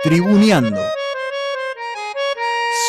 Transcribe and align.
Tribuneando. 0.00 0.80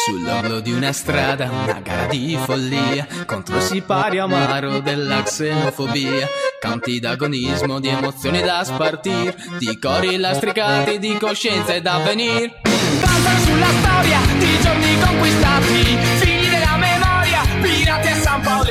Sull'orlo 0.06 0.60
di 0.60 0.72
una 0.72 0.94
strada, 0.94 1.50
una 1.50 1.80
gara 1.82 2.06
di 2.06 2.38
follia 2.40 3.08
contro 3.26 3.56
il 3.56 3.64
sipario 3.64 4.26
amaro 4.26 4.78
della 4.80 5.24
xenofobia. 5.24 6.28
Canti 6.60 7.00
d'agonismo, 7.00 7.80
di 7.80 7.88
emozioni 7.88 8.42
da 8.42 8.64
spartir, 8.64 9.34
di 9.58 9.80
cori 9.80 10.18
lastricati, 10.18 11.00
di 11.00 11.18
coscienze 11.18 11.82
da 11.82 11.98
venir. 11.98 12.60
Danzano 13.02 13.40
sulla 13.40 13.70
storia 13.80 14.20
di 14.38 14.60
giorni 14.62 15.00
conquistati, 15.00 15.98
figli 16.20 16.48
della 16.48 16.78
memoria, 16.78 17.42
pirati 17.60 18.08
a 18.08 18.16
San 18.22 18.42
Paolo. 18.42 18.70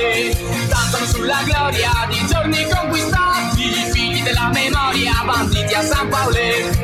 Danzano 0.69 1.07
sulla 1.07 1.43
gloria 1.45 2.07
di 2.09 2.27
giorni 2.29 2.69
conquistati, 2.69 3.63
figli 3.93 4.23
della 4.23 4.49
memoria, 4.53 5.25
banditi 5.25 5.75
a 5.75 5.83
San 5.83 6.09
Paolo. 6.09 6.78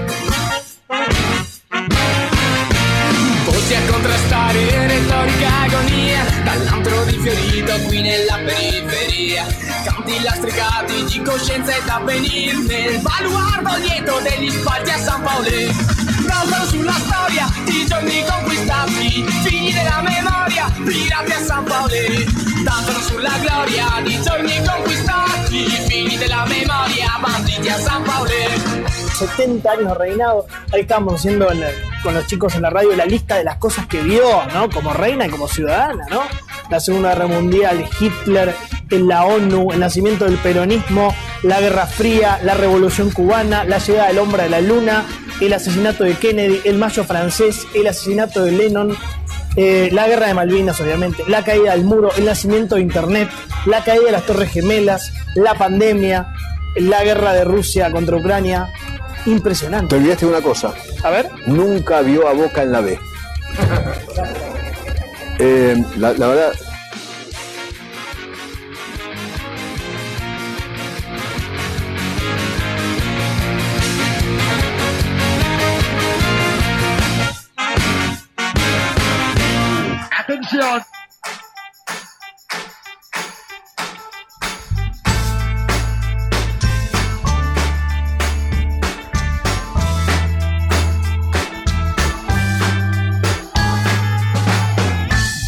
Contrastare 4.05 4.87
retorica 4.87 5.49
agonia 5.63 6.25
Dall'antro 6.45 7.05
rifiorito 7.05 7.73
qui 7.87 8.03
nella 8.03 8.37
periferia. 8.45 9.47
Canti 9.83 10.21
lastricati 10.23 11.05
di 11.05 11.23
coscienza 11.23 11.75
e 11.75 11.81
d'avvenir 11.87 12.59
Nel 12.67 13.01
baluardo 13.01 13.77
lieto 13.81 14.21
degli 14.21 14.51
spalti 14.51 14.91
a 14.91 14.99
San 14.99 15.23
Paolo 15.23 15.49
Cantano 16.27 16.65
sulla 16.67 16.93
storia 16.93 17.47
di 17.65 17.87
giorni 17.87 18.23
conquistati 18.29 19.25
Figli 19.43 19.73
della 19.73 20.03
memoria, 20.03 20.71
pirati 20.85 21.33
a 21.33 21.43
San 21.43 21.65
Paolo 21.65 21.95
Cantano 22.65 22.99
sulla 23.01 23.39
gloria 23.41 23.87
di 24.05 24.21
giorni 24.21 24.63
conquistati 24.67 25.65
Figli 25.89 26.19
della 26.19 26.45
memoria, 26.47 27.19
banditi 27.21 27.69
a 27.71 27.79
San 27.79 28.03
Paolo 28.03 28.33
70 29.15 29.71
años 29.71 29.87
de 29.87 29.95
reinado. 29.95 30.47
Ahí 30.73 30.81
estábamos 30.81 31.15
haciendo 31.15 31.49
en- 31.51 31.94
con 32.05 32.15
los 32.15 32.27
chicos 32.27 32.55
en 32.55 32.63
la 32.63 32.71
radio 32.71 32.95
la 32.95 33.07
lista 33.07 33.37
de 33.37 33.45
las 33.45 33.57
cosas 33.57 33.87
que 33.87 34.03
vio, 34.03 34.45
¿no? 34.53 34.71
Como 34.71 34.93
reina 34.93 35.27
y 35.27 35.31
como 35.31 35.49
ciudadana, 35.49 36.07
¿no? 36.11 36.23
La 36.71 36.79
Segunda 36.79 37.15
Guerra 37.15 37.27
Mundial, 37.27 37.85
Hitler, 37.99 38.55
en 38.91 39.09
la 39.09 39.25
ONU, 39.25 39.73
el 39.73 39.81
nacimiento 39.81 40.27
del 40.27 40.37
peronismo, 40.37 41.15
la 41.43 41.61
Guerra 41.61 41.87
Fría, 41.87 42.39
la 42.43 42.55
Revolución 42.55 43.11
Cubana, 43.11 43.65
la 43.65 43.79
llegada 43.79 44.09
del 44.09 44.19
hombre 44.19 44.43
a 44.43 44.49
la 44.49 44.61
luna, 44.61 45.05
el 45.41 45.53
asesinato 45.53 46.05
de 46.05 46.15
Kennedy, 46.15 46.61
el 46.65 46.77
mayo 46.77 47.05
francés, 47.05 47.67
el 47.75 47.87
asesinato 47.87 48.45
de 48.45 48.53
Lennon, 48.53 48.97
eh, 49.57 49.89
la 49.93 50.07
guerra 50.07 50.27
de 50.27 50.35
Malvinas, 50.35 50.81
obviamente, 50.81 51.25
la 51.27 51.43
caída 51.43 51.73
del 51.73 51.85
muro, 51.85 52.11
el 52.17 52.27
nacimiento 52.27 52.75
de 52.75 52.83
Internet, 52.83 53.31
la 53.67 53.83
caída 53.83 54.05
de 54.05 54.13
las 54.13 54.27
Torres 54.27 54.53
Gemelas, 54.53 55.13
la 55.35 55.55
pandemia, 55.55 56.35
la 56.77 57.03
guerra 57.03 57.33
de 57.33 57.45
Rusia 57.45 57.91
contra 57.91 58.17
Ucrania. 58.17 58.69
Te 59.25 59.31
Impresionante. 59.31 59.97
olvidaste 59.97 60.27
de 60.27 60.33
una 60.33 60.43
cosa. 60.43 60.75
A 61.03 61.11
ver. 61.11 61.31
Nunca 61.47 62.01
vio 62.03 62.29
a 62.29 62.33
Boca 62.33 62.63
en 62.63 62.73
la 62.73 62.81
B. 62.81 62.99
Eh, 65.37 65.85
la, 65.97 66.13
la 66.13 66.29
verdad, 66.29 66.53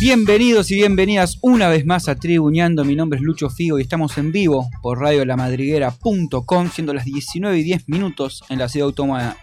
Bienvenidos 0.07 0.71
y 0.71 0.77
bienvenidas 0.77 1.37
una 1.41 1.69
vez 1.69 1.85
más 1.85 2.09
a 2.09 2.15
Tribuneando. 2.15 2.85
Mi 2.85 2.95
nombre 2.95 3.19
es 3.19 3.25
Lucho 3.25 3.51
Figo 3.51 3.81
y 3.81 3.83
estamos 3.83 4.17
en 4.19 4.31
vivo 4.31 4.71
por 4.81 5.01
radiolamadriguera.com, 5.01 6.71
siendo 6.71 6.95
las 6.95 7.05
19 7.07 7.59
y 7.59 7.65
10 7.65 7.89
minutos 7.89 8.45
en 8.49 8.61
la 8.61 8.69
ciudad 8.69 8.87
autónoma, 8.87 9.37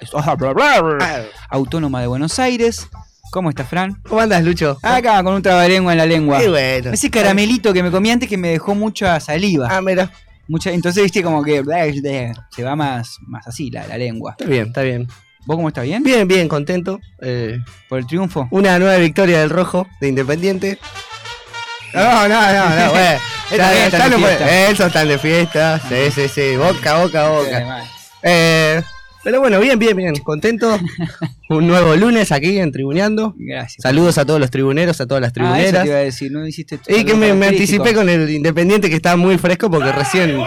autónoma 1.49 1.99
de 1.99 2.07
Buenos 2.07 2.39
Aires. 2.39 2.87
¿Cómo 3.29 3.49
estás, 3.49 3.67
Fran? 3.67 4.01
¿Cómo 4.07 4.21
andas, 4.21 4.41
Lucho? 4.41 4.77
Acá 4.81 5.21
con 5.21 5.33
un 5.33 5.41
trabalengua 5.41 5.91
en 5.91 5.97
la 5.97 6.05
lengua. 6.05 6.39
Qué 6.39 6.47
bueno. 6.47 6.91
Ese 6.91 7.09
caramelito 7.09 7.73
que 7.73 7.83
me 7.83 7.91
comí 7.91 8.11
antes 8.11 8.29
que 8.29 8.37
me 8.37 8.51
dejó 8.51 8.73
mucha 8.73 9.19
saliva. 9.19 9.67
Ah, 9.69 9.81
mira. 9.81 10.13
Mucha, 10.47 10.71
entonces 10.71 11.03
viste 11.03 11.21
como 11.21 11.43
que 11.43 11.61
se 12.51 12.63
va 12.63 12.75
más, 12.77 13.17
más 13.27 13.45
así 13.45 13.69
la, 13.69 13.85
la 13.85 13.97
lengua. 13.97 14.31
Está 14.39 14.45
bien, 14.45 14.67
está 14.67 14.81
bien. 14.81 15.09
¿Vos 15.45 15.57
cómo 15.57 15.67
estás 15.67 15.83
bien? 15.83 16.03
Bien, 16.03 16.27
bien, 16.27 16.47
contento. 16.47 16.99
Eh, 17.21 17.59
¿Por 17.89 17.99
el 17.99 18.07
triunfo? 18.07 18.47
una 18.51 18.79
nueva 18.79 18.95
victoria 18.97 19.39
del 19.41 19.49
Rojo 19.49 19.87
de 19.99 20.07
Independiente. 20.07 20.79
No, 21.93 22.27
no, 22.27 22.41
no, 22.53 22.69
no, 22.69 22.89
güey. 22.91 23.17
Está 23.51 23.71
bien, 23.71 23.83
están 23.83 24.09
de 24.09 24.17
no 24.17 24.21
puede- 24.21 24.71
están 24.71 25.07
de 25.07 25.19
fiesta. 25.19 25.79
Sí, 25.87 26.11
sí, 26.15 26.27
sí. 26.29 26.55
Boca, 26.55 26.95
boca, 27.03 27.27
boca. 27.29 27.83
Eh, 28.23 28.81
pero 29.23 29.39
bueno, 29.39 29.59
bien, 29.59 29.79
bien, 29.79 29.95
bien. 29.95 30.15
Contento. 30.17 30.77
Un 31.49 31.67
nuevo 31.67 31.95
lunes 31.95 32.31
aquí 32.31 32.57
en 32.59 32.71
Tribuneando. 32.71 33.33
Gracias. 33.37 33.81
Saludos 33.81 34.17
a 34.17 34.25
todos 34.25 34.39
los 34.39 34.49
tribuneros, 34.51 34.99
a 35.01 35.05
todas 35.05 35.21
las 35.21 35.29
Ah, 35.29 35.31
eso 35.31 35.33
tribuneras. 35.71 35.83
te 35.83 35.87
iba 35.89 35.97
a 35.97 36.01
decir, 36.01 36.31
no 36.31 36.47
hiciste 36.47 36.79
y 36.87 37.03
que 37.03 37.13
me, 37.13 37.29
anticipé 37.45 37.93
con 37.93 38.09
el 38.09 38.29
Independiente 38.29 38.89
que 38.89 38.95
está 38.95 39.15
muy 39.15 39.37
fresco 39.37 39.69
porque 39.69 39.91
recién 39.91 40.37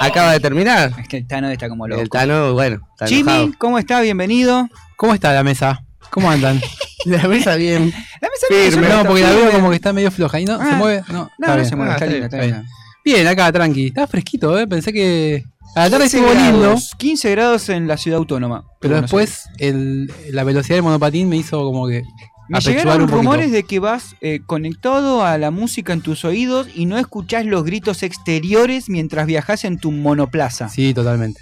acaba 0.00 0.32
de 0.32 0.40
terminar. 0.40 0.92
Es 1.00 1.08
que 1.08 1.18
el 1.18 1.26
Tano 1.26 1.50
está 1.50 1.68
como 1.68 1.88
loco. 1.88 2.00
El 2.02 2.08
Tano, 2.10 2.52
bueno, 2.52 2.80
está 2.92 3.06
enojado. 3.06 3.38
Jimmy, 3.42 3.54
¿cómo 3.58 3.78
está? 3.78 4.00
Bienvenido. 4.00 4.68
¿Cómo 4.96 5.14
está 5.14 5.32
la 5.32 5.42
mesa? 5.42 5.82
¿Cómo 6.10 6.30
andan? 6.30 6.60
La 7.06 7.26
mesa 7.28 7.54
bien. 7.56 7.90
La 8.20 8.28
mesa 8.28 8.46
Firme. 8.50 8.86
no, 8.86 8.96
no, 8.98 9.04
porque 9.06 9.22
la 9.22 9.30
veo 9.32 9.50
como 9.52 9.70
que 9.70 9.76
está 9.76 9.90
medio 9.94 10.10
floja. 10.10 10.38
¿Y 10.38 10.44
no? 10.44 10.58
Ah. 10.60 10.66
¿Se 10.68 10.76
mueve? 10.76 11.02
No, 11.08 11.30
No, 11.38 11.46
no 11.48 11.54
bien. 11.54 11.66
se 11.66 11.74
mueve, 11.74 11.92
Ah, 11.92 11.94
está 11.94 12.04
está 12.04 12.12
linda, 12.12 12.26
está 12.26 12.36
bien, 12.36 12.50
linda. 12.50 12.68
Bien, 13.02 13.26
acá, 13.26 13.50
tranqui. 13.52 13.86
Está 13.86 14.06
fresquito, 14.06 14.58
¿eh? 14.58 14.66
Pensé 14.66 14.92
que 14.92 15.42
a 15.74 15.80
la 15.84 15.90
tarde 15.90 16.04
15 16.04 16.16
estuvo 16.18 16.34
lindo, 16.34 16.60
grados, 16.60 16.94
15 16.98 17.30
grados 17.30 17.68
en 17.68 17.86
la 17.86 17.96
ciudad 17.96 18.18
autónoma. 18.18 18.64
pero 18.80 18.94
Bueno, 18.94 19.02
después 19.02 19.48
el, 19.58 20.12
la 20.30 20.44
velocidad 20.44 20.76
del 20.76 20.82
monopatín 20.82 21.28
me 21.28 21.36
hizo 21.36 21.62
como 21.64 21.86
que 21.88 22.02
Me 22.48 22.60
llegaron 22.60 23.02
un 23.02 23.08
rumores 23.08 23.52
de 23.52 23.62
que 23.62 23.78
vas 23.78 24.16
eh, 24.20 24.40
conectado 24.46 25.24
a 25.24 25.38
la 25.38 25.50
música 25.50 25.92
en 25.92 26.00
tus 26.00 26.24
oídos 26.24 26.68
y 26.74 26.86
no 26.86 26.98
escuchás 26.98 27.46
los 27.46 27.64
gritos 27.64 28.02
exteriores 28.02 28.88
mientras 28.88 29.26
viajas 29.26 29.64
en 29.64 29.78
tu 29.78 29.92
monoplaza. 29.92 30.68
Sí, 30.68 30.92
totalmente. 30.94 31.40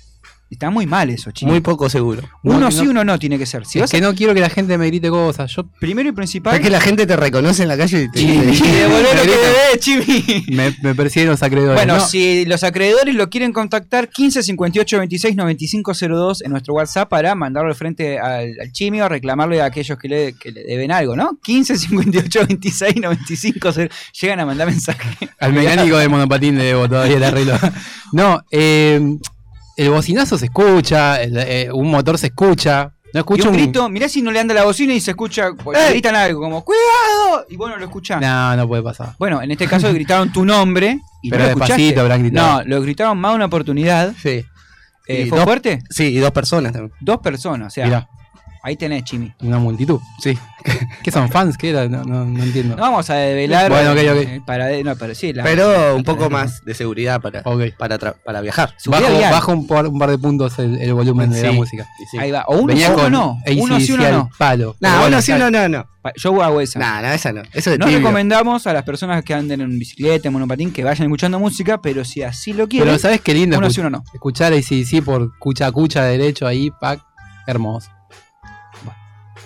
Está 0.50 0.70
muy 0.70 0.86
mal 0.86 1.10
eso, 1.10 1.30
chicos. 1.30 1.50
Muy 1.52 1.60
poco 1.60 1.90
seguro. 1.90 2.22
uno 2.42 2.58
No, 2.58 2.70
sí, 2.70 2.82
no- 2.84 2.90
uno 2.92 3.04
no 3.04 3.18
tiene 3.18 3.36
que 3.38 3.44
ser. 3.44 3.66
Si 3.66 3.78
es 3.80 3.90
que 3.90 3.98
a- 3.98 4.00
no 4.00 4.14
quiero 4.14 4.32
que 4.32 4.40
la 4.40 4.48
gente 4.48 4.78
me 4.78 4.86
grite 4.86 5.10
cosas. 5.10 5.52
Yo 5.54 5.66
primero 5.78 6.08
y 6.08 6.12
principal. 6.12 6.54
Es 6.54 6.60
que 6.62 6.70
la 6.70 6.80
gente 6.80 7.06
te 7.06 7.16
reconoce 7.16 7.62
en 7.64 7.68
la 7.68 7.76
calle 7.76 8.04
y 8.04 8.10
te, 8.10 8.18
Chimi. 9.78 10.44
me, 10.50 10.74
me 10.82 10.94
persiguen 10.94 11.28
los 11.28 11.42
acreedores. 11.42 11.74
Bueno, 11.76 11.96
¿no? 11.98 12.06
si 12.06 12.44
los 12.46 12.64
acreedores 12.64 13.14
lo 13.14 13.28
quieren 13.30 13.52
contactar, 13.52 14.08
15 14.08 14.42
58 14.42 14.98
26 14.98 15.36
95 15.36 15.92
02 15.94 16.42
en 16.42 16.50
nuestro 16.50 16.74
WhatsApp 16.74 17.08
para 17.08 17.34
mandarlo 17.34 17.68
de 17.70 17.74
frente 17.74 18.18
al, 18.18 18.54
al 18.60 18.72
Chimi 18.72 19.00
o 19.00 19.08
reclamarle 19.08 19.60
a 19.60 19.66
aquellos 19.66 19.98
que 19.98 20.08
le, 20.08 20.32
que 20.34 20.50
le 20.50 20.64
deben 20.64 20.90
algo, 20.92 21.14
¿no? 21.16 21.38
15 21.42 21.76
58 21.78 22.46
26 22.48 22.96
95 22.96 23.72
02. 23.72 23.88
Llegan 24.20 24.40
a 24.40 24.46
mandar 24.46 24.66
mensaje. 24.68 25.28
Al 25.38 25.52
mecánico 25.52 25.98
del 25.98 26.08
monopatín 26.08 26.56
le 26.58 26.64
debo 26.64 26.88
todavía 26.88 27.16
el 27.16 27.24
arreglo. 27.24 27.54
No, 28.12 28.42
eh, 28.50 28.98
el 29.78 29.90
bocinazo 29.90 30.36
se 30.38 30.46
escucha, 30.46 31.22
el- 31.22 31.36
eh, 31.38 31.68
un 31.72 31.90
motor 31.90 32.18
se 32.18 32.26
escucha. 32.28 32.92
No 33.14 33.20
Y 33.20 33.22
escucho 33.22 33.48
un 33.48 33.54
grito, 33.56 33.88
mirá 33.88 34.06
si 34.06 34.20
no 34.20 34.30
le 34.30 34.38
anda 34.38 34.52
la 34.52 34.64
bocina 34.64 34.92
y 34.92 35.00
se 35.00 35.12
escucha, 35.12 35.48
¡Eh! 35.48 35.90
gritan 35.90 36.14
algo 36.14 36.40
como 36.42 36.62
¡Cuidado! 36.62 37.46
Y 37.48 37.56
bueno, 37.56 37.76
lo 37.78 37.84
escuchás. 37.86 38.20
No, 38.20 38.54
no 38.54 38.68
puede 38.68 38.82
pasar. 38.82 39.14
Bueno, 39.18 39.40
en 39.40 39.50
este 39.50 39.66
caso 39.66 39.90
gritaron 39.94 40.30
tu 40.30 40.44
nombre 40.44 40.98
y 41.22 41.30
Pero 41.30 41.44
no 41.44 41.50
lo 41.50 41.56
despacito 41.56 42.00
habrán 42.02 42.20
gritado. 42.22 42.58
No, 42.58 42.68
lo 42.68 42.82
gritaron 42.82 43.16
más 43.18 43.34
una 43.34 43.46
oportunidad. 43.46 44.12
Sí. 44.22 44.44
Eh, 45.06 45.22
Y 45.22 45.28
¿Fue 45.30 45.38
dos- 45.38 45.46
fuerte? 45.46 45.78
Sí, 45.88 46.04
y 46.08 46.18
dos 46.18 46.32
personas 46.32 46.72
también. 46.72 46.92
Dos 47.00 47.18
personas, 47.20 47.68
o 47.68 47.70
sea, 47.70 47.86
Mirá, 47.86 48.08
ahí 48.62 48.76
tenés, 48.76 49.04
Chimi. 49.04 49.32
una 49.40 49.58
multitud. 49.58 50.00
Sí. 50.22 50.36
¿Qué 51.02 51.10
son 51.10 51.28
fans? 51.30 51.56
¿Qué 51.56 51.70
era? 51.70 51.88
No, 51.88 52.02
no, 52.04 52.24
no 52.24 52.42
entiendo. 52.42 52.74
No 52.76 52.82
vamos 52.82 53.08
a 53.10 53.14
develar. 53.14 53.70
Bueno, 53.70 53.92
ok, 53.92 53.98
ok. 53.98 54.28
eh, 54.28 54.40
Para, 54.44 54.70
no, 54.82 54.96
pero 54.96 55.14
sí, 55.14 55.32
la- 55.32 55.44
Pero 55.44 55.94
un 55.96 56.02
poco 56.04 56.28
más 56.28 56.64
de 56.64 56.74
seguridad 56.74 57.20
para, 57.20 57.40
Ok. 57.44 57.74
para, 57.78 57.98
tra- 57.98 58.16
para 58.24 58.40
viajar. 58.40 58.74
Bajo, 58.86 59.06
bajo 59.30 59.52
un, 59.52 59.66
par, 59.66 59.86
un 59.86 59.98
par 59.98 60.10
de 60.10 60.18
puntos 60.18 60.58
el, 60.58 60.76
el 60.80 60.92
volumen 60.94 61.30
de 61.30 61.42
la 61.42 61.50
Sí. 61.50 61.56
música. 61.56 61.86
Y 62.02 62.06
sí. 62.06 62.18
Ahí 62.18 62.30
va. 62.30 62.44
O 62.48 62.56
uno 62.56 62.66
Venía 62.66 62.88
sí, 62.88 62.92
uno 62.94 63.02
con 63.02 63.12
no. 63.12 63.38
Uno 63.58 63.80
sí, 63.80 63.92
uno 63.92 64.10
no. 64.10 64.30
palo. 64.38 64.76
No, 64.80 64.88
uno 64.88 65.00
bueno, 65.00 65.22
sí, 65.22 65.32
uno 65.32 65.50
no, 65.50 65.68
no. 65.68 65.86
Yo 66.16 66.42
hago 66.42 66.60
esa. 66.60 66.78
No, 66.78 67.02
no, 67.02 67.12
esa 67.12 67.32
no. 67.32 67.42
Eso 67.52 67.70
de 67.70 67.78
No 67.78 67.84
tibio. 67.86 67.98
recomendamos 67.98 68.66
a 68.66 68.72
las 68.72 68.82
personas 68.82 69.22
que 69.24 69.34
anden 69.34 69.60
en 69.60 69.78
bicicleta, 69.78 70.28
en 70.28 70.32
monopatín, 70.32 70.72
que 70.72 70.82
vayan 70.82 71.04
escuchando 71.06 71.38
música, 71.38 71.80
pero 71.82 72.04
si 72.04 72.22
así 72.22 72.52
lo 72.54 72.66
quieren, 72.66 72.88
Pero 72.88 72.98
¿sabes 72.98 73.20
qué 73.20 73.34
lindo? 73.34 73.58
uno 73.58 73.66
escu- 73.68 73.72
sí, 73.74 73.80
uno 73.80 73.90
no. 73.90 74.04
Escuchar 74.14 74.52
ACDC 74.54 75.02
por 75.04 75.38
cucha 75.38 75.70
cucha 75.70 76.04
derecho 76.04 76.46
ahí, 76.46 76.70
pack, 76.80 77.00
hermoso. 77.46 77.90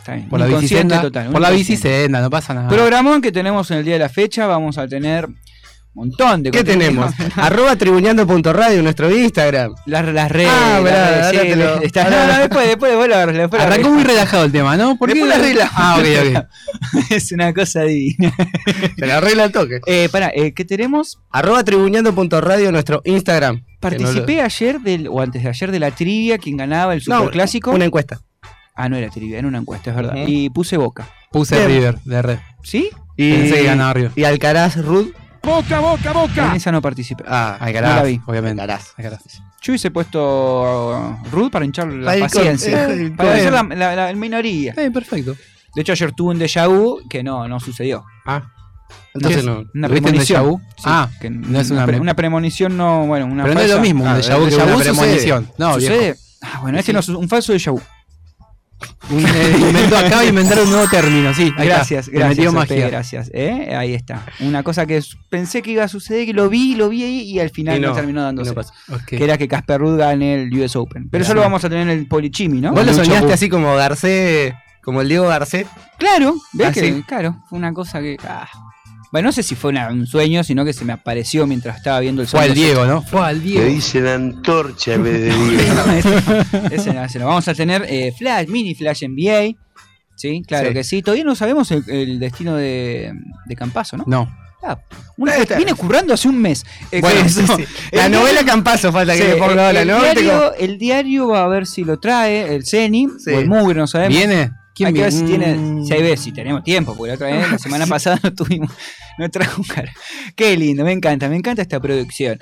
Está 0.03 0.15
bien. 0.17 0.29
Por 0.29 0.41
la 0.41 0.47
bicicenda. 0.47 1.01
total. 1.01 1.31
por 1.31 1.41
la 1.41 1.51
bicicenda, 1.51 2.21
no 2.21 2.29
pasa 2.29 2.53
nada. 2.55 2.69
Programón 2.69 3.23
que 3.23 3.31
tenemos 3.31 3.71
en 3.71 3.79
el 3.79 3.85
día 3.85 3.95
de 3.95 4.01
la 4.01 4.09
fecha, 4.09 4.47
vamos 4.47 4.77
a 4.77 4.89
tener 4.89 5.29
montón 5.95 6.43
de 6.43 6.51
¿Qué 6.51 6.59
contenido. 6.65 6.89
tenemos? 7.09 7.15
Arroba 7.37 7.77
tribuñando.radio, 7.77 8.83
nuestro 8.83 9.15
Instagram. 9.17 9.75
Las, 9.87 10.07
las 10.13 10.33
redes. 10.33 10.49
Ah, 10.51 10.77
ahora 10.79 11.31
te 11.31 11.55
lo- 11.57 11.83
está- 11.83 12.05
no, 12.11 12.27
no, 12.27 12.39
después, 12.41 12.67
después, 12.67 12.91
después 12.93 13.37
después 13.37 13.61
lo 13.63 13.67
Arrancó 13.69 13.91
muy 13.91 14.03
relajado 14.03 14.45
el 14.45 14.51
tema, 14.53 14.77
¿no? 14.77 14.97
¿Por 14.97 15.09
qué? 15.13 15.15
Después 15.21 15.29
la 15.39 15.45
arregla. 15.45 15.71
Ah, 15.75 15.99
ok, 16.01 16.07
ok. 16.95 17.11
es 17.11 17.31
una 17.33 17.53
cosa 17.55 17.83
divina. 17.83 18.35
Se 18.99 19.07
la 19.07 19.19
arregla 19.19 19.45
el 19.45 19.53
toque. 19.53 19.81
Eh, 19.87 20.09
pará, 20.11 20.33
eh, 20.35 20.53
¿qué 20.53 20.65
tenemos? 20.65 21.21
Arroba 21.31 21.63
tribuñando.radio, 21.63 22.73
nuestro 22.73 23.03
Instagram. 23.05 23.57
No 23.57 23.63
Participé 23.79 24.41
ayer 24.43 24.81
del, 24.81 25.09
o 25.09 25.21
antes 25.21 25.43
de 25.43 25.49
ayer 25.49 25.71
de 25.71 25.79
la 25.81 25.91
trivia, 25.91 26.39
quien 26.39 26.57
ganaba 26.57 26.95
el 26.95 27.03
lo- 27.07 27.15
No, 27.15 27.19
superclásico. 27.21 27.71
Una 27.71 27.85
encuesta. 27.85 28.21
Ah, 28.75 28.89
no 28.89 28.97
era 28.97 29.09
trivia, 29.11 29.39
era 29.39 29.49
una 29.49 29.59
encuesta, 29.59 29.91
es 29.91 29.97
verdad. 29.97 30.15
Y 30.27 30.49
puse 30.51 30.77
boca. 30.77 31.09
Puse. 31.31 31.67
River 31.67 31.99
de 32.05 32.23
red. 32.23 32.39
¿Sí? 32.63 32.89
Y, 33.17 33.33
Pensé 33.33 33.55
que 33.57 33.65
ganaba 33.65 33.93
River. 33.93 34.13
y 34.17 34.25
Alcaraz 34.25 34.77
Rud. 34.85 35.09
En 35.45 36.53
esa 36.57 36.71
no 36.73 36.81
participé. 36.81 37.25
Ah, 37.27 37.57
Alcaraz, 37.61 37.91
No 37.91 37.97
la 37.97 38.03
vi. 38.05 38.21
obviamente. 38.27 38.63
Alcaraz. 38.63 38.95
Alcaraz. 38.97 39.23
Yo 39.61 39.73
hubiese 39.73 39.91
puesto 39.91 41.19
Ruth 41.31 41.51
para 41.51 41.65
hinchar 41.65 41.89
la 41.93 42.17
paciencia. 42.19 42.89
eh, 42.91 43.13
para 43.17 43.35
hacer 43.35 43.53
la, 43.53 43.63
la- 43.63 43.95
la 43.97 44.13
minoría. 44.15 44.75
Eh, 44.77 44.91
perfecto. 44.91 45.35
De 45.75 45.81
hecho, 45.83 45.93
ayer 45.93 46.13
tuve 46.13 46.35
un 46.35 46.39
déjà 46.41 46.69
vu 46.69 47.01
que 47.09 47.23
no, 47.23 47.49
no 47.49 47.59
sucedió. 47.61 48.05
Ah. 48.27 48.43
Entonces 49.15 49.45
no. 49.45 49.65
Una 49.75 49.89
¿Tuviste 49.89 49.95
un 49.95 50.03
premonición. 50.03 50.63
Sí, 50.77 50.83
Ah, 50.85 51.09
que 51.21 51.31
no 51.31 51.59
es 51.61 51.71
una- 51.71 51.87
pre- 51.87 52.01
una 52.01 52.15
premonición, 52.15 52.77
no, 52.77 53.07
bueno, 53.07 53.27
una 53.27 53.43
Pero 53.45 53.55
no 53.55 53.61
es 53.61 53.71
lo 53.71 53.81
mismo 53.81 54.05
un 54.05 54.11
déjà 54.11 54.39
vu 54.39 54.45
que 54.47 54.55
déjà 54.55 54.65
una 54.65 54.73
sucede. 54.77 54.93
premonición. 54.93 55.51
No, 55.59 55.77
viejo. 55.77 55.95
¿Sucede? 55.95 56.17
Ah, 56.43 56.59
bueno, 56.63 56.79
este 56.79 56.93
no 56.93 57.01
es 57.01 57.09
un 57.09 57.29
falso 57.29 57.53
déjà 57.55 57.71
vu. 57.73 57.81
Un- 59.11 59.25
eh, 59.27 59.57
inventó, 59.59 59.97
acaba 59.97 60.23
de 60.23 60.29
inventar 60.29 60.61
un 60.61 60.71
nuevo 60.71 60.89
término, 60.89 61.35
sí. 61.35 61.53
ahí 61.57 61.67
Gracias, 61.67 62.09
está. 62.09 62.19
Le 62.19 62.29
metió 62.29 62.53
gracias, 62.53 62.71
magia. 62.71 62.89
gracias. 62.89 63.31
¿eh? 63.35 63.75
Ahí 63.77 63.95
está. 63.95 64.25
Una 64.41 64.63
cosa 64.63 64.87
que 64.87 65.03
pensé 65.29 65.63
que 65.63 65.73
iba 65.73 65.85
a 65.85 65.89
suceder, 65.89 66.27
que 66.27 66.33
lo 66.33 66.49
vi, 66.49 66.75
lo 66.75 66.89
vi 66.89 67.03
ahí 67.05 67.21
y 67.23 67.41
al 67.41 67.51
final 67.51 67.79
Y 67.79 67.81
no, 67.81 67.89
no, 67.89 67.95
terminó 67.95 68.23
dándose. 68.23 68.55
no. 68.89 68.99
Que 69.07 69.23
era 69.23 69.37
que 69.39 69.49
Casper 69.49 69.81
Ruud 69.81 69.99
gane 69.99 70.43
el 70.43 70.59
US 70.61 70.77
Open. 70.77 71.09
Pero 71.11 71.25
eso 71.25 71.35
lo 71.35 71.41
vamos 71.41 71.65
a 71.65 71.69
tener 71.69 71.89
en 71.89 71.99
el 71.99 72.07
Polichimi, 72.07 72.61
¿no? 72.61 72.73
Vos 72.73 72.87
lo 72.87 72.93
soñaste 72.95 73.33
así 73.33 73.49
como 73.49 73.75
Garcés, 73.75 74.55
como 74.83 75.01
el 75.03 75.09
Diego 75.09 75.27
Garcés. 75.29 75.67
Claro, 75.99 76.35
¿ves 76.53 76.69
Ah, 76.69 76.73
que? 76.73 76.81
sí. 76.81 77.05
Claro, 77.07 77.37
fue 77.49 77.59
una 77.59 77.73
cosa 77.73 78.01
que. 78.01 78.17
ah. 78.29 78.49
Bueno, 79.13 79.29
no 79.29 79.33
sé 79.33 79.43
si 79.43 79.55
fue 79.55 79.71
una- 79.71 79.89
un 79.91 80.07
sueño, 80.07 80.43
sino 80.43 80.65
que 80.65 80.73
se 80.73 80.85
me 80.87 80.93
apareció 80.95 81.47
mientras 81.47 81.77
estaba 81.77 82.01
viendo 82.01 82.23
el 82.23 82.29
Fue 82.29 82.41
al 82.41 82.55
Diego, 82.55 82.87
¿no? 82.87 83.03
Fue 83.03 83.21
al 83.21 83.39
Le 83.39 83.45
Diego. 83.45 83.65
dicen 83.67 84.07
antorcha 84.07 84.95
en 84.95 85.03
vez 85.05 85.21
de 85.21 85.27
Diego. 85.37 85.83
ese, 85.97 86.75
ese 86.75 86.95
no, 86.95 87.05
ese 87.05 87.19
no. 87.19 87.27
Vamos 87.27 87.47
a 87.47 87.55
tener 87.55 87.85
eh, 87.89 88.13
Flash, 88.17 88.49
mini 88.49 88.75
Flash 88.75 89.05
NBA. 89.05 89.55
Sí, 90.17 90.43
claro 90.47 90.69
Sí. 90.69 90.75
que 90.75 90.85
sí. 90.85 91.03
Todavía 91.03 91.25
no 91.25 91.35
sabemos 91.35 91.71
el, 91.73 91.85
el 91.89 92.19
destino 92.21 92.55
de, 92.57 93.13
de 93.47 93.57
Campazo, 93.57 93.97
¿no? 93.99 94.05
No. 94.07 94.37
Ah, 94.65 94.79
una- 95.17 95.35
viene 95.57 95.75
currando 95.75 96.15
hace 96.15 96.29
un 96.29 96.41
mes. 96.41 96.65
Eh, 96.93 97.01
Bueno, 97.01 97.29
sí, 97.29 97.45
sí. 97.47 97.65
El 97.91 97.99
La 97.99 98.09
diario- 98.09 98.21
novela 98.21 98.45
Campazo 98.45 98.93
falta 98.93 99.13
que 99.15 99.23
Sí, 99.23 99.29
le 99.29 99.37
ponga 99.37 99.53
el, 99.53 99.59
ahora, 99.59 99.83
el 99.83 99.89
¿no? 99.89 100.01
Diario, 100.01 100.55
el 100.55 100.79
diario 100.79 101.27
va 101.29 101.43
a 101.45 101.49
ver 101.49 101.67
si 101.67 101.83
lo 101.85 101.99
trae, 101.99 102.55
el 102.55 102.65
Ceni 102.65 103.09
Sí. 103.19 103.31
o 103.33 103.41
el 103.41 103.49
Mugre, 103.49 103.75
no 103.81 103.87
sabemos. 103.89 104.17
¿Viene? 104.17 104.53
Hay 104.81 104.93
que 104.95 105.03
ver 105.03 105.13
si 105.13 105.23
viene? 105.25 105.45
tiene, 105.45 105.59
Mm. 105.59 105.85
si 105.87 105.93
hay 105.93 106.17
si 106.17 106.33
tenemos 106.33 106.65
tiempo, 106.65 106.95
porque 106.97 107.09
la 107.11 107.15
otra 107.15 107.27
vez, 107.29 107.51
la 107.53 107.59
semana 107.59 107.87
pasada 107.87 108.19
no 108.23 108.33
tuvimos, 108.33 108.71
no 109.19 109.31
trajo 109.31 109.61
un 109.61 109.67
cara. 109.69 109.93
Qué 110.35 110.57
lindo, 110.57 110.85
me 110.85 110.93
encanta, 110.93 111.29
me 111.29 111.37
encanta 111.37 111.63
esta 111.63 111.79
producción. 111.81 112.39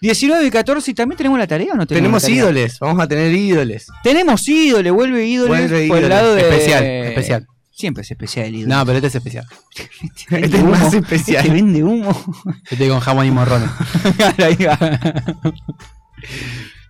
19 0.00 0.46
y 0.46 0.50
14, 0.50 0.90
¿y 0.90 0.94
también 0.94 1.16
tenemos 1.18 1.38
la 1.38 1.46
tarea 1.46 1.72
o 1.72 1.76
no 1.76 1.86
tenemos? 1.86 2.22
Tenemos 2.22 2.22
la 2.22 2.28
tarea? 2.28 2.36
ídoles, 2.42 2.78
vamos 2.78 3.02
a 3.02 3.08
tener 3.08 3.32
ídoles. 3.32 3.86
Tenemos 4.02 4.48
ídoles, 4.48 4.92
vuelve 4.92 5.26
ídoles 5.26 5.70
Vuelve 5.70 5.88
por 5.88 5.98
el 5.98 6.08
lado 6.08 6.34
de. 6.34 6.42
Especial, 6.42 6.84
especial. 6.84 7.46
Siempre 7.70 8.02
es 8.02 8.10
especial 8.12 8.46
el 8.46 8.54
ídolo. 8.54 8.76
No, 8.76 8.86
pero 8.86 8.98
este 8.98 9.08
es 9.08 9.14
especial. 9.16 9.46
Vende 10.30 10.46
este 10.46 10.58
es 10.58 10.64
más 10.64 10.80
humo, 10.94 11.02
especial. 11.02 11.44
Este 11.44 11.52
vende 11.54 11.82
humo. 11.82 12.34
Este 12.70 12.88
con 12.88 13.00
jamón 13.00 13.26
y 13.26 13.30
va. 14.66 14.78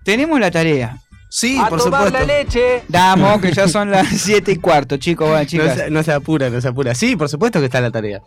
tenemos 0.04 0.38
la 0.38 0.50
tarea. 0.50 0.98
Sí, 1.36 1.60
por 1.68 1.80
supuesto. 1.80 2.24
leche. 2.24 2.84
Damos, 2.86 3.40
que 3.40 3.52
ya 3.52 3.66
son 3.66 3.90
las 3.90 4.06
7 4.22 4.52
y 4.52 4.56
cuarto, 4.56 4.98
chicos, 4.98 5.26
bueno, 5.28 5.42
No 5.42 5.48
chicas. 5.48 5.76
se, 5.76 5.90
no 5.90 6.02
se 6.04 6.12
apura, 6.12 6.48
no 6.48 6.60
se 6.60 6.68
apura. 6.68 6.94
Sí, 6.94 7.16
por 7.16 7.28
supuesto 7.28 7.58
que 7.58 7.64
está 7.66 7.80
la 7.80 7.90
tarea. 7.90 8.22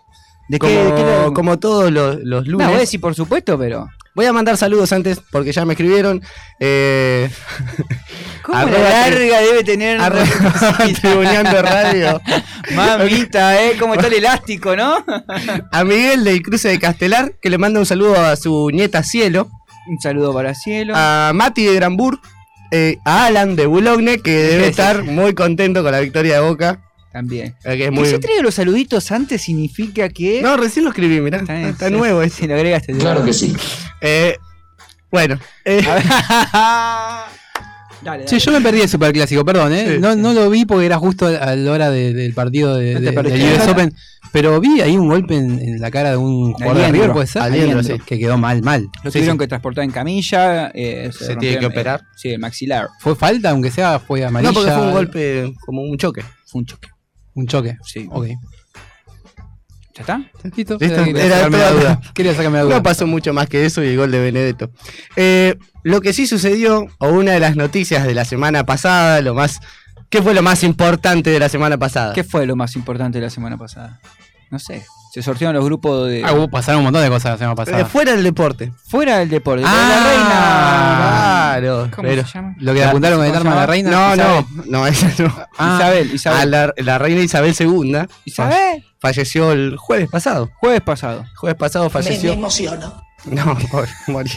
¿De 0.50 0.60
como, 0.60 0.72
qué, 0.74 0.84
de 0.84 0.94
qué 0.96 1.04
la- 1.04 1.32
como 1.34 1.58
todos 1.58 1.90
los, 1.90 2.18
los 2.24 2.46
No, 2.46 2.52
lunes. 2.52 2.68
voy 2.68 2.76
a 2.76 2.80
decir 2.80 3.00
por 3.00 3.16
supuesto, 3.16 3.58
pero. 3.58 3.88
Voy 4.14 4.26
a 4.26 4.34
mandar 4.34 4.58
saludos 4.58 4.92
antes 4.92 5.22
porque 5.32 5.54
ya 5.54 5.64
me 5.64 5.74
escribieron. 5.74 6.22
Eh, 6.60 7.30
¿Cómo 8.44 8.58
Arroba 8.58 8.78
la 8.80 8.90
larga 9.10 9.40
debe 9.42 9.64
tener? 9.64 10.02
Tribuneando 11.02 11.62
Radio. 11.62 12.22
Mamita, 12.76 13.64
¿eh? 13.64 13.78
¿Cómo 13.80 13.94
está 13.94 14.08
el 14.08 14.14
elástico, 14.16 14.76
no? 14.76 14.98
A 15.72 15.84
Miguel 15.86 16.24
del 16.26 16.42
Cruce 16.42 16.68
de 16.70 16.80
Castelar, 16.80 17.34
que 17.42 17.50
le 17.50 17.58
manda 17.58 17.80
un 17.80 17.86
saludo 17.86 18.20
a 18.20 18.36
su 18.36 18.70
nieta 18.72 19.02
Cielo. 19.04 19.50
Un 19.88 20.00
saludo 20.02 20.34
para 20.34 20.54
Cielo. 20.56 20.94
A 20.96 21.32
Mati 21.34 21.64
de 21.66 21.76
Granbur. 21.76 22.20
Eh, 22.72 22.98
a 23.06 23.26
Alan 23.28 23.56
de 23.56 23.66
Boulogne, 23.66 24.20
que 24.20 24.32
debe 24.32 24.64
Sí. 24.66 24.70
estar 24.72 25.04
muy 25.04 25.34
contento 25.34 25.84
con 25.84 25.92
la 25.92 26.00
victoria 26.00 26.36
de 26.36 26.40
Boca. 26.42 26.82
También. 27.12 27.56
eh, 27.64 27.78
que 27.78 27.86
es 27.86 27.92
muy... 27.92 28.08
se 28.08 28.20
traiga 28.20 28.44
los 28.44 28.54
saluditos 28.56 29.12
antes 29.12 29.42
significa 29.42 30.10
que. 30.10 30.42
No, 30.42 30.56
recién 30.58 30.86
lo 30.86 30.92
escribí, 30.92 31.20
mirá. 31.20 31.40
Está 31.68 31.90
nuevo 31.90 32.22
este. 32.22 32.42
Si 32.42 32.48
lo 32.48 32.56
agregaste. 32.56 32.94
Claro 32.94 33.24
que 33.26 33.34
sí. 33.34 33.56
Eh, 34.02 34.38
bueno, 35.10 35.40
eh, 35.66 35.82
A 35.88 37.28
ver. 37.32 37.37
Dale, 38.02 38.24
dale. 38.24 38.28
Sí, 38.28 38.40
yo 38.40 38.52
me 38.52 38.62
perdí 38.62 38.82
el 38.82 38.90
superclásico, 38.90 39.44
perdón, 39.46 39.74
¿eh? 39.74 39.94
Sí, 39.96 40.00
no, 40.00 40.14
sí. 40.14 40.20
no 40.20 40.34
lo 40.34 40.50
vi 40.50 40.66
porque 40.66 40.86
era 40.86 40.98
justo 40.98 41.26
a 41.28 41.56
la 41.56 41.72
hora 41.72 41.90
de- 41.90 42.14
del 42.14 42.34
partido 42.34 42.76
de, 42.76 42.96
No 42.96 43.00
del 43.24 43.58
US. 43.60 43.68
Open. 43.68 43.94
Pero 44.34 44.60
vi 44.60 44.82
ahí 44.82 44.98
un 44.98 45.08
golpe 45.08 45.36
en, 45.36 45.58
en 45.60 45.80
la 45.80 45.90
cara 45.90 46.12
de 46.12 46.18
un 46.18 46.52
jugador 46.54 46.78
de 46.78 46.92
River, 46.92 47.12
puede 47.14 47.28
ser. 47.28 47.42
Aliendro, 47.44 47.80
Aliendro, 47.80 47.98
sí. 47.98 48.04
Que 48.06 48.20
quedó 48.20 48.38
mal, 48.38 48.62
mal. 48.62 48.88
Lo 49.04 49.12
tuvieron 49.12 49.36
sí. 49.36 49.40
que 49.40 49.48
transportar 49.48 49.84
en 49.86 49.92
camilla. 49.92 50.70
eh, 50.74 51.10
Se 51.18 51.36
tiene 51.38 51.60
que 51.60 51.66
eh, 51.66 51.68
operar. 51.68 52.02
sí, 52.16 52.30
el 52.32 52.40
maxilar. 52.40 52.90
¿Fue 53.00 53.16
falta, 53.16 53.52
aunque 53.52 53.72
sea, 53.72 54.00
fue 54.00 54.26
amarilla? 54.26 54.52
no 54.52 54.54
porque 54.54 54.72
fue 54.72 54.86
un 54.86 54.92
golpe 54.92 55.54
como 55.66 55.82
un 55.82 55.98
choque. 55.98 56.24
Fue 56.46 56.60
un 56.60 56.66
choque. 56.66 56.90
Un 57.36 57.48
choque. 57.48 57.78
Sí. 57.86 58.08
Ok. 58.12 58.28
¿Ya 59.98 60.02
está? 60.02 60.18
Listo. 60.56 60.78
Listo, 60.80 61.04
Quería 61.04 61.26
era 61.26 61.36
sacarme 61.38 61.58
la 61.58 61.72
duda. 61.72 62.02
Quería 62.14 62.36
sacarme 62.36 62.58
la 62.60 62.64
duda. 62.66 62.76
No 62.76 62.84
pasó 62.84 63.08
mucho 63.08 63.34
más 63.34 63.50
que 63.50 63.66
eso 63.66 63.84
y 63.84 63.88
el 63.88 63.98
gol 63.98 64.12
de 64.12 64.20
Benedetto. 64.20 64.70
Eh, 65.16 65.56
lo 65.82 66.02
que 66.02 66.14
sí 66.14 66.28
sucedió, 66.28 66.86
o 67.00 67.10
una 67.10 67.32
de 67.32 67.40
las 67.40 67.56
noticias 67.56 68.06
de 68.06 68.14
la 68.14 68.24
semana 68.24 68.64
pasada, 68.64 69.22
lo 69.22 69.34
más. 69.34 69.60
¿Qué 70.10 70.22
fue 70.22 70.36
lo 70.36 70.44
más 70.44 70.64
importante 70.64 71.32
de 71.32 71.40
la 71.40 71.50
semana 71.50 71.78
pasada? 71.78 72.14
¿Qué 72.14 72.24
fue 72.24 72.46
lo 72.46 72.56
más 72.56 72.76
importante 72.76 73.18
de 73.18 73.26
la 73.26 73.32
semana 73.32 73.58
pasada? 73.58 74.00
No 74.52 74.60
sé. 74.60 74.86
Se 75.18 75.24
sortearon 75.24 75.56
los 75.56 75.66
grupos 75.66 76.08
de. 76.08 76.22
Ah, 76.24 76.34
hubo- 76.34 76.48
pasaron 76.48 76.80
un 76.80 76.84
montón 76.86 77.02
de 77.02 77.10
cosas 77.10 77.32
la 77.32 77.38
semana 77.40 77.54
Eh, 77.54 77.56
pasada. 77.66 77.86
fuera 77.86 78.12
del 78.12 78.24
deporte. 78.24 78.72
Fuera 78.88 79.18
del 79.18 79.30
deporte. 79.30 79.64
Ah, 79.66 79.88
la 79.90 80.10
reina. 80.10 81.60
Claro. 81.60 81.90
¿Cómo 81.96 82.08
pero- 82.08 82.28
se 82.28 82.34
llama? 82.34 82.56
Lo 82.60 82.74
que 82.74 82.84
apuntaron 82.84 83.18
con 83.18 83.26
el 83.26 83.32
¿Cómo 83.32 83.42
se 83.42 83.48
arma 83.50 83.58
a 83.58 83.66
la 83.66 83.66
reina. 83.72 83.90
No, 83.90 84.14
Isabel. 84.16 84.46
no, 84.56 84.64
no, 84.80 84.88
esa 84.88 85.24
no. 85.24 85.36
Ah, 85.58 85.78
Isabel, 85.80 86.10
A 86.12 86.14
Isabel. 86.14 86.52
la, 86.52 86.74
la 86.78 86.98
reina 87.00 87.22
Isabel 87.22 87.56
II 87.60 87.98
Isabel. 88.26 88.86
falleció 89.00 89.52
el 89.54 89.76
jueves 89.78 90.08
pasado. 90.10 90.52
Jueves 90.60 90.82
pasado. 90.82 91.26
Jueves 91.36 91.58
pasado 91.58 91.90
falleció. 91.90 92.34
emociono. 92.34 93.02
No, 93.26 93.58
pobre, 93.72 93.90
morí. 94.08 94.32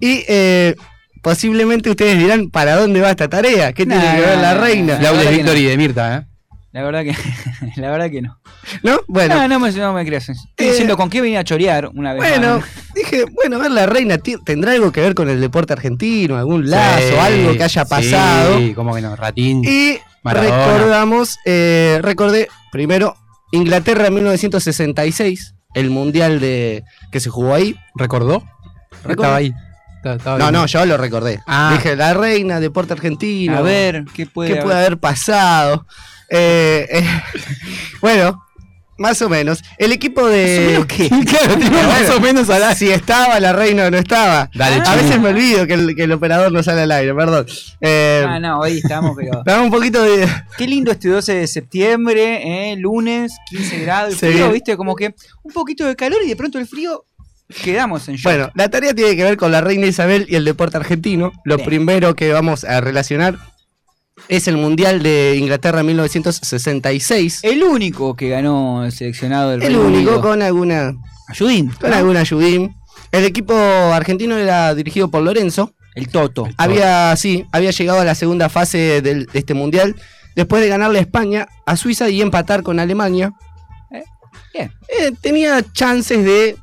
Y 0.00 0.24
eh, 0.26 0.74
posiblemente 1.22 1.88
ustedes 1.90 2.18
dirán, 2.18 2.50
¿para 2.50 2.74
dónde 2.76 3.00
va 3.00 3.10
esta 3.10 3.28
tarea? 3.28 3.72
¿Qué 3.72 3.86
tiene 3.86 4.02
que 4.16 4.20
ver 4.22 4.38
la 4.38 4.54
reina? 4.54 4.96
verdad 4.96 5.22
que 5.22 5.30
Victory 5.30 5.64
de 5.66 5.76
Mirta, 5.76 6.16
¿eh? 6.16 6.26
La 6.76 6.82
verdad 6.82 7.04
que, 7.04 7.16
la 7.80 7.90
verdad 7.90 8.10
que 8.10 8.20
no. 8.20 8.38
¿No? 8.82 9.00
Bueno, 9.08 9.34
No, 9.34 9.48
no 9.48 9.58
me, 9.60 9.72
no 9.72 9.94
me 9.94 10.04
creas. 10.04 10.28
Estoy 10.28 10.44
Eh, 10.58 10.70
diciendo 10.72 10.94
con 10.98 11.08
qué 11.08 11.22
venía 11.22 11.40
a 11.40 11.44
chorear 11.44 11.88
una 11.94 12.12
vez 12.12 12.20
bueno, 12.22 12.58
más. 12.58 12.66
dije, 12.94 13.24
bueno, 13.32 13.56
a 13.56 13.60
ver, 13.60 13.70
la 13.70 13.86
reina 13.86 14.18
tendrá 14.44 14.72
algo 14.72 14.92
que 14.92 15.00
ver 15.00 15.14
con 15.14 15.30
el 15.30 15.40
deporte 15.40 15.72
argentino, 15.72 16.36
algún 16.36 16.68
lazo, 16.68 16.98
Sí, 17.08 17.14
algo 17.18 17.56
que 17.56 17.64
haya 17.64 17.84
pasado. 17.86 18.58
Sí, 18.58 18.74
como 18.74 18.94
que 18.94 19.00
no, 19.00 19.16
Ratín. 19.16 19.62
Y 19.64 19.96
Maradona. 20.22 20.66
recordamos, 20.74 21.38
eh, 21.46 21.98
recordé 22.02 22.48
primero 22.70 23.16
Inglaterra 23.52 24.10
1966, 24.10 25.54
el 25.72 25.88
mundial 25.88 26.40
de 26.40 26.84
que 27.10 27.20
se 27.20 27.30
jugó 27.30 27.54
ahí. 27.54 27.74
¿Recordó? 27.94 28.42
Estaba 29.08 29.36
ahí. 29.36 29.54
Estaba- 30.04 30.38
No, 30.38 30.52
no, 30.52 30.66
yo 30.66 30.84
lo 30.84 30.98
recordé. 30.98 31.40
Ah. 31.46 31.70
Dije, 31.72 31.96
la 31.96 32.12
reina, 32.12 32.60
deporte 32.60 32.92
argentino. 32.92 33.56
A 33.56 33.62
ver, 33.62 34.04
¿qué 34.14 34.26
puede 34.26 34.48
¿Qué 34.48 34.54
haber? 34.56 34.64
puede 34.64 34.78
haber 34.78 34.98
pasado? 34.98 35.86
Eh, 36.30 36.86
eh, 36.90 37.04
bueno, 38.00 38.42
más 38.98 39.20
o 39.22 39.28
menos. 39.28 39.62
El 39.78 39.92
equipo 39.92 40.26
de. 40.26 40.82
qué? 40.88 41.08
Claro, 41.08 41.56
tipo, 41.58 41.70
más 41.76 42.10
o 42.16 42.20
menos 42.20 42.48
a 42.50 42.58
la- 42.58 42.74
Si 42.76 42.90
estaba 42.90 43.38
la 43.40 43.52
reina 43.52 43.84
o 43.86 43.90
no 43.90 43.98
estaba. 43.98 44.50
Dale, 44.54 44.82
a 44.86 44.94
veces 44.96 45.20
me 45.20 45.28
olvido 45.28 45.66
que 45.66 45.74
el, 45.74 45.94
que 45.94 46.04
el 46.04 46.12
operador 46.12 46.50
no 46.50 46.62
sale 46.62 46.82
al 46.82 46.92
aire, 46.92 47.14
perdón. 47.14 47.46
Eh, 47.80 48.24
Ah, 48.26 48.38
no, 48.40 48.60
hoy 48.60 48.78
estamos, 48.78 49.14
pero. 49.16 49.42
dame 49.46 49.64
un 49.64 49.70
poquito 49.70 50.02
de. 50.02 50.26
Qué 50.56 50.66
lindo 50.66 50.90
este 50.92 51.08
12 51.08 51.34
de 51.34 51.46
septiembre, 51.46 52.72
eh, 52.72 52.76
lunes, 52.76 53.34
15 53.50 53.78
grados, 53.80 54.12
el 54.14 54.18
frío, 54.18 54.32
viene. 54.32 54.52
viste, 54.52 54.76
como 54.76 54.96
que 54.96 55.14
un 55.42 55.52
poquito 55.52 55.84
de 55.86 55.94
calor 55.94 56.20
y 56.24 56.28
de 56.28 56.36
pronto 56.36 56.58
el 56.58 56.66
frío 56.66 57.04
quedamos 57.62 58.08
en 58.08 58.16
shock. 58.16 58.24
Bueno, 58.24 58.50
la 58.54 58.68
tarea 58.70 58.92
tiene 58.94 59.14
que 59.14 59.22
ver 59.24 59.36
con 59.36 59.52
la 59.52 59.60
reina 59.60 59.86
Isabel 59.86 60.26
y 60.28 60.34
el 60.36 60.44
deporte 60.44 60.78
argentino. 60.78 61.32
Lo 61.44 61.56
Bien. 61.56 61.68
primero 61.68 62.16
que 62.16 62.32
vamos 62.32 62.64
a 62.64 62.80
relacionar 62.80 63.36
es 64.28 64.48
el 64.48 64.56
Mundial 64.56 65.02
de 65.02 65.36
Inglaterra 65.38 65.82
1966. 65.82 67.40
el 67.42 67.62
único 67.62 68.14
que 68.16 68.28
ganó 68.28 68.84
el 68.84 68.92
seleccionado 68.92 69.50
del 69.50 69.62
El 69.62 69.68
Reino 69.74 69.82
único 69.86 70.10
Unido. 70.10 70.20
con 70.22 70.42
alguna 70.42 70.94
Ayudín. 71.28 71.70
con 71.80 71.90
¿no? 71.90 71.96
alguna 71.96 72.20
ayudín. 72.20 72.76
El 73.12 73.24
equipo 73.24 73.54
argentino 73.54 74.36
era 74.36 74.74
dirigido 74.74 75.08
por 75.10 75.22
Lorenzo. 75.22 75.72
El 75.94 76.08
Toto. 76.08 76.46
Había, 76.58 77.14
sí, 77.16 77.46
había 77.52 77.70
llegado 77.70 78.00
a 78.00 78.04
la 78.04 78.14
segunda 78.14 78.48
fase 78.48 79.00
del- 79.00 79.26
de 79.26 79.38
este 79.38 79.54
mundial 79.54 79.96
después 80.34 80.60
de 80.62 80.68
ganarle 80.68 80.98
a 80.98 81.02
España, 81.02 81.48
a 81.64 81.76
Suiza 81.76 82.08
y 82.10 82.20
empatar 82.20 82.62
con 82.62 82.78
Alemania. 82.78 83.32
Bien. 84.52 84.70
Eh, 84.88 85.12
tenía 85.20 85.62
chances 85.72 86.24
de. 86.24 86.56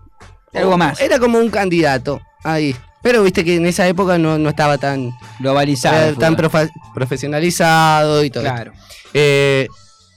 Algo 0.54 0.78
más. 0.78 1.00
Era 1.00 1.18
como 1.20 1.40
un 1.40 1.50
candidato 1.50 2.22
ahí. 2.44 2.76
Pero 3.04 3.22
viste 3.22 3.44
que 3.44 3.56
en 3.58 3.66
esa 3.68 3.88
época 3.88 4.18
no, 4.18 4.38
no 4.40 4.50
estaba 4.50 4.78
tan, 4.80 5.12
Globalizado. 5.40 6.12
eh, 6.12 6.16
tan 6.18 6.36
profesionalizado 6.96 8.24
y 8.24 8.30
todo. 8.30 8.44
Claro. 8.44 8.74
Eh, 9.14 9.68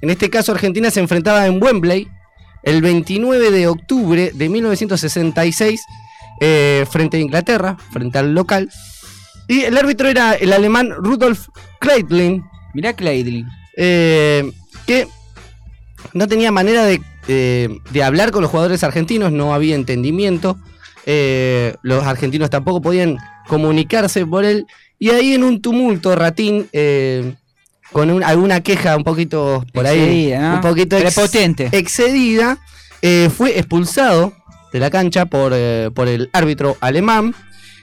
en 0.00 0.10
este 0.10 0.30
caso, 0.30 0.52
Argentina 0.52 0.90
se 0.90 1.00
enfrentaba 1.00 1.46
en 1.46 1.62
Wembley 1.62 2.08
el 2.62 2.82
29 2.82 3.50
de 3.50 3.66
octubre 3.68 4.30
de 4.34 4.48
1966 4.48 5.80
eh, 6.40 6.84
frente 6.90 7.16
a 7.16 7.20
Inglaterra, 7.20 7.76
frente 7.92 8.18
al 8.18 8.34
local. 8.34 8.70
Y 9.48 9.62
el 9.62 9.76
árbitro 9.76 10.08
era 10.08 10.34
el 10.34 10.52
alemán 10.52 10.90
Rudolf 10.96 11.48
Kreidlin, 11.80 12.44
Mirá 12.74 12.92
Claydlin. 12.94 13.46
eh, 13.76 14.50
que 14.86 15.08
no 16.12 16.26
tenía 16.28 16.50
manera 16.52 16.84
de, 16.84 17.00
eh, 17.28 17.68
de 17.90 18.02
hablar 18.02 18.30
con 18.32 18.42
los 18.42 18.50
jugadores 18.50 18.84
argentinos, 18.84 19.32
no 19.32 19.54
había 19.54 19.74
entendimiento. 19.74 20.58
Eh, 21.06 21.74
los 21.82 22.04
argentinos 22.04 22.50
tampoco 22.50 22.82
podían 22.82 23.16
comunicarse 23.48 24.26
por 24.26 24.44
él. 24.44 24.66
Y 24.98 25.10
ahí 25.10 25.34
en 25.34 25.44
un 25.44 25.62
tumulto, 25.62 26.14
Ratín, 26.16 26.68
eh, 26.72 27.34
con 27.92 28.10
un- 28.10 28.22
alguna 28.24 28.60
queja 28.60 28.96
un 28.96 29.04
poquito 29.04 29.64
por 29.72 29.86
ahí, 29.86 30.32
un 30.34 30.60
poquito 30.60 30.96
ex- 30.98 31.14
Prepotente. 31.14 31.68
excedida, 31.72 32.58
eh, 33.02 33.30
fue 33.34 33.58
expulsado 33.58 34.32
de 34.72 34.80
la 34.80 34.90
cancha 34.90 35.26
por, 35.26 35.52
eh, 35.54 35.90
por 35.94 36.08
el 36.08 36.28
árbitro 36.32 36.76
alemán. 36.80 37.34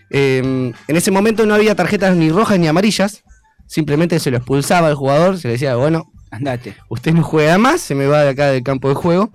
Eh, 0.10 0.40
en 0.88 0.96
ese 0.96 1.10
momento 1.12 1.46
no 1.46 1.56
había 1.56 1.74
tarjetas 1.76 2.16
ni 2.16 2.30
rojas 2.30 2.60
ni 2.60 2.68
amarillas. 2.68 3.24
Simplemente 3.68 4.20
se 4.20 4.30
lo 4.30 4.38
expulsaba 4.38 4.88
al 4.90 4.96
jugador, 4.96 5.38
se 5.40 5.48
le 5.48 5.54
decía, 5.54 5.76
bueno, 5.76 6.12
Andate. 6.30 6.76
usted 6.90 7.14
no 7.14 7.24
juega 7.24 7.58
más, 7.58 7.80
se 7.82 7.96
me 7.96 8.06
va 8.06 8.24
de 8.24 8.30
acá 8.30 8.48
del 8.52 8.62
campo 8.64 8.90
de 8.90 8.96
juego. 8.96 9.32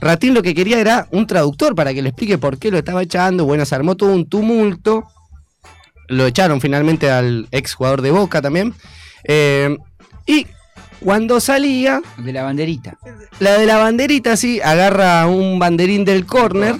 Ratín 0.00 0.34
lo 0.34 0.42
que 0.42 0.54
quería 0.54 0.78
era 0.80 1.08
un 1.12 1.26
traductor 1.26 1.74
para 1.74 1.94
que 1.94 2.02
le 2.02 2.10
explique 2.10 2.36
por 2.38 2.58
qué 2.58 2.70
lo 2.70 2.78
estaba 2.78 3.02
echando. 3.02 3.44
Bueno, 3.46 3.64
se 3.64 3.74
armó 3.74 3.96
todo 3.96 4.12
un 4.12 4.28
tumulto. 4.28 5.04
Lo 6.08 6.26
echaron 6.26 6.60
finalmente 6.60 7.10
al 7.10 7.48
ex 7.50 7.74
jugador 7.74 8.02
de 8.02 8.10
Boca 8.10 8.42
también. 8.42 8.74
Eh, 9.24 9.76
y 10.26 10.46
cuando 11.00 11.40
salía, 11.40 12.00
De 12.18 12.32
la 12.32 12.42
banderita. 12.42 12.98
la 13.40 13.58
de 13.58 13.66
la 13.66 13.78
banderita, 13.78 14.36
sí, 14.36 14.60
agarra 14.62 15.26
un 15.26 15.58
banderín 15.58 16.04
del 16.04 16.26
córner 16.26 16.76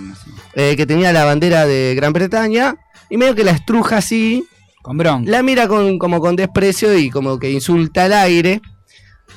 eh, 0.55 0.75
que 0.77 0.87
tenía 0.87 1.13
la 1.13 1.25
bandera 1.25 1.67
de 1.67 1.95
Gran 1.97 2.13
Bretaña 2.13 2.77
y 3.11 3.17
medio 3.17 3.35
que 3.35 3.45
la 3.45 3.51
estruja 3.53 3.99
así 3.99 4.45
Con 4.83 4.97
bronca. 4.99 5.31
la 5.31 5.43
mira 5.43 5.69
con, 5.69 5.99
como 5.99 6.21
con 6.21 6.37
desprecio 6.37 6.97
y 6.97 7.11
como 7.11 7.39
que 7.39 7.51
insulta 7.51 8.05
al 8.05 8.13
aire. 8.13 8.61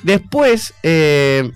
Después 0.02 0.74
eh, 0.82 1.50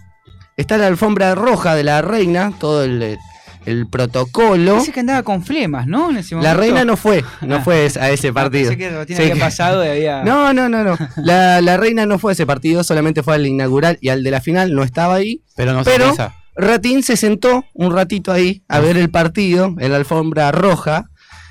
está 0.56 0.78
la 0.78 0.86
alfombra 0.86 1.34
roja 1.34 1.74
de 1.74 1.84
la 1.84 2.02
reina, 2.02 2.52
todo 2.58 2.84
el, 2.84 3.18
el 3.66 3.86
protocolo. 3.88 4.76
Dice 4.80 4.92
que 4.92 5.00
andaba 5.00 5.22
con 5.22 5.42
flemas, 5.44 5.86
¿no? 5.86 6.10
En 6.10 6.16
ese 6.18 6.34
La 6.36 6.54
reina 6.54 6.84
no 6.84 6.96
fue, 6.96 7.24
no 7.42 7.56
Ah. 7.56 7.60
fue 7.62 7.88
a 8.00 8.10
ese 8.10 8.28
Ah, 8.28 8.32
partido. 8.32 8.70
pensé 8.70 8.76
que 8.78 8.90
Ratín 8.90 9.16
Sí, 9.16 9.22
había 9.22 9.34
que- 9.34 9.40
pasado 9.40 9.84
y 9.84 9.88
había. 9.88 10.22
No, 10.24 10.52
no, 10.52 10.68
no, 10.68 10.82
no. 10.84 10.96
La, 11.16 11.60
la 11.60 11.76
reina 11.76 12.06
no 12.06 12.18
fue 12.18 12.32
a 12.32 12.34
ese 12.34 12.46
partido, 12.46 12.82
solamente 12.84 13.22
fue 13.22 13.34
al 13.34 13.46
inaugural 13.46 13.98
y 14.00 14.08
al 14.08 14.22
de 14.22 14.30
la 14.30 14.40
final 14.40 14.74
no 14.74 14.82
estaba 14.82 15.14
ahí. 15.14 15.42
Pero 15.56 15.72
no 15.72 15.84
Pero-. 15.84 16.14
Ratín 16.54 17.02
se 17.02 17.16
sentó 17.16 17.64
un 17.72 17.94
ratito 17.94 18.30
ahí 18.30 18.62
a 18.68 18.78
ver 18.80 18.98
el 18.98 19.08
partido 19.10 19.74
en 19.78 19.90
la 19.90 19.96
alfombra 19.96 20.52
roja. 20.52 21.04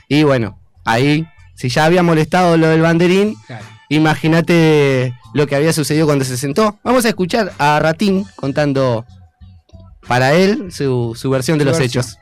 Y 0.07 0.21
bueno, 0.23 0.59
ahí, 0.85 1.25
si 1.55 1.69
ya 1.69 1.85
había 1.85 2.03
molestado 2.03 2.55
lo 2.57 2.67
del 2.67 2.81
banderín, 2.81 3.33
Claro. 3.47 3.65
imagínate 3.89 5.13
lo 5.33 5.47
que 5.47 5.55
había 5.55 5.73
sucedido 5.73 6.05
cuando 6.05 6.25
se 6.25 6.37
sentó. 6.37 6.77
Vamos 6.83 7.05
a 7.05 7.09
escuchar 7.09 7.51
a 7.57 7.79
Ratín 7.79 8.25
contando 8.35 9.05
para 10.07 10.33
él 10.33 10.71
su, 10.71 11.13
su 11.15 11.29
versión 11.29 11.57
de 11.57 11.63
Su 11.63 11.69
los 11.69 11.79
versión. 11.79 12.03
hechos. 12.03 12.17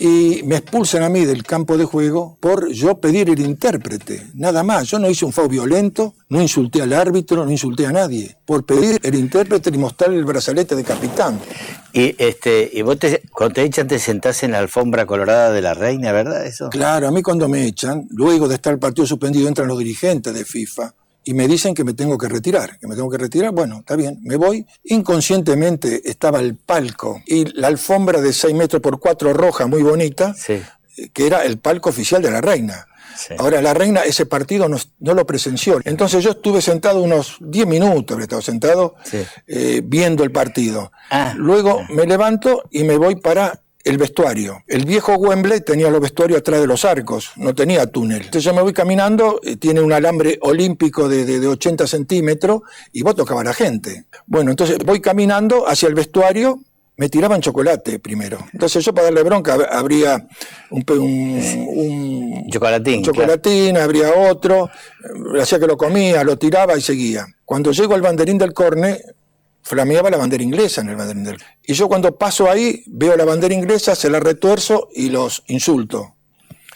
y 0.00 0.42
me 0.44 0.56
expulsan 0.56 1.02
a 1.02 1.08
mí 1.08 1.24
del 1.24 1.42
campo 1.42 1.76
de 1.76 1.84
juego 1.84 2.38
por 2.40 2.70
yo 2.70 3.00
pedir 3.00 3.28
el 3.28 3.40
intérprete, 3.40 4.28
nada 4.34 4.62
más. 4.62 4.88
Yo 4.88 4.98
no 4.98 5.10
hice 5.10 5.24
un 5.24 5.32
foul 5.32 5.48
violento, 5.48 6.14
no 6.28 6.40
insulté 6.40 6.80
al 6.80 6.92
árbitro, 6.92 7.44
no 7.44 7.50
insulté 7.50 7.86
a 7.86 7.92
nadie, 7.92 8.36
por 8.46 8.64
pedir 8.64 9.00
el 9.02 9.14
intérprete 9.16 9.70
y 9.74 9.78
mostrarle 9.78 10.18
el 10.18 10.24
brazalete 10.24 10.76
de 10.76 10.84
capitán. 10.84 11.40
Y 11.92 12.14
este, 12.18 12.70
y 12.72 12.82
vos 12.82 12.98
te, 12.98 13.22
cuando 13.32 13.54
te 13.54 13.62
echan 13.62 13.86
te 13.88 13.98
sentás 13.98 14.42
en 14.42 14.52
la 14.52 14.58
alfombra 14.58 15.06
colorada 15.06 15.50
de 15.52 15.60
la 15.60 15.74
reina, 15.74 16.12
¿verdad? 16.12 16.46
Eso. 16.46 16.68
Claro, 16.70 17.08
a 17.08 17.10
mí 17.10 17.22
cuando 17.22 17.48
me 17.48 17.66
echan, 17.66 18.06
luego 18.10 18.48
de 18.48 18.54
estar 18.56 18.72
el 18.72 18.78
partido 18.78 19.06
suspendido, 19.06 19.48
entran 19.48 19.68
los 19.68 19.78
dirigentes 19.78 20.32
de 20.34 20.44
FIFA 20.44 20.94
y 21.24 21.34
me 21.34 21.48
dicen 21.48 21.74
que 21.74 21.84
me 21.84 21.94
tengo 21.94 22.18
que 22.18 22.28
retirar, 22.28 22.78
que 22.78 22.86
me 22.86 22.94
tengo 22.94 23.10
que 23.10 23.18
retirar, 23.18 23.50
bueno, 23.52 23.78
está 23.78 23.96
bien, 23.96 24.18
me 24.22 24.36
voy. 24.36 24.66
Inconscientemente 24.84 26.02
estaba 26.10 26.40
el 26.40 26.56
palco 26.56 27.22
y 27.26 27.44
la 27.58 27.68
alfombra 27.68 28.20
de 28.20 28.32
6 28.32 28.54
metros 28.54 28.82
por 28.82 28.98
4 29.00 29.32
roja, 29.32 29.66
muy 29.66 29.82
bonita, 29.82 30.34
Sí, 30.34 30.60
que 31.12 31.26
era 31.26 31.44
el 31.44 31.58
palco 31.58 31.88
oficial 31.90 32.20
de 32.20 32.30
la 32.30 32.40
reina. 32.40 32.86
sí. 33.16 33.34
Ahora, 33.38 33.62
la 33.62 33.72
reina 33.74 34.00
ese 34.02 34.26
partido 34.26 34.68
no, 34.68 34.76
no 35.00 35.14
lo 35.14 35.24
presenció. 35.24 35.80
Entonces 35.84 36.22
yo 36.24 36.32
estuve 36.32 36.60
sentado 36.60 37.00
unos 37.00 37.36
10 37.40 37.66
minutos, 37.66 38.18
he 38.18 38.22
estado 38.22 38.42
sentado 38.42 38.94
Sí. 39.04 39.22
eh, 39.46 39.80
viendo 39.84 40.24
el 40.24 40.30
partido. 40.32 40.90
Ah. 41.10 41.32
Luego 41.36 41.82
me 41.90 42.06
levanto 42.06 42.64
y 42.70 42.84
me 42.84 42.96
voy 42.98 43.16
para 43.16 43.62
el 43.84 43.98
vestuario. 43.98 44.62
El 44.66 44.86
viejo 44.86 45.14
Wembley 45.16 45.60
tenía 45.60 45.90
los 45.90 46.00
vestuarios 46.00 46.38
atrás 46.40 46.60
de 46.60 46.66
los 46.66 46.84
arcos, 46.86 47.32
no 47.36 47.54
tenía 47.54 47.86
túnel. 47.86 48.18
Entonces 48.22 48.42
yo 48.44 48.54
me 48.54 48.62
voy 48.62 48.72
caminando, 48.72 49.40
eh, 49.44 49.56
tiene 49.56 49.80
un 49.82 49.92
alambre 49.92 50.38
olímpico 50.40 51.08
de, 51.08 51.24
de- 51.26 51.38
de 51.40 51.46
80 51.46 51.86
centímetros 51.86 52.62
y 52.92 53.02
vos 53.02 53.14
tocaba 53.14 53.42
a 53.42 53.44
la 53.44 53.52
gente. 53.54 54.06
Bueno, 54.26 54.50
entonces 54.50 54.78
voy 54.84 55.00
caminando 55.02 55.68
hacia 55.68 55.88
el 55.88 55.94
vestuario, 55.94 56.60
me 56.96 57.08
tiraban 57.08 57.40
chocolate 57.40 57.98
primero. 57.98 58.38
Entonces 58.52 58.84
yo 58.84 58.94
para 58.94 59.06
darle 59.06 59.22
bronca 59.22 59.56
ab- 59.56 59.68
habría 59.70 60.28
un, 60.70 60.84
un- 60.88 61.68
un- 61.76 62.50
Chocolatín. 62.50 63.02
claro. 63.02 63.18
chocolatín, 63.18 63.76
habría 63.76 64.14
otro, 64.30 64.70
eh, 65.34 65.42
hacía 65.42 65.58
que 65.58 65.66
lo 65.66 65.76
comía, 65.76 66.24
lo 66.24 66.38
tiraba 66.38 66.76
y 66.78 66.80
seguía. 66.80 67.26
Cuando 67.44 67.72
llego 67.72 67.94
al 67.94 68.00
banderín 68.02 68.38
del 68.38 68.52
corne, 68.54 69.00
flameaba 69.64 70.10
la 70.10 70.16
bandera 70.18 70.42
inglesa 70.44 70.82
en 70.82 70.90
el 70.90 70.96
banderín 70.96 71.24
del 71.24 71.36
Y 71.64 71.72
yo 71.74 71.88
cuando 71.88 72.16
paso 72.16 72.48
ahí, 72.50 72.84
veo 72.86 73.16
la 73.16 73.24
bandera 73.24 73.52
inglesa, 73.54 73.96
se 73.96 74.08
la 74.10 74.20
retuerzo 74.20 74.88
y 74.94 75.08
los 75.08 75.42
insulto 75.48 76.14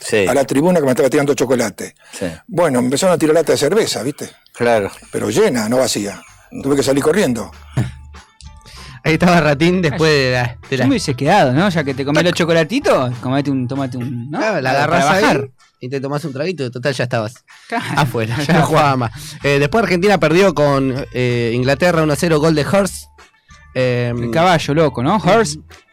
Sí, 0.00 0.26
a 0.28 0.33
la 0.35 0.45
tribuna 0.45 0.78
que 0.80 0.85
me 0.87 0.90
estaba 0.92 1.11
tirando 1.11 1.35
chocolate. 1.35 1.95
sí, 2.12 2.26
Bueno, 2.47 2.80
me 2.80 2.87
empezaron 2.87 3.14
a 3.14 3.18
tirar 3.18 3.35
lata 3.35 3.52
de 3.52 3.59
cerveza, 3.59 4.02
¿viste? 4.02 4.30
claro. 4.52 4.90
Pero 5.12 5.28
llena, 5.30 5.68
no 5.68 5.78
vacía. 5.78 6.21
Tuve 6.62 6.76
que 6.76 6.83
salir 6.83 7.02
corriendo. 7.02 7.50
Ahí 9.04 9.14
estaba 9.14 9.40
Ratín 9.40 9.80
después 9.80 10.11
de 10.12 10.33
la... 10.33 10.59
de 10.68 10.76
Yo 10.76 10.76
la- 10.78 10.85
me 10.85 10.90
hubiese 10.90 11.14
quedado, 11.14 11.52
¿no? 11.52 11.68
Ya 11.68 11.85
que 11.85 11.95
te 11.95 12.04
comés 12.04 12.25
los 12.25 12.33
chocolatitos, 12.33 13.16
comete 13.18 13.50
un, 13.50 13.66
tomate 13.68 13.97
un. 13.97 14.30
¿no? 14.30 14.38
Claro, 14.38 14.61
la 14.61 14.87
para 14.87 15.12
ahí 15.12 15.23
bajar. 15.23 15.50
Y 15.80 15.88
te 15.88 16.00
tomás 16.00 16.25
un 16.25 16.32
traguito 16.32 16.64
y 16.66 16.70
total 16.70 16.92
ya 16.94 17.04
estabas 17.04 17.35
Claro. 17.68 17.85
afuera, 17.97 18.37
ya 18.47 18.54
no 18.54 18.66
jugaba 18.66 18.97
más. 18.97 19.12
Eh, 19.42 19.58
después 19.58 19.82
Argentina 19.85 20.18
perdió 20.18 20.54
con 20.54 20.94
eh, 21.12 21.52
Inglaterra 21.54 22.02
1-0 22.04 22.38
gol 22.38 22.54
de 22.54 22.66
Hurst. 22.66 23.04
Eh, 23.75 24.12
El 24.16 24.30
caballo 24.30 24.75
loco, 24.75 25.02
¿no? 25.02 25.20
Hearst. 25.20 25.61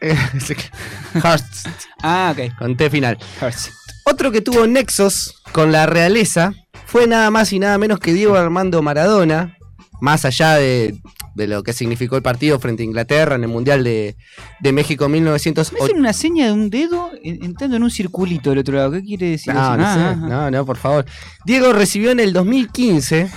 Hurst, 1.14 1.66
Ah, 2.02 2.34
ok. 2.36 2.56
con 2.58 2.76
T 2.76 2.90
final. 2.90 3.18
Hearst. 3.40 3.70
Otro 4.04 4.30
que 4.30 4.40
tuvo 4.40 4.66
nexos 4.66 5.42
con 5.52 5.72
la 5.72 5.86
realeza 5.86 6.52
fue 6.86 7.06
nada 7.06 7.30
más 7.30 7.52
y 7.52 7.58
nada 7.58 7.76
menos 7.78 7.98
que 7.98 8.12
Diego 8.12 8.36
Armando 8.36 8.80
Maradona, 8.82 9.56
más 10.00 10.24
allá 10.24 10.54
de, 10.54 10.94
de 11.36 11.46
lo 11.46 11.62
que 11.62 11.72
significó 11.72 12.16
el 12.16 12.22
partido 12.22 12.58
frente 12.58 12.82
a 12.82 12.86
Inglaterra 12.86 13.36
en 13.36 13.42
el 13.44 13.48
Mundial 13.48 13.84
de, 13.84 14.16
de 14.60 14.72
México 14.72 15.08
Me 15.08 15.18
1980. 15.20 15.84
hacen 15.84 15.98
una 15.98 16.12
seña 16.12 16.46
de 16.46 16.52
un 16.52 16.70
dedo 16.70 17.10
en- 17.22 17.44
entrando 17.44 17.76
en 17.76 17.82
un 17.82 17.90
circulito 17.90 18.50
del 18.50 18.60
otro 18.60 18.76
lado. 18.76 18.92
¿Qué 18.92 19.02
quiere 19.04 19.30
decir 19.30 19.52
No, 19.54 19.60
eso? 19.60 19.76
no, 19.76 19.84
Ah, 19.86 19.94
sé, 19.94 20.00
ah, 20.00 20.10
ah. 20.10 20.16
no, 20.16 20.50
no, 20.50 20.64
por 20.66 20.78
favor. 20.78 21.04
Diego 21.44 21.72
recibió 21.72 22.10
en 22.10 22.20
el 22.20 22.32
2015 22.32 23.28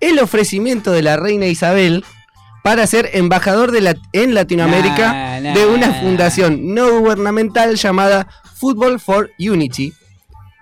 el 0.00 0.18
ofrecimiento 0.20 0.92
de 0.92 1.02
la 1.02 1.16
reina 1.16 1.46
Isabel 1.46 2.04
para 2.62 2.86
ser 2.86 3.10
embajador 3.14 3.72
de 3.72 3.80
la- 3.80 3.96
en 4.12 4.34
Latinoamérica 4.34 5.12
Nah, 5.12 5.40
nah. 5.40 5.54
de 5.54 5.66
una 5.66 5.92
fundación 5.94 6.74
no 6.74 7.00
gubernamental 7.00 7.74
llamada 7.76 8.28
Football 8.56 9.00
for 9.00 9.30
Unity. 9.38 9.92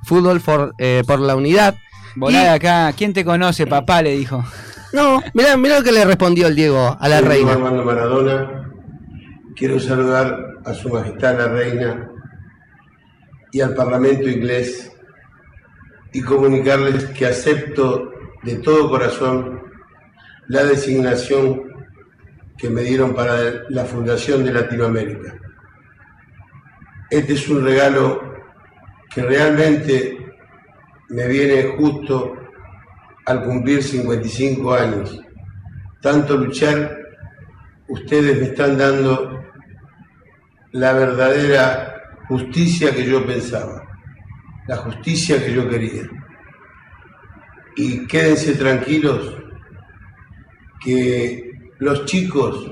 Fútbol 0.04 0.40
for, 0.40 0.72
eh, 0.78 1.02
por 1.06 1.20
la 1.20 1.36
unidad. 1.36 1.74
Volá 2.16 2.42
de 2.44 2.48
acá. 2.48 2.92
¿Quién 2.96 3.12
te 3.12 3.24
conoce, 3.24 3.66
papá? 3.66 4.00
Le 4.02 4.16
dijo. 4.16 4.42
No, 4.92 5.22
mirá, 5.34 5.56
mirá 5.56 5.78
lo 5.78 5.84
que 5.84 5.92
le 5.92 6.04
respondió 6.04 6.46
el 6.46 6.54
Diego 6.54 6.96
a 6.98 7.08
la 7.08 7.18
Soy 7.18 7.28
reina. 7.28 7.52
Armando 7.52 7.84
Maradona. 7.84 8.72
Quiero 9.54 9.78
saludar 9.80 10.58
a 10.64 10.72
Su 10.72 10.88
Majestad 10.88 11.36
la 11.38 11.48
Reina 11.48 12.10
y 13.52 13.60
al 13.60 13.74
Parlamento 13.74 14.28
inglés 14.28 14.92
y 16.12 16.22
comunicarles 16.22 17.06
que 17.06 17.26
acepto 17.26 18.12
de 18.42 18.56
todo 18.56 18.88
corazón 18.88 19.62
la 20.48 20.64
designación 20.64 21.62
que 22.56 22.70
me 22.70 22.82
dieron 22.82 23.14
para 23.14 23.64
la 23.68 23.84
Fundación 23.84 24.44
de 24.44 24.52
Latinoamérica. 24.52 25.38
Este 27.10 27.34
es 27.34 27.48
un 27.48 27.64
regalo 27.64 28.22
que 29.12 29.22
realmente 29.22 30.18
me 31.08 31.26
viene 31.26 31.74
justo 31.76 32.34
al 33.28 33.44
cumplir 33.44 33.82
55 33.82 34.74
años. 34.74 35.20
Tanto 36.00 36.38
luchar, 36.38 36.96
ustedes 37.86 38.40
me 38.40 38.46
están 38.46 38.78
dando 38.78 39.44
la 40.72 40.94
verdadera 40.94 41.94
justicia 42.26 42.94
que 42.94 43.04
yo 43.04 43.26
pensaba, 43.26 43.82
la 44.66 44.76
justicia 44.78 45.44
que 45.44 45.52
yo 45.52 45.68
quería. 45.68 46.04
Y 47.76 48.06
quédense 48.06 48.54
tranquilos 48.54 49.36
que 50.82 51.52
los 51.80 52.06
chicos 52.06 52.70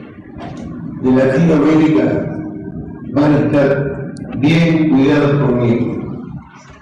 de 1.02 1.10
Latinoamérica 1.10 2.34
van 3.12 3.34
a 3.34 3.38
estar 3.40 4.14
bien 4.38 4.88
cuidados 4.88 5.38
conmigo. 5.38 6.02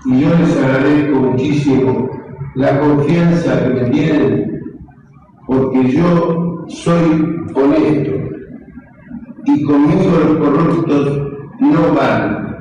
Y 0.06 0.20
yo 0.20 0.28
les 0.38 0.56
agradezco 0.58 1.16
muchísimo 1.16 2.13
la 2.54 2.78
confianza 2.78 3.64
que 3.64 3.68
me 3.68 3.90
tienen, 3.90 4.60
porque 5.46 5.90
yo 5.90 6.64
soy 6.68 7.46
honesto 7.54 8.12
y 9.46 9.64
conmigo 9.64 10.18
los 10.18 10.38
corruptos 10.38 11.32
no 11.60 11.94
van. 11.94 12.56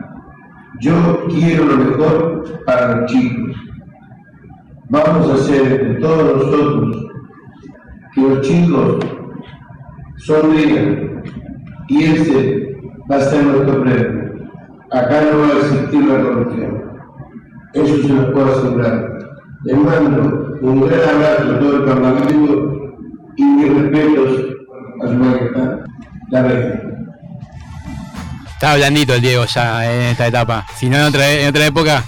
Yo 0.82 1.26
quiero 1.30 1.66
lo 1.66 1.78
mejor 1.78 2.64
para 2.66 2.96
los 2.96 3.12
chicos. 3.12 3.56
Vamos 4.90 5.30
a 5.30 5.34
hacer 5.36 6.00
todos 6.02 6.38
nosotros 6.38 7.08
que 8.14 8.22
los 8.22 8.42
chicos 8.42 8.98
sonrían 10.18 11.24
y 11.88 12.04
ese 12.04 12.78
va 13.10 13.16
a 13.18 13.22
ser 13.22 13.46
nuestro 13.46 13.82
premio. 13.84 14.34
Acá 14.92 15.22
no 15.32 15.40
va 15.40 15.48
a 15.48 15.58
existir 15.60 16.06
la 16.06 16.22
corrupción. 16.22 16.84
Eso 17.74 17.98
se 17.98 18.14
los 18.14 18.26
puedo 18.32 18.46
asegurar. 18.46 19.13
Les 19.66 19.78
mando 19.78 20.58
un 20.62 20.88
gran 20.88 21.10
abrazo 21.10 21.56
a 21.56 21.60
todo 21.60 21.76
el 21.78 21.84
Parlamento 21.86 22.96
y 23.38 23.44
mis 23.44 23.74
respetos 23.74 24.40
a 25.02 25.08
su 25.08 25.14
majestad, 25.14 25.80
la 26.32 26.44
reina. 26.44 26.82
Estaba 28.54 28.76
blandito 28.76 29.14
el 29.16 29.22
Diego 29.22 29.46
ya 29.46 29.94
en 29.94 30.02
esta 30.02 30.28
etapa. 30.28 30.66
Si 30.78 30.90
no, 30.90 30.98
en 30.98 31.04
otra, 31.04 31.32
en 31.32 31.48
otra 31.48 31.66
época. 31.66 32.04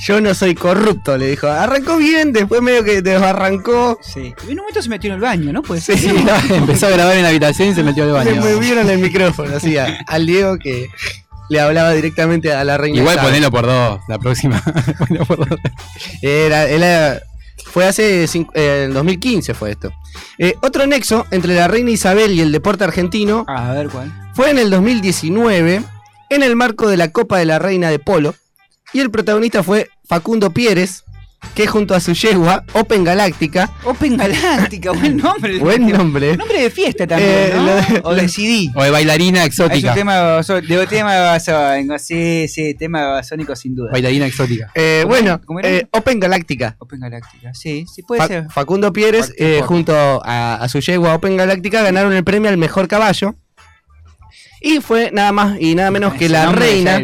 Yo 0.00 0.20
no 0.22 0.34
soy 0.34 0.54
corrupto, 0.54 1.18
le 1.18 1.28
dijo. 1.28 1.48
Arrancó 1.48 1.98
bien, 1.98 2.32
después 2.32 2.62
medio 2.62 2.82
que 2.82 3.02
desbarrancó. 3.02 3.98
Sí. 4.02 4.34
Y 4.48 4.52
en 4.52 4.52
un 4.52 4.56
momento 4.56 4.80
se 4.80 4.88
metió 4.88 5.08
en 5.08 5.14
el 5.16 5.20
baño, 5.20 5.52
¿no? 5.52 5.62
Pues 5.62 5.84
Sí, 5.84 6.14
Empezó 6.50 6.86
a 6.86 6.90
grabar 6.90 7.16
en 7.16 7.22
la 7.22 7.28
habitación 7.28 7.70
y 7.70 7.74
se 7.74 7.82
metió 7.82 8.04
al 8.04 8.12
baño. 8.12 8.30
Le 8.42 8.54
movieron 8.54 8.88
el 8.88 8.98
micrófono, 8.98 9.56
así, 9.56 9.76
al 10.06 10.26
Diego 10.26 10.58
que 10.58 10.88
le 11.48 11.60
hablaba 11.60 11.92
directamente 11.92 12.52
a 12.52 12.64
la 12.64 12.76
reina. 12.78 12.98
Igual 12.98 13.14
Isabel. 13.14 13.30
ponelo 13.32 13.50
por 13.50 13.66
dos, 13.66 14.00
la 14.08 14.18
próxima. 14.18 14.62
Ponelo 14.98 15.24
por 15.26 15.48
dos. 15.48 15.58
Era, 16.22 16.64
era- 16.68 17.20
fue 17.72 17.86
hace 17.86 18.26
cinco- 18.26 18.52
eh, 18.54 18.84
en 18.86 18.94
2015 18.94 19.52
fue 19.54 19.72
esto. 19.72 19.92
Eh, 20.38 20.54
otro 20.62 20.86
nexo 20.86 21.26
entre 21.30 21.54
la 21.54 21.68
reina 21.68 21.90
Isabel 21.90 22.32
y 22.32 22.40
el 22.40 22.52
deporte 22.52 22.84
argentino 22.84 23.44
A 23.48 23.72
ver 23.72 23.88
cuál. 23.88 24.12
fue 24.34 24.50
en 24.50 24.58
el 24.58 24.70
2019 24.70 25.82
en 26.30 26.42
el 26.42 26.56
marco 26.56 26.88
de 26.88 26.96
la 26.96 27.10
Copa 27.12 27.38
de 27.38 27.44
la 27.44 27.58
Reina 27.58 27.90
de 27.90 27.98
Polo 27.98 28.34
y 28.92 29.00
el 29.00 29.10
protagonista 29.10 29.62
fue 29.62 29.88
Facundo 30.08 30.50
Pieres 30.50 31.04
que 31.54 31.66
junto 31.66 31.94
a 31.94 32.00
su 32.00 32.12
yegua 32.12 32.64
Open 32.72 33.04
Galáctica 33.04 33.70
Open 33.84 34.16
Galáctica, 34.16 34.90
buen 34.92 35.16
nombre. 35.22 35.58
buen 35.58 35.86
nombre 35.88 36.36
Nombre 36.36 36.62
de 36.62 36.70
fiesta 36.70 37.06
también, 37.06 37.30
Eh, 37.30 37.52
¿no? 37.54 37.64
de- 37.66 38.00
o 38.04 38.14
de 38.14 38.28
CD. 38.28 38.70
O 38.74 38.82
de 38.82 38.90
bailarina 38.90 39.44
exótica. 39.44 39.90
un 39.90 39.94
tema 39.94 40.14
de 40.16 40.86
tema 40.86 41.14
basónico, 41.20 41.98
sí, 41.98 42.46
sí, 42.48 42.74
tema 42.74 43.06
basónico 43.08 43.54
sin 43.56 43.74
duda. 43.74 43.90
Bailarina 43.92 44.26
exótica. 44.26 44.70
Eh, 44.74 45.04
bueno 45.06 45.40
eh, 45.62 45.86
Open 45.92 46.20
Galáctica 46.20 46.76
Open 46.78 47.00
Galáctica, 47.00 47.54
sí, 47.54 47.84
sí 47.94 48.02
puede 48.02 48.20
Fa- 48.22 48.28
ser. 48.28 48.46
Facundo 48.50 48.92
Pieres 48.92 49.32
eh, 49.38 49.60
junto 49.64 49.94
a, 50.24 50.56
a 50.56 50.68
su 50.68 50.80
yegua 50.80 51.14
Open 51.14 51.36
Galáctica 51.36 51.82
ganaron 51.82 52.12
el 52.12 52.24
premio 52.24 52.50
al 52.50 52.56
mejor 52.56 52.88
caballo 52.88 53.34
y 54.66 54.80
fue 54.80 55.10
nada 55.12 55.30
más 55.32 55.58
y 55.60 55.74
nada 55.76 55.90
menos 55.92 56.14
que 56.14 56.24
Ese 56.26 56.32
la 56.34 56.50
reina 56.52 57.00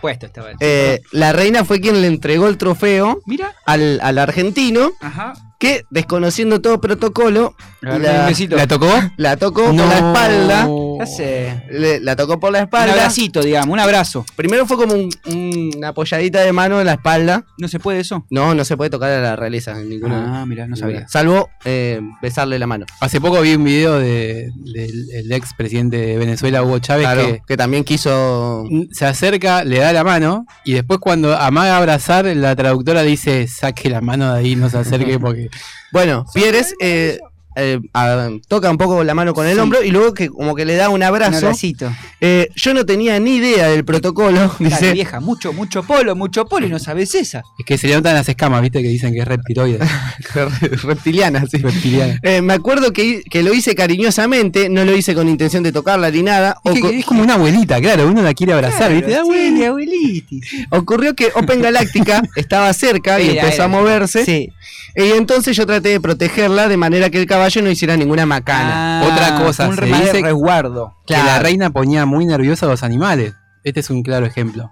puesto 0.00 0.26
estaba. 0.26 0.50
eh, 0.60 1.00
la 1.12 1.32
reina 1.32 1.64
fue 1.64 1.80
quien 1.80 2.00
le 2.02 2.06
entregó 2.08 2.46
el 2.48 2.58
trofeo 2.58 3.20
Mira, 3.26 3.54
al, 3.64 3.98
al 4.02 4.18
argentino 4.18 4.92
ajá. 5.00 5.32
que 5.58 5.84
desconociendo 5.90 6.60
todo 6.60 6.78
protocolo 6.80 7.54
la, 7.80 7.94
un 7.96 8.26
besito. 8.26 8.56
¿La 8.56 8.66
tocó? 8.66 8.90
la 9.16 9.36
tocó 9.38 9.64
por 9.64 9.74
la 9.74 9.94
espalda 9.96 10.66
Ya 10.98 11.06
sé. 11.06 11.62
le- 11.70 12.00
la 12.00 12.16
tocó 12.16 12.38
por 12.40 12.52
la 12.52 12.58
Un 12.58 12.64
espalda 12.64 12.92
abracito, 12.92 13.42
digamos, 13.42 13.72
un 13.72 13.80
abrazo. 13.80 14.24
primero 14.36 14.66
fue 14.66 14.76
como 14.76 14.94
un- 14.94 15.08
un- 15.26 15.72
una 15.76 15.88
apoyadita 15.88 16.40
de 16.40 16.52
mano 16.52 16.80
en 16.80 16.86
la 16.86 16.92
espalda 16.94 17.44
¿No 17.58 17.68
se 17.68 17.78
puede 17.78 18.00
eso? 18.00 18.24
no 18.30 18.54
no 18.54 18.64
se 18.64 18.76
puede 18.76 18.90
tocar 18.90 19.10
a 19.10 19.20
la 19.20 19.36
realeza 19.36 19.78
en 19.80 19.88
ninguna 19.88 20.42
Ah, 20.42 20.46
mira, 20.46 20.66
no 20.66 20.76
sabía. 20.76 21.06
salvo 21.08 21.48
eh, 21.64 22.00
besarle 22.22 22.58
la 22.58 22.66
mano 22.66 22.86
Hace 23.00 23.20
poco 23.20 23.40
vi 23.40 23.54
un 23.54 23.64
video 23.64 23.98
de- 23.98 24.50
del 24.72 25.10
el 25.12 25.32
ex 25.32 25.54
presidente 25.54 25.96
de 25.98 26.16
Venezuela, 26.18 26.62
Hugo 26.62 26.78
Chávez, 26.78 27.04
Claro, 27.06 27.22
que 27.26 27.40
que 27.46 27.56
también 27.56 27.84
quiso 27.84 28.64
se 28.92 29.06
acerca, 29.06 29.64
le 29.64 29.78
da 29.78 29.92
la 29.92 30.04
mano 30.04 30.46
y 30.64 30.72
después 30.74 30.98
cuando 31.00 31.36
amaga 31.36 31.76
abrazar, 31.76 32.24
la 32.26 32.54
traductora 32.56 33.02
dice, 33.02 33.46
saque 33.48 33.88
la 33.90 34.00
mano 34.00 34.32
de 34.32 34.38
ahí, 34.40 34.56
no 34.56 34.68
se 34.70 34.78
acerque 34.78 35.18
porque... 35.18 35.48
Bueno, 35.92 36.24
Pieres 36.34 36.74
eh, 36.80 37.18
eh, 37.56 37.80
a- 37.94 38.28
toca 38.48 38.70
un 38.70 38.76
poco 38.78 39.02
la 39.02 39.14
mano 39.14 39.34
con 39.34 39.46
el 39.46 39.54
Sí. 39.54 39.60
hombro 39.60 39.82
y 39.82 39.90
luego 39.90 40.14
que 40.14 40.28
como 40.28 40.54
que 40.54 40.64
le 40.64 40.76
da 40.76 40.88
un 40.90 40.96
Un 40.96 41.02
abrazo. 41.02 41.38
abracito. 41.46 41.90
Eh, 42.20 42.48
yo 42.54 42.72
no 42.74 42.86
tenía 42.86 43.18
ni 43.18 43.36
idea 43.36 43.68
del 43.68 43.84
protocolo, 43.84 44.52
Dale, 44.58 44.70
dice. 44.76 44.92
vieja, 44.92 45.20
mucho, 45.20 45.52
mucho 45.52 45.82
polo, 45.82 46.14
mucho 46.14 46.44
polo 46.46 46.66
y 46.66 46.70
no 46.70 46.78
sabes 46.78 47.14
esa. 47.14 47.42
Es 47.58 47.64
que 47.66 47.76
se 47.78 47.88
le 47.88 47.94
notan 47.96 48.14
las 48.14 48.28
escamas, 48.28 48.62
viste, 48.62 48.80
que 48.82 48.88
dicen 48.88 49.12
que 49.12 49.20
es 49.20 49.28
reptiloide. 49.28 49.78
reptiliana, 50.82 51.44
sí. 51.46 51.58
reptiliana. 51.58 52.18
Eh, 52.22 52.42
me 52.42 52.52
acuerdo 52.52 52.92
que, 52.92 53.22
que 53.30 53.42
lo 53.42 53.52
hice 53.54 53.74
cariñosamente, 53.74 54.68
no 54.68 54.84
lo 54.84 54.96
hice 54.96 55.14
con 55.14 55.28
intención 55.28 55.62
de 55.62 55.72
tocarla 55.72 56.10
ni 56.10 56.22
nada. 56.22 56.56
Es, 56.64 56.72
que- 56.74 56.80
Ocu- 56.82 56.98
es 56.98 57.04
como 57.04 57.22
una 57.22 57.34
abuelita, 57.34 57.80
claro, 57.80 58.06
uno 58.08 58.22
la 58.22 58.34
quiere 58.34 58.52
abrazar, 58.52 58.92
viste. 58.92 59.14
Ah, 59.14 59.22
Sí, 59.24 59.30
abuela. 59.30 59.66
abuelitis. 59.68 60.44
Ocurrió 60.70 61.14
que 61.14 61.28
Open 61.34 61.60
Galáctica 61.62 62.22
estaba 62.36 62.72
cerca 62.72 63.20
y 63.20 63.30
Era, 63.30 63.42
empezó 63.42 63.64
a 63.64 63.68
moverse. 63.68 64.24
Sí. 64.24 64.52
Y 64.98 65.12
entonces 65.12 65.54
yo 65.56 65.66
traté 65.66 65.90
de 65.90 66.00
protegerla 66.00 66.68
de 66.68 66.76
manera 66.78 67.10
que 67.10 67.20
el 67.20 67.26
caballo 67.26 67.45
no 67.62 67.70
hiciera 67.70 67.96
ninguna 67.96 68.26
macana. 68.26 69.00
Ah, 69.00 69.04
Otra 69.12 69.44
cosa, 69.44 69.68
un 69.68 69.76
se 69.76 69.84
dice- 69.86 70.22
resguardo. 70.22 70.94
Que 71.06 71.14
la 71.14 71.22
Claro. 71.22 71.42
reina 71.44 71.70
ponía 71.70 72.06
muy 72.06 72.26
nerviosa 72.26 72.66
a 72.66 72.68
los 72.68 72.82
animales. 72.82 73.34
Este 73.64 73.80
es 73.80 73.90
un 73.90 74.02
claro 74.02 74.26
ejemplo. 74.26 74.70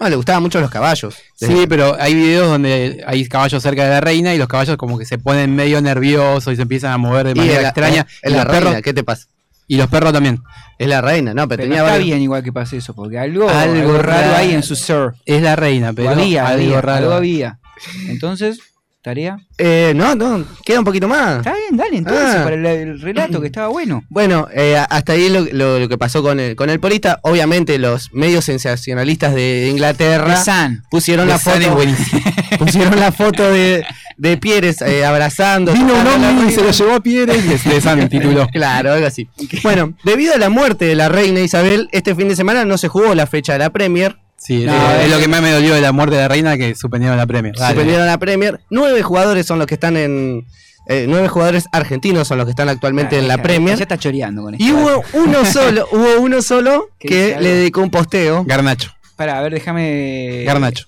No, 0.00 0.08
le 0.08 0.16
gustaban 0.16 0.42
mucho 0.42 0.60
los 0.60 0.70
caballos. 0.70 1.16
Sí, 1.36 1.66
pero 1.68 1.96
hay 2.00 2.14
videos 2.14 2.48
donde 2.48 3.04
hay 3.06 3.26
caballos 3.28 3.62
cerca 3.62 3.84
de 3.84 3.90
la 3.90 4.00
reina 4.00 4.34
y 4.34 4.38
los 4.38 4.48
caballos 4.48 4.76
como 4.76 4.98
que 4.98 5.04
se 5.06 5.18
ponen 5.18 5.54
medio 5.54 5.80
nerviosos 5.80 6.52
y 6.52 6.56
se 6.56 6.62
empiezan 6.62 6.92
a 6.92 6.98
mover 6.98 7.26
de 7.26 7.32
Y 7.32 7.34
manera 7.36 7.62
la- 7.62 7.68
extraña. 7.68 8.06
Es 8.22 8.30
y, 8.30 8.34
la 8.34 8.44
los 8.44 8.46
reina, 8.52 8.66
perros, 8.70 8.82
¿qué 8.82 8.92
te 8.92 9.04
pasa? 9.04 9.26
y 9.68 9.76
los 9.76 9.86
perros 9.88 10.12
también. 10.12 10.42
Es 10.78 10.88
la 10.88 11.00
reina, 11.00 11.32
no, 11.32 11.46
pero, 11.48 11.60
Pero 11.60 11.62
tenía 11.62 11.78
no 11.78 11.84
está 11.84 11.92
varios- 11.92 12.06
bien 12.08 12.22
igual 12.22 12.42
que 12.42 12.52
pase 12.52 12.76
eso, 12.78 12.92
porque 12.94 13.18
algo, 13.18 13.48
Algo 13.48 13.74
algo 13.74 13.98
raro 13.98 14.22
raro. 14.22 14.36
hay 14.36 14.52
en 14.52 14.62
su 14.64 14.74
ser. 14.74 15.12
Es 15.24 15.40
la 15.40 15.54
reina, 15.56 15.92
pero 15.92 16.10
había, 16.10 16.48
algo 16.48 16.62
había, 16.64 16.80
raro. 16.80 16.98
algo 17.04 17.12
había. 17.14 17.58
Entonces, 18.08 18.58
tarea. 19.04 19.36
Eh, 19.58 19.92
no, 19.94 20.14
no, 20.14 20.44
queda 20.64 20.78
un 20.78 20.84
poquito 20.84 21.06
más. 21.06 21.36
Está 21.38 21.52
bien, 21.52 21.76
dale 21.76 21.98
entonces, 21.98 22.24
Ah. 22.38 22.42
para 22.42 22.56
el, 22.56 22.64
el 22.66 23.00
relato 23.00 23.38
que 23.40 23.46
estaba 23.48 23.68
bueno. 23.68 24.02
Bueno, 24.08 24.48
eh, 24.52 24.76
hasta 24.88 25.12
ahí 25.12 25.28
lo, 25.28 25.42
lo- 25.52 25.78
lo 25.78 25.88
que 25.88 25.98
pasó 25.98 26.22
con 26.22 26.40
el, 26.40 26.56
con 26.56 26.70
el 26.70 26.80
polista. 26.80 27.20
Obviamente 27.22 27.78
los 27.78 28.12
medios 28.14 28.46
sensacionalistas 28.46 29.34
de 29.34 29.68
Inglaterra 29.70 30.36
San. 30.36 30.82
pusieron 30.90 31.28
la 31.28 31.38
foto, 31.38 31.76
pusieron 32.58 32.98
la 32.98 33.12
foto 33.12 33.50
de, 33.52 33.84
de 34.16 34.36
Pieres 34.38 34.80
eh, 34.82 35.04
abrazando. 35.04 35.72
Vino 35.74 35.92
un 35.94 36.24
hombre 36.24 36.48
y 36.48 36.52
se 36.54 36.62
lo 36.62 36.70
llevó 36.70 36.94
a 36.94 37.00
Pierre 37.00 37.36
y 37.36 37.42
de 37.42 37.80
San 37.80 38.08
tituló. 38.08 38.46
Claro, 38.52 38.92
algo 38.92 39.06
así. 39.06 39.28
Bueno, 39.62 39.94
debido 40.04 40.34
a 40.34 40.38
la 40.38 40.48
muerte 40.48 40.86
de 40.86 40.94
la 40.94 41.08
reina 41.08 41.40
Isabel, 41.40 41.88
este 41.92 42.14
fin 42.14 42.28
de 42.28 42.36
semana 42.36 42.64
no 42.64 42.78
se 42.78 42.88
jugó 42.88 43.14
la 43.14 43.26
fecha 43.26 43.52
de 43.52 43.58
la 43.58 43.70
Premier. 43.70 44.16
Sí, 44.44 44.64
No, 44.64 44.72
eh, 44.74 44.96
es 44.98 45.04
es- 45.06 45.10
lo 45.10 45.18
que 45.18 45.28
más 45.28 45.40
me 45.42 45.50
dolió 45.50 45.74
de 45.74 45.80
la 45.80 45.92
muerte 45.92 46.16
de 46.16 46.22
la 46.22 46.28
reina 46.28 46.56
que 46.58 46.74
suspendieron 46.74 47.16
la 47.16 47.26
premia. 47.26 47.52
Suspendieron 47.56 48.06
la 48.06 48.18
Premier. 48.18 48.60
Nueve 48.70 49.02
jugadores 49.02 49.46
son 49.46 49.58
los 49.58 49.66
que 49.66 49.74
están 49.74 49.96
en. 49.96 50.46
eh, 50.86 51.06
nueve 51.08 51.28
jugadores 51.28 51.64
argentinos 51.72 52.28
son 52.28 52.36
los 52.36 52.44
que 52.46 52.50
están 52.50 52.68
actualmente 52.68 53.18
en 53.18 53.26
la 53.26 53.38
Premier. 53.42 53.76
Ya 53.78 53.84
está 53.84 53.96
choreando 53.96 54.42
con 54.42 54.54
esto. 54.54 54.64
Y 54.64 54.70
hubo 54.72 55.02
uno 55.14 55.44
solo, 55.46 55.86
hubo 55.92 56.20
uno 56.20 56.42
solo 56.42 56.90
¿Qué 56.98 57.08
que 57.08 57.36
le 57.40 57.48
dedicó 57.54 57.80
un 57.80 57.90
posteo. 57.90 58.44
Garnacho. 58.44 58.90
Para, 59.16 59.38
a 59.38 59.42
ver, 59.42 59.54
déjame. 59.54 60.42
Garnacho. 60.44 60.84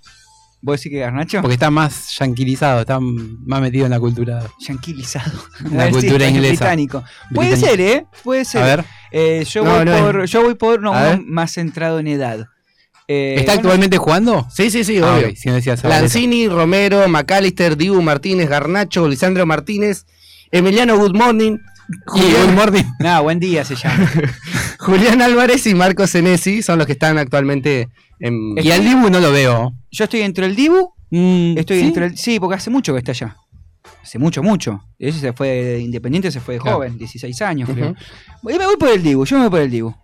¿Vos 0.61 0.79
decís 0.81 0.91
que 0.93 0.99
Garnacho? 0.99 1.41
Porque 1.43 1.55
está 1.55 1.71
más 1.71 2.17
yanquilizado, 2.19 2.81
está 2.81 2.99
más 3.01 3.61
metido 3.61 3.85
en 3.87 3.93
la 3.93 4.01
cultura. 4.01 4.43
Yanquilizado. 4.67 5.33
La 5.73 5.89
cultura 5.91 6.27
sí, 6.27 6.33
inglesa. 6.35 6.65
Británico. 6.65 7.05
Puede 7.33 7.51
Británico. 7.53 7.71
ser, 7.77 7.81
¿eh? 7.81 8.07
Puede 8.25 8.45
ser. 8.45 8.63
A 8.63 8.67
ver, 8.67 8.85
Eh, 9.13 9.45
yo, 9.49 9.65
No, 9.65 9.77
voy 9.77 9.85
no, 9.85 9.99
por, 9.99 10.25
yo 10.27 10.43
voy 10.43 10.55
por 10.57 10.83
no, 10.83 10.93
más 11.25 11.53
centrado 11.53 12.01
en 12.01 12.09
edad. 12.09 12.49
Eh, 13.09 13.37
¿está 13.39 13.53
bueno, 13.53 13.61
actualmente 13.69 13.99
jugando? 13.99 14.47
Sí, 14.51 14.71
sí, 14.71 14.83
sí, 14.85 14.99
Ah, 14.99 15.15
obvio. 15.17 15.29
ok, 15.29 15.37
si 15.37 15.49
no 15.49 15.55
decías 15.55 15.81
Zabaleta. 15.81 16.03
Lanzini, 16.03 16.49
Romero, 16.49 17.07
McAllister, 17.09 17.77
Dibu 17.77 18.03
Martínez, 18.03 18.49
Garnacho, 18.49 19.09
Lisandro 19.09 19.47
Martínez, 19.47 20.07
Emiliano 20.51 20.97
Good 20.99 21.15
Morning, 21.17 21.59
Y 22.17 22.21
Good 22.21 22.55
Morning. 22.55 22.83
Nada, 22.99 23.21
buen 23.21 23.39
día 23.39 23.65
se 23.65 23.77
llama. 23.77 24.11
Julián 24.81 25.23
Álvarez 25.23 25.67
y 25.69 25.75
Marco 25.75 26.07
Senesi 26.07 26.63
son 26.63 26.79
los 26.79 26.87
que 26.87 26.95
están 26.95 27.17
actualmente 27.19 27.89
en. 28.19 28.55
Y 28.59 28.71
al 28.73 28.83
Dibu 28.85 29.09
no 29.09 29.21
lo 29.21 29.31
veo. 29.31 29.73
Yo 29.93 30.05
estoy 30.05 30.23
entre 30.23 30.47
el 30.47 30.57
Dibu, 30.57 30.93
Mm, 31.11 31.57
estoy 31.57 31.79
¿sí? 31.79 31.87
entre 31.87 32.07
el. 32.07 32.19
Sí, 32.19 32.41
porque 32.41 32.57
hace 32.57 32.69
mucho 32.71 32.93
que 32.93 32.99
está 32.99 33.13
allá. 33.13 33.37
Hace 34.03 34.19
mucho, 34.19 34.43
mucho. 34.43 34.81
Ese 34.99 35.21
se 35.21 35.33
fue 35.33 35.49
de 35.49 35.79
Independiente, 35.81 36.33
se 36.33 36.41
fue 36.41 36.55
de 36.55 36.61
Claro. 36.61 36.79
joven, 36.79 36.99
16 36.99 37.41
años, 37.43 37.71
creo. 37.73 37.95
Voy- 38.43 38.59
Me 38.59 38.67
voy 38.67 38.77
por 38.77 38.89
el 38.89 39.01
Dibu, 39.05 39.25
yo 39.25 39.37
me 39.37 39.43
voy 39.43 39.51
por 39.51 39.61
el 39.61 39.71
Dibu. 39.71 39.95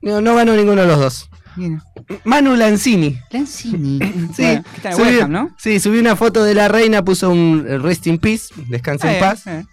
No, 0.00 0.22
no 0.22 0.34
ganó 0.34 0.56
ninguno 0.56 0.80
de 0.80 0.86
los 0.88 0.98
dos. 0.98 1.28
Bien. 1.56 1.80
Manu 2.24 2.54
Lanzini. 2.56 3.18
Lanzini. 3.30 3.98
Sí, 4.36 4.42
Bueno, 4.42 4.62
que 4.62 4.76
está 4.76 4.90
en 4.92 5.22
Ham, 5.22 5.30
¿no? 5.32 5.50
sí, 5.58 5.80
subió 5.80 6.00
una 6.00 6.16
foto 6.16 6.44
de 6.44 6.54
la 6.54 6.68
reina, 6.68 7.04
puso 7.04 7.30
un 7.30 7.66
eh, 7.68 7.78
rest 7.78 8.06
in 8.06 8.18
peace, 8.18 8.54
descansa 8.68 9.10
en 9.10 9.16
Eh, 9.16 9.20
paz. 9.20 9.46
eh. 9.46 9.64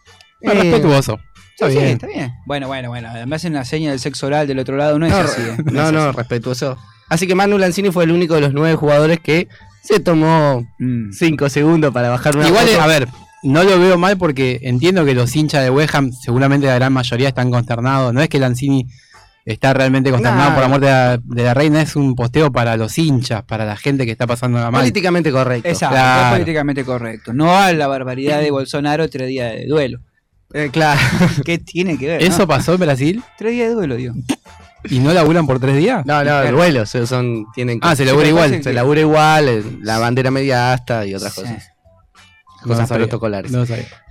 Ah, 0.45 0.51
Eh, 0.53 0.53
respetuoso. 0.53 1.19
Está 1.53 1.67
Sí, 1.67 1.73
sí, 1.73 1.79
bien. 1.79 1.91
está 1.93 2.07
bien. 2.07 2.31
Bueno, 2.45 2.67
bueno, 2.67 2.89
bueno. 2.89 3.07
Además 3.09 3.43
en 3.45 3.53
la 3.53 3.65
seña 3.65 3.89
del 3.91 3.99
sexo 3.99 4.27
oral 4.27 4.47
del 4.47 4.59
otro 4.59 4.77
lado 4.77 4.99
no 4.99 5.05
es 5.07 5.11
No, 5.11 5.17
así. 5.19 5.41
eh. 5.41 5.57
no, 5.71 5.87
es 5.87 5.93
no, 5.93 6.01
así. 6.03 6.17
respetuoso. 6.17 6.77
Así 7.09 7.25
que 7.25 7.35
Manu 7.35 7.57
Lanzini 7.57 7.89
fue 7.91 8.03
el 8.03 8.11
único 8.11 8.35
de 8.35 8.41
los 8.41 8.53
nueve 8.53 8.75
jugadores 8.75 9.19
que 9.19 9.47
se 9.81 9.99
tomó 9.99 10.67
Mm. 10.79 11.11
cinco 11.13 11.49
segundos 11.49 11.93
para 11.93 12.09
bajar 12.09 12.35
una 12.37 12.47
Igual, 12.47 12.67
foto. 12.67 12.81
a 12.81 12.87
ver, 12.87 13.07
no 13.43 13.63
lo 13.63 13.79
veo 13.79 13.97
mal 13.97 14.17
porque 14.17 14.59
entiendo 14.63 15.05
que 15.05 15.13
los 15.15 15.35
hinchas 15.35 15.63
de 15.63 15.69
West 15.69 15.95
Ham, 15.95 16.11
seguramente 16.11 16.67
la 16.67 16.75
gran 16.75 16.91
mayoría 16.93 17.29
están 17.29 17.49
consternados. 17.49 18.13
No 18.13 18.21
es 18.21 18.29
que 18.29 18.39
Lanzini 18.39 18.85
está 19.47 19.73
realmente 19.73 20.11
consternado 20.11 20.49
Nah. 20.49 20.53
por 20.55 20.63
la 20.63 20.67
muerte 20.69 20.85
de 20.87 20.91
la, 20.91 21.17
de 21.23 21.43
la 21.43 21.53
reina, 21.53 21.81
es 21.81 21.95
un 21.95 22.15
posteo 22.15 22.51
para 22.51 22.75
los 22.77 22.97
hinchas, 22.97 23.43
para 23.43 23.65
la 23.65 23.75
gente 23.77 24.05
que 24.05 24.11
está 24.11 24.27
pasando 24.27 24.59
la 24.59 24.69
mal. 24.71 24.81
políticamente 24.81 25.31
correcto. 25.31 25.67
Exacto, 25.69 25.95
Claro. 25.95 26.25
es 26.27 26.31
políticamente 26.33 26.83
correcto. 26.83 27.33
No 27.33 27.57
a 27.57 27.71
la 27.73 27.87
barbaridad 27.87 28.41
de 28.41 28.51
Bolsonaro 28.51 29.09
tres 29.09 29.27
días 29.29 29.53
de 29.53 29.65
duelo. 29.67 29.99
Eh, 30.53 30.69
claro. 30.71 30.99
¿Qué 31.45 31.57
tiene 31.57 31.97
que 31.97 32.07
ver? 32.07 32.23
¿Eso 32.23 32.39
no? 32.39 32.47
pasó 32.47 32.73
en 32.73 32.79
Brasil? 32.81 33.23
Tres 33.37 33.53
días 33.53 33.69
de 33.69 33.75
duelo, 33.75 33.95
digo. 33.95 34.13
¿Y 34.89 34.99
no 34.99 35.11
laburan 35.13 35.45
por 35.47 35.59
tres 35.59 35.75
días? 35.75 36.05
No, 36.05 36.23
no, 36.23 36.41
el 36.41 36.55
vuelo, 36.55 36.85
se- 36.85 37.07
son, 37.07 37.45
tienen 37.53 37.79
Ah, 37.81 37.95
se 37.95 38.05
labura 38.05 38.27
igual. 38.27 38.63
se 38.63 38.73
labura 38.73 39.01
igual, 39.01 39.79
la 39.81 39.97
bandera 39.99 40.29
media 40.31 40.71
asta 40.73 41.05
y 41.05 41.15
otras 41.15 41.33
Sí. 41.33 41.41
cosas. 41.41 41.69
No 42.61 42.67
Cosas 42.73 42.89
sabía. 42.89 43.05
protocolares. 43.05 43.51
No. 43.51 43.65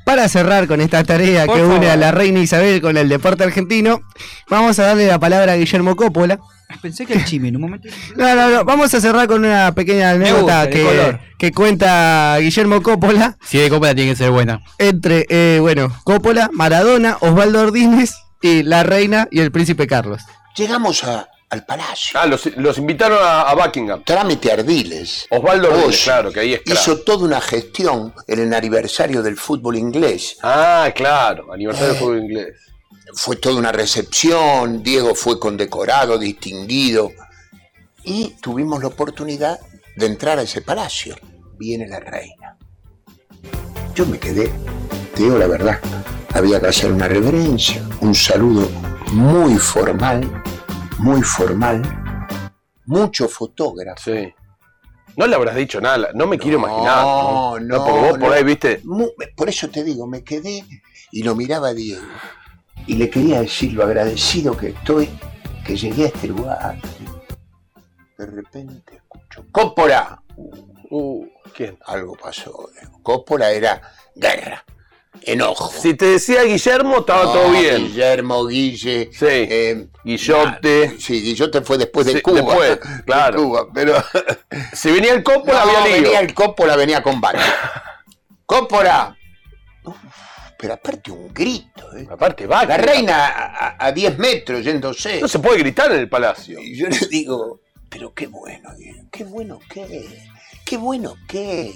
Para 0.04 0.28
cerrar 0.28 0.66
con 0.68 0.80
esta 0.80 1.02
tarea 1.04 1.46
Por 1.46 1.56
que 1.56 1.64
une 1.64 1.90
a 1.90 1.96
la 1.96 2.12
reina 2.12 2.38
Isabel 2.40 2.80
con 2.80 2.96
el 2.96 3.08
deporte 3.08 3.44
argentino, 3.44 4.00
vamos 4.48 4.78
a 4.78 4.84
darle 4.84 5.06
la 5.06 5.18
palabra 5.18 5.52
a 5.52 5.56
Guillermo 5.56 5.96
Coppola. 5.96 6.38
Pensé 6.82 7.06
que 7.06 7.14
el 7.14 7.24
chimi 7.24 7.48
en 7.48 7.56
un 7.56 7.62
momento. 7.62 7.88
No, 8.16 8.34
no, 8.34 8.48
no, 8.50 8.64
vamos 8.64 8.92
a 8.94 9.00
cerrar 9.00 9.28
con 9.28 9.44
una 9.44 9.72
pequeña 9.72 10.10
anécdota 10.10 10.68
que, 10.68 11.52
cuenta 11.52 12.36
Guillermo 12.40 12.82
Coppola 12.82 13.36
Si 13.44 13.58
de 13.58 13.68
Copa 13.68 13.94
tiene 13.94 14.10
que 14.12 14.16
ser 14.16 14.30
buena. 14.30 14.60
entre, 14.78 15.26
eh, 15.28 15.58
bueno, 15.60 15.92
Coppola, 16.04 16.50
Maradona, 16.52 17.18
Osvaldo 17.20 17.60
Ordínez 17.62 18.14
y 18.42 18.62
la 18.62 18.82
reina 18.82 19.28
y 19.30 19.40
el 19.40 19.52
príncipe 19.52 19.86
Carlos. 19.86 20.22
Llegamos 20.56 21.04
a- 21.04 21.28
al 21.50 21.64
palacio. 21.64 22.18
Ah, 22.18 22.26
los, 22.26 22.46
los 22.56 22.78
invitaron 22.78 23.18
a, 23.20 23.42
a 23.42 23.54
Buckingham. 23.54 24.02
Trámite 24.04 24.52
Ardiles. 24.52 25.26
Osvaldo 25.30 25.72
Oye, 25.72 25.96
claro, 25.96 26.32
que 26.32 26.40
ahí 26.40 26.54
es. 26.54 26.62
Hizo 26.66 26.98
toda 27.00 27.24
una 27.24 27.40
gestión 27.40 28.12
en 28.26 28.40
el 28.40 28.52
aniversario 28.52 29.22
del 29.22 29.36
fútbol 29.36 29.76
inglés. 29.76 30.38
Ah, 30.42 30.90
claro, 30.94 31.52
aniversario 31.52 31.90
del 31.90 31.98
fútbol 31.98 32.18
inglés. 32.18 32.56
Fue 33.14 33.36
toda 33.36 33.56
una 33.56 33.72
recepción, 33.72 34.82
Diego 34.82 35.14
fue 35.14 35.38
condecorado, 35.38 36.18
distinguido. 36.18 37.12
Y 38.02 38.34
tuvimos 38.40 38.82
la 38.82 38.88
oportunidad 38.88 39.58
de 39.96 40.06
entrar 40.06 40.38
a 40.38 40.42
ese 40.42 40.60
palacio. 40.62 41.16
Viene 41.58 41.86
la 41.86 42.00
reina. 42.00 42.56
Yo 43.94 44.04
me 44.04 44.18
quedé, 44.18 44.52
te 45.14 45.22
digo 45.22 45.38
la 45.38 45.46
verdad, 45.46 45.80
había 46.34 46.60
que 46.60 46.66
hacer 46.66 46.92
una 46.92 47.08
reverencia, 47.08 47.82
un 48.00 48.14
saludo 48.14 48.68
muy 49.12 49.56
formal, 49.56 50.42
muy 50.98 51.22
formal, 51.22 51.82
mucho 52.86 53.28
fotógrafo. 53.28 54.00
Sí. 54.12 54.32
No 55.16 55.26
le 55.26 55.34
habrás 55.34 55.56
dicho 55.56 55.80
nada, 55.80 56.10
no 56.14 56.26
me 56.26 56.38
quiero 56.38 56.58
No, 56.58 56.66
imaginar. 56.68 57.62
no, 57.62 57.84
porque 57.84 58.00
vos 58.00 58.10
por 58.18 58.28
no. 58.28 58.32
ahí, 58.32 58.44
viste. 58.44 58.82
Por 59.34 59.48
eso 59.48 59.68
te 59.68 59.82
digo, 59.82 60.06
me 60.06 60.22
quedé 60.22 60.64
y 61.10 61.22
lo 61.22 61.34
miraba 61.34 61.68
a 61.68 61.74
Diego. 61.74 62.02
Y 62.86 62.96
le 62.96 63.08
quería 63.08 63.40
decir 63.40 63.72
lo 63.72 63.84
agradecido 63.84 64.56
que 64.56 64.68
estoy 64.68 65.08
que 65.64 65.76
llegué 65.76 66.04
a 66.04 66.08
este 66.08 66.28
lugar. 66.28 66.78
De 68.18 68.26
repente 68.26 68.96
escucho, 68.96 69.44
¡Cópora! 69.50 70.22
Uh, 70.90 71.26
¿Quién? 71.54 71.78
Algo 71.86 72.14
pasó. 72.22 72.68
Cópora 73.02 73.50
era 73.50 73.80
guerra, 74.14 74.64
enojo. 75.22 75.72
Si 75.72 75.94
te 75.94 76.06
decía 76.06 76.42
Guillermo, 76.44 76.98
estaba 76.98 77.24
No, 77.24 77.32
todo 77.32 77.50
bien. 77.50 77.76
Guillermo, 77.88 78.46
Guille. 78.46 79.10
Sí. 79.12 79.26
eh, 79.28 79.86
Guillote. 80.04 80.90
ah, 80.92 80.96
Sí, 80.98 81.20
Guillote 81.22 81.62
fue 81.62 81.78
después 81.78 82.06
de 82.06 82.12
Sí, 82.14 82.20
Cuba. 82.22 82.36
después, 82.42 82.70
de 82.98 83.04
claro. 83.04 83.42
Cuba, 83.42 83.66
pero 83.74 83.94
Si 84.72 84.90
venía 84.90 85.12
el 85.14 85.22
Coppola, 85.22 85.64
No, 85.64 85.70
había 85.78 85.86
lío. 85.96 86.02
venía 86.04 86.20
el 86.20 86.34
Cópora, 86.34 86.76
venía 86.76 87.02
con 87.02 87.12
combate. 87.14 87.38
¡Cópora! 88.44 89.16
Uf, 89.84 89.96
pero 90.58 90.74
aparte 90.74 91.10
un 91.10 91.32
grito, 91.34 91.96
¿eh? 91.96 92.06
Aparte, 92.10 92.46
va. 92.46 92.64
La 92.64 92.76
reina 92.76 93.26
a, 93.26 93.66
a- 93.68 93.86
a 93.86 93.92
10 93.92 94.18
metros 94.18 94.64
yéndose. 94.64 95.20
No 95.20 95.28
se 95.28 95.38
puede 95.38 95.58
gritar 95.58 95.90
en 95.92 95.98
el 96.00 96.08
palacio. 96.08 96.60
Y 96.60 96.76
yo 96.76 96.88
le 96.88 96.98
digo, 97.08 97.60
pero 97.88 98.12
qué 98.14 98.26
bueno, 98.26 98.70
qué 99.10 99.24
bueno 99.24 99.58
que, 99.68 100.18
qué 100.64 100.76
bueno 100.76 101.14
que, 101.28 101.72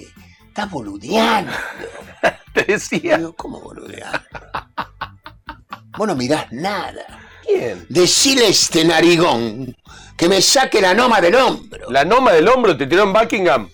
estás 0.51 0.69
boludeando. 0.69 1.53
Te 2.53 2.63
decía. 2.63 3.17
Digo, 3.17 3.33
¿cómo 3.35 3.61
boludeando? 3.61 4.19
Vos 5.97 6.07
no 6.07 6.15
mirás 6.15 6.51
nada. 6.51 7.05
¿Quién? 7.45 7.85
Decile 7.87 8.45
a 8.45 8.49
este 8.49 8.83
narigón 8.83 9.75
que 10.17 10.27
me 10.27 10.41
saque 10.41 10.81
la 10.81 10.93
noma 10.93 11.21
del 11.21 11.35
hombro. 11.35 11.89
La 11.89 12.03
noma 12.03 12.33
del 12.33 12.47
hombro 12.49 12.77
te 12.77 12.85
tiró 12.85 13.03
en 13.03 13.13
Buckingham. 13.13 13.69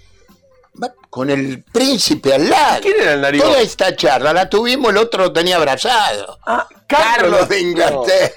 Va 0.82 0.94
Con 1.10 1.32
el 1.32 1.64
príncipe 1.64 2.36
al 2.36 2.48
lado. 2.48 2.82
¿Quién 2.82 3.02
era 3.02 3.14
el 3.14 3.22
narigón? 3.22 3.50
Toda 3.50 3.62
esta 3.62 3.96
charla 3.96 4.32
la 4.34 4.48
tuvimos, 4.48 4.92
el 4.92 4.98
otro 4.98 5.24
lo 5.26 5.34
tenía 5.34 5.56
abrazado. 5.56 6.38
Ah, 6.46 6.68
Carlos 6.86 7.50
de 7.50 7.60
Inglaterra. 7.60 8.36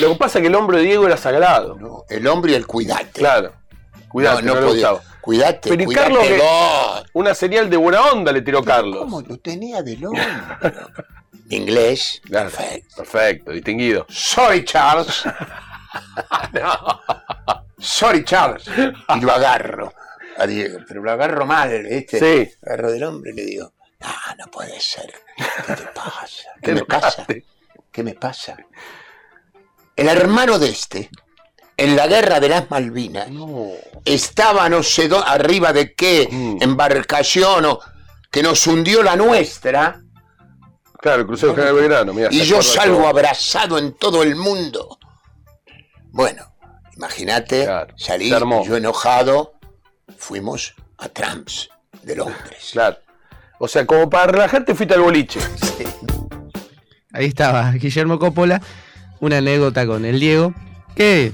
Lo 0.00 0.12
que 0.12 0.14
pasa 0.16 0.38
es 0.38 0.42
que 0.42 0.48
el 0.48 0.54
hombro 0.56 0.76
de 0.76 0.82
Diego 0.82 1.06
era 1.06 1.16
sagrado. 1.16 1.76
No, 1.76 2.04
el 2.08 2.26
hombre 2.26 2.52
y 2.52 2.54
el 2.56 2.66
cuidate. 2.66 3.12
Claro. 3.12 3.52
Cuidado, 4.08 4.42
no, 4.42 4.54
no, 4.54 4.60
le 4.60 4.66
podía. 4.66 4.92
Cuidate, 5.20 5.68
Pero 5.68 5.84
cuidate 5.84 6.14
Carlos 6.14 6.26
que-. 6.26 7.10
Una 7.12 7.34
señal 7.34 7.68
de 7.68 7.76
buena 7.76 8.12
onda 8.12 8.32
le 8.32 8.42
tiró 8.42 8.62
Carlos. 8.62 9.00
¿Cómo 9.00 9.20
lo 9.20 9.36
tenía 9.38 9.82
del 9.82 10.06
hombro? 10.06 10.22
Inglés. 11.50 12.22
Perfecto. 12.28 12.96
Perfecto, 12.96 13.52
distinguido. 13.52 14.06
Sorry, 14.08 14.64
Charles. 14.64 15.24
Sorry, 17.78 18.24
Charles. 18.24 18.64
Y 18.68 19.20
lo 19.20 19.32
agarro 19.32 19.92
a 20.36 20.46
Diego, 20.46 20.80
pero 20.86 21.02
lo 21.02 21.10
agarro 21.10 21.46
mal, 21.46 21.82
¿viste? 21.82 22.18
Sí. 22.18 22.52
Agarro 22.62 22.92
del 22.92 23.04
hombre 23.04 23.32
y 23.32 23.34
le 23.34 23.44
digo, 23.44 23.72
no, 24.00 24.08
no 24.38 24.50
puede 24.50 24.78
ser. 24.80 25.12
¿Qué 25.66 25.74
te 25.74 25.86
pasa? 25.86 26.48
¿Qué 26.62 26.74
me 26.74 26.84
pasa? 26.84 27.26
¿Qué 27.90 28.02
me 28.02 28.14
pasa? 28.14 28.56
El 29.96 30.08
hermano 30.08 30.58
de 30.58 30.68
este, 30.68 31.10
en 31.78 31.96
la 31.96 32.06
guerra 32.06 32.40
de 32.40 32.48
las 32.50 32.70
Malvinas, 32.70 33.30
No. 33.30 33.68
estaba 34.04 34.68
no 34.68 34.82
sé 34.82 35.08
arriba 35.26 35.72
de 35.72 35.94
qué 35.94 36.28
Mm. 36.30 36.56
embarcación 36.60 37.64
o 37.64 37.78
que 38.30 38.42
nos 38.42 38.66
hundió 38.66 39.02
la 39.02 39.16
nuestra 39.16 40.02
Claro, 41.00 41.20
el 41.20 41.26
crucero 41.28 41.54
General 41.54 41.74
Belgrano. 41.76 42.12
Mirá, 42.12 42.28
y 42.32 42.40
yo 42.42 42.60
salgo 42.60 42.96
todo. 42.98 43.06
abrazado 43.08 43.78
en 43.78 43.92
todo 43.94 44.24
el 44.24 44.34
mundo. 44.34 44.98
Bueno, 46.10 46.52
imagínate, 46.96 47.64
Claro, 47.64 47.94
salí 47.96 48.28
yo 48.30 48.76
enojado, 48.76 49.52
fuimos 50.16 50.74
a 50.98 51.08
Trumps 51.08 51.68
de 52.02 52.16
Londres. 52.16 52.68
Claro. 52.72 52.96
O 53.60 53.68
sea, 53.68 53.86
como 53.86 54.10
para 54.10 54.32
relajarte 54.32 54.74
fuiste 54.74 54.94
al 54.94 55.00
boliche. 55.02 55.38
Ahí 57.12 57.26
estaba 57.26 57.70
Guillermo 57.72 58.18
Coppola, 58.18 58.60
una 59.20 59.38
anécdota 59.38 59.86
con 59.86 60.04
el 60.04 60.18
Diego, 60.20 60.52
que 60.94 61.32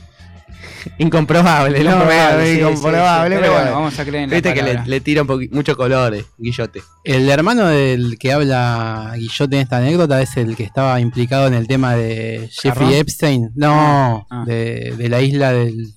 incomprobable, 0.98 1.78
¿no? 1.84 1.90
Incomprobable, 1.90 2.46
sí, 2.54 2.60
incomprobable, 2.60 3.36
sí, 3.36 3.36
sí. 3.36 3.40
pero 3.40 3.40
Pero 3.42 3.52
bueno, 3.52 3.72
vamos 3.72 3.98
a 3.98 4.04
creer 4.04 4.24
en 4.24 4.30
la 4.30 4.34
Viste 4.36 4.54
que 4.54 4.62
le, 4.62 4.80
le 4.86 5.00
tira 5.00 5.22
un 5.22 5.28
poqui- 5.28 5.50
mucho 5.50 5.76
color, 5.76 6.14
eh, 6.14 6.24
Guillote. 6.38 6.82
El 7.04 7.28
hermano 7.28 7.66
del 7.66 8.18
que 8.18 8.32
habla 8.32 9.12
Guillote 9.16 9.56
en 9.56 9.62
esta 9.62 9.76
anécdota 9.78 10.20
es 10.22 10.36
el 10.36 10.56
que 10.56 10.64
estaba 10.64 11.00
implicado 11.00 11.46
en 11.46 11.54
el 11.54 11.66
tema 11.66 11.94
de 11.94 12.48
Jeffrey 12.52 12.72
¿Carrón? 12.88 12.92
Epstein. 12.94 13.50
No, 13.54 14.26
Ah. 14.30 14.44
De, 14.46 14.94
de 14.96 15.08
la 15.08 15.20
isla 15.22 15.52
del. 15.52 15.92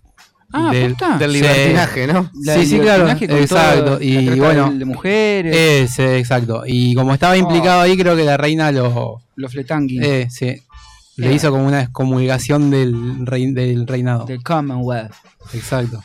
Ah, 0.54 0.70
del. 0.72 0.96
Del 1.20 1.34
libertinaje, 1.34 2.08
¿no? 2.08 2.32
La- 2.42 2.56
sí, 2.56 2.66
sí, 2.66 2.80
claro. 2.80 3.10
Exacto. 3.10 3.98
Y 4.02 4.40
bueno, 4.40 4.72
de, 4.72 4.78
de 4.80 4.86
mujeres, 4.86 5.56
ese, 5.92 6.18
exacto. 6.20 6.64
Y 6.66 6.96
como 6.96 7.14
estaba 7.14 7.36
implicado 7.38 7.82
ahí, 7.82 7.98
creo 7.98 8.16
que 8.16 8.24
la 8.24 8.38
reina 8.38 8.72
lo. 8.72 9.22
los 9.36 9.52
fletanguis 9.52 10.02
Eh, 10.02 10.28
sí. 10.30 10.62
Le 11.18 11.34
hizo 11.34 11.52
como 11.52 11.66
una 11.68 11.82
excomulgación 11.82 12.70
del, 12.70 13.26
rei- 13.26 13.52
del 13.54 13.88
reinado. 13.88 14.26
del 14.26 14.42
Commonwealth. 14.44 15.14
Exacto. 15.54 16.04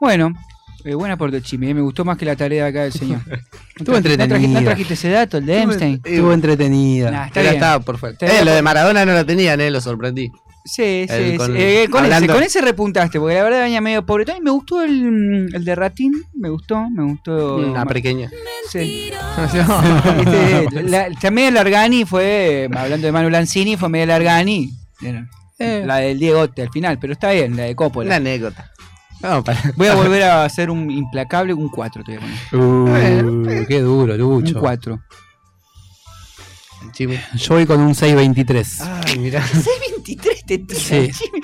Bueno, 0.00 0.32
eh, 0.84 0.94
buena 0.94 1.16
por 1.16 1.30
Chimi, 1.42 1.70
eh, 1.70 1.74
me 1.74 1.80
gustó 1.80 2.04
más 2.04 2.18
que 2.18 2.24
la 2.24 2.36
tarea 2.36 2.66
acá 2.66 2.82
del 2.82 2.92
señor. 2.92 3.20
Estuvo 3.76 3.92
¿No 3.92 3.96
entretenida. 3.98 4.28
trajiste, 4.28 4.60
no 4.60 4.64
trajiste 4.66 4.94
ese 4.94 5.10
dato, 5.10 5.38
el 5.38 5.46
de 5.46 5.58
Einstein? 5.58 6.00
Estuvo 6.04 6.32
entretenida. 6.32 7.10
Nah, 7.10 7.22
está 7.26 7.34
Pero 7.34 7.44
bien. 7.44 7.54
estaba 7.54 7.84
por 7.84 7.98
fuera. 7.98 8.16
Eh, 8.20 8.44
lo 8.44 8.52
de 8.52 8.62
Maradona 8.62 9.06
no 9.06 9.12
lo 9.12 9.24
tenían, 9.24 9.60
eh, 9.60 9.70
lo 9.70 9.80
sorprendí. 9.80 10.30
Sí, 10.64 11.06
sí, 11.08 11.36
con- 11.36 11.46
sí. 11.48 11.52
Eh, 11.58 11.88
con, 11.90 12.04
ese, 12.04 12.26
con 12.34 12.42
ese 12.42 12.60
repuntaste, 12.60 13.18
porque 13.18 13.34
la 13.34 13.42
verdad 13.42 13.62
venía 13.62 13.80
medio 13.80 14.06
pobre. 14.06 14.24
También 14.24 14.44
me 14.44 14.50
gustó 14.50 14.82
el, 14.82 15.50
el 15.52 15.64
de 15.64 15.74
Ratín, 15.74 16.14
me 16.34 16.48
gustó, 16.50 16.88
me 16.90 17.02
gustó. 17.04 17.56
Una 17.56 17.84
pequeña. 17.84 18.30
Sí. 18.70 19.10
Este, 19.44 20.82
la- 20.82 21.10
también 21.20 21.48
el 21.48 21.56
Argani 21.56 22.04
fue, 22.04 22.68
hablando 22.74 23.06
de 23.06 23.12
Manu 23.12 23.28
Lanzini, 23.30 23.76
fue 23.76 23.88
medio 23.88 24.04
el 24.04 24.10
Argani. 24.12 24.70
Era 25.02 25.26
La 25.86 25.96
del 25.96 26.18
Diegote 26.18 26.62
al 26.62 26.70
final, 26.70 26.98
pero 27.00 27.12
está 27.12 27.32
bien, 27.32 27.56
la 27.56 27.64
de 27.64 27.74
Coppola. 27.74 28.06
Una 28.06 28.16
anécdota. 28.16 28.70
No, 29.20 29.42
para- 29.44 29.60
Voy 29.76 29.86
a 29.88 29.94
volver 29.94 30.22
a 30.24 30.44
hacer 30.44 30.70
un 30.70 30.90
implacable, 30.90 31.54
un 31.54 31.68
4 31.68 32.02
te 32.04 32.18
voy 32.18 32.26
a 32.26 32.50
poner. 32.50 33.24
Uh, 33.24 33.66
qué 33.68 33.80
duro, 33.80 34.16
Lucho. 34.16 34.54
Un 34.56 34.60
4. 34.60 35.00
Jimmy. 36.94 37.18
Yo 37.34 37.54
voy 37.54 37.66
con 37.66 37.80
un 37.80 37.94
623. 37.94 38.80
Ay, 38.80 39.18
mirá. 39.18 39.46
623 39.46 40.44
te 40.46 40.58
tira, 40.58 40.80
Sí. 40.80 41.10
Jimmy. 41.12 41.40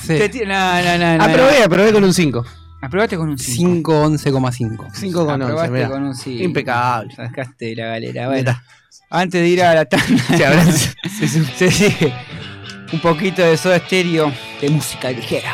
Sí. 0.00 0.06
Te 0.18 0.28
tira- 0.28 0.46
no, 0.82 0.82
no, 0.82 0.98
no, 0.98 1.18
no, 1.18 1.24
Aprobé, 1.24 1.58
no. 1.60 1.64
aprobé 1.66 1.92
con 1.92 2.04
un 2.04 2.12
5. 2.14 2.44
Aprobaste 2.82 3.16
con 3.16 3.28
un 3.28 3.38
5. 3.38 3.92
511,5. 3.92 4.88
5 4.94 5.26
con 5.26 5.34
11, 5.34 5.44
Aprobaste 5.44 5.70
mirá. 5.72 5.88
con 5.88 6.02
un 6.02 6.14
5. 6.16 6.42
Impecable. 6.42 7.14
Sacaste 7.14 7.64
de 7.66 7.76
la 7.76 7.86
galera. 7.86 8.26
Bueno, 8.26 8.40
Mirá. 8.40 8.64
antes 9.10 9.40
de 9.40 9.48
ir 9.48 9.62
a 9.62 9.74
la 9.74 9.84
tanda, 9.84 10.72
sí. 10.72 10.88
se, 11.28 11.28
se 11.28 11.70
sigue 11.70 12.12
un 12.92 13.00
poquito 13.00 13.42
de 13.42 13.56
soda 13.56 13.76
estéreo 13.76 14.32
de 14.60 14.70
música 14.70 15.10
ligera. 15.10 15.52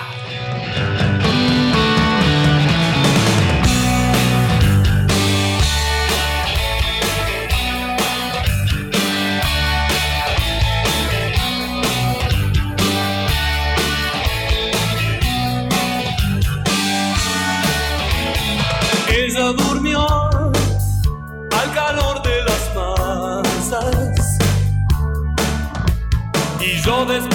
Y 26.88 26.90
yo 26.90 27.28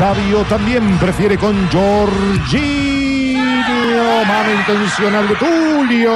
Sabio 0.00 0.42
también 0.44 0.96
prefiere 0.96 1.36
con 1.36 1.54
Jorginho. 1.68 3.44
Mano 4.26 4.54
intencional 4.54 5.28
de 5.28 5.34
Tulio. 5.34 6.10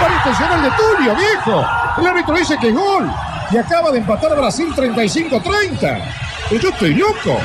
Mano 0.00 0.14
intencional 0.16 0.60
de 0.60 0.70
Tulio, 0.70 1.14
viejo. 1.14 1.64
El 1.98 2.06
árbitro 2.08 2.34
dice 2.36 2.56
que 2.60 2.70
es 2.70 2.74
gol. 2.74 3.08
Y 3.48 3.58
acaba 3.58 3.92
de 3.92 3.98
empatar 3.98 4.36
Brasil 4.36 4.66
35-30. 4.74 6.02
Pero 6.50 6.60
yo 6.60 6.68
estoy 6.70 6.94
loco. 6.94 7.38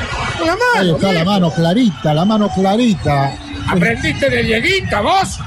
La 0.43 0.53
mano, 0.53 0.79
Ahí 0.79 0.89
está 0.89 1.13
la 1.13 1.23
mano 1.23 1.51
clarita, 1.51 2.13
la 2.15 2.25
mano 2.25 2.49
clarita. 2.49 3.33
¿Aprendiste 3.69 4.31
de 4.31 4.41
Dieguita 4.41 5.01
vos? 5.01 5.39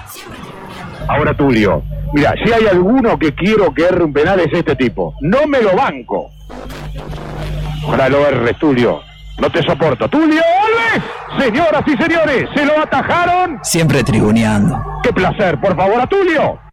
Ahora 1.08 1.36
Tulio, 1.36 1.82
mira, 2.12 2.34
si 2.44 2.52
hay 2.52 2.68
alguno 2.68 3.18
que 3.18 3.34
quiero 3.34 3.74
que 3.74 3.82
erre 3.82 4.04
un 4.04 4.12
penal 4.12 4.38
es 4.38 4.52
este 4.52 4.76
tipo. 4.76 5.12
No 5.22 5.48
me 5.48 5.60
lo 5.60 5.74
banco. 5.74 6.30
Ojalá 7.82 8.08
lo 8.08 8.24
erres, 8.28 8.56
Tulio. 8.60 9.09
No 9.40 9.50
te 9.50 9.62
soporto. 9.62 10.08
¡Tulio 10.08 10.40
Alves! 10.66 11.44
Señoras 11.44 11.82
y 11.86 11.96
señores, 11.96 12.48
se 12.54 12.64
lo 12.64 12.78
atajaron. 12.78 13.58
Siempre 13.62 14.04
tribuneando. 14.04 15.00
¡Qué 15.02 15.12
placer! 15.12 15.58
Por 15.60 15.74
favor, 15.74 16.00
a 16.00 16.06
Tulio. 16.06 16.69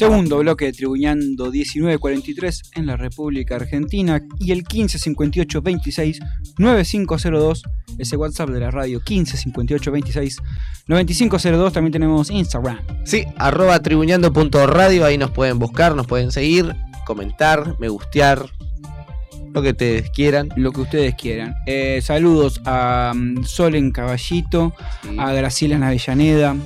Segundo 0.00 0.38
bloque 0.38 0.64
de 0.64 0.72
Tribuñando 0.72 1.50
1943 1.50 2.62
en 2.76 2.86
la 2.86 2.96
República 2.96 3.56
Argentina 3.56 4.22
y 4.38 4.52
el 4.52 4.62
155826 4.62 6.20
9502, 6.56 7.62
ese 7.98 8.16
WhatsApp 8.16 8.48
de 8.48 8.60
la 8.60 8.70
radio 8.70 9.02
155826 9.06 10.38
9502, 10.86 11.72
también 11.74 11.92
tenemos 11.92 12.30
Instagram. 12.30 12.78
Sí, 13.04 13.26
arroba 13.36 13.82
tribuñando.radio, 13.82 15.04
ahí 15.04 15.18
nos 15.18 15.32
pueden 15.32 15.58
buscar, 15.58 15.94
nos 15.94 16.06
pueden 16.06 16.32
seguir, 16.32 16.74
comentar, 17.04 17.76
me 17.78 17.90
gustear, 17.90 18.46
lo 19.52 19.60
que 19.60 19.70
ustedes 19.70 20.08
quieran. 20.08 20.48
Lo 20.56 20.72
que 20.72 20.80
ustedes 20.80 21.14
quieran. 21.14 21.56
Eh, 21.66 22.00
saludos 22.02 22.62
a 22.64 23.12
mm, 23.14 23.44
Sol 23.44 23.74
en 23.74 23.90
Caballito, 23.90 24.72
a 25.18 25.32
Graciela 25.34 25.76
en 25.76 25.82
Avellaneda, 25.82 26.56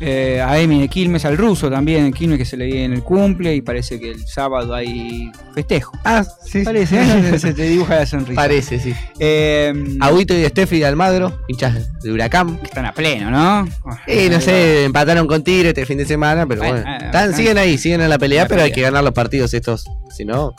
eh, 0.00 0.40
a 0.40 0.58
Emi 0.58 0.80
de 0.80 0.88
Quilmes, 0.88 1.24
al 1.26 1.36
ruso 1.36 1.70
también 1.70 2.06
en 2.06 2.12
Quilmes 2.12 2.38
que 2.38 2.44
se 2.44 2.56
le 2.56 2.64
viene 2.66 2.84
en 2.86 2.92
el 2.94 3.02
cumple 3.02 3.54
y 3.54 3.60
parece 3.60 4.00
que 4.00 4.10
el 4.12 4.26
sábado 4.26 4.74
hay 4.74 5.30
festejo. 5.54 5.92
Ah, 6.04 6.24
sí. 6.46 6.62
Parece, 6.64 7.00
¿eh? 7.02 7.38
se 7.38 7.52
te 7.52 7.62
dibuja 7.64 7.96
la 7.96 8.06
sonrisa. 8.06 8.34
Parece, 8.40 8.78
sí. 8.80 8.94
Eh, 9.18 9.72
Agüito 10.00 10.34
y 10.36 10.44
Steffi 10.46 10.78
de 10.78 10.86
Almagro, 10.86 11.40
hinchas 11.48 12.00
de 12.02 12.12
Huracán. 12.12 12.58
que 12.58 12.64
están 12.66 12.86
a 12.86 12.92
pleno, 12.92 13.30
¿no? 13.30 13.68
Y 14.06 14.28
no 14.30 14.40
sé, 14.40 14.84
empataron 14.84 15.26
con 15.26 15.44
Tigre 15.44 15.68
este 15.68 15.84
fin 15.86 15.98
de 15.98 16.06
semana, 16.06 16.46
pero 16.46 16.60
Bueno, 16.62 16.76
bueno. 16.82 16.88
ah, 16.90 17.04
Están- 17.06 17.32
ah. 17.32 17.36
siguen 17.36 17.58
ahí, 17.58 17.76
siguen 17.78 18.00
en 18.00 18.08
la 18.10 18.18
pelea, 18.18 18.42
La 18.44 18.48
pero 18.48 18.62
hay 18.62 18.72
que 18.72 18.80
ganar 18.80 19.04
los 19.04 19.12
partidos 19.12 19.52
estos. 19.54 19.84
Si 20.16 20.24
no, 20.24 20.54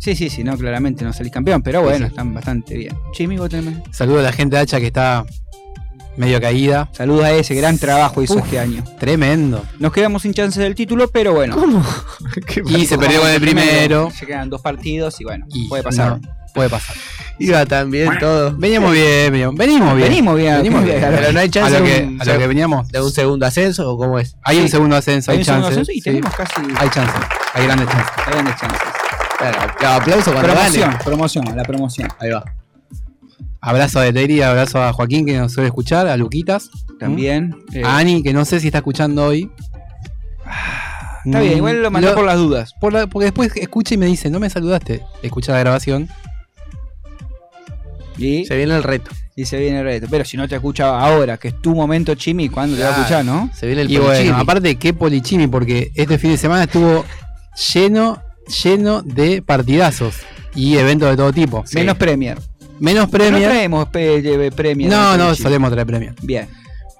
Sí, 0.00 0.14
sí, 0.14 0.30
sí, 0.30 0.44
no, 0.44 0.56
claramente 0.56 1.04
no 1.04 1.12
salís 1.12 1.32
campeón, 1.32 1.60
pero 1.60 1.82
bueno, 1.82 2.06
sí. 2.06 2.10
están 2.12 2.32
bastante 2.32 2.76
bien. 2.76 2.96
Chimi, 3.12 3.36
vos 3.36 3.50
tenés- 3.50 3.82
Saludo 3.90 4.20
a 4.20 4.22
la 4.22 4.32
gente 4.32 4.54
de 4.54 4.62
Hacha 4.62 4.78
que 4.78 4.86
está 4.86 5.24
medio 6.18 6.40
caída. 6.40 6.88
Saludos 6.92 7.24
a 7.24 7.32
ese 7.32 7.54
gran 7.54 7.78
trabajo 7.78 8.22
hizo 8.22 8.34
Uf, 8.34 8.44
este 8.44 8.58
año. 8.58 8.84
Tremendo. 8.98 9.64
Nos 9.78 9.92
quedamos 9.92 10.22
sin 10.22 10.34
chance 10.34 10.60
del 10.60 10.74
título, 10.74 11.08
pero 11.08 11.32
bueno. 11.32 11.54
¿Cómo? 11.56 11.82
Y 12.66 12.86
se 12.86 12.98
perdió 12.98 13.20
con 13.20 13.30
el 13.30 13.40
primero. 13.40 14.10
Se 14.10 14.26
quedan 14.26 14.50
dos 14.50 14.60
partidos 14.60 15.20
y 15.20 15.24
bueno, 15.24 15.46
Y 15.50 15.68
puede 15.68 15.82
pasar. 15.82 16.20
no, 16.20 16.28
puede 16.54 16.68
pasar. 16.68 16.96
iba 17.38 17.64
tan 17.66 17.90
bien 17.90 18.10
todo. 18.18 18.54
Veníamos 18.56 18.92
bien, 18.92 19.32
veníamos, 19.32 19.56
venimos 19.56 19.96
bien. 19.96 20.08
Venimos 20.08 20.36
bien, 20.36 20.56
venimos 20.56 20.84
bien. 20.84 20.98
claro. 20.98 21.16
Pero 21.20 21.32
no 21.32 21.40
hay 21.40 21.48
chance 21.50 21.76
a 21.76 21.78
lo 21.80 21.84
que, 21.86 22.02
un, 22.02 22.20
a 22.20 22.24
lo 22.24 22.38
que 22.38 22.46
veníamos. 22.46 22.88
de 22.88 23.00
un 23.00 23.10
segundo 23.12 23.46
ascenso 23.46 23.90
o 23.92 23.96
cómo 23.96 24.18
es. 24.18 24.36
Hay 24.42 24.58
un 24.58 24.68
segundo 24.68 24.96
ascenso, 24.96 25.30
hay, 25.30 25.36
Hay 25.36 25.40
un 25.40 25.44
segundo 25.46 25.68
chance. 25.68 25.80
ascenso 25.80 25.92
y 25.92 25.96
sí. 25.96 26.02
tenemos 26.02 26.34
casi 26.34 26.52
Hay 26.76 26.88
chance, 26.90 27.12
hay 27.54 27.64
grandes 27.64 27.88
chances. 27.88 28.12
hay 28.26 28.32
grandes 28.32 28.56
chances. 28.56 28.80
Claro, 29.38 29.60
aplauso 30.02 30.32
cuando 30.32 30.52
Promoción, 30.52 30.90
gane. 30.90 31.04
promoción, 31.04 31.44
la 31.56 31.62
promoción. 31.62 32.08
Ahí 32.18 32.30
va. 32.30 32.44
Abrazo 33.60 33.98
a 34.00 34.04
Leteri, 34.04 34.40
abrazo 34.42 34.82
a 34.82 34.92
Joaquín 34.92 35.26
que 35.26 35.36
nos 35.36 35.52
suele 35.52 35.68
escuchar, 35.68 36.06
a 36.06 36.16
Luquitas, 36.16 36.70
También. 37.00 37.56
eh, 37.72 37.82
a 37.84 37.98
Ani 37.98 38.22
que 38.22 38.32
no 38.32 38.44
sé 38.44 38.60
si 38.60 38.68
está 38.68 38.78
escuchando 38.78 39.24
hoy. 39.24 39.50
está 41.24 41.40
bien, 41.40 41.56
igual 41.58 41.82
lo 41.82 41.90
mandé 41.90 42.08
Lo- 42.08 42.14
por 42.14 42.24
las 42.24 42.36
dudas. 42.36 42.72
por 42.80 42.92
la- 42.92 43.06
porque 43.08 43.24
después 43.26 43.52
escucha 43.56 43.94
y 43.94 43.98
me 43.98 44.06
dice, 44.06 44.30
no 44.30 44.38
me 44.40 44.48
saludaste. 44.48 45.02
Escucha 45.22 45.52
la 45.52 45.58
grabación. 45.60 46.08
Y, 48.16 48.44
Se 48.46 48.56
viene 48.56 48.74
el 48.76 48.82
reto. 48.82 49.10
y 49.36 49.44
se 49.44 49.58
viene 49.58 49.78
el 49.80 49.84
reto. 49.84 50.06
Pero 50.10 50.24
si 50.24 50.36
no 50.36 50.48
te 50.48 50.54
escucha 50.56 50.98
ahora, 50.98 51.36
que 51.36 51.48
es 51.48 51.60
tu 51.60 51.74
momento, 51.74 52.14
Chimi, 52.14 52.48
¿cuándo 52.48 52.76
te 52.76 52.82
va 52.82 52.88
a 52.90 52.96
escuchar, 52.98 53.24
no? 53.24 53.50
Se 53.54 53.66
viene 53.66 53.82
el 53.82 53.90
Y 53.90 53.98
bueno, 53.98 54.36
aparte, 54.36 54.76
qué 54.76 54.92
polichimi, 54.92 55.46
porque 55.46 55.92
este 55.94 56.18
fin 56.18 56.30
de 56.32 56.36
semana 56.38 56.64
estuvo 56.64 57.04
lleno, 57.74 58.20
lleno 58.64 59.02
de 59.02 59.42
partidazos 59.42 60.16
y 60.54 60.76
eventos 60.78 61.10
de 61.10 61.16
todo 61.16 61.32
tipo. 61.32 61.64
Menos 61.74 61.96
Premier. 61.96 62.38
Menos 62.80 63.04
No 63.06 63.10
Premier. 63.10 63.48
traemos 63.50 63.88
pe- 63.88 64.46
eh, 64.46 64.50
Premier. 64.52 64.90
No, 64.90 65.16
no, 65.16 65.34
solemos 65.34 65.70
traer 65.70 65.86
Premier. 65.86 66.14
Bien. 66.22 66.48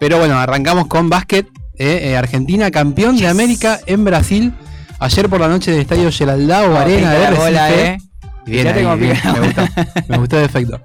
Pero 0.01 0.19
bueno, 0.19 0.38
arrancamos 0.38 0.87
con 0.87 1.09
básquet. 1.09 1.47
eh, 1.81 2.11
eh, 2.11 2.17
Argentina, 2.17 2.71
campeón 2.73 3.17
de 3.17 3.29
América 3.29 3.79
en 3.87 4.05
Brasil. 4.05 4.53
Ayer 4.99 5.29
por 5.29 5.38
la 5.41 5.47
noche 5.49 5.71
del 5.71 5.81
estadio 5.81 6.11
Geraldao 6.11 6.77
Arena 6.77 7.12
de 7.12 7.31
Recife. 7.31 7.85
eh. 7.93 7.99
Bien, 8.47 8.64
Ya 8.64 8.71
ahí, 8.71 8.77
tengo 8.79 8.97
bien, 8.97 9.17
me 9.25 9.41
gustó, 9.41 9.62
me 10.09 10.19
gustó 10.19 10.38
el 10.38 10.45
efecto. 10.47 10.81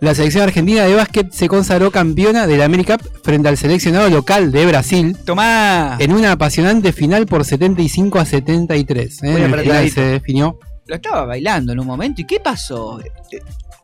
La 0.00 0.12
selección 0.14 0.42
argentina 0.42 0.82
de 0.84 0.94
básquet 0.94 1.30
se 1.32 1.46
consagró 1.48 1.92
campeona 1.92 2.48
de 2.48 2.56
la 2.58 2.64
América 2.64 2.98
frente 3.22 3.48
al 3.48 3.56
seleccionado 3.56 4.10
local 4.10 4.50
de 4.50 4.66
Brasil 4.66 5.16
Tomá. 5.24 5.96
en 6.00 6.12
una 6.12 6.32
apasionante 6.32 6.92
final 6.92 7.26
por 7.26 7.44
75 7.44 8.18
a 8.18 8.24
73. 8.26 9.22
¿eh? 9.22 9.30
Muy 9.30 9.40
En 9.40 9.54
el 9.54 9.60
final 9.60 9.90
se 9.90 10.00
definió. 10.02 10.58
Lo 10.86 10.96
estaba 10.96 11.24
bailando 11.26 11.72
en 11.72 11.78
un 11.80 11.86
momento. 11.86 12.20
¿Y 12.22 12.26
qué 12.26 12.40
pasó? 12.40 13.00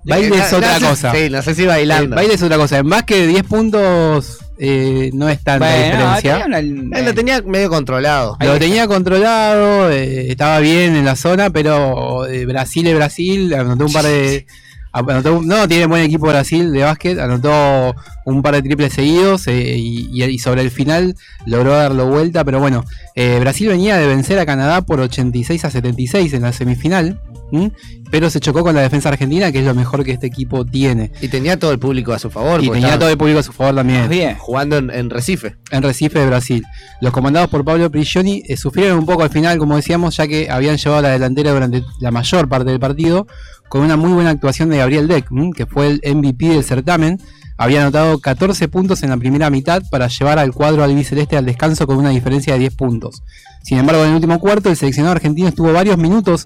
Baile 0.04 0.36
es 0.38 0.52
otra 0.52 0.78
no 0.80 0.88
cosa. 0.90 1.12
Sí, 1.14 1.30
no 1.30 1.42
sé 1.42 1.54
si 1.54 1.64
bailando. 1.66 2.16
baile 2.16 2.34
es 2.34 2.42
otra 2.42 2.56
cosa. 2.56 2.78
En 2.78 2.88
básquet 2.88 3.26
10 3.28 3.42
puntos 3.44 4.38
eh, 4.58 5.10
no 5.14 5.28
es 5.28 5.40
tanta 5.42 5.66
Bueno, 5.66 5.84
diferencia. 5.84 6.32
tenía 6.42 6.46
una- 6.46 6.98
Él 6.98 7.04
lo 7.04 7.14
tenía 7.14 7.42
medio 7.42 7.68
controlado. 7.70 8.36
Lo 8.40 8.58
tenía 8.58 8.86
controlado, 8.86 9.90
eh, 9.90 10.30
estaba 10.30 10.58
bien 10.60 10.96
en 10.96 11.04
la 11.04 11.16
zona, 11.16 11.50
pero 11.50 12.26
eh, 12.26 12.44
Brasil 12.46 12.86
es 12.86 12.94
Brasil, 12.96 13.54
anotó 13.54 13.86
un 13.86 13.92
par 13.92 14.04
de... 14.04 14.46
anotó 14.92 15.40
no, 15.42 15.66
tiene 15.68 15.86
buen 15.86 16.02
equipo 16.02 16.26
Brasil 16.26 16.70
de 16.72 16.82
básquet, 16.82 17.18
anotó 17.18 17.94
un 18.24 18.42
par 18.42 18.54
de 18.54 18.62
triples 18.62 18.92
seguidos 18.92 19.46
eh, 19.46 19.74
y, 19.76 20.08
y- 20.12 20.24
y 20.24 20.38
sobre 20.38 20.60
el 20.62 20.70
final 20.70 21.14
logró 21.46 21.72
darlo 21.72 22.06
vuelta, 22.06 22.44
pero 22.44 22.60
bueno, 22.60 22.84
eh, 23.14 23.38
Brasil 23.40 23.68
venía 23.68 23.96
de 23.96 24.06
vencer 24.06 24.38
a 24.38 24.46
Canadá 24.46 24.82
por 24.82 25.00
86 25.00 25.64
a 25.64 25.70
76 25.70 26.32
en 26.34 26.42
la 26.42 26.52
semifinal, 26.52 27.18
¿m? 27.52 27.72
pero 28.10 28.28
se 28.28 28.40
chocó 28.40 28.62
con 28.62 28.74
la 28.74 28.82
defensa 28.82 29.08
argentina, 29.08 29.52
que 29.52 29.60
es 29.60 29.64
lo 29.64 29.74
mejor 29.74 30.04
que 30.04 30.12
este 30.12 30.26
equipo 30.26 30.64
tiene. 30.66 31.12
Y 31.20 31.28
tenía 31.28 31.58
todo 31.58 31.72
el 31.72 31.78
público 31.78 32.12
a 32.12 32.18
su 32.18 32.30
favor. 32.30 32.62
Y 32.62 32.68
tenía 32.68 32.98
todo 32.98 33.08
el 33.08 33.16
público 33.16 33.38
a 33.38 33.42
su 33.42 33.52
favor 33.52 33.74
también. 33.74 34.08
Bien. 34.08 34.36
Jugando 34.36 34.76
en, 34.76 34.90
en 34.90 35.08
Recife. 35.08 35.56
en 35.70 35.82
Recife 35.82 36.18
de 36.18 36.26
Brasil. 36.26 36.64
Los 37.00 37.12
comandados 37.12 37.48
por 37.48 37.64
Pablo 37.64 37.90
Prigioni 37.90 38.42
eh, 38.46 38.56
sufrieron 38.56 38.98
un 38.98 39.06
poco 39.06 39.22
al 39.22 39.30
final, 39.30 39.58
como 39.58 39.76
decíamos, 39.76 40.16
ya 40.16 40.26
que 40.26 40.50
habían 40.50 40.76
llevado 40.76 41.02
la 41.02 41.10
delantera 41.10 41.52
durante 41.52 41.82
la 42.00 42.10
mayor 42.10 42.48
parte 42.48 42.70
del 42.70 42.80
partido, 42.80 43.26
con 43.68 43.82
una 43.82 43.96
muy 43.96 44.12
buena 44.12 44.30
actuación 44.30 44.68
de 44.68 44.76
Gabriel 44.78 45.08
Deck, 45.08 45.28
que 45.56 45.66
fue 45.66 45.86
el 45.86 46.16
MVP 46.16 46.48
del 46.48 46.64
certamen. 46.64 47.18
Había 47.56 47.82
anotado 47.82 48.18
14 48.18 48.68
puntos 48.68 49.02
en 49.02 49.10
la 49.10 49.16
primera 49.16 49.48
mitad 49.48 49.82
para 49.90 50.08
llevar 50.08 50.38
al 50.38 50.52
cuadro 50.52 50.84
albiceleste 50.84 51.36
al 51.36 51.46
descanso 51.46 51.86
con 51.86 51.96
una 51.96 52.10
diferencia 52.10 52.52
de 52.54 52.58
10 52.58 52.74
puntos. 52.74 53.22
Sin 53.62 53.78
embargo, 53.78 54.02
en 54.02 54.10
el 54.10 54.14
último 54.16 54.38
cuarto, 54.40 54.68
el 54.68 54.76
seleccionado 54.76 55.14
argentino 55.14 55.48
estuvo 55.48 55.72
varios 55.72 55.96
minutos, 55.96 56.44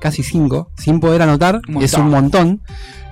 casi 0.00 0.22
5, 0.22 0.70
sin 0.76 1.00
poder 1.00 1.22
anotar, 1.22 1.60
Un 1.68 1.82
es 1.82 1.94
un 1.94 2.10
montón, 2.10 2.60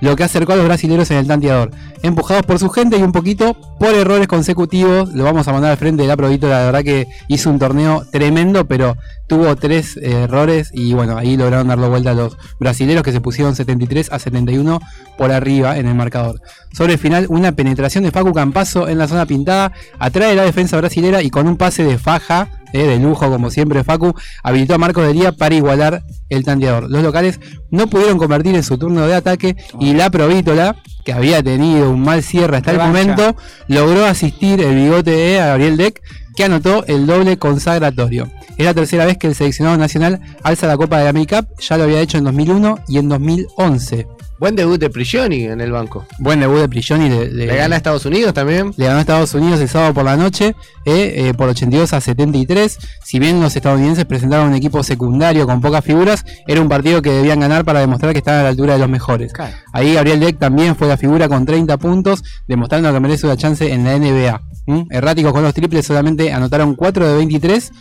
lo 0.01 0.15
que 0.15 0.23
acercó 0.23 0.53
a 0.53 0.55
los 0.55 0.65
brasileños 0.65 1.09
en 1.11 1.17
el 1.17 1.27
tanteador. 1.27 1.71
Empujados 2.01 2.43
por 2.45 2.59
su 2.59 2.69
gente 2.69 2.97
y 2.97 3.03
un 3.03 3.11
poquito 3.11 3.55
por 3.79 3.93
errores 3.93 4.27
consecutivos, 4.27 5.13
lo 5.13 5.23
vamos 5.23 5.47
a 5.47 5.53
mandar 5.53 5.71
al 5.71 5.77
frente 5.77 6.03
de 6.03 6.07
la 6.07 6.15
Provito, 6.15 6.47
la 6.47 6.63
verdad 6.63 6.83
que 6.83 7.07
hizo 7.27 7.49
un 7.49 7.59
torneo 7.59 8.05
tremendo, 8.11 8.65
pero 8.65 8.95
tuvo 9.27 9.55
tres 9.55 9.97
eh, 9.97 10.23
errores 10.23 10.71
y 10.73 10.93
bueno, 10.93 11.17
ahí 11.17 11.35
lograron 11.35 11.67
darlo 11.67 11.89
vuelta 11.89 12.11
a 12.11 12.13
los 12.13 12.37
brasileños 12.59 13.03
que 13.03 13.11
se 13.11 13.21
pusieron 13.21 13.55
73 13.55 14.11
a 14.11 14.19
71 14.19 14.79
por 15.17 15.31
arriba 15.31 15.77
en 15.77 15.87
el 15.87 15.95
marcador. 15.95 16.41
Sobre 16.71 16.93
el 16.93 16.99
final, 16.99 17.25
una 17.29 17.51
penetración 17.51 18.03
de 18.03 18.11
Facu 18.11 18.33
Campazo 18.33 18.87
en 18.87 18.97
la 18.97 19.07
zona 19.07 19.25
pintada, 19.25 19.73
atrae 19.99 20.35
la 20.35 20.43
defensa 20.43 20.77
brasilera 20.77 21.21
y 21.21 21.29
con 21.29 21.47
un 21.47 21.57
pase 21.57 21.83
de 21.83 21.97
faja, 21.97 22.47
eh, 22.73 22.85
de 22.85 22.99
lujo 22.99 23.29
como 23.29 23.51
siempre 23.51 23.83
Facu, 23.83 24.13
habilitó 24.43 24.75
a 24.75 24.77
Marco 24.77 25.01
Dería 25.01 25.31
para 25.31 25.55
igualar 25.55 26.03
el 26.29 26.43
tanteador. 26.43 26.89
Los 26.89 27.03
locales 27.03 27.39
no 27.71 27.87
pudieron 27.87 28.17
convertir 28.17 28.55
en 28.55 28.63
su 28.63 28.77
turno 28.77 29.07
de 29.07 29.15
ataque 29.15 29.55
y 29.79 29.93
la 29.93 30.09
Provítola, 30.09 30.75
que 31.03 31.13
había 31.13 31.41
tenido 31.41 31.89
un 31.91 32.01
mal 32.01 32.23
cierre 32.23 32.57
hasta 32.57 32.71
el 32.71 32.77
momento, 32.77 33.35
logró 33.67 34.05
asistir 34.05 34.61
el 34.61 34.75
bigote 34.75 35.11
de 35.11 35.37
Gabriel 35.37 35.77
Deck, 35.77 36.01
que 36.35 36.43
anotó 36.43 36.85
el 36.85 37.05
doble 37.05 37.37
consagratorio. 37.37 38.29
Es 38.57 38.65
la 38.65 38.73
tercera 38.73 39.05
vez 39.05 39.17
que 39.17 39.27
el 39.27 39.35
seleccionado 39.35 39.77
nacional 39.77 40.19
alza 40.43 40.67
la 40.67 40.77
Copa 40.77 40.97
de 40.97 41.05
la 41.05 41.09
AmeriCup, 41.11 41.59
ya 41.59 41.77
lo 41.77 41.83
había 41.85 42.01
hecho 42.01 42.17
en 42.17 42.25
2001 42.25 42.79
y 42.87 42.97
en 42.97 43.09
2011. 43.09 44.18
Buen 44.39 44.55
debut 44.55 44.79
de 44.79 44.89
Prigioni 44.89 45.43
en 45.43 45.59
el 45.59 45.73
banco. 45.73 46.05
Buen 46.17 46.39
debut 46.39 46.59
de 46.59 46.69
Prigioni. 46.69 47.09
Le, 47.09 47.29
Le 47.29 47.45
gana 47.45 47.75
a 47.75 47.77
Estados 47.77 48.05
Unidos 48.05 48.33
también. 48.33 48.71
le 48.77 48.85
ganó 48.85 48.99
a 48.99 49.01
Estados 49.01 49.33
Unidos 49.33 49.59
el 49.59 49.67
sábado 49.67 49.93
por 49.93 50.05
la 50.05 50.15
noche 50.15 50.55
eh, 50.85 51.13
eh, 51.17 51.33
por 51.33 51.49
82 51.49 51.91
a 51.91 51.99
73. 51.99 52.77
Si 53.03 53.19
bien 53.19 53.41
los 53.41 53.53
estadounidenses 53.57 54.05
presentaron 54.05 54.47
un 54.47 54.55
equipo 54.55 54.81
secundario 54.81 55.45
con 55.45 55.59
pocas 55.59 55.83
figuras, 55.83 56.23
era 56.47 56.61
un 56.61 56.69
partido 56.69 57.01
que 57.01 57.11
debían 57.11 57.41
ganar 57.41 57.65
para 57.65 57.81
demostrar 57.81 58.13
que 58.13 58.19
estaban 58.19 58.39
a 58.39 58.43
la 58.43 58.49
altura 58.49 58.73
de 58.73 58.79
los 58.79 58.87
mejores. 58.87 59.33
Ahí 59.73 59.95
Gabriel 59.95 60.21
Deck 60.21 60.39
también 60.39 60.77
fue 60.77 60.87
la 60.87 60.95
figura 60.95 61.27
con 61.27 61.45
30 61.45 61.75
puntos, 61.77 62.23
demostrando 62.47 62.93
que 62.93 62.99
merece 63.01 63.25
una 63.25 63.35
chance 63.35 63.69
en 63.69 63.83
la 63.83 63.99
NBA. 63.99 64.41
¿m? 64.67 64.85
Erráticos 64.89 65.33
con 65.33 65.43
los 65.43 65.53
triples 65.53 65.85
solamente 65.85 66.31
anotaron 66.31 66.75
4 66.75 67.09
de 67.09 67.17
23 67.17 67.71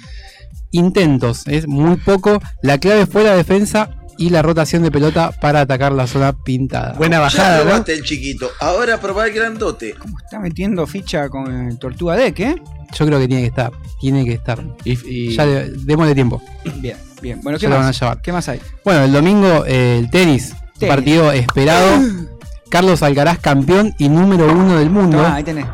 intentos, 0.72 1.46
es 1.46 1.68
muy 1.68 1.96
poco. 1.98 2.40
La 2.62 2.78
clave 2.78 3.06
fue 3.06 3.22
la 3.22 3.34
defensa 3.36 3.90
y 4.18 4.30
la 4.30 4.42
rotación 4.42 4.82
de 4.82 4.90
pelota 4.90 5.30
para 5.40 5.60
atacar 5.62 5.92
la 5.92 6.06
zona 6.06 6.32
pintada. 6.32 6.92
Buena 6.94 7.16
Ya 7.16 7.20
bajada, 7.22 7.56
¿no? 7.58 7.62
probaste 7.64 7.94
el 7.94 8.02
chiquito, 8.02 8.50
ahora 8.60 9.00
probá 9.00 9.26
el 9.26 9.32
grandote. 9.32 9.94
Está 10.24 10.38
metiendo 10.40 10.86
ficha 10.86 11.28
con 11.28 11.68
el 11.68 11.78
Tortuga 11.78 12.16
Deck, 12.16 12.40
¿eh? 12.40 12.62
Yo 12.98 13.06
creo 13.06 13.18
que 13.18 13.28
tiene 13.28 13.42
que 13.42 13.48
estar, 13.48 13.70
tiene 14.00 14.24
que 14.24 14.32
estar. 14.32 14.62
Y, 14.84 14.98
y- 15.08 15.36
Ya 15.36 15.44
le- 15.46 15.70
démosle 15.70 16.14
tiempo. 16.14 16.42
Bien, 16.76 16.96
bien. 17.22 17.40
Bueno, 17.42 17.58
Ya 17.58 17.66
¿qué 17.66 17.68
lo 17.68 17.74
van 17.76 17.84
a 17.84 17.88
más? 17.88 18.00
llevar. 18.00 18.20
¿Qué 18.22 18.32
más 18.32 18.48
hay? 18.48 18.60
Bueno, 18.84 19.04
el 19.04 19.12
domingo 19.12 19.64
eh, 19.66 19.98
el 19.98 20.10
Tenis. 20.10 20.54
partido 20.80 21.32
esperado. 21.32 22.00
Carlos 22.70 23.02
Alcaraz, 23.02 23.38
campeón 23.38 23.94
y 23.98 24.08
número 24.10 24.52
uno 24.52 24.78
del 24.78 24.90
mundo, 24.90 25.16
Tomá, 25.16 25.36
ahí 25.36 25.42
tenés. 25.44 25.64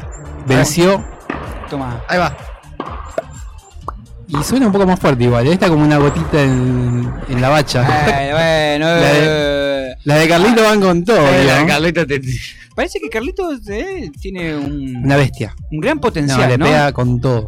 venció 0.46 1.04
Toma. 1.68 2.02
Ahí 2.08 2.18
va. 2.18 2.36
Y 4.40 4.42
suena 4.44 4.66
un 4.66 4.72
poco 4.72 4.86
más 4.86 4.98
fuerte 4.98 5.24
igual, 5.24 5.46
esta 5.46 5.68
como 5.68 5.84
una 5.84 5.98
gotita 5.98 6.42
en, 6.42 7.10
en 7.28 7.40
la 7.40 7.48
bacha. 7.48 7.82
Eh, 8.08 8.30
bueno, 8.78 8.86
La 8.86 9.12
de- 9.12 9.90
eh. 9.92 9.94
Las 10.04 10.18
de 10.18 10.28
Carlito 10.28 10.62
van 10.62 10.80
con 10.80 11.04
todo, 11.04 11.16
Eh, 11.28 11.44
la 11.44 11.54
de 11.56 11.60
¿no? 11.62 11.66
Carlito 11.66 12.06
te- 12.06 12.20
Parece 12.74 12.98
que 13.00 13.08
Carlitos 13.08 13.60
eh, 13.68 14.10
tiene 14.20 14.56
un, 14.56 14.96
Una 15.04 15.16
bestia. 15.16 15.54
un 15.70 15.78
gran 15.80 15.96
No, 15.96 16.00
potencial, 16.00 16.48
le 16.48 16.58
¿no? 16.58 16.64
pega 16.66 16.92
con 16.92 17.20
todo. 17.20 17.46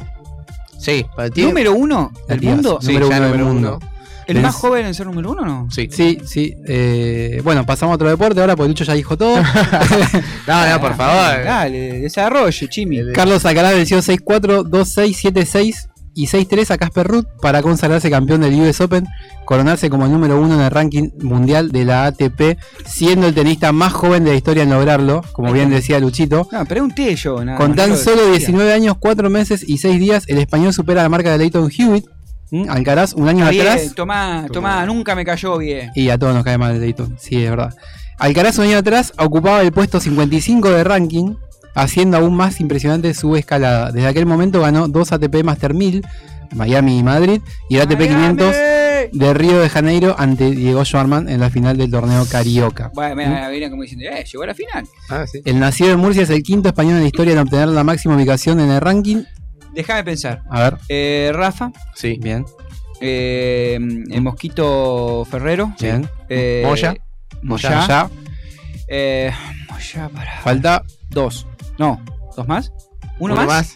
Sí, 0.79 1.05
para 1.17 1.29
ti. 1.31 1.43
Número 1.43 1.75
uno 1.75 2.13
del 2.29 2.41
mundo. 2.43 2.79
Sí, 2.81 2.89
número 2.93 3.07
uno 3.09 3.15
del 3.17 3.25
número 3.33 3.45
mundo. 3.47 3.79
uno. 3.83 3.91
¿El 4.29 4.41
más 4.41 4.55
joven 4.57 4.87
en 4.87 4.95
ser 4.95 5.07
número 5.07 5.31
uno 5.33 5.45
no? 5.45 5.69
Sí. 5.71 5.89
Sí, 5.91 6.19
sí. 6.25 6.55
eh, 6.67 7.41
bueno, 7.45 7.65
pasamos 7.65 7.93
a 7.93 7.95
otro 7.97 8.09
deporte 8.09 8.41
ahora 8.41 8.57
porque 8.57 8.69
Lucho 8.69 8.85
ya 8.85 8.95
dijo 8.95 9.17
todo. 9.17 9.37
No, 10.47 10.69
no, 10.71 10.81
por 10.81 10.97
favor. 10.97 11.45
Dale, 11.45 12.01
desarrollo, 12.01 12.67
Chimi. 12.69 13.13
Carlos 13.13 13.45
Alcaraz 13.45 13.75
venció 13.75 13.99
6-4, 13.99 14.63
2-6, 14.65 15.33
7-6 15.33 15.89
y 16.17 16.27
6-3 16.29 16.71
a 16.71 16.79
Casper 16.79 17.07
Ruth 17.07 17.27
para 17.43 17.63
consagrarse 17.63 18.11
campeón 18.11 18.41
del 18.41 18.59
US 18.59 18.81
Open, 18.81 19.07
coronarse 19.45 19.91
como 19.91 20.07
el 20.07 20.13
número 20.13 20.41
uno 20.41 20.55
en 20.55 20.63
el 20.63 20.71
ranking 20.71 21.11
mundial 21.21 21.71
de 21.71 21.85
la 21.85 22.07
ATP, 22.07 22.59
siendo 22.87 23.27
el 23.27 23.35
tenista 23.35 23.71
más 23.71 23.93
joven 23.93 24.25
de 24.25 24.31
la 24.31 24.37
historia 24.37 24.63
en 24.63 24.71
lograrlo, 24.71 25.23
como 25.33 25.53
bien 25.53 25.69
decía 25.69 26.01
Luchito. 26.01 26.49
No, 26.51 26.65
pregunté 26.65 27.15
yo. 27.15 27.45
Nada 27.45 27.59
Con 27.59 27.77
tan 27.77 27.99
solo 27.99 28.23
decía. 28.23 28.49
19 28.49 28.73
años, 28.73 28.97
4 28.99 29.29
meses 29.29 29.63
y 29.69 29.77
6 29.77 30.01
días, 30.01 30.25
el 30.29 30.39
español 30.39 30.73
supera 30.73 31.03
la 31.03 31.11
marca 31.11 31.31
de 31.31 31.39
Leighton 31.39 31.71
Hewitt. 31.71 32.07
¿Mm? 32.51 32.71
Alcaraz 32.71 33.13
un 33.13 33.29
año 33.29 33.47
bien, 33.51 33.67
atrás. 33.67 33.95
tomá, 33.95 34.47
tomá, 34.51 34.87
nunca 34.87 35.15
me 35.15 35.25
cayó 35.25 35.59
bien. 35.59 35.91
Y 35.95 36.09
a 36.09 36.17
todos 36.17 36.35
nos 36.35 36.45
cae 36.45 36.57
mal 36.57 36.81
Dayton, 36.81 37.17
sí, 37.19 37.45
es 37.45 37.51
verdad. 37.51 37.75
Alcaraz 38.19 38.57
un 38.57 38.65
año 38.65 38.79
atrás 38.79 39.13
ocupaba 39.19 39.61
el 39.61 39.73
puesto 39.73 40.01
55 40.01 40.71
de 40.71 40.85
ranking, 40.85 41.35
haciendo 41.77 42.17
aún 42.17 42.35
más 42.35 42.59
impresionante 42.61 43.15
su 43.15 43.37
escalada. 43.37 43.93
Desde 43.93 44.09
aquel 44.09 44.27
momento 44.27 44.61
ganó 44.61 44.89
dos 44.89 45.13
ATP 45.13 45.45
Master 45.45 45.75
1000, 45.75 46.05
Miami 46.55 46.99
y 46.99 47.03
Madrid, 47.05 47.41
y 47.69 47.77
el 47.77 47.83
ATP 47.83 48.01
500 48.09 48.55
de 49.13 49.35
Río 49.35 49.61
de 49.61 49.69
Janeiro 49.69 50.17
ante 50.19 50.51
Diego 50.51 50.85
Schwarman 50.85 51.29
en 51.29 51.39
la 51.41 51.51
final 51.51 51.77
del 51.77 51.91
torneo 51.91 52.27
Carioca. 52.29 52.91
Bueno, 52.95 53.15
mira, 53.15 53.49
viene 53.51 53.71
como 53.71 53.83
diciendo, 53.83 54.07
eh, 54.11 54.25
llegó 54.25 54.43
a 54.43 54.47
la 54.49 54.55
final. 54.55 54.87
Ah, 55.09 55.25
sí. 55.31 55.41
El 55.45 55.61
nacido 55.61 55.91
en 55.93 56.01
Murcia 56.01 56.23
es 56.25 56.31
el 56.31 56.43
quinto 56.43 56.69
español 56.69 56.95
en 56.97 57.03
la 57.03 57.07
historia 57.07 57.33
en 57.35 57.39
obtener 57.39 57.69
la 57.69 57.85
máxima 57.85 58.17
ubicación 58.17 58.59
en 58.59 58.71
el 58.71 58.81
ranking. 58.81 59.23
Déjame 59.75 60.03
pensar. 60.03 60.43
A 60.51 60.63
ver, 60.63 60.79
Eh, 60.89 61.31
Rafa, 61.35 61.71
Sí. 61.95 62.19
bien, 62.21 62.45
eh, 63.01 63.79
el 64.11 64.23
Mosquito 64.23 65.25
Ferrero. 65.31 65.73
bien. 65.81 66.09
Eh, 66.29 66.63
Moya. 66.67 66.95
Moya. 67.43 67.87
Ya, 67.87 68.11
Eh, 68.89 69.31
Moya, 69.71 70.09
para. 70.09 70.41
falta 70.41 70.83
Dos. 71.11 71.47
No, 71.79 72.01
¿dos 72.37 72.47
más? 72.49 72.73
¿Uno, 73.19 73.35
Uno 73.35 73.37
más? 73.37 73.47
más. 73.47 73.75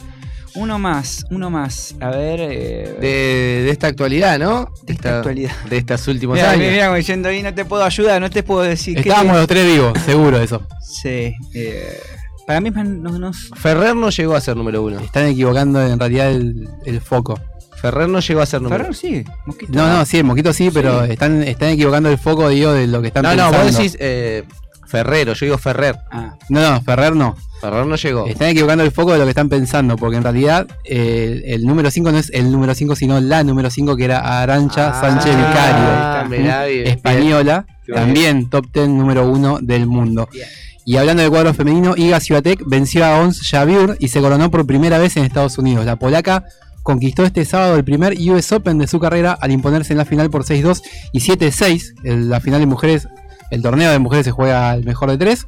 Uno 0.56 0.78
más, 0.80 1.24
uno 1.30 1.48
más. 1.50 1.94
A 2.00 2.10
ver. 2.10 2.40
Eh, 2.40 2.96
De, 3.00 3.62
de 3.64 3.70
esta 3.70 3.86
actualidad, 3.86 4.36
¿no? 4.38 4.68
de 4.84 4.94
esta 4.94 5.18
actualidad. 5.18 5.52
De 5.68 5.76
estos 5.78 6.08
últimos 6.08 6.34
Mira, 6.36 6.50
años. 6.50 6.72
mira, 6.72 6.92
diciendo 6.94 7.28
ahí 7.28 7.40
no 7.40 7.54
te 7.54 7.64
puedo 7.64 7.84
ayudar, 7.84 8.20
no 8.20 8.28
te 8.30 8.42
puedo 8.42 8.62
decir 8.62 8.94
qué- 9.00 9.08
estábamos 9.10 9.36
los 9.36 9.46
tres 9.46 9.64
vivos, 9.66 9.92
seguro 10.04 10.40
eso. 10.40 10.60
Sí. 10.82 11.32
eh, 11.54 12.00
para 12.48 12.60
mí 12.60 12.70
no, 12.70 13.16
no, 13.16 13.30
Ferrer 13.54 13.94
no 13.94 14.10
llegó 14.10 14.34
a 14.34 14.40
ser 14.40 14.56
número 14.56 14.82
uno. 14.82 14.98
Están 14.98 15.26
equivocando 15.26 15.80
en 15.86 16.00
realidad 16.00 16.32
el, 16.32 16.68
el 16.84 17.00
foco. 17.00 17.38
Ferrer 17.80 18.08
no 18.08 18.18
llegó 18.18 18.40
a 18.42 18.46
ser 18.46 18.60
número 18.60 18.82
Ferrer 18.86 18.96
sí, 18.96 19.24
Mosquito. 19.46 19.72
No, 19.72 19.86
no, 19.88 20.04
sí, 20.04 20.18
el 20.18 20.24
Moquito 20.24 20.52
sí, 20.52 20.68
pero 20.74 21.04
están, 21.04 21.44
están 21.44 21.68
equivocando 21.70 22.10
el 22.10 22.18
foco, 22.18 22.48
digo, 22.48 22.72
de 22.72 22.88
lo 22.88 23.00
que 23.00 23.06
están 23.08 23.22
No, 23.22 23.30
no, 23.36 23.36
pensando. 23.50 23.64
vos 23.66 23.76
decís 23.76 23.96
eh, 24.00 24.44
Ferrero, 24.90 25.32
yo 25.34 25.46
digo 25.46 25.58
Ferrer. 25.58 25.96
Ah, 26.10 26.34
No, 26.48 26.60
no, 26.60 26.82
Ferrer 26.82 27.14
no. 27.14 27.36
Ferrer 27.60 27.86
no 27.86 27.96
llegó. 27.96 28.26
Están 28.26 28.48
equivocando 28.48 28.82
el 28.84 28.90
foco 28.90 29.12
de 29.12 29.18
lo 29.18 29.24
que 29.24 29.30
están 29.30 29.48
pensando, 29.48 29.96
porque 29.96 30.16
en 30.16 30.22
realidad 30.22 30.66
eh, 30.84 31.42
el, 31.46 31.64
número 31.66 31.90
5 31.90 32.10
no 32.12 32.18
es 32.18 32.30
el 32.30 32.50
número 32.50 32.74
5, 32.74 32.96
sino 32.96 33.20
la 33.20 33.44
número 33.44 33.70
5, 33.70 33.96
que 33.96 34.04
era 34.04 34.40
Arancha 34.42 34.88
Ah, 34.90 35.00
Sánchez 35.00 35.36
Vicario. 35.36 36.28
bien, 36.68 36.86
española, 36.86 37.66
bien. 37.86 37.96
también 37.98 38.50
top 38.50 38.66
10 38.72 38.88
número 38.88 39.28
1 39.30 39.58
del 39.62 39.86
mundo. 39.86 40.28
Y 40.86 40.96
hablando 40.96 41.22
del 41.22 41.30
cuadro 41.30 41.52
femenino, 41.54 41.94
Iga 41.96 42.18
Swiatek 42.20 42.62
venció 42.66 43.04
a 43.04 43.20
Ons 43.20 43.46
Jabeur 43.48 43.96
y 44.00 44.08
se 44.08 44.20
coronó 44.20 44.50
por 44.50 44.66
primera 44.66 44.98
vez 44.98 45.16
en 45.16 45.24
Estados 45.24 45.58
Unidos. 45.58 45.84
La 45.84 45.96
polaca 45.96 46.44
conquistó 46.82 47.24
este 47.24 47.44
sábado 47.44 47.76
el 47.76 47.84
primer 47.84 48.14
US 48.30 48.50
Open 48.52 48.78
de 48.78 48.86
su 48.86 48.98
carrera 48.98 49.36
al 49.38 49.50
imponerse 49.52 49.92
en 49.92 49.98
la 49.98 50.06
final 50.06 50.30
por 50.30 50.44
6-2 50.44 50.80
y 51.12 51.20
7-6. 51.20 51.92
En 52.04 52.30
La 52.30 52.40
final 52.40 52.60
de 52.60 52.66
mujeres, 52.66 53.06
el 53.50 53.62
torneo 53.62 53.90
de 53.90 53.98
mujeres 53.98 54.24
se 54.26 54.30
juega 54.32 54.70
al 54.70 54.84
mejor 54.84 55.10
de 55.10 55.18
tres. 55.18 55.46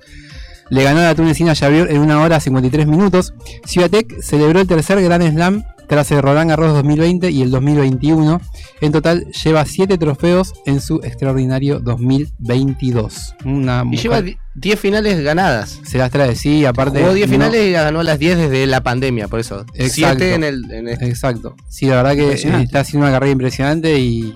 Le 0.71 0.85
ganó 0.85 1.01
a 1.01 1.05
la 1.05 1.15
tunecina 1.15 1.55
Javier 1.55 1.89
en 1.91 1.99
una 2.01 2.21
hora 2.23 2.41
53 2.41 2.87
minutos. 2.87 3.35
Swiatek 3.67 4.23
celebró 4.23 4.61
el 4.61 4.67
tercer 4.67 5.03
Grand 5.03 5.31
Slam 5.31 5.65
tras 5.87 6.11
el 6.13 6.23
Roland 6.23 6.49
Garros 6.49 6.73
2020 6.73 7.31
y 7.31 7.43
el 7.43 7.51
2021. 7.51 8.41
En 8.81 8.93
total 8.93 9.27
lleva 9.45 9.67
7 9.67 9.99
trofeos 9.99 10.55
en 10.65 10.81
su 10.81 11.01
extraordinario 11.03 11.81
2022. 11.81 13.35
Una 13.45 13.85
Y 13.91 13.97
lleva 13.99 14.23
10 14.55 14.81
finales 14.81 15.23
ganadas. 15.23 15.81
se 15.85 15.99
las 15.99 16.11
trae, 16.11 16.35
sí, 16.37 16.65
aparte. 16.65 17.01
Jugó 17.01 17.13
10 17.15 17.29
no- 17.29 17.33
finales 17.35 17.67
y 17.69 17.73
ganó 17.73 18.03
las 18.03 18.19
10 18.19 18.39
desde 18.39 18.67
la 18.67 18.83
pandemia, 18.83 19.29
por 19.29 19.41
eso. 19.41 19.67
Exacto. 19.75 20.19
7 20.25 20.35
en 20.35 20.45
el. 20.45 20.71
En 20.73 20.89
este. 20.89 21.07
Exacto. 21.09 21.55
Sí, 21.69 21.87
la 21.87 21.97
verdad 22.03 22.15
que 22.15 22.33
está 22.63 22.81
haciendo 22.81 23.07
una 23.07 23.13
carrera 23.15 23.33
impresionante 23.33 23.99
y, 23.99 24.35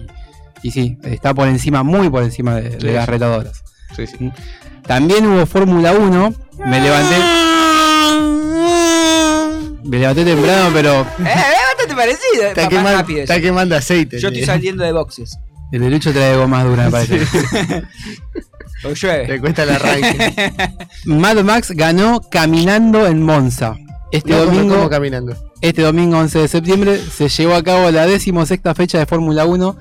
y 0.67 0.71
sí, 0.71 0.99
está 1.05 1.33
por 1.35 1.49
encima, 1.49 1.83
muy 1.83 2.09
por 2.11 2.23
encima 2.23 2.57
de, 2.57 2.71
de 2.71 2.81
Sí, 2.81 2.87
las 2.89 3.05
sí. 3.05 3.11
retadoras. 3.11 3.63
Sí, 3.95 4.07
sí. 4.07 4.33
También 4.87 5.27
hubo 5.27 5.47
Fórmula 5.47 5.93
1. 5.93 6.35
Me 6.67 6.81
levanté. 6.81 7.17
Me 9.85 9.99
levanté 9.99 10.25
temprano, 10.25 10.71
pero 10.73 11.03
Eh, 11.03 11.05
es 11.25 11.69
bastante 11.69 11.95
parecido. 11.95 12.43
Está, 12.49 12.63
más 12.63 12.69
quemando, 12.71 12.99
rápido 12.99 13.21
está 13.21 13.41
quemando 13.41 13.77
aceite. 13.77 14.19
Yo 14.19 14.29
estoy 14.29 14.45
saliendo 14.45 14.85
de 14.85 14.93
boxes. 14.93 15.39
el 15.73 15.81
de 15.81 15.91
Lucho 15.91 16.13
trae 16.13 16.33
algo 16.33 16.49
más 16.49 16.65
dura, 16.65 16.85
me 16.87 16.91
parece. 16.91 17.21
O 18.85 18.91
llueve. 18.93 19.29
Le 19.29 19.41
cuesta 19.41 19.63
el 19.63 19.71
arranque. 19.71 20.53
Mad 21.07 21.37
Max 21.45 21.71
ganó 21.73 22.21
caminando 22.31 23.07
en 23.07 23.23
Monza. 23.23 23.77
Este 24.13 24.31
No, 24.33 24.45
domingo, 24.45 24.89
caminando. 24.89 25.37
este 25.61 25.83
domingo 25.83 26.19
11 26.19 26.39
de 26.41 26.49
septiembre 26.49 26.99
se 26.99 27.29
llevó 27.29 27.55
a 27.55 27.63
cabo 27.63 27.91
la 27.91 28.07
decimosexta 28.07 28.75
fecha 28.75 28.99
de 28.99 29.07
Fórmula 29.07 29.45
1 29.47 29.77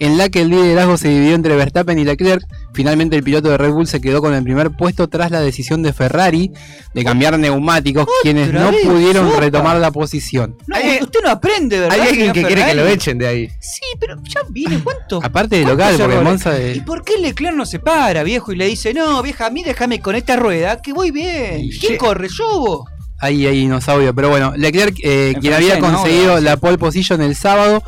en 0.00 0.16
la 0.16 0.28
que 0.28 0.42
el 0.42 0.48
liderazgo 0.50 0.96
se 0.96 1.08
dividió 1.08 1.34
entre 1.34 1.56
Verstappen 1.56 1.98
y 1.98 2.04
Leclerc. 2.04 2.42
Finalmente 2.72 3.16
el 3.16 3.22
piloto 3.24 3.48
de 3.48 3.58
Red 3.58 3.72
Bull 3.72 3.86
se 3.86 4.00
quedó 4.00 4.20
con 4.20 4.32
el 4.34 4.42
primer 4.44 4.70
puesto 4.70 5.08
tras 5.08 5.30
la 5.30 5.40
decisión 5.40 5.82
de 5.82 5.92
Ferrari 5.92 6.52
de 6.94 7.04
cambiar 7.04 7.38
neumáticos, 7.38 8.06
quienes 8.22 8.52
no 8.52 8.70
vez, 8.70 8.86
pudieron 8.86 9.28
sopa. 9.28 9.40
retomar 9.40 9.76
la 9.78 9.90
posición. 9.90 10.56
No, 10.66 10.76
usted 11.02 11.20
no 11.24 11.30
aprende, 11.30 11.80
¿verdad? 11.80 11.98
Hay 12.00 12.08
alguien 12.08 12.32
que 12.32 12.44
quiere 12.44 12.64
que 12.64 12.74
lo 12.74 12.86
echen 12.86 13.18
de 13.18 13.26
ahí. 13.26 13.48
Sí, 13.60 13.80
pero 13.98 14.16
ya 14.22 14.40
viene, 14.50 14.80
¿cuánto? 14.84 15.20
Aparte 15.22 15.56
de 15.56 15.62
¿Cuántos 15.64 15.92
local, 15.92 16.08
porque? 16.08 16.24
Monza 16.24 16.50
de- 16.52 16.76
¿Y 16.76 16.80
por 16.82 17.02
qué 17.04 17.18
Leclerc 17.18 17.56
no 17.56 17.66
se 17.66 17.78
para, 17.80 18.22
viejo? 18.22 18.52
Y 18.52 18.56
le 18.56 18.66
dice, 18.66 18.94
no, 18.94 19.20
vieja, 19.22 19.46
a 19.46 19.50
mí 19.50 19.62
déjame 19.64 20.00
con 20.00 20.14
esta 20.14 20.36
rueda, 20.36 20.80
que 20.80 20.92
voy 20.92 21.10
bien. 21.10 21.68
¿Quién 21.80 21.96
corre? 21.96 22.28
Yo 22.28 22.60
vos. 22.60 22.88
Ahí 23.20 23.46
hay 23.46 23.56
dinosaurio. 23.58 24.14
Pero 24.14 24.28
bueno, 24.28 24.52
Leclerc, 24.56 24.96
eh, 25.02 25.32
En 25.34 25.40
quien 25.40 25.54
había 25.54 25.80
conseguido 25.80 26.40
la 26.40 26.56
pole 26.56 26.78
position 26.78 27.20
el 27.20 27.34
sábado, 27.34 27.82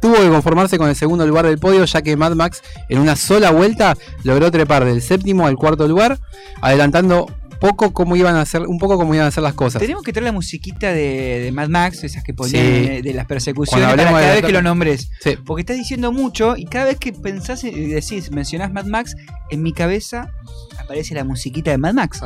tuvo 0.00 0.16
que 0.16 0.28
conformarse 0.28 0.78
con 0.78 0.88
el 0.88 0.96
segundo 0.96 1.26
lugar 1.26 1.46
del 1.46 1.58
podio, 1.58 1.84
ya 1.84 2.02
que 2.02 2.16
Mad 2.16 2.32
Max 2.34 2.62
en 2.88 2.98
una 2.98 3.16
sola 3.16 3.50
vuelta 3.50 3.96
logró 4.24 4.50
trepar 4.50 4.84
del 4.84 5.02
séptimo 5.02 5.46
al 5.46 5.56
cuarto 5.56 5.86
lugar, 5.88 6.18
adelantando 6.60 7.26
poco 7.58 7.94
cómo 7.94 8.16
iban 8.16 8.36
a 8.36 8.42
hacer, 8.42 8.62
un 8.66 8.78
poco 8.78 8.98
cómo 8.98 9.14
iban 9.14 9.24
a 9.24 9.28
hacer 9.28 9.42
las 9.42 9.54
cosas. 9.54 9.80
Tenemos 9.80 10.02
que 10.02 10.12
traer 10.12 10.24
la 10.26 10.32
musiquita 10.32 10.92
de, 10.92 11.40
de 11.40 11.52
Mad 11.52 11.68
Max, 11.70 12.04
esas 12.04 12.22
que 12.22 12.34
ponían 12.34 12.62
Sí. 12.62 12.68
eh, 12.90 13.00
de 13.02 13.14
las 13.14 13.24
persecuciones, 13.24 13.86
para 13.88 14.04
cada 14.04 14.20
de 14.20 14.26
vez 14.34 14.44
que 14.44 14.52
lo 14.52 14.60
nombres. 14.60 15.08
Sí. 15.22 15.36
Porque 15.44 15.62
estás 15.62 15.76
diciendo 15.78 16.12
mucho 16.12 16.54
y 16.56 16.66
cada 16.66 16.84
vez 16.84 16.98
que 16.98 17.14
pensás 17.14 17.64
y 17.64 17.70
decís, 17.86 18.30
mencionás 18.30 18.72
Mad 18.74 18.84
Max, 18.84 19.16
en 19.48 19.62
mi 19.62 19.72
cabeza 19.72 20.30
aparece 20.78 21.14
la 21.14 21.24
musiquita 21.24 21.70
de 21.70 21.78
Mad 21.78 21.94
Max. 21.94 22.20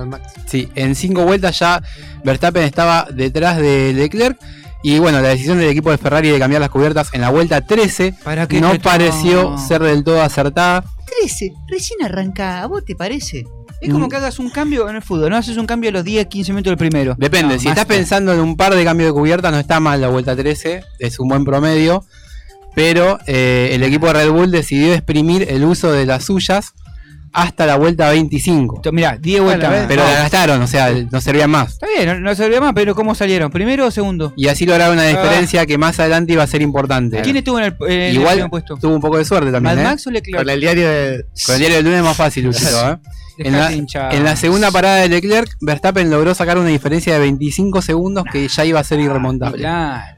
Sí, 0.47 0.69
en 0.75 0.97
cinco 0.97 1.23
vueltas 1.25 1.57
ya 1.61 1.81
Verstappen 2.25 2.65
estaba 2.65 3.07
detrás 3.15 3.57
de 3.59 3.93
Leclerc. 3.95 4.37
Y 4.83 4.99
bueno, 4.99 5.21
la 5.21 5.29
decisión 5.29 5.59
del 5.59 5.69
equipo 5.69 5.91
de 5.91 5.99
Ferrari 5.99 6.31
de 6.31 6.39
cambiar 6.39 6.61
las 6.61 6.71
cubiertas 6.71 7.13
en 7.13 7.21
la 7.21 7.29
vuelta 7.31 7.61
13 7.61 8.15
¿Para 8.25 8.49
qué 8.49 8.61
no 8.61 8.73
pareció 8.79 9.59
ser 9.59 9.83
del 9.83 10.03
todo 10.05 10.23
acertada. 10.23 10.85
13, 11.21 11.53
recién 11.69 12.03
arranca, 12.03 12.63
¿a 12.63 12.67
vos 12.67 12.85
te 12.85 12.95
parece? 12.97 13.45
Es 13.83 13.89
Mm. 13.89 13.93
como 13.93 14.09
que 14.09 14.17
hagas 14.17 14.39
un 14.39 14.49
cambio 14.51 14.89
en 14.89 14.97
el 14.97 15.03
fútbol, 15.03 15.31
no 15.31 15.37
haces 15.37 15.57
un 15.57 15.67
cambio 15.67 15.91
a 15.91 15.93
los 15.93 16.05
10, 16.05 16.27
15 16.27 16.53
minutos 16.53 16.71
del 16.71 16.77
primero. 16.79 17.15
Depende, 17.19 17.55
No, 17.55 17.61
si 17.61 17.69
estás 17.69 17.85
que- 17.87 17.95
pensando 17.95 18.33
en 18.33 18.41
un 18.41 18.57
par 18.57 18.75
de 18.75 18.85
cambios 18.85 19.09
de 19.09 19.13
cubiertas, 19.13 19.53
no 19.53 19.59
está 19.59 19.81
mal 19.81 20.01
la 20.01 20.09
vuelta 20.09 20.35
13, 20.37 20.83
es 20.99 21.19
un 21.19 21.29
buen 21.29 21.45
promedio. 21.45 22.05
Pero 22.75 23.19
eh, 23.27 23.71
el 23.73 23.83
equipo 23.83 24.07
de 24.07 24.13
Red 24.13 24.31
Bull 24.31 24.51
decidió 24.51 24.93
exprimir 24.95 25.47
el 25.51 25.65
uso 25.65 25.91
de 25.93 26.07
las 26.07 26.25
suyas 26.25 26.73
hasta 27.33 27.67
la 27.67 27.77
vuelta 27.77 28.11
25. 28.11 28.83
Mirá, 28.93 29.17
10 29.17 29.43
vueltas. 29.43 29.87
Pero 29.89 30.05
la 30.05 30.15
gastaron, 30.15 30.63
o 30.63 30.67
sea, 30.67 30.93
no 31.11 31.21
servían 31.21 31.51
más. 31.51 31.73
Está 31.73 31.87
bien, 31.87 32.07
no, 32.07 32.21
no 32.21 32.35
servía 32.35 32.61
más, 32.61 32.73
pero 32.75 32.95
¿cómo 32.95 33.15
salieron? 33.15 33.51
¿Primero 33.51 33.87
o 33.87 33.91
segundo? 33.91 34.33
Y 34.37 34.49
así 34.49 34.67
lograron 34.67 34.95
una 34.95 35.05
diferencia 35.05 35.67
que 35.67 35.79
más 35.79 35.99
adelante 36.01 36.33
iba 36.33 36.43
a 36.43 36.47
ser 36.47 36.63
importante. 36.63 37.21
¿Quién 37.23 37.37
estuvo 37.37 37.59
en 37.59 37.65
el, 37.67 37.77
en 37.89 38.15
Igual 38.15 38.51
puesto? 38.51 38.77
tuvo 38.77 38.95
un 38.95 39.01
poco 39.01 39.19
de 39.19 39.25
suerte 39.25 39.53
también. 39.53 39.77
¿Mad 39.77 39.85
¿eh? 39.85 39.89
Max 39.89 40.07
o 40.07 40.11
Leclerc? 40.11 40.39
Con 40.39 40.51
el 40.51 40.61
diario 40.61 40.89
de. 40.89 41.25
Con 41.47 41.55
el 41.55 41.59
diario 41.61 41.77
del 41.77 41.85
lunes 41.85 41.99
es 42.01 42.05
más 42.05 42.17
fácil, 42.17 42.45
Luchito, 42.45 42.91
¿eh? 42.91 42.99
En 43.43 43.53
la, 43.53 43.73
en 43.73 44.25
la 44.25 44.37
segunda 44.37 44.71
parada 44.71 44.97
de 44.97 45.09
Leclerc, 45.09 45.57
Verstappen 45.63 46.11
logró 46.11 46.35
sacar 46.35 46.59
una 46.59 46.69
diferencia 46.69 47.15
de 47.15 47.21
25 47.21 47.81
segundos 47.81 48.25
que 48.31 48.47
ya 48.47 48.67
iba 48.67 48.81
a 48.81 48.85
ser 48.85 49.01
irremontable. 49.01 49.63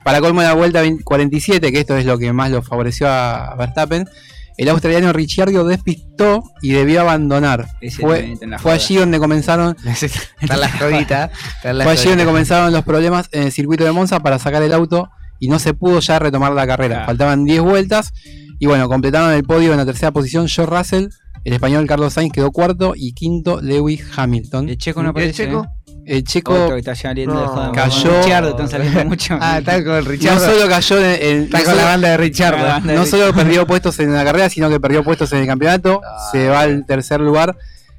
Para 0.02 0.20
colmo 0.20 0.40
de 0.40 0.48
la 0.48 0.54
vuelta 0.54 0.80
20 0.80 1.04
47, 1.04 1.70
que 1.70 1.78
esto 1.78 1.96
es 1.96 2.04
lo 2.04 2.18
que 2.18 2.32
más 2.32 2.50
lo 2.50 2.62
favoreció 2.62 3.06
a 3.08 3.54
Verstappen, 3.56 4.08
el 4.56 4.68
australiano 4.68 5.12
Ricciardo 5.12 5.64
despistó 5.66 6.42
y 6.60 6.72
debió 6.72 7.00
abandonar. 7.02 7.68
Fue, 8.00 8.36
allí 8.72 8.96
donde 8.96 9.18
comenzaron 9.18 9.76
Está 9.86 10.54
en 10.54 10.60
la 10.60 10.68
jodita. 10.78 11.30
está 11.56 11.70
en 11.70 11.78
la 11.78 11.84
fue 11.84 11.92
allí 11.92 12.08
donde 12.08 12.24
comenzaron 12.24 12.72
los 12.72 12.84
problemas 12.84 13.28
en 13.32 13.44
el 13.44 13.52
circuito 13.52 13.84
de 13.84 13.92
Monza 13.92 14.20
para 14.20 14.38
sacar 14.38 14.62
el 14.62 14.72
auto 14.72 15.10
y 15.38 15.48
no 15.48 15.58
se 15.58 15.74
pudo 15.74 16.00
ya 16.00 16.18
retomar 16.18 16.52
la 16.52 16.66
carrera. 16.66 17.04
Faltaban 17.06 17.44
10 17.44 17.62
vueltas 17.62 18.12
y 18.58 18.66
bueno, 18.66 18.88
completaron 18.88 19.32
el 19.32 19.42
podio 19.42 19.72
en 19.72 19.78
la 19.78 19.84
tercera 19.84 20.12
posición 20.12 20.48
George 20.48 20.76
Russell, 20.76 21.08
el 21.44 21.52
español 21.52 21.86
Carlos 21.88 22.12
Sainz 22.12 22.32
quedó 22.32 22.52
cuarto 22.52 22.92
y 22.94 23.14
quinto 23.14 23.60
Lewis 23.60 24.04
Hamilton. 24.14 24.68
El 24.68 24.78
checo 24.78 25.02
no 25.02 25.08
aparece. 25.08 25.46
checo? 25.46 25.66
El 26.04 26.24
checo 26.24 26.52
Otro 26.54 26.74
que 26.74 26.78
está 26.80 26.94
saliendo 26.94 27.34
de 27.34 27.42
No. 27.42 27.48
joda. 27.48 27.72
Cayó- 27.72 28.22
Richardo, 28.22 28.48
están 28.50 28.68
saliendo 28.68 29.04
mucho. 29.06 29.38
Ah, 29.40 29.58
está 29.58 29.82
con 29.84 29.94
el 29.94 30.04
no 30.04 30.38
solo 30.40 30.68
cayó 30.68 30.98
en, 30.98 31.04
en- 31.22 31.42
Está 31.44 31.58
no 31.58 31.64
con 31.64 31.72
solo- 31.74 31.84
la 31.84 31.90
banda 31.90 32.08
de 32.08 32.16
Richard. 32.16 32.56
La 32.56 32.62
banda 32.64 32.92
de 32.92 32.98
no 32.98 33.04
Richardo. 33.04 33.24
solo 33.26 33.34
perdió 33.34 33.66
puestos 33.68 33.98
en 34.00 34.12
la 34.12 34.24
carrera, 34.24 34.48
sino 34.48 34.68
que 34.68 34.80
perdió 34.80 35.04
puestos 35.04 35.32
en 35.32 35.38
el 35.40 35.46
campeonato. 35.46 36.00
Se 36.32 36.48
va 36.48 36.60
al 36.60 36.84
tercer 36.86 37.20
lugar. 37.20 37.56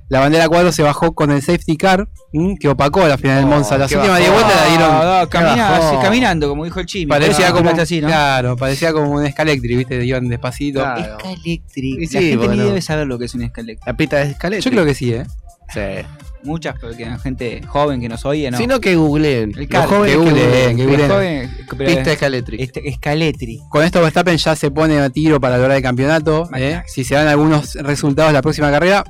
La 0.10 0.20
bandera 0.20 0.48
4 0.48 0.72
se 0.74 0.84
bajó 0.84 1.16
con 1.16 1.32
el 1.32 1.42
safety 1.42 1.76
car, 1.78 2.08
que 2.60 2.68
opacó 2.68 3.08
la 3.08 3.18
final 3.18 3.38
del 3.38 3.46
Oh, 3.46 3.48
Monza. 3.48 3.78
Las 3.80 3.90
últimas 3.92 4.20
bajón. 4.20 4.22
10 4.22 4.32
vueltas 4.34 4.56
la 4.62 4.68
dieron. 4.70 4.92
No, 4.92 5.20
no, 5.22 5.30
camina- 5.30 5.76
así, 5.78 5.96
caminando, 6.04 6.50
como 6.50 6.66
dijo 6.66 6.80
el 6.82 6.86
Chimi. 6.86 7.06
Parecía 7.08 7.48
Ah, 7.48 7.52
como, 7.54 7.70
así, 7.72 8.02
¿no? 8.02 8.08
claro, 8.10 8.58
parecía 8.58 8.92
como 8.94 9.10
un 9.12 9.32
Scalectric, 9.32 9.78
¿viste? 9.78 10.06
Iban 10.06 10.28
despacito. 10.28 10.82
Claro. 10.82 11.18
Escalectric. 11.18 12.00
Y 12.00 12.02
La 12.02 12.08
sí, 12.08 12.18
gente 12.30 12.38
bueno. 12.38 12.54
ni 12.54 12.60
debe 12.68 12.82
saber 12.82 13.08
lo 13.08 13.18
que 13.18 13.26
es 13.26 13.34
un 13.34 13.44
escalectric. 13.44 13.88
La 13.88 13.94
pista 13.94 14.18
de 14.18 14.32
escalera. 14.32 14.62
Yo 14.62 14.70
creo 14.72 14.86
que 14.86 14.94
sí, 14.94 15.14
¿eh? 15.14 15.26
Sí. 15.74 15.80
Muchas, 16.44 16.76
porque 16.80 17.06
hay 17.06 17.18
gente 17.20 17.62
joven 17.68 18.02
que 18.02 18.10
nos 18.10 18.26
oye, 18.26 18.52
¿no? 18.52 18.58
Sino 18.58 18.80
que 18.80 18.96
googleen. 18.96 19.54
El 19.58 19.68
Los 19.70 19.86
jóvenes 19.86 20.12
que 20.12 20.18
googleen, 20.18 20.78
que 20.78 20.86
googleen. 20.86 21.10
joven, 21.10 21.52
Pista 21.78 22.12
escalétrica. 22.12 22.64
este, 22.64 22.90
escaletri. 22.90 23.62
Con 23.70 23.84
esto 23.84 24.02
Verstappen 24.02 24.38
ya 24.38 24.56
se 24.56 24.72
pone 24.72 25.00
a 25.00 25.10
tiro 25.10 25.40
para 25.40 25.58
lograr 25.58 25.78
el 25.78 25.84
campeonato. 25.84 26.50
¿eh? 26.56 26.82
Si 26.88 27.04
se 27.04 27.16
dan 27.16 27.28
algunos 27.28 27.76
resultados 27.76 28.34
la 28.34 28.42
próxima 28.42 28.70
carrera, 28.72 29.04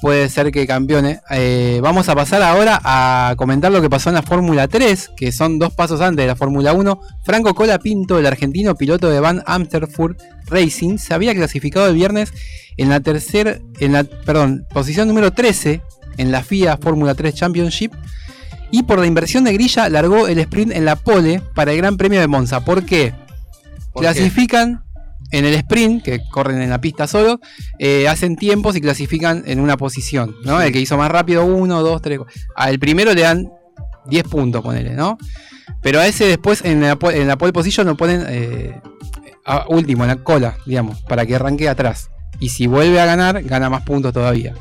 puede 0.00 0.28
ser 0.28 0.52
que 0.52 0.66
campeone. 0.66 1.20
Eh, 1.30 1.80
vamos 1.82 2.08
a 2.10 2.14
pasar 2.14 2.42
ahora 2.42 2.78
a 2.84 3.34
comentar 3.38 3.72
lo 3.72 3.80
que 3.80 3.88
pasó 3.88 4.10
en 4.10 4.16
la 4.16 4.22
Fórmula 4.22 4.68
3, 4.68 5.12
que 5.16 5.32
son 5.32 5.58
dos 5.58 5.72
pasos 5.72 6.02
antes 6.02 6.22
de 6.22 6.26
la 6.26 6.36
Fórmula 6.36 6.74
1. 6.74 7.00
Franco 7.24 7.54
Colapinto, 7.54 8.18
el 8.18 8.26
argentino 8.26 8.74
piloto 8.74 9.08
de 9.08 9.20
Van 9.20 9.42
Amsterfurt 9.46 10.20
Racing, 10.46 10.98
se 10.98 11.14
había 11.14 11.34
clasificado 11.34 11.88
el 11.88 11.94
viernes 11.94 12.32
en 12.76 12.90
la 12.90 13.00
tercera, 13.00 13.58
en 13.80 13.92
la, 13.92 14.04
perdón, 14.04 14.66
posición 14.74 15.08
número 15.08 15.32
13 15.32 15.80
en 16.16 16.32
la 16.32 16.42
FIA 16.42 16.76
Fórmula 16.76 17.14
3 17.14 17.34
Championship. 17.34 17.92
Y 18.70 18.82
por 18.82 18.98
la 18.98 19.06
inversión 19.06 19.44
de 19.44 19.52
grilla 19.52 19.88
largó 19.88 20.26
el 20.26 20.38
sprint 20.38 20.72
en 20.72 20.84
la 20.84 20.96
pole 20.96 21.40
para 21.54 21.72
el 21.72 21.78
Gran 21.78 21.96
Premio 21.96 22.20
de 22.20 22.26
Monza. 22.26 22.64
¿Por 22.64 22.84
qué? 22.84 23.14
¿Por 23.92 24.02
clasifican 24.02 24.82
en 25.30 25.44
el 25.44 25.54
sprint, 25.54 26.02
que 26.02 26.20
corren 26.30 26.60
en 26.62 26.70
la 26.70 26.80
pista 26.80 27.06
solo, 27.06 27.40
eh, 27.78 28.08
hacen 28.08 28.36
tiempos 28.36 28.76
y 28.76 28.80
clasifican 28.80 29.42
en 29.46 29.60
una 29.60 29.76
posición, 29.76 30.36
¿no? 30.44 30.60
El 30.60 30.72
que 30.72 30.80
hizo 30.80 30.96
más 30.96 31.10
rápido, 31.10 31.44
uno, 31.44 31.82
dos, 31.82 32.02
tres. 32.02 32.20
Al 32.54 32.78
primero 32.78 33.12
le 33.14 33.22
dan 33.22 33.50
10 34.06 34.24
puntos, 34.24 34.62
ponele, 34.62 34.94
¿no? 34.94 35.18
Pero 35.82 36.00
a 36.00 36.06
ese 36.06 36.26
después 36.26 36.64
en 36.64 36.80
la, 36.80 36.98
en 37.12 37.28
la 37.28 37.36
pole 37.36 37.52
position 37.52 37.86
lo 37.86 37.96
ponen 37.96 38.24
eh, 38.28 38.80
a 39.44 39.66
último, 39.68 40.04
en 40.04 40.08
la 40.08 40.16
cola, 40.16 40.56
digamos, 40.66 41.02
para 41.02 41.26
que 41.26 41.34
arranque 41.34 41.68
atrás. 41.68 42.10
Y 42.40 42.50
si 42.50 42.66
vuelve 42.66 43.00
a 43.00 43.06
ganar, 43.06 43.42
gana 43.42 43.70
más 43.70 43.82
puntos 43.82 44.12
todavía. 44.12 44.54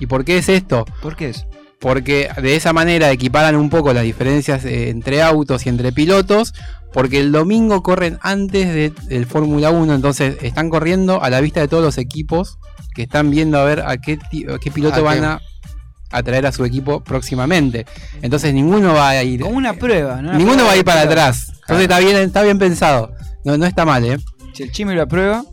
¿Y 0.00 0.06
por 0.06 0.24
qué 0.24 0.38
es 0.38 0.48
esto? 0.48 0.84
¿Por 1.02 1.16
qué 1.16 1.30
es? 1.30 1.44
porque 1.80 2.28
de 2.42 2.56
esa 2.56 2.72
manera 2.72 3.12
equiparan 3.12 3.54
un 3.54 3.70
poco 3.70 3.92
las 3.92 4.02
diferencias 4.02 4.64
eh, 4.64 4.88
entre 4.90 5.22
autos 5.22 5.64
y 5.64 5.68
entre 5.68 5.92
pilotos, 5.92 6.52
porque 6.92 7.20
el 7.20 7.30
domingo 7.30 7.84
corren 7.84 8.18
antes 8.20 8.66
de- 8.74 8.92
del 9.06 9.26
Fórmula 9.26 9.70
1, 9.70 9.94
entonces 9.94 10.38
están 10.42 10.70
corriendo 10.70 11.22
a 11.22 11.30
la 11.30 11.40
vista 11.40 11.60
de 11.60 11.68
todos 11.68 11.84
los 11.84 11.96
equipos 11.96 12.58
que 12.96 13.02
están 13.04 13.30
viendo 13.30 13.60
a 13.60 13.64
ver 13.64 13.84
a 13.86 13.96
qué, 13.98 14.16
ti- 14.16 14.44
a 14.52 14.58
qué 14.58 14.72
piloto 14.72 14.96
¿A 14.96 15.02
van 15.02 15.20
qué? 15.20 15.26
a, 15.26 15.40
a 16.10 16.22
traer 16.24 16.46
a 16.46 16.50
su 16.52 16.64
equipo 16.64 16.98
próximamente. 17.04 17.86
Entonces 18.22 18.52
ninguno 18.52 18.94
va 18.94 19.10
a 19.10 19.22
ir. 19.22 19.42
Como 19.42 19.56
una 19.56 19.74
prueba, 19.74 20.16
¿no? 20.20 20.30
Una 20.30 20.32
Ninguno 20.38 20.54
prueba 20.56 20.66
va 20.70 20.72
a 20.72 20.76
ir 20.78 20.84
para 20.84 21.02
prueba. 21.02 21.12
atrás. 21.28 21.52
Entonces 21.60 21.82
está 21.82 21.98
bien, 22.00 22.16
está 22.16 22.42
bien 22.42 22.58
pensado. 22.58 23.12
No, 23.44 23.56
no 23.56 23.66
está 23.66 23.84
mal, 23.84 24.04
¿eh? 24.04 24.18
Si 24.52 24.64
el 24.64 24.72
Chimi 24.72 24.94
lo 24.96 25.02
aprueba, 25.02 25.44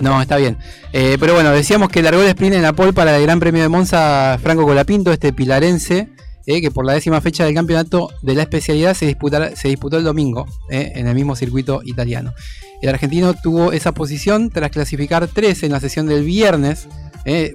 No, 0.00 0.20
está 0.20 0.36
bien. 0.36 0.58
Eh, 0.92 1.16
pero 1.20 1.34
bueno, 1.34 1.50
decíamos 1.50 1.88
que 1.88 2.02
largó 2.02 2.22
el 2.22 2.28
sprint 2.28 2.54
en 2.54 2.62
la 2.62 2.72
pole 2.72 2.92
para 2.92 3.16
el 3.16 3.22
Gran 3.22 3.40
Premio 3.40 3.62
de 3.62 3.68
Monza 3.68 4.38
Franco 4.42 4.64
Colapinto, 4.64 5.12
este 5.12 5.32
pilarense, 5.32 6.08
eh, 6.46 6.60
que 6.60 6.70
por 6.70 6.84
la 6.84 6.94
décima 6.94 7.20
fecha 7.20 7.44
del 7.44 7.54
campeonato 7.54 8.10
de 8.22 8.34
la 8.34 8.42
especialidad 8.42 8.94
se, 8.94 9.06
disputó 9.06 9.96
el 9.96 10.04
domingo 10.04 10.46
eh, 10.70 10.92
en 10.96 11.06
el 11.06 11.14
mismo 11.14 11.36
circuito 11.36 11.82
italiano. 11.84 12.32
El 12.80 12.88
argentino 12.88 13.34
tuvo 13.34 13.72
esa 13.72 13.92
posición 13.92 14.50
tras 14.50 14.70
clasificar 14.70 15.28
tres 15.28 15.62
en 15.62 15.72
la 15.72 15.80
sesión 15.80 16.06
del 16.06 16.24
viernes, 16.24 16.88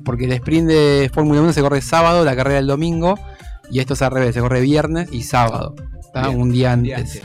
porque 0.05 0.23
el 0.23 0.31
sprint 0.31 0.69
de 0.69 1.11
Fórmula 1.13 1.41
1 1.41 1.51
se 1.51 1.61
corre 1.61 1.81
sábado, 1.81 2.23
la 2.23 2.33
carrera 2.33 2.59
el 2.59 2.67
domingo, 2.67 3.19
y 3.69 3.79
esto 3.79 3.95
es 3.95 4.01
al 4.01 4.11
revés, 4.11 4.33
se 4.33 4.39
corre 4.39 4.61
viernes 4.61 5.09
y 5.11 5.23
sábado, 5.23 5.75
un 6.33 6.51
día 6.53 6.69
un 6.69 6.73
antes. 6.73 6.83
día 6.83 6.97
antes. 6.97 7.23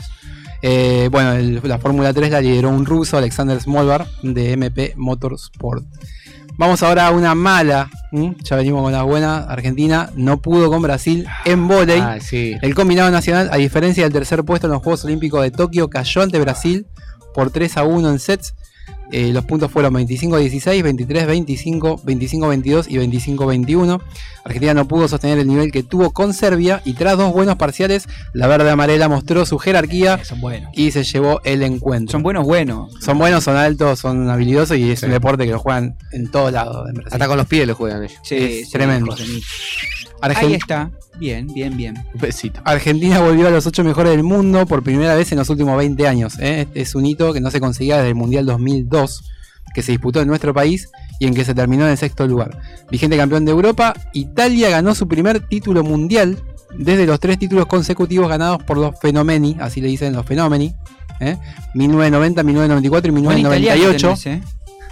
Eh, 0.65 1.09
bueno, 1.11 1.33
el- 1.33 1.59
la 1.63 1.77
Fórmula 1.77 2.13
3 2.13 2.31
la 2.31 2.39
lideró 2.41 2.69
un 2.69 2.85
ruso, 2.85 3.17
Alexander 3.17 3.59
Smolvar, 3.59 4.07
de 4.23 4.53
MP 4.53 4.93
Motorsport. 4.95 5.83
Vamos 6.55 6.81
ahora 6.83 7.07
a 7.07 7.11
una 7.11 7.35
mala. 7.35 7.89
¿m? 8.13 8.35
Ya 8.43 8.55
venimos 8.55 8.81
con 8.83 8.93
la 8.93 9.03
buena. 9.03 9.39
Argentina 9.39 10.09
no 10.15 10.39
pudo 10.39 10.69
con 10.69 10.81
Brasil 10.83 11.27
en 11.45 11.67
volei. 11.67 11.99
Ah, 11.99 12.17
sí. 12.21 12.55
El 12.61 12.75
combinado 12.75 13.09
nacional, 13.11 13.49
a 13.51 13.57
diferencia 13.57 14.03
del 14.03 14.13
tercer 14.13 14.43
puesto 14.43 14.67
en 14.67 14.73
los 14.73 14.81
Juegos 14.83 15.03
Olímpicos 15.03 15.41
de 15.41 15.51
Tokio, 15.51 15.89
cayó 15.89 16.21
ante 16.21 16.39
Brasil 16.39 16.85
por 17.33 17.49
3 17.49 17.75
a 17.77 17.83
1 17.83 18.09
en 18.09 18.19
sets. 18.19 18.53
Eh, 19.15 19.31
los 19.31 19.45
puntos 19.45 19.69
fueron 19.71 19.93
25-16, 19.93 20.81
23-25, 20.83 22.01
25-22 22.01 22.85
y 22.89 22.95
25-21. 22.95 24.01
Argentina 24.43 24.73
no 24.73 24.87
pudo 24.87 25.07
sostener 25.07 25.37
el 25.37 25.47
nivel 25.47 25.71
que 25.71 25.83
tuvo 25.83 26.09
con 26.11 26.33
Serbia 26.33 26.81
y 26.83 26.93
tras 26.93 27.15
dos 27.15 27.31
buenos 27.31 27.55
parciales, 27.57 28.07
la 28.33 28.47
verde 28.47 28.71
amarela 28.71 29.07
mostró 29.07 29.45
su 29.45 29.59
jerarquía 29.59 30.23
son 30.25 30.41
buenos. 30.41 30.71
y 30.73 30.89
se 30.89 31.03
llevó 31.03 31.41
el 31.43 31.61
encuentro. 31.61 32.11
Son 32.11 32.23
buenos, 32.23 32.43
buenos. 32.43 32.91
Son 33.01 33.19
buenos, 33.19 33.43
son 33.43 33.55
altos, 33.55 33.99
son 33.99 34.27
habilidosos 34.31 34.77
y 34.77 34.89
es 34.89 35.03
un 35.03 35.11
deporte 35.11 35.45
que 35.45 35.51
lo 35.51 35.59
juegan 35.59 35.95
en 36.11 36.31
todos 36.31 36.51
lados. 36.51 36.89
Hasta 37.11 37.27
con 37.27 37.37
los 37.37 37.45
pies 37.45 37.67
lo 37.67 37.75
juegan 37.75 38.03
ellos. 38.03 38.17
Sí, 38.23 38.35
Es 38.35 38.65
sí, 38.65 38.71
tremendo. 38.71 39.15
Ahí 40.23 40.53
está. 40.53 40.91
Bien, 41.19 41.47
bien, 41.53 41.75
bien. 41.77 42.03
Un 42.13 42.21
besito. 42.21 42.61
Argentina 42.63 43.19
volvió 43.19 43.47
a 43.47 43.51
los 43.51 43.65
ocho 43.67 43.83
mejores 43.83 44.11
del 44.13 44.23
mundo 44.23 44.65
por 44.65 44.81
primera 44.83 45.15
vez 45.15 45.31
en 45.31 45.37
los 45.37 45.49
últimos 45.49 45.77
20 45.77 46.07
años. 46.07 46.35
¿eh? 46.39 46.67
Es 46.73 46.95
un 46.95 47.05
hito 47.05 47.33
que 47.33 47.41
no 47.41 47.51
se 47.51 47.59
conseguía 47.59 47.97
desde 47.97 48.09
el 48.09 48.15
Mundial 48.15 48.45
2002, 48.45 49.23
que 49.73 49.81
se 49.81 49.91
disputó 49.91 50.21
en 50.21 50.27
nuestro 50.27 50.53
país 50.53 50.89
y 51.19 51.27
en 51.27 51.35
que 51.35 51.45
se 51.45 51.53
terminó 51.53 51.85
en 51.85 51.91
el 51.91 51.97
sexto 51.97 52.25
lugar. 52.27 52.57
Vigente 52.89 53.17
campeón 53.17 53.45
de 53.45 53.51
Europa, 53.51 53.93
Italia 54.13 54.69
ganó 54.69 54.95
su 54.95 55.07
primer 55.07 55.41
título 55.41 55.83
mundial 55.83 56.41
desde 56.77 57.05
los 57.05 57.19
tres 57.19 57.37
títulos 57.37 57.67
consecutivos 57.67 58.27
ganados 58.29 58.63
por 58.63 58.77
los 58.77 58.99
Fenomeni, 58.99 59.57
así 59.59 59.79
le 59.81 59.89
dicen 59.89 60.13
los 60.13 60.25
Fenomeni, 60.25 60.73
¿eh? 61.19 61.37
1990, 61.75 62.43
1994 62.43 63.07
y 63.09 63.11
Buen 63.11 63.35
1998. 63.35 63.95
italiano 63.95 64.17
tenés, 64.17 64.25
¿eh? 64.25 64.41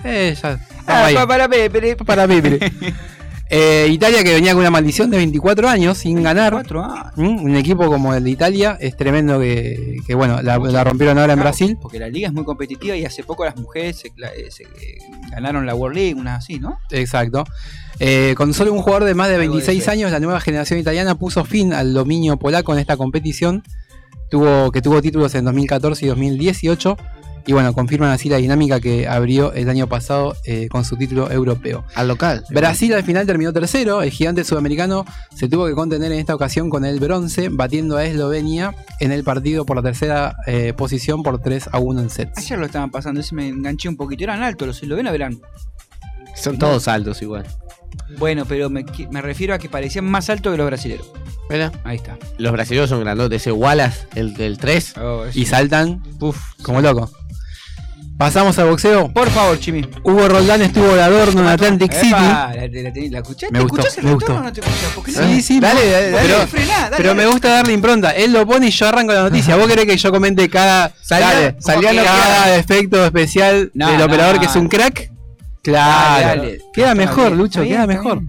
Eh, 0.04 0.36
ya, 0.42 0.60
Ah, 0.88 1.26
para 1.28 1.48
Pepe. 1.48 1.96
Para 1.96 2.28
Pepe. 2.28 2.72
Eh, 3.54 3.90
Italia 3.92 4.24
que 4.24 4.34
venía 4.34 4.54
con 4.54 4.62
una 4.62 4.72
maldición 4.72 5.10
de 5.12 5.18
24 5.18 5.68
años 5.68 5.98
sin 5.98 6.24
ganar. 6.24 6.54
24 6.54 6.84
años. 6.86 7.14
¿Mm? 7.18 7.44
Un 7.44 7.56
equipo 7.58 7.86
como 7.88 8.14
el 8.16 8.24
de 8.24 8.30
Italia 8.30 8.78
es 8.80 8.96
tremendo 8.96 9.42
que, 9.42 9.98
que, 10.08 10.16
bueno, 10.16 10.42
la, 10.42 10.58
la 10.58 10.86
rompieron 10.86 11.18
ahora 11.18 11.34
en 11.34 11.40
Brasil. 11.40 11.78
Porque 11.82 12.00
la 12.00 12.08
liga 12.08 12.30
es 12.30 12.34
muy 12.34 12.46
competitiva 12.46 12.96
y 12.96 13.04
hace 13.04 13.26
poco 13.26 13.44
las 13.44 13.58
mujeres 13.58 13.98
se, 13.98 14.08
eh, 14.08 14.50
se, 14.50 14.64
eh, 14.64 15.00
ganaron 15.32 15.66
la 15.66 15.76
World 15.76 15.98
League, 15.98 16.14
unas 16.14 16.38
así, 16.46 16.60
¿no? 16.60 16.80
Exacto. 16.92 17.44
Eh, 18.00 18.36
con 18.38 18.54
solo 18.54 18.72
un 18.72 18.82
jugador 18.82 19.04
de 19.04 19.16
más 19.16 19.28
de 19.28 19.36
Algo 19.36 19.44
de 19.44 19.50
26 19.50 19.82
eso. 19.82 19.92
años, 19.92 20.12
la 20.12 20.22
nueva 20.22 20.40
generación 20.40 20.80
italiana 20.80 21.16
puso 21.16 21.44
fin 21.44 21.74
al 21.74 21.94
dominio 21.94 22.38
polaco 22.38 22.72
en 22.72 22.80
esta 22.80 22.96
competición, 22.96 23.64
tuvo, 24.30 24.72
que 24.72 24.82
tuvo 24.82 25.02
títulos 25.02 25.36
en 25.36 25.44
2014 25.44 26.06
y 26.06 26.08
2018. 26.08 26.96
Y 27.46 27.54
bueno, 27.54 27.74
confirman 27.74 28.12
así 28.12 28.30
la 28.30 28.38
dinámica 28.38 28.80
que 28.80 29.08
abrió 29.08 29.54
el 29.54 29.70
año 29.70 29.88
pasado 29.88 30.36
eh, 30.46 30.68
con 30.70 30.86
su 30.86 30.98
título 30.98 31.32
europeo. 31.32 31.84
Al 31.96 32.08
local. 32.08 32.44
Brasil 32.50 32.94
al 32.94 33.04
final 33.04 33.26
terminó 33.26 33.52
tercero. 33.54 34.02
El 34.02 34.12
gigante 34.12 34.44
sudamericano 34.44 35.06
se 35.36 35.50
tuvo 35.50 35.68
que 35.68 35.74
contener 35.74 36.12
en 36.12 36.20
esta 36.20 36.36
ocasión 36.36 36.70
con 36.70 36.86
el 36.86 37.00
bronce, 37.00 37.50
batiendo 37.50 37.98
a 37.98 38.06
Eslovenia 38.06 38.76
en 39.00 39.12
el 39.12 39.24
partido 39.24 39.66
por 39.66 39.78
la 39.78 39.84
tercera 39.84 40.36
eh, 40.48 40.74
posición 40.76 41.24
por 41.24 41.40
3 41.40 41.70
a 41.72 41.80
1 41.80 42.02
en 42.02 42.10
sets. 42.10 42.38
Ayer 42.38 42.60
lo 42.60 42.66
estaban 42.66 42.92
pasando, 42.92 43.22
ese 43.22 43.36
me 43.36 43.48
enganché 43.48 43.90
un 43.90 43.98
poquito. 43.98 44.24
Eran 44.24 44.44
altos 44.44 44.68
los 44.68 44.84
eslovenos, 44.84 45.12
verán. 45.12 45.40
Son 46.36 46.58
todos 46.58 46.88
altos 46.88 47.22
igual. 47.22 47.46
Bueno, 48.18 48.46
pero 48.48 48.70
me, 48.70 48.86
me 49.10 49.22
refiero 49.22 49.54
a 49.54 49.58
que 49.58 49.70
parecían 49.70 50.06
más 50.06 50.30
altos 50.30 50.52
que 50.52 50.58
los 50.58 50.68
brasileños. 50.68 51.12
Mira. 51.50 51.72
Ahí 51.84 51.98
está. 51.98 52.18
Los 52.38 52.54
brasileños 52.54 52.90
son 52.90 53.02
grandotes. 53.02 53.42
Ese 53.42 53.52
Wallace, 53.52 54.08
el 54.16 54.34
del 54.34 54.58
3. 54.58 54.94
Y 55.34 55.46
saltan, 55.46 56.02
puf, 56.18 56.40
como 56.62 56.82
loco. 56.82 57.12
Pasamos 58.22 58.56
al 58.60 58.68
boxeo. 58.70 59.12
Por 59.12 59.32
favor, 59.32 59.60
Chimi. 59.60 59.82
Hugo 60.04 60.28
Roldán 60.28 60.62
estuvo 60.62 60.94
de 60.94 61.02
adorno 61.02 61.42
en 61.42 61.48
Atlantic 61.48 61.92
City. 61.92 62.12
La, 62.12 62.54
la- 62.54 62.68
la- 62.68 62.92
la 63.10 63.18
escuchaste? 63.18 63.52
Me 63.52 63.62
gustó, 63.62 63.78
¿Escuchás 63.82 63.98
el 63.98 64.04
me 64.06 64.14
gustó. 64.14 64.36
o 64.36 64.40
no 64.44 64.54
te 64.54 64.60
escuchás? 64.60 64.92
Porque 64.94 65.12
Sí, 65.12 65.18
no- 65.20 65.42
sí, 65.42 65.60
Dale, 65.60 65.90
dale, 65.90 66.12
dale. 66.12 66.28
Pero, 66.28 66.48
frená, 66.48 66.78
dale, 66.84 66.98
pero 66.98 67.16
me 67.16 67.26
gusta 67.26 67.50
darle 67.50 67.74
impronta. 67.74 68.12
Él 68.12 68.32
lo 68.32 68.46
pone 68.46 68.68
y 68.68 68.70
yo 68.70 68.88
arranco 68.88 69.12
la 69.12 69.24
noticia. 69.24 69.56
¿Vos 69.56 69.68
querés 69.68 69.86
que 69.88 69.98
yo 69.98 70.12
comente 70.12 70.48
cada, 70.52 70.94
Salía- 71.02 71.56
salía 71.60 71.94
lo 71.94 72.04
cada 72.04 72.56
efecto 72.58 73.04
especial 73.04 73.72
No, 73.74 73.90
del 73.90 73.98
no, 73.98 74.06
operador 74.06 74.40
que 74.40 74.46
es 74.46 74.56
un 74.56 74.68
crack? 74.68 75.10
Claro. 75.64 76.44
Queda 76.74 76.94
mejor, 76.94 77.32
Lucho, 77.32 77.64
queda 77.64 77.88
mejor. 77.88 78.22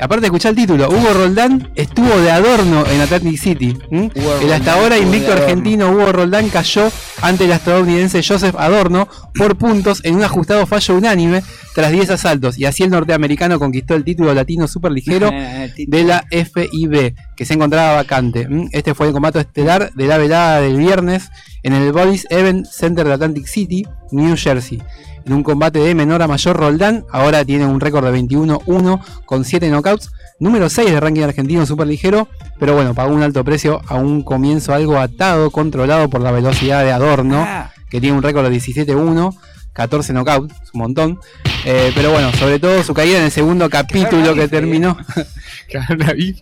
Aparte, 0.00 0.26
escuchá 0.26 0.50
el 0.50 0.56
título. 0.56 0.88
Hugo 0.88 1.12
Roldán 1.12 1.70
estuvo 1.74 2.16
de 2.20 2.30
adorno 2.30 2.84
en 2.86 3.00
Atlantic 3.00 3.38
City. 3.38 3.76
El 3.90 4.52
hasta 4.52 4.74
ahora 4.74 4.98
invicto 4.98 5.32
argentino 5.32 5.90
Hugo 5.90 6.12
Roldán 6.12 6.48
cayó 6.48 6.90
ante 7.20 7.44
el 7.44 7.50
estadounidense 7.50 8.22
Joseph 8.22 8.54
Adorno 8.56 9.08
por 9.34 9.56
puntos 9.56 10.04
en 10.04 10.14
un 10.16 10.22
ajustado 10.22 10.66
fallo 10.66 10.96
unánime 10.96 11.42
tras 11.74 11.90
10 11.90 12.10
asaltos. 12.10 12.58
Y 12.58 12.64
así 12.64 12.84
el 12.84 12.90
norteamericano 12.90 13.58
conquistó 13.58 13.94
el 13.94 14.04
título 14.04 14.34
latino 14.34 14.68
superligero 14.68 15.30
de 15.76 16.04
la 16.04 16.24
FIB, 16.30 17.14
que 17.36 17.44
se 17.44 17.54
encontraba 17.54 17.96
vacante. 17.96 18.48
Este 18.72 18.94
fue 18.94 19.08
el 19.08 19.12
combate 19.12 19.40
estelar 19.40 19.92
de 19.94 20.06
la 20.06 20.18
velada 20.18 20.60
del 20.60 20.76
viernes 20.76 21.30
en 21.62 21.72
el 21.72 21.92
Body's 21.92 22.26
Event 22.30 22.66
Center 22.66 23.06
de 23.06 23.14
Atlantic 23.14 23.46
City, 23.46 23.86
New 24.10 24.36
Jersey. 24.36 24.82
En 25.26 25.32
un 25.34 25.42
combate 25.42 25.78
de 25.80 25.94
menor 25.94 26.22
a 26.22 26.28
mayor, 26.28 26.56
Roldán 26.56 27.04
ahora 27.10 27.44
tiene 27.44 27.66
un 27.66 27.80
récord 27.80 28.04
de 28.06 28.12
21-1 28.12 29.00
con 29.26 29.44
7 29.44 29.68
knockouts, 29.68 30.10
número 30.40 30.70
6 30.70 30.90
de 30.90 31.00
ranking 31.00 31.22
argentino 31.22 31.66
superligero, 31.66 32.28
pero 32.58 32.74
bueno, 32.74 32.94
pagó 32.94 33.12
un 33.12 33.22
alto 33.22 33.44
precio 33.44 33.80
a 33.88 33.96
un 33.96 34.22
comienzo 34.22 34.72
algo 34.72 34.98
atado, 34.98 35.50
controlado 35.50 36.08
por 36.08 36.20
la 36.22 36.30
velocidad 36.30 36.82
de 36.84 36.92
Adorno, 36.92 37.44
Ah. 37.46 37.70
que 37.90 38.00
tiene 38.00 38.16
un 38.16 38.22
récord 38.22 38.44
de 38.44 38.50
17-1. 38.50 39.34
14 39.78 40.12
knockouts, 40.12 40.52
es 40.60 40.74
un 40.74 40.80
montón. 40.80 41.20
Eh, 41.64 41.92
pero 41.94 42.10
bueno, 42.10 42.32
sobre 42.32 42.58
todo 42.58 42.82
su 42.82 42.92
caída 42.94 43.18
en 43.18 43.24
el 43.26 43.30
segundo 43.30 43.70
capítulo 43.70 44.34
que 44.34 44.48
terminó. 44.48 44.96
Ahí 46.06 46.34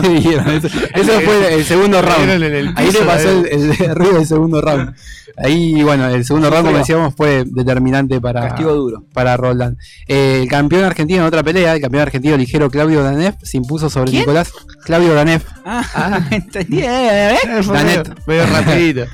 le 0.02 0.20
dieron, 0.20 0.48
eso, 0.50 0.66
eso 0.66 1.20
fue 1.22 1.54
el 1.54 1.64
segundo 1.64 2.02
round. 2.02 2.28
El 2.30 2.68
Ahí 2.76 2.86
le 2.86 2.92
piso, 2.92 3.06
pasó 3.06 3.30
eh. 3.30 3.48
el, 3.52 3.70
el 3.82 3.94
ruido 3.94 4.14
del 4.18 4.26
segundo 4.26 4.60
round. 4.60 4.94
Ahí, 5.38 5.82
bueno, 5.82 6.08
el 6.08 6.24
segundo 6.26 6.50
round, 6.50 6.66
como 6.66 6.78
decíamos, 6.78 7.14
fue 7.14 7.44
determinante 7.46 8.20
para, 8.20 8.48
Castigo 8.48 8.74
duro. 8.74 9.04
para 9.14 9.36
Roland. 9.38 9.78
Eh, 10.06 10.40
el 10.42 10.48
campeón 10.48 10.84
argentino 10.84 11.20
en 11.20 11.26
otra 11.26 11.42
pelea, 11.42 11.74
el 11.74 11.80
campeón 11.80 12.02
argentino 12.02 12.36
ligero 12.36 12.70
Claudio 12.70 13.02
Danef, 13.02 13.36
se 13.42 13.56
impuso 13.56 13.88
sobre 13.88 14.10
¿Quién? 14.10 14.22
Nicolás. 14.22 14.52
Claudio 14.84 15.14
Danef. 15.14 15.44
Ah, 15.64 16.20
entendí. 16.30 16.80
eh, 16.80 17.34
eh. 17.34 17.62
Danet. 17.66 18.26
Medio 18.26 18.46
rapidito. 18.46 19.06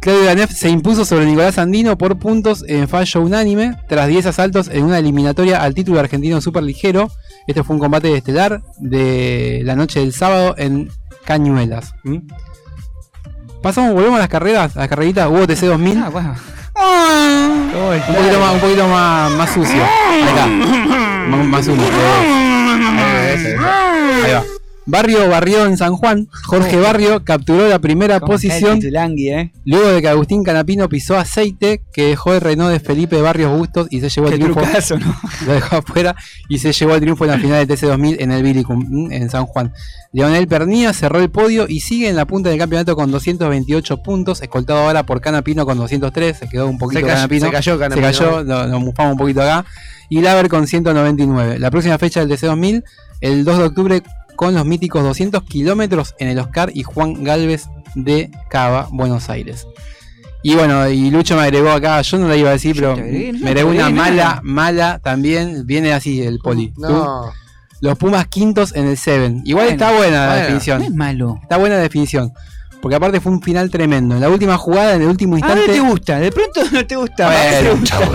Claudio 0.00 0.24
Danef 0.26 0.52
se 0.52 0.68
impuso 0.68 1.04
sobre 1.04 1.26
Nicolás 1.26 1.58
Andino 1.58 1.98
por 1.98 2.18
puntos 2.18 2.64
en 2.68 2.88
fallo 2.88 3.20
unánime 3.20 3.76
tras 3.88 4.06
10 4.08 4.26
asaltos 4.26 4.68
en 4.68 4.84
una 4.84 4.98
eliminatoria 4.98 5.62
al 5.62 5.74
título 5.74 5.98
argentino 5.98 6.40
superligero. 6.40 7.10
Este 7.46 7.64
fue 7.64 7.74
un 7.74 7.80
combate 7.80 8.16
estelar 8.16 8.62
de 8.78 9.62
la 9.64 9.74
noche 9.74 10.00
del 10.00 10.12
sábado 10.12 10.54
en 10.56 10.90
Cañuelas. 11.24 11.94
¿m? 12.04 12.22
Pasamos, 13.62 13.92
volvemos 13.94 14.16
a 14.16 14.20
las 14.20 14.28
carreras, 14.28 14.76
a 14.76 14.80
las 14.80 14.88
carreritas 14.88 15.28
UOTC 15.28 15.60
2000. 15.62 15.98
Ah, 15.98 16.08
bueno. 16.10 16.34
Un 18.08 18.14
poquito 18.14 18.40
más, 18.40 18.54
un 18.54 18.60
poquito 18.60 18.88
más, 18.88 19.30
más 19.32 19.50
sucio. 19.50 19.82
Ahí 19.82 20.22
está. 20.22 20.46
Más, 20.46 21.46
más 21.46 21.66
uno. 21.66 21.82
Eh, 21.82 23.56
Ahí 24.24 24.32
va. 24.32 24.57
Barrio 24.90 25.28
Barrio 25.28 25.66
en 25.66 25.76
San 25.76 25.94
Juan. 25.96 26.28
Jorge 26.46 26.76
Barrio 26.80 27.22
capturó 27.22 27.68
la 27.68 27.78
primera 27.78 28.20
¿Cómo 28.20 28.34
está 28.34 28.46
el 28.56 28.62
posición 28.62 29.18
eh? 29.18 29.52
luego 29.66 29.88
de 29.88 30.00
que 30.00 30.08
Agustín 30.08 30.42
Canapino 30.42 30.88
pisó 30.88 31.18
aceite 31.18 31.82
que 31.92 32.06
dejó 32.06 32.32
el 32.32 32.40
Renault 32.40 32.72
de 32.72 32.80
Felipe 32.80 33.20
Barrios 33.20 33.52
Bustos 33.56 33.86
y 33.90 34.00
se 34.00 34.08
llevó 34.08 34.28
el 34.28 34.34
triunfo. 34.34 34.62
trucazo, 34.62 34.98
¿no? 34.98 35.14
Lo 35.46 35.52
dejó 35.52 35.76
afuera 35.76 36.16
y 36.48 36.58
se 36.58 36.72
llevó 36.72 36.94
el 36.94 37.02
triunfo 37.02 37.26
en 37.26 37.30
la 37.32 37.38
final 37.38 37.66
del 37.66 37.78
TC2000 37.78 38.16
en 38.18 38.32
el 38.32 38.42
Vilicum, 38.42 38.82
mm, 38.88 39.12
en 39.12 39.28
San 39.28 39.44
Juan. 39.44 39.74
Leonel 40.12 40.48
Pernía 40.48 40.94
cerró 40.94 41.20
el 41.20 41.28
podio 41.30 41.66
y 41.68 41.80
sigue 41.80 42.08
en 42.08 42.16
la 42.16 42.24
punta 42.24 42.48
del 42.48 42.58
campeonato 42.58 42.96
con 42.96 43.10
228 43.10 44.02
puntos, 44.02 44.40
escoltado 44.40 44.78
ahora 44.80 45.02
por 45.04 45.20
Canapino 45.20 45.66
con 45.66 45.76
203, 45.76 46.34
se 46.38 46.48
quedó 46.48 46.66
un 46.66 46.78
poquito 46.78 47.00
Se 47.00 47.06
cayó- 47.06 47.14
Canapino. 47.14 47.46
se 47.46 47.52
cayó 47.52 47.78
Canapino. 47.78 48.12
Se 48.12 48.18
cayó, 48.18 48.42
lo 48.42 48.80
mufamos 48.80 49.12
un 49.12 49.18
poquito 49.18 49.42
acá. 49.42 49.66
Y 50.08 50.22
Laver 50.22 50.48
con 50.48 50.66
199. 50.66 51.58
La 51.58 51.70
próxima 51.70 51.98
fecha 51.98 52.24
del 52.24 52.30
TC2000, 52.30 52.82
el 53.20 53.44
2 53.44 53.58
de 53.58 53.64
octubre, 53.64 54.02
con 54.38 54.54
los 54.54 54.64
míticos 54.64 55.02
200 55.02 55.42
kilómetros 55.42 56.14
en 56.20 56.28
el 56.28 56.38
Oscar 56.38 56.70
y 56.72 56.84
Juan 56.84 57.24
Galvez 57.24 57.64
de 57.96 58.30
Cava, 58.48 58.86
Buenos 58.92 59.30
Aires. 59.30 59.66
Y 60.44 60.54
bueno, 60.54 60.88
y 60.88 61.10
Lucho 61.10 61.34
me 61.34 61.42
agregó 61.42 61.70
acá, 61.70 62.00
yo 62.02 62.18
no 62.18 62.28
la 62.28 62.36
iba 62.36 62.50
a 62.50 62.52
decir, 62.52 62.76
pero 62.76 62.94
te 62.94 63.00
agregué, 63.00 63.32
no 63.32 63.40
me 63.40 63.48
agregó 63.48 63.70
una 63.70 63.90
mala, 63.90 64.40
mala 64.44 65.00
también. 65.00 65.66
Viene 65.66 65.92
así 65.92 66.22
el 66.22 66.38
poli. 66.38 66.72
Los 67.80 67.98
Pumas 67.98 68.28
quintos 68.28 68.76
en 68.76 68.86
el 68.86 68.96
Seven. 68.96 69.42
Igual 69.44 69.66
Bueno, 69.66 69.84
está 69.84 69.96
buena 69.96 70.20
la 70.20 70.26
bueno, 70.26 70.42
definición. 70.42 70.78
No 70.78 70.84
es 70.84 70.94
malo. 70.94 71.38
Está 71.42 71.56
buena 71.56 71.74
la 71.74 71.82
definición. 71.82 72.32
Porque 72.80 72.94
aparte 72.94 73.20
fue 73.20 73.32
un 73.32 73.42
final 73.42 73.70
tremendo. 73.70 74.14
En 74.14 74.20
la 74.20 74.28
última 74.30 74.56
jugada, 74.56 74.94
en 74.94 75.02
el 75.02 75.08
último 75.08 75.36
A 75.36 75.40
ver, 75.40 75.48
instante. 75.58 75.72
te 75.72 75.80
gusta. 75.80 76.18
De 76.20 76.30
pronto 76.30 76.60
no 76.70 76.86
te 76.86 76.96
gusta. 76.96 77.30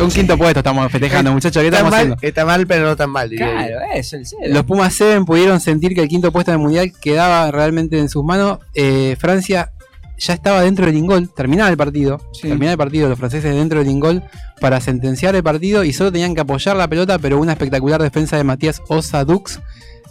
Un 0.01 0.09
quinto 0.09 0.37
puesto 0.37 0.59
estamos 0.59 0.89
festejando, 0.91 1.33
muchachos. 1.33 1.61
¿Qué 1.61 1.67
Está 1.67 1.77
estamos 1.79 1.91
mal, 1.91 1.99
haciendo? 2.01 2.17
está 2.27 2.45
mal, 2.45 2.65
pero 2.67 2.85
no 2.85 2.95
tan 2.95 3.09
mal. 3.09 3.29
Claro, 3.29 3.75
eso, 3.93 4.15
el 4.17 4.25
cero. 4.25 4.41
Los 4.47 4.63
Pumas 4.63 4.93
Seven 4.93 5.25
pudieron 5.25 5.59
sentir 5.59 5.93
que 5.93 6.01
el 6.01 6.07
quinto 6.07 6.31
puesto 6.31 6.51
en 6.51 6.55
el 6.57 6.63
mundial 6.63 6.93
quedaba 7.01 7.51
realmente 7.51 7.99
en 7.99 8.07
sus 8.07 8.23
manos. 8.23 8.59
Eh, 8.73 9.17
Francia 9.19 9.71
ya 10.17 10.33
estaba 10.33 10.61
dentro 10.61 10.85
del 10.85 10.95
ingol, 10.95 11.29
terminaba 11.35 11.69
el 11.69 11.75
partido. 11.75 12.21
Sí. 12.31 12.47
Terminaba 12.47 12.71
el 12.71 12.77
partido, 12.77 13.09
los 13.09 13.19
franceses 13.19 13.53
dentro 13.53 13.79
del 13.79 13.89
ingol 13.89 14.23
para 14.61 14.79
sentenciar 14.79 15.35
el 15.35 15.43
partido 15.43 15.83
y 15.83 15.91
solo 15.91 16.09
tenían 16.11 16.35
que 16.35 16.41
apoyar 16.41 16.77
la 16.77 16.87
pelota, 16.87 17.19
pero 17.19 17.37
una 17.37 17.51
espectacular 17.51 18.01
defensa 18.01 18.37
de 18.37 18.45
Matías 18.45 18.81
Osadux 18.87 19.59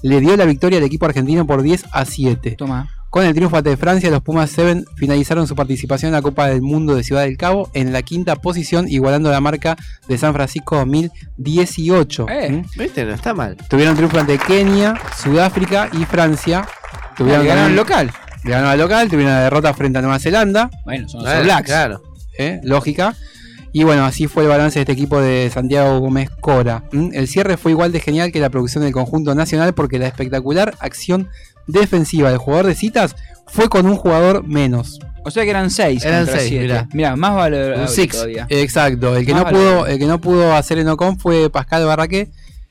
le 0.03 0.21
dio 0.21 0.37
la 0.37 0.45
victoria 0.45 0.79
al 0.79 0.85
equipo 0.85 1.07
argentino 1.07 1.47
por 1.47 1.63
10 1.63 1.87
a 1.93 2.05
7. 2.05 2.51
Toma. 2.59 2.91
Con 3.13 3.27
el 3.27 3.35
triunfo 3.35 3.59
ante 3.59 3.77
Francia, 3.77 4.11
los 4.11 4.23
Pumas 4.23 4.51
7 4.51 4.85
finalizaron 4.97 5.47
su 5.47 5.55
participación 5.55 6.09
en 6.09 6.13
la 6.15 6.23
Copa 6.23 6.47
del 6.47 6.63
Mundo 6.63 6.95
de 6.97 7.05
Ciudad 7.05 7.25
del 7.25 7.37
Cabo 7.37 7.69
en 7.75 7.93
la 7.93 8.01
quinta 8.01 8.37
posición, 8.37 8.89
igualando 8.89 9.31
la 9.31 9.39
marca 9.39 9.77
de 10.09 10.17
San 10.17 10.33
Francisco 10.33 10.77
2018. 10.77 12.27
Eh. 12.31 12.51
¿Mm? 12.51 12.79
¿Viste? 12.79 13.05
No 13.05 13.13
está 13.13 13.35
mal. 13.35 13.57
Tuvieron 13.69 13.97
triunfo 13.97 14.19
ante 14.19 14.39
Kenia, 14.39 14.95
Sudáfrica 15.23 15.91
y 15.93 16.07
Francia. 16.07 16.67
Tuvieron 17.15 17.43
Ah, 17.45 17.49
ganaron 17.49 17.77
local. 17.77 18.11
le 18.45 18.51
ganaron 18.51 18.71
al 18.73 18.79
local, 18.79 19.09
tuvieron 19.11 19.35
la 19.35 19.41
derrota 19.43 19.75
frente 19.75 19.99
a 19.99 20.03
Nueva 20.03 20.19
Zelanda. 20.19 20.71
Bueno, 20.87 21.07
son 21.07 21.21
los 21.23 21.31
Claro, 21.31 21.45
Blacks. 21.45 21.67
Claro. 21.67 22.03
¿eh? 22.39 22.61
lógica. 22.65 23.15
Y 23.75 23.85
bueno, 23.85 24.05
así 24.07 24.27
fue 24.27 24.43
el 24.43 24.49
balance 24.49 24.79
de 24.79 24.83
este 24.83 24.93
equipo 24.93 25.21
de 25.21 25.51
Santiago 25.53 25.99
Gómez 25.99 26.29
Cora. 26.41 26.85
El 26.93 27.27
cierre 27.29 27.57
fue 27.57 27.73
igual 27.73 27.91
de 27.93 28.01
genial 28.01 28.31
que 28.33 28.39
la 28.41 28.51
producción 28.51 28.85
del 28.85 28.93
conjunto 28.93 29.35
nacional 29.35 29.73
porque 29.75 29.99
la 29.99 30.07
espectacular 30.09 30.75
acción 30.81 31.29
defensiva 31.67 32.31
del 32.31 32.39
jugador 32.39 32.67
de 32.67 32.75
citas 32.75 33.15
fue 33.47 33.69
con 33.69 33.87
un 33.87 33.97
jugador 33.97 34.47
menos. 34.47 34.99
O 35.25 35.31
sea 35.31 35.45
que 35.45 35.51
eran 35.51 35.71
6 35.71 36.05
Eran 36.05 36.25
contra 36.25 36.39
seis, 36.41 36.49
7. 36.49 36.63
mirá. 36.65 36.89
Mirá, 36.93 37.17
más 37.17 37.35
valorable 37.37 37.83
Un 37.83 37.89
six. 37.89 38.13
todavía. 38.17 38.47
Exacto, 38.49 39.17
el 39.17 39.25
que, 39.25 39.35
Más 39.35 39.45
no 39.45 39.51
pudo, 39.51 39.87
el 39.87 39.99
que 39.99 40.07
no 40.07 40.21
pudo 40.21 40.55
hacer 40.55 40.79
el 40.79 40.89
Ocon 40.89 41.19
fue 41.19 41.49
Pascal 41.51 41.85
Barraqué. 41.87 42.31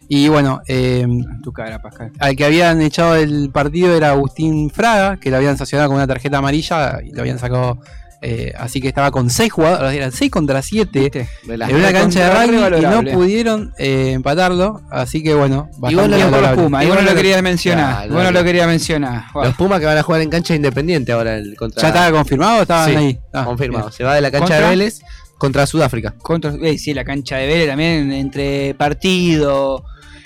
Y 0.09 0.27
bueno, 0.27 0.61
eh, 0.67 1.07
Tu 1.41 1.53
cara, 1.53 1.81
Pascal. 1.81 2.11
al 2.19 2.35
que 2.35 2.43
habían 2.43 2.81
echado 2.81 3.13
del 3.13 3.49
partido 3.51 3.95
era 3.95 4.09
Agustín 4.09 4.69
Fraga, 4.69 5.17
que 5.17 5.29
lo 5.31 5.37
habían 5.37 5.57
sancionado 5.57 5.87
con 5.87 5.95
una 5.95 6.07
tarjeta 6.07 6.39
amarilla 6.39 6.99
y 7.01 7.13
lo 7.13 7.21
habían 7.21 7.39
sacado. 7.39 7.79
Eh, 8.23 8.53
así 8.57 8.79
que 8.79 8.87
estaba 8.87 9.09
con 9.09 9.29
6 9.31 9.51
jugadores, 9.51 9.93
eran 9.97 10.11
6 10.11 10.29
contra 10.29 10.61
7 10.61 10.99
¿Viste? 10.99 11.27
Me 11.45 11.57
la- 11.57 11.67
en 11.69 11.75
una 11.75 11.91
cancha 11.91 12.29
de 12.29 12.45
rugby 12.45 12.77
y 12.77 12.81
no 12.81 13.03
pudieron 13.11 13.73
eh, 13.79 14.11
empatarlo. 14.13 14.81
Así 14.91 15.23
que 15.23 15.33
bueno, 15.33 15.69
vos 15.77 15.89
Bien 15.89 16.01
por 16.29 16.41
los. 16.41 16.51
Pumas. 16.53 16.83
Y 16.83 16.85
Igual 16.85 16.99
vos 16.99 17.05
no 17.05 17.11
lo 17.11 17.17
querías 17.17 17.41
mencionar. 17.41 18.09
Vos 18.09 18.23
no 18.23 18.31
lo 18.31 18.43
querías 18.43 18.67
mencionar. 18.67 19.23
Los 19.33 19.55
Pumas 19.55 19.79
que 19.79 19.85
van 19.87 19.97
a 19.97 20.03
jugar 20.03 20.21
en 20.21 20.29
cancha 20.29 20.53
independiente 20.55 21.11
ahora 21.11 21.35
el 21.37 21.55
contra. 21.55 21.81
¿Ya 21.81 21.87
estaba 21.87 22.11
confirmado 22.15 22.59
o 22.59 22.61
estaban 22.61 22.89
Sí, 22.89 22.95
ahí? 22.95 23.19
Ah, 23.33 23.43
confirmado. 23.45 23.85
bien. 23.85 23.93
Se 23.97 24.03
va 24.03 24.13
de 24.15 24.21
la 24.21 24.29
cancha 24.31 24.45
¿Contra? 24.47 24.59
de 24.65 24.69
Vélez 24.69 24.99
contra 25.39 25.65
Sudáfrica. 25.65 26.13
Contra, 26.21 26.53
eh, 26.61 26.77
sí, 26.77 26.93
la 26.93 27.03
cancha 27.03 27.37
de 27.37 27.47
Vélez 27.47 27.67
también, 27.67 28.11
entre 28.11 28.75
partido, 28.75 29.83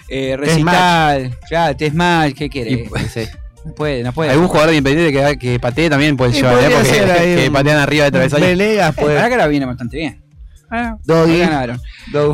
eh, 0.10 0.36
recital, 0.38 1.38
claro, 1.48 1.78
test 1.78 1.96
match, 1.96 2.34
¿qué 2.36 2.50
querés? 2.50 2.90
Sí. 3.14 3.22
No 3.66 3.74
puede, 3.74 4.04
no 4.04 4.14
puede. 4.14 4.32
Algún 4.32 4.48
jugador 4.48 4.70
de 4.72 4.78
independiente 4.78 5.38
que, 5.38 5.38
que 5.40 5.60
patee 5.60 5.90
también 5.90 6.16
puede 6.16 6.32
Sí, 6.34 6.38
llevar, 6.42 6.64
¿eh? 6.64 6.68
porque 6.76 7.36
que 7.42 7.48
un- 7.48 7.54
patean 7.54 7.78
arriba 7.80 8.06
de 8.06 8.12
travesaño. 8.12 8.46
Venegas, 8.46 8.96
Eh, 8.98 9.02
pues. 9.02 9.16
la 9.16 9.30
cara 9.30 9.48
viene 9.48 9.66
bastante 9.66 9.98
bien. 9.98 10.22
Ah, 10.70 10.98
Doggy. 11.04 11.40
ganaron. 11.40 11.80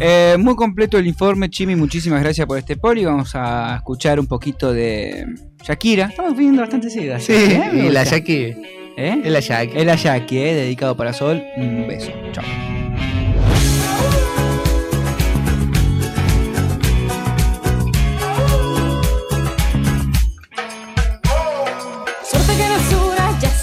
Eh, 0.01 0.35
muy 0.39 0.55
completo 0.55 0.97
el 0.97 1.05
informe, 1.07 1.49
Chimi. 1.49 1.75
Muchísimas 1.75 2.21
gracias 2.21 2.47
por 2.47 2.57
este 2.57 2.75
poli. 2.77 3.03
Vamos 3.05 3.31
a 3.35 3.75
escuchar 3.77 4.19
un 4.19 4.27
poquito 4.27 4.73
de 4.73 5.25
Shakira. 5.63 6.05
Estamos 6.07 6.35
viendo 6.37 6.61
bastante 6.61 6.89
seguidas. 6.89 7.23
Sí, 7.23 7.33
¿eh? 7.33 7.71
Y 7.73 7.89
la. 7.89 8.03
Jackie. 8.03 8.55
¿Eh? 8.97 9.21
Jackie. 9.41 9.77
Es 9.77 9.85
la 9.85 9.95
Jackie, 9.95 10.37
¿eh? 10.39 10.53
dedicado 10.55 10.95
para 10.97 11.13
Sol. 11.13 11.43
Un 11.57 11.87
beso. 11.87 12.11
Chao. 12.31 12.43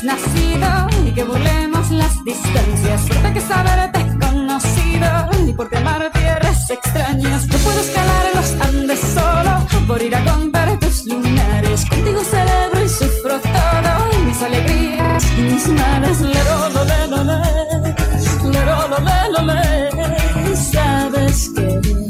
nacido 0.03 0.86
y 1.07 1.11
que 1.12 1.24
burlemos 1.24 1.90
las 1.90 2.22
distancias. 2.24 3.01
Suerte 3.07 3.32
que 3.32 3.40
saberte 3.40 4.01
conocido 4.20 5.09
y 5.46 5.53
por 5.53 5.68
quemar 5.68 6.11
tierras 6.12 6.70
extrañas. 6.70 7.46
Yo 7.46 7.59
puedo 7.59 7.80
escalar 7.80 8.26
los 8.34 8.53
Andes 8.66 9.01
solo 9.01 9.86
por 9.86 10.03
ir 10.03 10.14
a 10.14 10.24
comprar 10.24 10.78
tus 10.78 11.07
lunares. 11.07 11.84
Contigo 11.86 12.22
celebro 12.24 12.84
y 12.84 12.88
sufro 12.88 13.40
todo 13.40 14.24
mis 14.26 14.42
alegrías 14.42 15.24
y 15.38 15.42
mis 15.42 15.68
males. 15.68 16.20
Lero, 16.20 16.68
lo, 16.74 16.84
le, 16.84 17.07
lo, 17.09 17.24
le, 17.24 18.53
lero, 18.53 18.88
lo, 18.88 18.99
le, 18.99 19.30
lo, 19.32 19.42
le. 19.55 20.57
sabes 20.57 21.51
que 21.55 22.08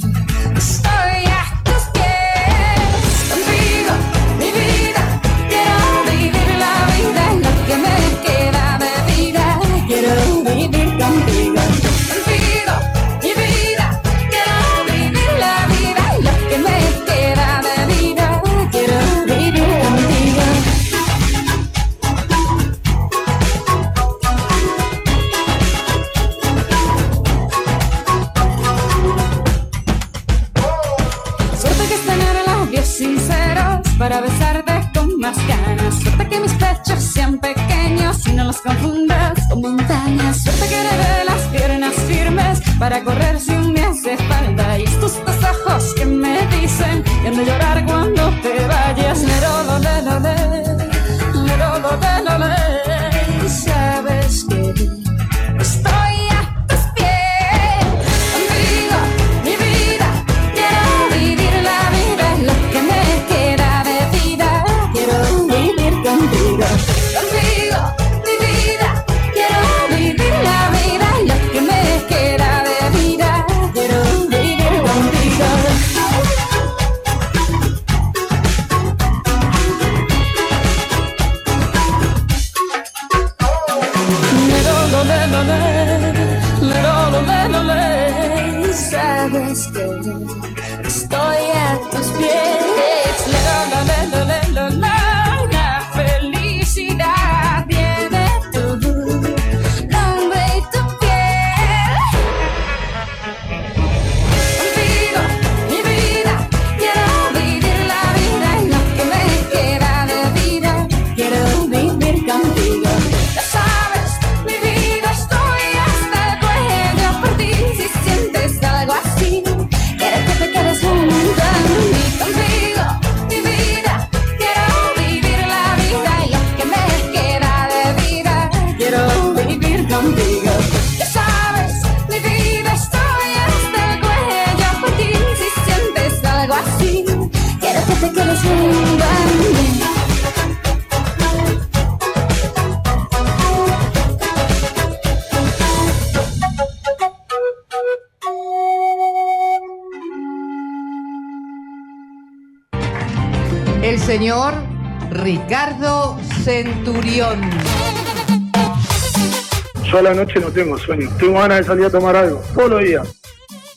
sueño. 160.89 161.11
Tengo 161.19 161.35
ganas 161.35 161.59
de 161.59 161.65
salir 161.65 161.85
a 161.85 161.91
tomar 161.91 162.17
algo. 162.17 162.43
Todos 162.55 162.71
los 162.71 162.83
días. 162.83 163.09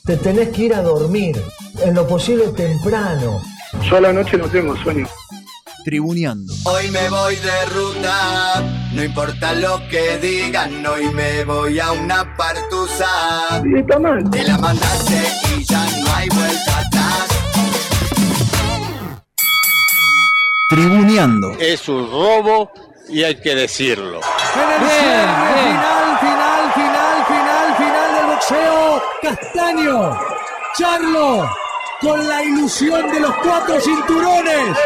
Te 0.04 0.16
tenés 0.16 0.48
que 0.48 0.62
ir 0.64 0.74
a 0.74 0.82
dormir, 0.82 1.40
en 1.84 1.94
lo 1.94 2.06
posible 2.08 2.48
temprano. 2.48 3.40
Yo 3.88 3.96
a 3.98 4.00
la 4.00 4.12
noche 4.12 4.36
no 4.36 4.48
tengo 4.48 4.76
sueño. 4.82 5.06
Tribuneando. 5.84 6.52
Hoy 6.64 6.90
me 6.90 7.08
voy 7.08 7.36
de 7.36 7.64
ruta, 7.66 8.62
no 8.92 9.04
importa 9.04 9.52
lo 9.52 9.80
que 9.88 10.18
digan, 10.18 10.84
hoy 10.86 11.06
me 11.12 11.44
voy 11.44 11.78
a 11.80 11.92
una 11.92 12.36
partusa. 12.36 13.62
Te 14.30 14.44
la 14.44 14.58
mandaste 14.58 15.22
y 15.56 15.64
ya 15.64 15.84
no 16.04 16.14
hay 16.14 16.28
vuelta 16.28 16.78
atrás. 16.78 17.28
Tribuneando. 20.68 21.52
Es 21.58 21.88
un 21.88 22.10
robo 22.10 22.70
y 23.08 23.22
hay 23.24 23.36
que 23.36 23.54
decirlo. 23.54 24.20
En 24.54 25.31
Con 32.00 32.26
la 32.26 32.42
ilusión 32.42 33.10
de 33.12 33.20
los 33.20 33.34
cuatro 33.36 33.78
cinturones. 33.80 34.76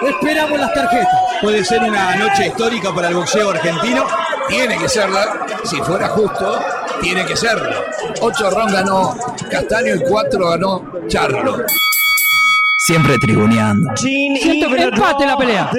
Esperamos 0.00 0.60
las 0.60 0.72
tarjetas. 0.72 1.12
Puede 1.40 1.64
ser 1.64 1.82
una 1.82 2.14
noche 2.16 2.46
histórica 2.46 2.94
para 2.94 3.08
el 3.08 3.14
boxeo 3.14 3.50
argentino. 3.50 4.04
Tiene 4.48 4.78
que 4.78 4.88
serla. 4.88 5.44
Si 5.64 5.76
fuera 5.82 6.08
justo, 6.10 6.64
tiene 7.00 7.24
que 7.26 7.36
serlo. 7.36 7.84
Ocho 8.20 8.48
rounds 8.50 8.72
ganó 8.72 9.16
Castaño 9.50 9.96
y 9.96 10.00
cuatro 10.08 10.50
ganó 10.50 10.84
Charlo. 11.08 11.58
Siempre 12.78 13.18
tribuneando. 13.18 13.90
Siento 13.96 14.68
que 14.68 14.82
empate 14.82 15.26
la 15.26 15.36
pelea. 15.36 15.70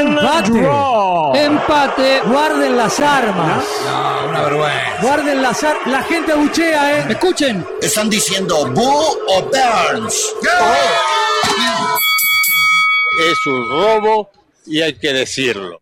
Empate. 0.00 1.44
Empate. 1.44 2.20
Guarden 2.26 2.76
las 2.76 2.98
armas. 3.00 3.64
No, 3.84 4.28
una 4.28 4.42
vergüenza. 4.42 4.98
Guarden 5.02 5.42
las 5.42 5.62
armas. 5.62 5.86
La 5.86 6.02
gente 6.02 6.32
abuchea, 6.32 6.98
¿eh? 6.98 7.06
Escuchen. 7.10 7.66
Están 7.80 8.10
diciendo 8.10 8.66
Boo 8.72 9.18
o 9.28 9.42
Burns. 9.42 10.34
Es 13.30 13.46
un 13.46 13.68
robo 13.68 14.30
y 14.66 14.80
hay 14.80 14.94
que 14.94 15.12
decirlo. 15.12 15.80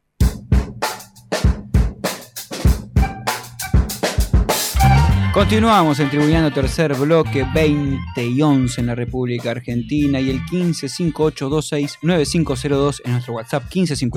Continuamos 5.37 6.01
en 6.01 6.09
tercer 6.55 6.95
bloque 6.95 7.47
20 7.55 8.27
y 8.27 8.41
11 8.41 8.81
en 8.81 8.87
la 8.87 8.95
República 8.95 9.51
Argentina 9.51 10.19
y 10.19 10.31
el 10.31 10.41
1558269502 10.47 13.03
en 13.05 13.13
nuestro 13.13 13.35
WhatsApp 13.35 13.65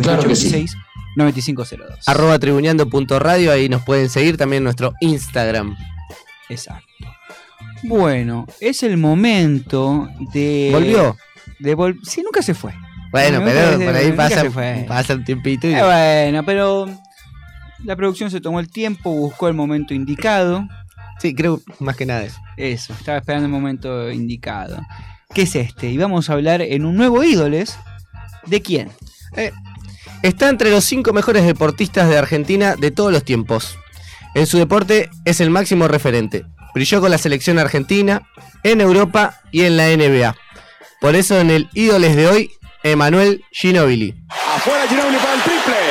Claro 0.01 0.23
que 0.23 0.37
sí. 0.37 0.65
1558269502. 1.17 2.03
Arroba 2.05 2.39
tribuneando.radio, 2.39 3.51
ahí 3.51 3.67
nos 3.67 3.83
pueden 3.83 4.09
seguir 4.09 4.37
también 4.37 4.61
en 4.61 4.63
nuestro 4.63 4.93
Instagram. 5.01 5.75
Exacto. 6.47 6.87
Bueno, 7.83 8.45
es 8.61 8.81
el 8.83 8.95
momento 8.95 10.07
de. 10.33 10.69
¿Volvió? 10.71 11.17
De 11.59 11.75
vol- 11.75 11.99
sí, 12.01 12.23
nunca 12.23 12.41
se 12.41 12.53
fue. 12.53 12.73
Bueno, 13.11 13.41
pero 13.43 13.77
por 13.77 13.93
ahí 13.93 14.13
pasa, 14.13 14.45
pasa 14.87 15.15
un 15.15 15.25
tiempito 15.25 15.67
y... 15.67 15.73
Eh, 15.73 15.83
bueno, 15.83 16.45
pero 16.45 16.87
la 17.83 17.97
producción 17.97 18.31
se 18.31 18.39
tomó 18.39 18.61
el 18.61 18.71
tiempo, 18.71 19.11
buscó 19.11 19.49
el 19.49 19.53
momento 19.53 19.93
indicado. 19.93 20.65
Sí, 21.19 21.35
creo 21.35 21.61
más 21.79 21.95
que 21.95 22.05
nada 22.05 22.23
eso. 22.23 22.39
Eso, 22.57 22.93
estaba 22.93 23.17
esperando 23.17 23.45
el 23.45 23.51
momento 23.51 24.09
indicado. 24.11 24.81
¿Qué 25.33 25.43
es 25.43 25.55
este? 25.55 25.89
Y 25.89 25.97
vamos 25.97 26.29
a 26.29 26.33
hablar 26.33 26.61
en 26.61 26.85
un 26.85 26.95
nuevo 26.95 27.23
ídoles. 27.23 27.77
¿De 28.45 28.61
quién? 28.61 28.89
Eh, 29.35 29.51
Está 30.21 30.49
entre 30.49 30.69
los 30.69 30.83
cinco 30.83 31.13
mejores 31.13 31.45
deportistas 31.45 32.09
de 32.09 32.17
Argentina 32.17 32.75
de 32.75 32.91
todos 32.91 33.11
los 33.11 33.23
tiempos. 33.23 33.77
En 34.35 34.47
su 34.47 34.57
deporte 34.57 35.09
es 35.23 35.39
el 35.39 35.49
máximo 35.49 35.87
referente. 35.87 36.45
Brilló 36.73 36.99
con 36.99 37.09
la 37.09 37.17
selección 37.17 37.57
argentina, 37.57 38.27
en 38.63 38.81
Europa 38.81 39.39
y 39.51 39.61
en 39.61 39.77
la 39.77 39.87
NBA. 39.87 40.35
Por 40.99 41.15
eso 41.15 41.39
en 41.39 41.51
el 41.51 41.69
ídoles 41.73 42.17
de 42.17 42.27
hoy, 42.27 42.51
Emanuel 42.83 43.45
Ginóbili. 43.51 44.13
Afuera 44.29 44.87
Ginobili 44.89 45.17
para 45.17 45.35
el 45.35 45.41
triple. 45.41 45.88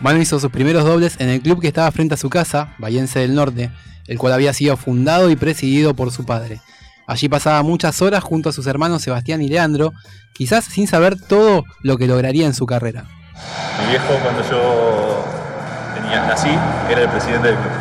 Manu 0.00 0.20
hizo 0.20 0.40
sus 0.40 0.50
primeros 0.50 0.84
dobles 0.84 1.16
en 1.20 1.28
el 1.28 1.42
club 1.42 1.60
que 1.60 1.68
estaba 1.68 1.90
frente 1.92 2.14
a 2.14 2.16
su 2.16 2.30
casa, 2.30 2.74
Bahiense 2.78 3.18
del 3.18 3.34
Norte, 3.34 3.70
el 4.06 4.18
cual 4.18 4.32
había 4.32 4.52
sido 4.54 4.76
fundado 4.76 5.30
y 5.30 5.36
presidido 5.36 5.94
por 5.94 6.10
su 6.10 6.24
padre. 6.24 6.60
Allí 7.06 7.28
pasaba 7.28 7.62
muchas 7.62 8.00
horas 8.00 8.24
junto 8.24 8.48
a 8.48 8.52
sus 8.52 8.66
hermanos 8.66 9.02
Sebastián 9.02 9.42
y 9.42 9.48
Leandro, 9.48 9.92
quizás 10.32 10.64
sin 10.64 10.86
saber 10.86 11.20
todo 11.20 11.64
lo 11.82 11.98
que 11.98 12.06
lograría 12.06 12.46
en 12.46 12.54
su 12.54 12.64
carrera. 12.66 13.04
Mi 13.82 13.90
viejo, 13.90 14.14
cuando 14.22 14.42
yo 14.50 15.24
tenía, 15.94 16.26
nací, 16.26 16.50
era 16.90 17.02
el 17.02 17.08
presidente 17.08 17.48
del 17.48 17.56
club. 17.56 17.72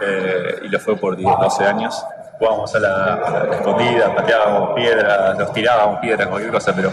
Eh, 0.00 0.60
y 0.64 0.68
lo 0.68 0.80
fue 0.80 0.96
por 0.96 1.16
10, 1.16 1.28
12 1.40 1.64
años. 1.64 1.94
Jugábamos 2.38 2.72
a 2.74 2.78
la, 2.78 3.14
a 3.14 3.30
la 3.30 3.56
escondida, 3.56 4.14
pateábamos 4.14 4.74
piedras, 4.74 5.36
nos 5.36 5.52
tirábamos 5.52 5.98
piedras, 5.98 6.28
cualquier 6.28 6.52
cosa, 6.52 6.72
pero 6.74 6.92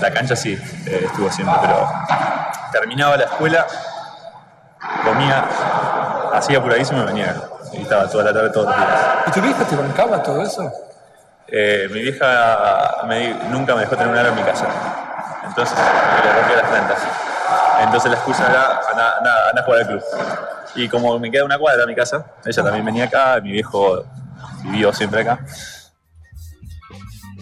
la 0.00 0.10
cancha 0.10 0.34
sí 0.34 0.54
eh, 0.86 1.02
estuvo 1.04 1.30
siempre. 1.30 1.54
Pero 1.60 1.86
terminaba 2.72 3.16
la 3.18 3.24
escuela, 3.24 3.66
comía, 5.04 5.44
hacía 6.32 6.58
apuradísimo 6.58 7.02
y 7.02 7.06
venía. 7.06 7.34
Y 7.72 7.82
estaba 7.82 8.08
toda 8.08 8.24
la 8.24 8.32
tarde, 8.32 8.50
todos 8.50 8.66
los 8.68 8.76
días. 8.76 8.90
¿Y 9.26 9.30
tu 9.32 9.40
vieja 9.42 9.64
te 9.64 9.76
bancaba 9.76 10.22
todo 10.22 10.42
eso? 10.42 10.72
Eh, 11.48 11.88
mi 11.92 12.00
vieja 12.00 13.02
me 13.06 13.34
nunca 13.50 13.74
me 13.74 13.82
dejó 13.82 13.96
tener 13.96 14.12
un 14.12 14.18
aro 14.18 14.30
en 14.30 14.36
mi 14.36 14.42
casa. 14.42 14.66
Entonces 15.44 15.76
me 15.78 16.24
le 16.26 16.32
rompía 16.38 16.56
las 16.56 16.70
plantas. 16.70 16.98
Entonces 17.82 18.10
la 18.10 18.16
excusa 18.16 18.46
era 18.48 18.80
anda, 18.90 19.16
anda- 19.18 19.48
anda 19.50 19.60
a 19.60 19.64
jugar 19.64 19.80
al 19.82 19.86
club. 19.88 20.02
Y 20.74 20.88
como 20.88 21.18
me 21.18 21.30
queda 21.30 21.44
una 21.44 21.58
cuadra 21.58 21.84
a 21.84 21.86
mi 21.86 21.94
casa, 21.94 22.24
ella 22.44 22.62
también 22.62 22.84
venía 22.84 23.04
acá, 23.04 23.38
mi 23.42 23.52
viejo 23.52 24.04
vivió 24.64 24.92
siempre 24.92 25.20
acá. 25.22 25.44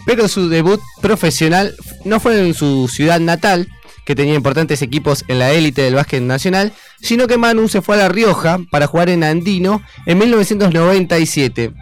Pero 0.05 0.27
su 0.27 0.49
debut 0.49 0.79
profesional 1.01 1.75
no 2.03 2.19
fue 2.19 2.47
en 2.47 2.53
su 2.53 2.87
ciudad 2.87 3.19
natal, 3.19 3.67
que 4.05 4.15
tenía 4.15 4.35
importantes 4.35 4.81
equipos 4.83 5.25
en 5.27 5.39
la 5.39 5.51
élite 5.51 5.81
del 5.81 5.95
básquet 5.95 6.21
nacional, 6.21 6.73
sino 7.01 7.27
que 7.27 7.37
Manu 7.37 7.67
se 7.67 7.81
fue 7.81 7.95
a 7.95 7.99
La 7.99 8.09
Rioja 8.09 8.59
para 8.69 8.87
jugar 8.87 9.09
en 9.09 9.23
Andino 9.23 9.81
en 10.05 10.19
1997. 10.19 11.73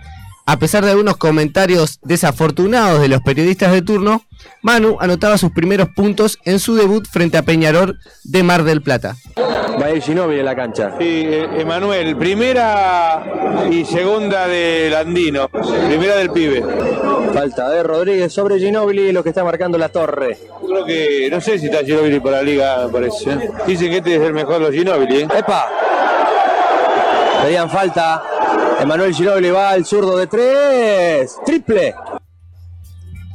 A 0.45 0.59
pesar 0.59 0.83
de 0.83 0.91
algunos 0.91 1.15
comentarios 1.15 1.99
desafortunados 2.03 2.99
de 2.99 3.07
los 3.07 3.21
periodistas 3.21 3.71
de 3.71 3.81
turno, 3.81 4.23
Manu 4.61 4.97
anotaba 4.99 5.37
sus 5.37 5.51
primeros 5.51 5.87
puntos 5.95 6.37
en 6.43 6.59
su 6.59 6.75
debut 6.75 7.07
frente 7.09 7.37
a 7.37 7.43
Peñarol 7.43 7.97
de 8.25 8.43
Mar 8.43 8.63
del 8.63 8.81
Plata. 8.81 9.15
Va 9.81 9.85
a 9.85 9.91
ir 9.91 10.03
Ginóbili 10.03 10.39
en 10.39 10.45
la 10.45 10.55
cancha. 10.55 10.95
Sí, 10.99 11.05
eh, 11.25 11.47
Emanuel, 11.57 12.17
primera 12.17 13.23
y 13.71 13.85
segunda 13.85 14.47
del 14.47 14.93
Andino, 14.93 15.47
primera 15.49 16.17
del 16.17 16.29
pibe. 16.29 16.63
Falta 17.33 17.69
de 17.69 17.81
Rodríguez 17.81 18.31
sobre 18.31 18.59
Ginóbili, 18.59 19.13
lo 19.13 19.23
que 19.23 19.29
está 19.29 19.43
marcando 19.43 19.77
la 19.77 19.89
torre. 19.89 20.37
Creo 20.67 20.85
que, 20.85 21.29
no 21.31 21.39
sé 21.39 21.57
si 21.57 21.67
está 21.67 21.83
Ginóbili 21.83 22.19
para 22.19 22.37
la 22.37 22.43
liga, 22.43 22.85
me 22.85 22.91
parece. 22.91 23.31
¿eh? 23.31 23.49
Dicen 23.65 23.89
que 23.89 23.97
este 23.97 24.15
es 24.17 24.21
el 24.21 24.33
mejor 24.33 24.55
de 24.55 24.59
los 24.59 24.71
Ginóbili. 24.71 25.21
¿eh? 25.21 25.27
¡Epa! 25.37 25.69
Pedían 27.43 27.69
falta. 27.69 28.23
Emanuel 28.83 29.13
Ginóbili 29.13 29.49
va 29.49 29.69
al 29.69 29.85
zurdo 29.85 30.17
de 30.17 30.27
tres. 30.27 31.37
¡Triple! 31.45 31.95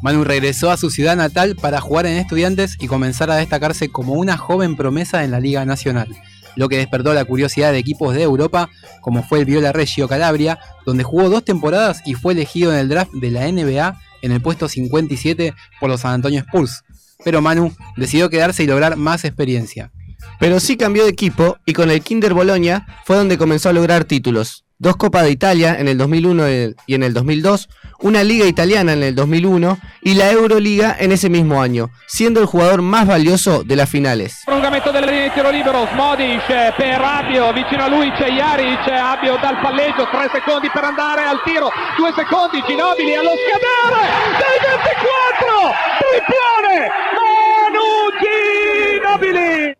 Manu 0.02 0.22
regresó 0.22 0.70
a 0.70 0.76
su 0.76 0.90
ciudad 0.90 1.16
natal 1.16 1.56
para 1.56 1.80
jugar 1.80 2.04
en 2.04 2.18
Estudiantes 2.18 2.76
y 2.78 2.86
comenzar 2.86 3.30
a 3.30 3.36
destacarse 3.36 3.88
como 3.88 4.12
una 4.12 4.36
joven 4.36 4.76
promesa 4.76 5.24
en 5.24 5.30
la 5.30 5.40
Liga 5.40 5.64
Nacional, 5.64 6.14
lo 6.54 6.68
que 6.68 6.76
despertó 6.76 7.14
la 7.14 7.24
curiosidad 7.24 7.72
de 7.72 7.78
equipos 7.78 8.14
de 8.14 8.24
Europa, 8.24 8.68
como 9.00 9.22
fue 9.22 9.38
el 9.38 9.46
Viola 9.46 9.72
Reggio 9.72 10.06
Calabria, 10.06 10.58
donde 10.84 11.02
jugó 11.02 11.30
dos 11.30 11.42
temporadas 11.42 12.02
y 12.04 12.12
fue 12.12 12.34
elegido 12.34 12.70
en 12.70 12.80
el 12.80 12.90
draft 12.90 13.12
de 13.12 13.30
la 13.30 13.50
NBA 13.50 13.98
en 14.20 14.32
el 14.32 14.42
puesto 14.42 14.68
57 14.68 15.54
por 15.80 15.88
los 15.88 16.02
San 16.02 16.12
Antonio 16.12 16.40
Spurs. 16.40 16.84
Pero 17.24 17.40
Manu 17.40 17.72
decidió 17.96 18.28
quedarse 18.28 18.64
y 18.64 18.66
lograr 18.66 18.96
más 18.96 19.24
experiencia. 19.24 19.92
Pero 20.38 20.60
sí 20.60 20.76
cambió 20.76 21.04
de 21.04 21.10
equipo 21.10 21.56
y 21.64 21.72
con 21.72 21.90
el 21.90 22.02
Kinder 22.02 22.34
Bologna 22.34 22.86
fue 23.06 23.16
donde 23.16 23.38
comenzó 23.38 23.70
a 23.70 23.72
lograr 23.72 24.04
títulos. 24.04 24.66
Dos 24.80 24.96
Copas 24.96 25.24
de 25.24 25.32
Italia 25.32 25.74
en 25.76 25.88
el 25.88 25.98
2001 25.98 26.44
y 26.86 26.94
en 26.94 27.02
el 27.02 27.12
2002, 27.12 27.68
una 27.98 28.22
Liga 28.22 28.46
Italiana 28.46 28.92
en 28.92 29.02
el 29.02 29.16
2001 29.16 29.76
y 30.02 30.14
la 30.14 30.30
Euroliga 30.30 30.94
en 30.96 31.10
ese 31.10 31.28
mismo 31.28 31.60
año, 31.60 31.90
siendo 32.06 32.38
el 32.38 32.46
jugador 32.46 32.80
más 32.80 33.04
valioso 33.08 33.64
de 33.64 33.74
las 33.74 33.90
finales. 33.90 34.42
Prolungamento 34.44 34.92
della 34.92 35.06
linea 35.06 35.24
di 35.24 35.34
tiro 35.34 35.50
libero, 35.50 35.88
Smodic 35.92 36.46
per 36.76 37.00
Abio, 37.02 37.52
vicino 37.52 37.82
a 37.82 37.88
lui 37.88 38.08
c'è 38.12 38.30
Jaric, 38.30 38.86
Abio 38.86 39.36
dal 39.42 39.58
palleggio, 39.60 40.06
3 40.12 40.30
secondi 40.32 40.70
per 40.70 40.84
andare 40.84 41.24
al 41.24 41.42
tiro, 41.42 41.72
2 41.96 42.12
secondi, 42.14 42.62
Ginobili 42.62 43.16
allo 43.16 43.34
scadere, 43.34 44.02
dai 44.38 44.58
24, 44.62 45.74
triplone, 45.98 46.78
Manu 47.18 48.14
Ginobili! 48.22 49.77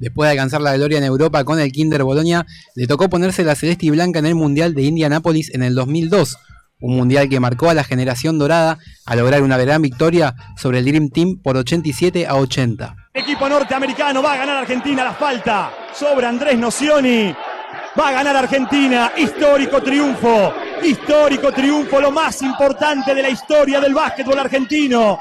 Después 0.00 0.28
de 0.28 0.32
alcanzar 0.32 0.62
la 0.62 0.74
gloria 0.76 0.96
en 0.96 1.04
Europa 1.04 1.44
con 1.44 1.60
el 1.60 1.70
Kinder 1.70 2.02
Bologna, 2.04 2.46
le 2.74 2.86
tocó 2.86 3.10
ponerse 3.10 3.44
la 3.44 3.54
celeste 3.54 3.84
y 3.84 3.90
blanca 3.90 4.18
en 4.18 4.26
el 4.26 4.34
Mundial 4.34 4.74
de 4.74 4.82
Indianápolis 4.82 5.54
en 5.54 5.62
el 5.62 5.74
2002, 5.74 6.38
un 6.80 6.96
mundial 6.96 7.28
que 7.28 7.38
marcó 7.38 7.68
a 7.68 7.74
la 7.74 7.84
generación 7.84 8.38
dorada 8.38 8.78
a 9.04 9.14
lograr 9.14 9.42
una 9.42 9.58
gran 9.58 9.82
victoria 9.82 10.34
sobre 10.56 10.78
el 10.78 10.86
Dream 10.86 11.10
Team 11.10 11.38
por 11.42 11.58
87 11.58 12.26
a 12.26 12.36
80. 12.36 12.96
Equipo 13.12 13.46
norteamericano 13.46 14.22
va 14.22 14.32
a 14.32 14.36
ganar 14.38 14.56
Argentina 14.56 15.04
la 15.04 15.12
falta 15.12 15.70
sobre 15.92 16.26
Andrés 16.26 16.56
Nocioni. 16.58 17.34
Va 17.98 18.08
a 18.08 18.12
ganar 18.12 18.36
Argentina. 18.36 19.12
Histórico 19.18 19.82
triunfo. 19.82 20.54
Histórico 20.82 21.52
triunfo. 21.52 22.00
Lo 22.00 22.10
más 22.10 22.40
importante 22.40 23.14
de 23.14 23.22
la 23.22 23.28
historia 23.28 23.80
del 23.80 23.92
básquetbol 23.92 24.38
argentino. 24.38 25.18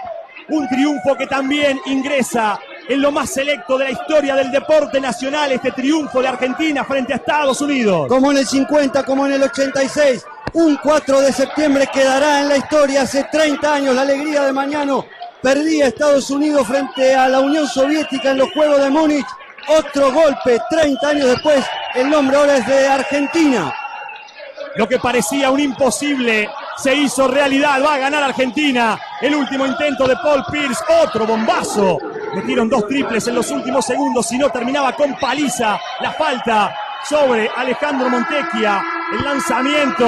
Un 0.50 0.70
triunfo 0.70 1.18
que 1.18 1.28
también 1.28 1.80
ingresa 1.88 2.60
en 2.90 3.04
lo 3.04 3.12
más 3.12 3.30
selecto 3.30 3.78
de 3.78 3.86
la 3.86 3.92
historia 3.92 4.36
del 4.36 4.52
deporte 4.52 5.00
nacional. 5.00 5.52
Este 5.52 5.72
triunfo 5.72 6.22
de 6.22 6.28
Argentina 6.28 6.84
frente 6.84 7.14
a 7.14 7.18
Estados 7.18 7.62
Unidos. 7.62 8.08
Como 8.08 8.32
en 8.32 8.40
el 8.40 8.48
50, 8.48 9.04
como 9.04 9.28
en 9.28 9.34
el 9.34 9.44
86. 9.44 10.26
Un 10.54 10.76
4 10.78 11.22
de 11.22 11.32
septiembre 11.32 11.88
quedará 11.94 12.42
en 12.42 12.50
la 12.50 12.58
historia. 12.58 13.04
Hace 13.04 13.26
30 13.26 13.74
años 13.74 13.96
la 13.96 14.02
alegría 14.02 14.44
de 14.44 14.52
Mañano 14.52 15.06
perdía 15.42 15.88
Estados 15.88 16.32
Unidos 16.32 16.68
frente 16.68 17.14
a 17.14 17.30
la 17.30 17.40
Unión 17.40 17.68
Soviética 17.68 18.32
en 18.32 18.40
los 18.40 18.52
Juegos 18.54 18.82
de 18.82 18.90
Múnich. 18.90 19.28
Otro 19.68 20.12
golpe, 20.12 20.60
30 20.72 21.08
años 21.08 21.28
después, 21.28 21.64
el 21.94 22.10
nombre 22.10 22.38
ahora 22.38 22.58
es 22.58 22.66
de 22.66 22.88
Argentina. 22.88 23.72
Lo 24.76 24.88
que 24.88 24.98
parecía 24.98 25.52
un 25.52 25.60
imposible 25.60 26.50
se 26.82 26.96
hizo 26.96 27.28
realidad. 27.28 27.84
Va 27.84 27.96
a 27.96 27.98
ganar 27.98 28.24
Argentina. 28.24 29.00
El 29.22 29.36
último 29.36 29.66
intento 29.66 30.08
de 30.08 30.16
Paul 30.18 30.44
Pierce. 30.52 30.84
Otro 31.04 31.26
bombazo. 31.26 31.98
Metieron 32.34 32.70
dos 32.70 32.88
triples 32.88 33.28
en 33.28 33.36
los 33.36 33.50
últimos 33.52 33.86
segundos. 33.86 34.28
Si 34.28 34.38
no, 34.38 34.50
terminaba 34.50 34.94
con 34.94 35.16
paliza. 35.16 35.80
La 36.02 36.12
falta 36.14 36.76
sobre 37.04 37.50
Alejandro 37.56 38.10
Montecchia. 38.10 38.84
El 39.12 39.24
lanzamiento 39.24 40.06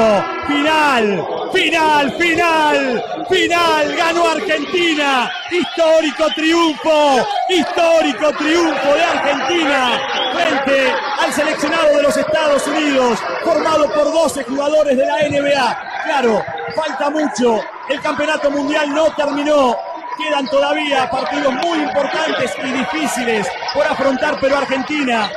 final, 0.48 1.28
final, 1.52 2.12
final, 2.18 3.04
final. 3.30 3.96
Ganó 3.96 4.30
Argentina. 4.30 5.32
Histórico 5.50 6.28
triunfo, 6.36 7.28
histórico 7.50 8.32
triunfo 8.38 8.94
de 8.94 9.04
Argentina 9.04 10.00
frente 10.34 10.94
al 11.20 11.34
seleccionado 11.34 11.98
de 11.98 12.04
los 12.04 12.16
Estados 12.16 12.66
Unidos, 12.68 13.20
formado 13.44 13.92
por 13.92 14.06
12 14.12 14.44
jugadores 14.46 14.98
de 14.98 15.06
la 15.06 15.18
NBA. 15.28 16.04
Claro, 16.06 16.44
falta 16.76 17.10
mucho. 17.10 17.60
El 17.90 18.02
campeonato 18.02 18.50
mundial 18.50 18.94
no 18.94 19.14
terminó. 19.16 19.76
Quedan 20.18 20.48
todavía 20.48 21.10
partidos 21.10 21.54
muy 21.54 21.80
importantes 21.80 22.54
y 22.64 22.72
difíciles 22.72 23.48
por 23.74 23.86
afrontar, 23.88 24.38
pero 24.40 24.58
Argentina 24.58 25.30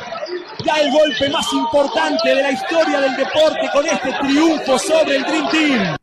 da 0.65 0.81
el 0.81 0.91
golpe 0.91 1.29
más 1.31 1.47
importante 1.53 2.29
de 2.29 2.43
la 2.43 2.53
historia 2.53 3.01
del 3.01 3.17
deporte 3.17 3.69
con 3.73 3.87
este 3.87 4.13
triunfo 4.21 4.79
sobre 4.79 5.17
el 5.17 5.23
Dream 5.23 5.51
Team. 5.51 5.97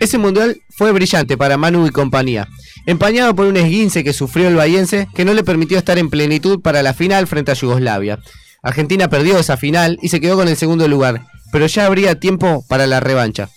Ese 0.00 0.18
mundial 0.18 0.60
fue 0.76 0.92
brillante 0.92 1.38
para 1.38 1.56
Manu 1.56 1.86
y 1.86 1.90
compañía, 1.90 2.48
empañado 2.84 3.34
por 3.34 3.46
un 3.46 3.56
esguince 3.56 4.04
que 4.04 4.12
sufrió 4.12 4.48
el 4.48 4.56
bahiense 4.56 5.08
que 5.14 5.24
no 5.24 5.32
le 5.32 5.44
permitió 5.44 5.78
estar 5.78 5.98
en 5.98 6.10
plenitud 6.10 6.60
para 6.60 6.82
la 6.82 6.92
final 6.92 7.26
frente 7.26 7.52
a 7.52 7.54
Yugoslavia. 7.54 8.18
Argentina 8.62 9.08
perdió 9.08 9.38
esa 9.38 9.56
final 9.56 9.98
y 10.02 10.08
se 10.08 10.20
quedó 10.20 10.36
con 10.36 10.48
el 10.48 10.56
segundo 10.56 10.86
lugar, 10.88 11.22
pero 11.52 11.66
ya 11.66 11.86
habría 11.86 12.18
tiempo 12.20 12.64
para 12.68 12.86
la 12.86 13.00
revancha. 13.00 13.48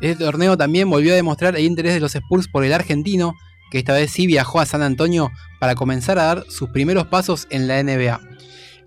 Este 0.00 0.24
torneo 0.24 0.56
también 0.56 0.88
volvió 0.90 1.12
a 1.12 1.16
demostrar 1.16 1.54
el 1.56 1.64
interés 1.64 1.94
de 1.94 2.00
los 2.00 2.14
Spurs 2.14 2.48
por 2.48 2.64
el 2.64 2.72
argentino, 2.72 3.34
que 3.70 3.78
esta 3.78 3.92
vez 3.92 4.10
sí 4.10 4.26
viajó 4.26 4.60
a 4.60 4.66
San 4.66 4.82
Antonio 4.82 5.30
para 5.60 5.74
comenzar 5.74 6.18
a 6.18 6.24
dar 6.24 6.44
sus 6.48 6.70
primeros 6.70 7.06
pasos 7.06 7.46
en 7.50 7.68
la 7.68 7.82
NBA. 7.82 8.27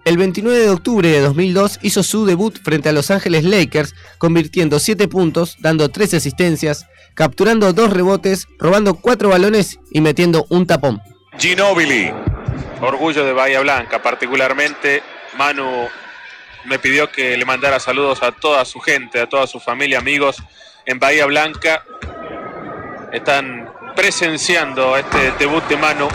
El 0.04 0.18
29 0.18 0.58
de 0.58 0.70
octubre 0.70 1.08
de 1.08 1.20
2002 1.20 1.80
hizo 1.84 2.02
su 2.02 2.26
debut 2.26 2.58
frente 2.64 2.90
a 2.90 2.92
Los 2.92 3.12
Ángeles 3.12 3.44
Lakers, 3.44 3.94
convirtiendo 4.18 4.80
7 4.80 5.08
puntos, 5.08 5.58
dando 5.60 5.90
3 5.90 6.16
asistencias, 6.16 6.88
capturando 7.14 7.72
2 7.72 7.94
rebotes, 7.94 8.48
robando 8.58 8.96
4 8.96 9.30
balones 9.30 9.80
y 9.92 10.02
metiendo 10.02 10.48
un 10.50 10.66
tapón. 10.66 11.02
Ginóbili, 11.38 12.12
orgullo 12.82 13.24
de 13.24 13.34
Bahía 13.34 13.60
Blanca, 13.60 14.02
particularmente 14.02 15.04
Manu 15.38 15.88
me 16.66 16.80
pidió 16.80 17.12
que 17.12 17.38
le 17.38 17.46
mandara 17.46 17.80
saludos 17.80 18.24
a 18.24 18.32
toda 18.32 18.66
su 18.66 18.80
gente, 18.80 19.22
a 19.22 19.30
toda 19.30 19.46
su 19.46 19.60
familia, 19.60 20.00
amigos 20.00 20.42
en 20.88 20.98
Bahía 21.00 21.28
Blanca. 21.28 21.86
Están 23.14 23.72
presenciando 23.96 24.98
este 24.98 25.32
debut 25.38 25.64
de 25.68 25.78
Manu 25.78 26.08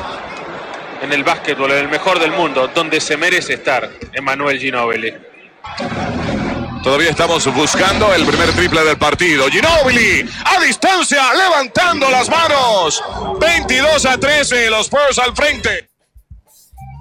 en 1.06 1.12
el 1.12 1.24
básquetbol, 1.24 1.70
en 1.70 1.78
el 1.78 1.88
mejor 1.88 2.18
del 2.18 2.32
mundo, 2.32 2.68
donde 2.74 3.00
se 3.00 3.16
merece 3.16 3.54
estar, 3.54 3.90
Emanuel 4.12 4.58
Ginóbili. 4.58 5.14
Todavía 6.82 7.10
estamos 7.10 7.44
buscando 7.54 8.12
el 8.14 8.24
primer 8.24 8.52
triple 8.52 8.84
del 8.84 8.96
partido. 8.96 9.46
Ginobili 9.48 10.28
a 10.44 10.60
distancia, 10.60 11.22
levantando 11.34 12.08
las 12.10 12.28
manos. 12.28 13.02
22 13.40 14.06
a 14.06 14.18
13, 14.18 14.70
los 14.70 14.86
Spurs 14.86 15.18
al 15.18 15.34
frente. 15.34 15.90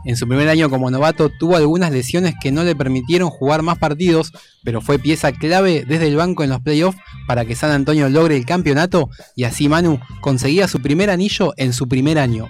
En 0.06 0.18
su 0.18 0.28
primer 0.28 0.50
año 0.50 0.70
como 0.70 0.92
novato 0.92 1.32
tuvo 1.40 1.56
algunas 1.56 1.92
lesiones 1.92 2.36
que 2.40 2.52
no 2.52 2.64
le 2.64 2.76
permitieron 2.76 3.32
jugar 3.32 3.64
más 3.64 3.80
partidos, 3.80 4.32
pero 4.64 4.82
fue 4.82 5.00
pieza 5.00 5.32
clave 5.32 5.84
desde 5.88 6.08
el 6.08 6.16
banco 6.16 6.44
en 6.44 6.52
los 6.52 6.62
playoffs 6.62 7.00
para 7.28 7.46
que 7.46 7.56
San 7.56 7.72
Antonio 7.72 8.08
logre 8.10 8.38
el 8.38 8.46
campeonato 8.46 9.10
y 9.36 9.46
así 9.46 9.68
Manu 9.68 10.00
conseguía 10.22 10.68
su 10.68 10.80
primer 10.80 11.10
anillo 11.10 11.54
en 11.58 11.74
su 11.74 11.88
primer 11.88 12.20
año. 12.20 12.48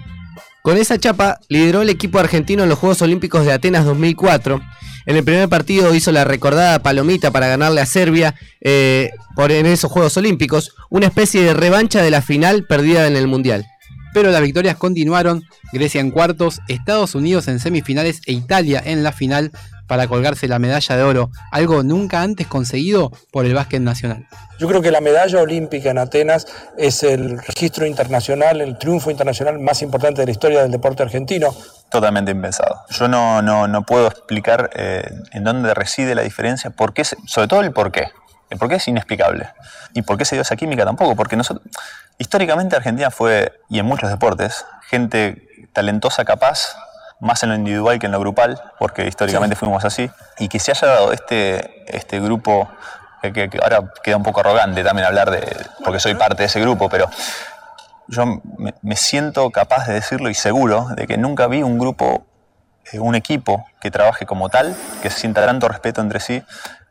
Con 0.66 0.78
esa 0.78 0.98
chapa 0.98 1.38
lideró 1.48 1.82
el 1.82 1.90
equipo 1.90 2.18
argentino 2.18 2.64
en 2.64 2.68
los 2.68 2.80
Juegos 2.80 3.00
Olímpicos 3.00 3.46
de 3.46 3.52
Atenas 3.52 3.84
2004. 3.84 4.60
En 5.06 5.14
el 5.14 5.22
primer 5.22 5.48
partido 5.48 5.94
hizo 5.94 6.10
la 6.10 6.24
recordada 6.24 6.80
palomita 6.82 7.30
para 7.30 7.46
ganarle 7.46 7.80
a 7.80 7.86
Serbia 7.86 8.34
eh, 8.60 9.12
por 9.36 9.52
en 9.52 9.66
esos 9.66 9.92
Juegos 9.92 10.16
Olímpicos, 10.16 10.74
una 10.90 11.06
especie 11.06 11.40
de 11.44 11.54
revancha 11.54 12.02
de 12.02 12.10
la 12.10 12.20
final 12.20 12.64
perdida 12.64 13.06
en 13.06 13.14
el 13.14 13.28
Mundial. 13.28 13.64
Pero 14.12 14.32
las 14.32 14.42
victorias 14.42 14.76
continuaron, 14.76 15.44
Grecia 15.72 16.00
en 16.00 16.10
cuartos, 16.10 16.58
Estados 16.66 17.14
Unidos 17.14 17.46
en 17.46 17.60
semifinales 17.60 18.20
e 18.26 18.32
Italia 18.32 18.82
en 18.84 19.04
la 19.04 19.12
final 19.12 19.52
para 19.86 20.06
colgarse 20.08 20.48
la 20.48 20.58
medalla 20.58 20.96
de 20.96 21.02
oro, 21.02 21.30
algo 21.52 21.82
nunca 21.82 22.22
antes 22.22 22.46
conseguido 22.46 23.12
por 23.32 23.44
el 23.46 23.54
básquet 23.54 23.80
nacional. 23.80 24.26
Yo 24.58 24.66
creo 24.68 24.80
que 24.80 24.90
la 24.90 25.00
medalla 25.00 25.40
olímpica 25.40 25.90
en 25.90 25.98
Atenas 25.98 26.46
es 26.78 27.02
el 27.02 27.38
registro 27.38 27.86
internacional, 27.86 28.60
el 28.60 28.78
triunfo 28.78 29.10
internacional 29.10 29.58
más 29.58 29.82
importante 29.82 30.22
de 30.22 30.26
la 30.26 30.32
historia 30.32 30.62
del 30.62 30.70
deporte 30.70 31.02
argentino. 31.02 31.54
Totalmente 31.90 32.30
impensado. 32.30 32.80
Yo 32.90 33.06
no, 33.06 33.42
no, 33.42 33.68
no 33.68 33.82
puedo 33.84 34.06
explicar 34.08 34.70
eh, 34.74 35.08
en 35.32 35.44
dónde 35.44 35.74
reside 35.74 36.14
la 36.14 36.22
diferencia, 36.22 36.70
por 36.70 36.94
qué 36.94 37.04
se- 37.04 37.16
sobre 37.26 37.48
todo 37.48 37.60
el 37.60 37.72
por 37.72 37.92
qué. 37.92 38.08
El 38.48 38.58
por 38.58 38.68
qué 38.68 38.76
es 38.76 38.88
inexplicable. 38.88 39.48
Y 39.92 40.02
por 40.02 40.16
qué 40.16 40.24
se 40.24 40.36
dio 40.36 40.42
esa 40.42 40.56
química 40.56 40.84
tampoco, 40.84 41.16
porque 41.16 41.36
nosotros, 41.36 41.66
históricamente 42.18 42.76
Argentina 42.76 43.10
fue, 43.10 43.52
y 43.68 43.78
en 43.78 43.86
muchos 43.86 44.08
deportes, 44.10 44.64
gente 44.88 45.48
talentosa, 45.72 46.24
capaz, 46.24 46.76
más 47.20 47.42
en 47.42 47.48
lo 47.50 47.54
individual 47.54 47.98
que 47.98 48.06
en 48.06 48.12
lo 48.12 48.20
grupal, 48.20 48.60
porque 48.78 49.06
históricamente 49.06 49.56
fuimos 49.56 49.84
así, 49.84 50.10
y 50.38 50.48
que 50.48 50.58
se 50.58 50.72
haya 50.72 50.86
dado 50.88 51.12
este, 51.12 51.84
este 51.96 52.20
grupo, 52.20 52.68
que, 53.22 53.32
que- 53.32 53.48
que 53.50 53.58
ahora 53.62 53.92
queda 54.02 54.16
un 54.16 54.22
poco 54.22 54.40
arrogante 54.40 54.84
también 54.84 55.06
hablar 55.06 55.30
de, 55.30 55.56
porque 55.84 55.98
soy 56.00 56.14
parte 56.14 56.42
de 56.42 56.46
ese 56.46 56.60
grupo, 56.60 56.88
pero 56.88 57.08
yo 58.08 58.24
me, 58.58 58.74
me 58.82 58.96
siento 58.96 59.50
capaz 59.50 59.86
de 59.86 59.94
decirlo 59.94 60.28
y 60.30 60.34
seguro 60.34 60.88
de 60.94 61.06
que 61.06 61.16
nunca 61.18 61.46
vi 61.48 61.62
un 61.62 61.78
grupo, 61.78 62.24
eh, 62.92 62.98
un 63.00 63.14
equipo 63.14 63.64
que 63.80 63.90
trabaje 63.90 64.26
como 64.26 64.48
tal, 64.48 64.76
que 65.02 65.10
se 65.10 65.18
sienta 65.20 65.44
tanto 65.44 65.66
respeto 65.68 66.00
entre 66.02 66.20
sí 66.20 66.42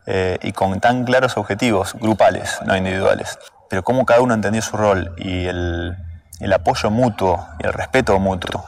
eh, 0.07 0.37
y 0.41 0.51
con 0.51 0.79
tan 0.81 1.05
claros 1.05 1.37
objetivos 1.37 1.93
grupales, 1.93 2.59
no 2.65 2.75
individuales. 2.75 3.37
Pero 3.69 3.83
cómo 3.83 4.05
cada 4.05 4.21
uno 4.21 4.33
entendió 4.33 4.61
su 4.61 4.75
rol 4.75 5.13
y 5.17 5.45
el, 5.45 5.95
el 6.39 6.53
apoyo 6.53 6.89
mutuo 6.91 7.47
y 7.59 7.65
el 7.65 7.73
respeto 7.73 8.19
mutuo. 8.19 8.65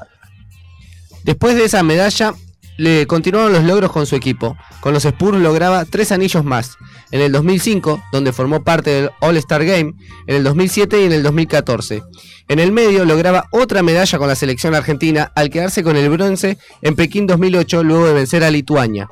Después 1.28 1.58
de 1.58 1.66
esa 1.66 1.84
medalla, 1.84 2.34
le 2.78 3.06
continuaron 3.06 3.52
los 3.52 3.66
logros 3.66 3.92
con 3.92 4.06
su 4.06 4.16
equipo. 4.16 4.56
Con 4.80 4.94
los 4.94 5.04
Spurs 5.04 5.38
lograba 5.38 5.84
tres 5.84 6.14
anillos 6.14 6.46
más. 6.46 6.78
En 7.12 7.20
el 7.20 7.34
2005, 7.34 8.02
donde 8.14 8.32
formó 8.32 8.64
parte 8.64 8.92
del 8.92 9.10
All-Star 9.20 9.66
Game, 9.66 9.94
en 10.26 10.36
el 10.36 10.46
2007 10.46 11.02
y 11.02 11.04
en 11.04 11.12
el 11.12 11.24
2014. 11.24 12.02
En 12.48 12.60
el 12.60 12.72
medio 12.72 13.04
lograba 13.04 13.44
otra 13.52 13.84
medalla 13.84 14.18
con 14.18 14.30
la 14.30 14.36
selección 14.36 14.74
argentina 14.74 15.30
al 15.36 15.50
quedarse 15.50 15.84
con 15.84 15.98
el 15.98 16.10
bronce 16.10 16.58
en 16.82 16.96
Pekín 16.96 17.28
2008 17.28 17.84
luego 17.84 18.08
de 18.08 18.14
vencer 18.14 18.46
a 18.46 18.50
Lituania. 18.50 19.10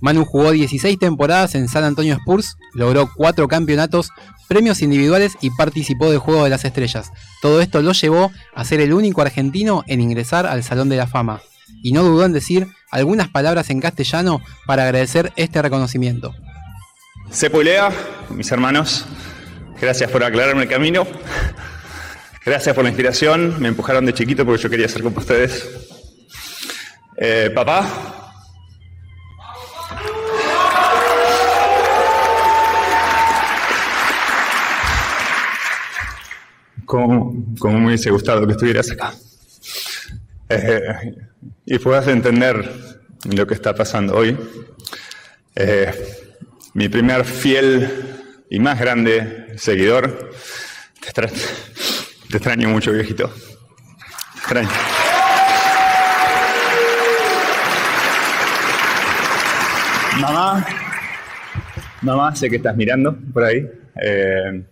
Manu 0.00 0.24
jugó 0.24 0.52
16 0.52 0.98
temporadas 0.98 1.54
en 1.54 1.68
San 1.68 1.84
Antonio 1.84 2.14
Spurs, 2.14 2.56
logró 2.74 3.10
4 3.14 3.48
campeonatos, 3.48 4.10
premios 4.48 4.82
individuales 4.82 5.36
y 5.40 5.50
participó 5.50 6.10
del 6.10 6.18
Juego 6.18 6.44
de 6.44 6.50
las 6.50 6.64
Estrellas. 6.64 7.10
Todo 7.42 7.60
esto 7.60 7.82
lo 7.82 7.92
llevó 7.92 8.30
a 8.54 8.64
ser 8.64 8.80
el 8.80 8.92
único 8.92 9.22
argentino 9.22 9.84
en 9.86 10.00
ingresar 10.00 10.46
al 10.46 10.62
Salón 10.62 10.88
de 10.88 10.96
la 10.96 11.06
Fama. 11.06 11.40
Y 11.82 11.92
no 11.92 12.02
dudó 12.02 12.24
en 12.24 12.32
decir 12.32 12.68
algunas 12.90 13.28
palabras 13.28 13.70
en 13.70 13.80
castellano 13.80 14.40
para 14.66 14.84
agradecer 14.84 15.32
este 15.36 15.60
reconocimiento. 15.62 16.34
Sepulea, 17.30 17.90
mis 18.30 18.50
hermanos, 18.52 19.04
gracias 19.80 20.10
por 20.10 20.22
aclararme 20.22 20.62
el 20.62 20.68
camino. 20.68 21.06
Gracias 22.44 22.74
por 22.76 22.84
la 22.84 22.90
inspiración. 22.90 23.60
Me 23.60 23.66
empujaron 23.68 24.06
de 24.06 24.14
chiquito 24.14 24.46
porque 24.46 24.62
yo 24.62 24.70
quería 24.70 24.88
ser 24.88 25.02
como 25.02 25.18
ustedes. 25.18 25.68
Eh, 27.16 27.50
papá. 27.52 28.25
Como, 36.86 37.54
como 37.58 37.78
me 37.78 37.88
hubiese 37.88 38.10
gustado 38.10 38.46
que 38.46 38.52
estuvieras 38.52 38.90
acá. 38.90 39.12
Eh, 40.48 41.14
y 41.66 41.78
puedas 41.78 42.06
entender 42.08 42.72
lo 43.24 43.46
que 43.46 43.54
está 43.54 43.74
pasando 43.74 44.16
hoy. 44.16 44.36
Eh, 45.54 45.92
mi 46.74 46.88
primer 46.88 47.24
fiel 47.24 47.90
y 48.48 48.58
más 48.60 48.78
grande 48.78 49.54
seguidor. 49.56 50.30
Te, 51.00 51.22
te 51.22 52.36
extraño 52.36 52.68
mucho, 52.68 52.92
viejito. 52.92 53.28
Te 53.28 54.38
extraño. 54.38 54.68
Mamá, 60.20 60.66
mamá, 62.00 62.34
sé 62.34 62.48
que 62.48 62.56
estás 62.56 62.76
mirando 62.76 63.16
por 63.32 63.44
ahí. 63.44 63.68
Eh, 64.02 64.64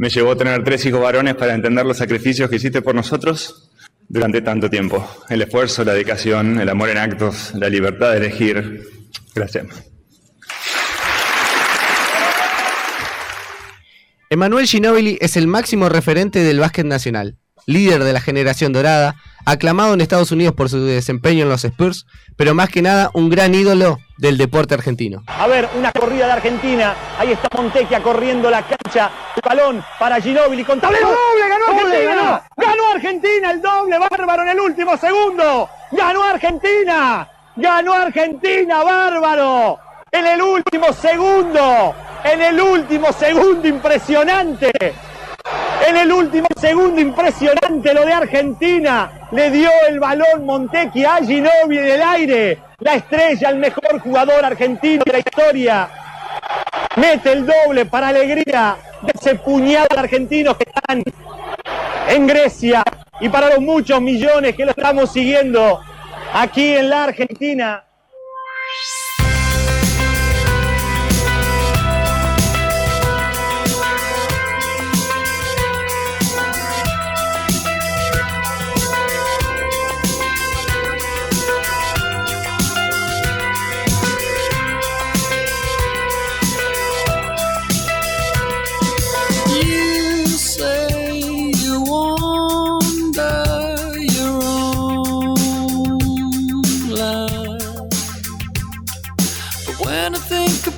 me 0.00 0.08
llevó 0.08 0.32
a 0.32 0.36
tener 0.36 0.64
tres 0.64 0.86
hijos 0.86 1.02
varones 1.02 1.34
para 1.34 1.52
entender 1.52 1.84
los 1.84 1.98
sacrificios 1.98 2.48
que 2.48 2.56
hiciste 2.56 2.80
por 2.80 2.94
nosotros 2.94 3.70
durante 4.08 4.40
tanto 4.40 4.70
tiempo. 4.70 5.06
El 5.28 5.42
esfuerzo, 5.42 5.84
la 5.84 5.92
dedicación, 5.92 6.58
el 6.58 6.70
amor 6.70 6.88
en 6.88 6.96
actos, 6.96 7.52
la 7.54 7.68
libertad 7.68 8.12
de 8.12 8.16
elegir. 8.16 8.82
Gracias. 9.34 9.66
Emanuel 14.30 14.66
Ginóbili 14.66 15.18
es 15.20 15.36
el 15.36 15.46
máximo 15.46 15.90
referente 15.90 16.38
del 16.38 16.60
básquet 16.60 16.86
nacional, 16.86 17.36
líder 17.66 18.04
de 18.04 18.12
la 18.12 18.20
generación 18.20 18.72
dorada, 18.72 19.16
aclamado 19.44 19.94
en 19.94 20.00
Estados 20.00 20.32
Unidos 20.32 20.54
por 20.54 20.68
su 20.68 20.84
desempeño 20.84 21.44
en 21.44 21.48
los 21.48 21.64
Spurs, 21.64 22.06
pero 22.36 22.54
más 22.54 22.68
que 22.68 22.82
nada 22.82 23.10
un 23.14 23.30
gran 23.30 23.54
ídolo 23.54 23.98
del 24.18 24.36
deporte 24.36 24.74
argentino. 24.74 25.22
A 25.26 25.46
ver, 25.46 25.68
una 25.76 25.92
corrida 25.92 26.26
de 26.26 26.32
Argentina. 26.32 26.94
Ahí 27.18 27.32
está 27.32 27.48
Montecchia 27.56 28.02
corriendo 28.02 28.50
la 28.50 28.62
cancha. 28.62 29.10
El 29.36 29.42
balón 29.42 29.84
para 29.98 30.20
Ginóbili 30.20 30.64
con 30.64 30.80
tablero. 30.80 31.08
¡Doble! 31.08 31.48
¡Ganó 31.48 31.64
Argentina! 31.66 32.42
¡Ganó 32.56 32.90
Argentina! 32.94 33.50
El 33.50 33.62
doble 33.62 33.98
bárbaro 33.98 34.42
en 34.42 34.48
el 34.48 34.60
último 34.60 34.96
segundo. 34.96 35.68
¡Ganó 35.92 36.22
Argentina! 36.22 37.28
¡Ganó 37.56 37.94
Argentina! 37.94 38.82
¡Bárbaro! 38.82 39.78
En 40.12 40.26
el 40.26 40.42
último 40.42 40.92
segundo. 40.92 41.94
En 42.24 42.42
el 42.42 42.60
último 42.60 43.12
segundo 43.12 43.66
impresionante. 43.66 44.70
En 45.86 45.96
el 45.96 46.12
último 46.12 46.46
segundo 46.56 47.00
impresionante 47.00 47.94
lo 47.94 48.04
de 48.04 48.12
Argentina. 48.12 49.28
Le 49.32 49.50
dio 49.50 49.70
el 49.88 49.98
balón 50.00 50.44
Montecchia 50.44 51.16
a 51.16 51.24
Ginóbili 51.24 51.78
en 51.78 51.86
el 51.86 52.02
aire. 52.02 52.58
La 52.78 52.94
estrella, 52.94 53.50
el 53.50 53.58
mejor 53.58 54.00
jugador 54.00 54.44
argentino 54.44 55.02
de 55.04 55.12
la 55.12 55.18
historia. 55.18 55.88
Mete 56.96 57.32
el 57.32 57.46
doble 57.46 57.86
para 57.86 58.08
alegría 58.08 58.76
de 59.02 59.12
ese 59.14 59.36
puñado 59.36 59.86
de 59.90 60.00
argentinos 60.00 60.56
que 60.56 60.64
están 60.64 61.02
en 62.08 62.26
Grecia 62.26 62.82
y 63.20 63.28
para 63.28 63.50
los 63.50 63.60
muchos 63.60 64.00
millones 64.00 64.56
que 64.56 64.64
lo 64.64 64.72
estamos 64.72 65.12
siguiendo 65.12 65.80
aquí 66.32 66.74
en 66.74 66.90
la 66.90 67.04
Argentina. 67.04 67.84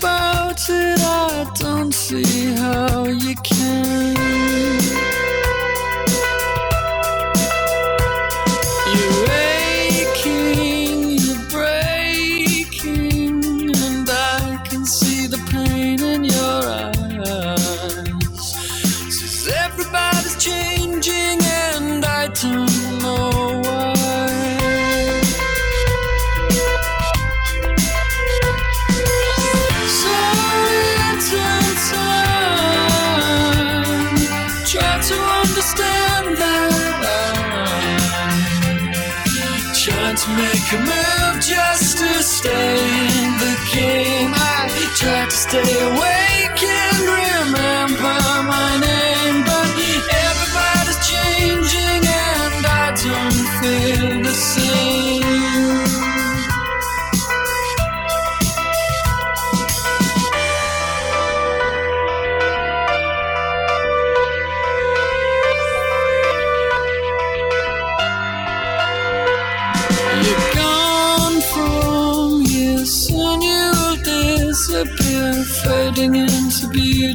About 0.03 0.68
it, 0.68 0.98
I 1.00 1.48
don't 1.55 1.92
see 1.94 2.55
how 2.55 3.05
you 3.05 3.34
can. 3.36 4.16
You're 8.94 9.30
aching, 9.30 11.11
you're 11.22 11.44
breaking, 11.50 13.44
and 13.76 14.09
I 14.11 14.61
can 14.68 14.84
see 14.84 15.28
the 15.28 15.38
pain 15.53 16.03
in 16.03 16.24
your 16.24 16.62
eyes. 16.82 17.61
Says 19.16 19.46
everybody's 19.55 20.01
game. 43.74 44.32
I 44.34 44.68
tried 44.96 45.30
to 45.30 45.36
stay 45.36 45.80
awake 45.80 46.21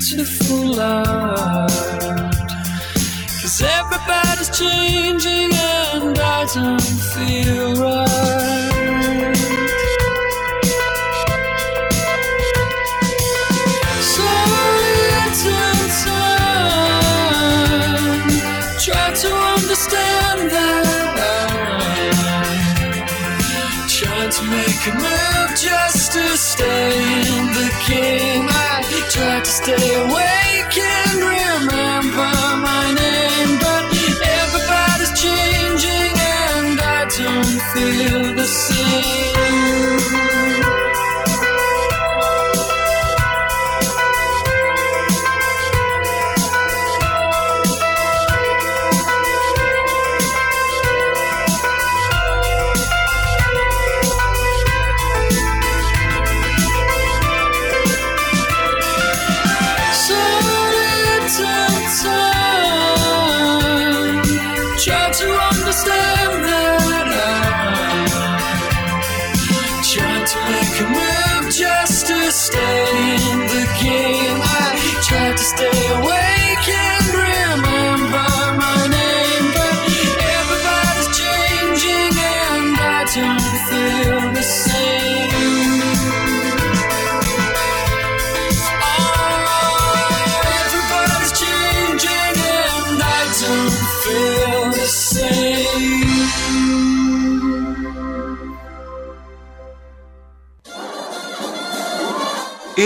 beautiful 0.10 0.80
art. 0.80 1.70
Cause 3.41 3.62
everybody's 3.62 4.49
changing 4.58 5.51
and 5.53 6.18
I 6.18 6.45
don't 6.53 6.82
feel 6.82 7.74
right. 7.76 8.14
Try 18.80 19.14
to 19.14 19.30
understand. 19.36 20.51
Trying 23.89 24.30
to 24.30 24.43
make 24.43 24.88
a 24.88 24.93
move 24.95 25.58
just 25.58 26.14
to 26.14 26.38
stay 26.38 26.93
in 27.38 27.47
the 27.47 27.68
game. 27.89 28.27
Tried 29.18 29.45
to 29.45 29.51
stay 29.51 29.95
awake 29.95 30.37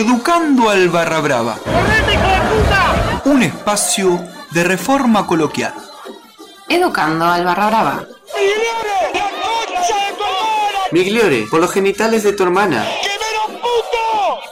Educando 0.02 0.68
al 0.68 0.89
Barra 0.89 1.20
Brava. 1.20 1.60
Un 3.26 3.43
espacio 3.43 4.20
de 4.49 4.64
reforma 4.64 5.28
coloquial. 5.28 5.76
Educando 6.68 7.26
al 7.26 7.45
barra 7.45 7.68
brava. 7.68 8.06
Migliore, 10.91 11.45
por 11.52 11.60
los 11.60 11.72
genitales 11.72 12.24
de 12.24 12.34
tu 12.34 12.41
hermana. 12.41 12.84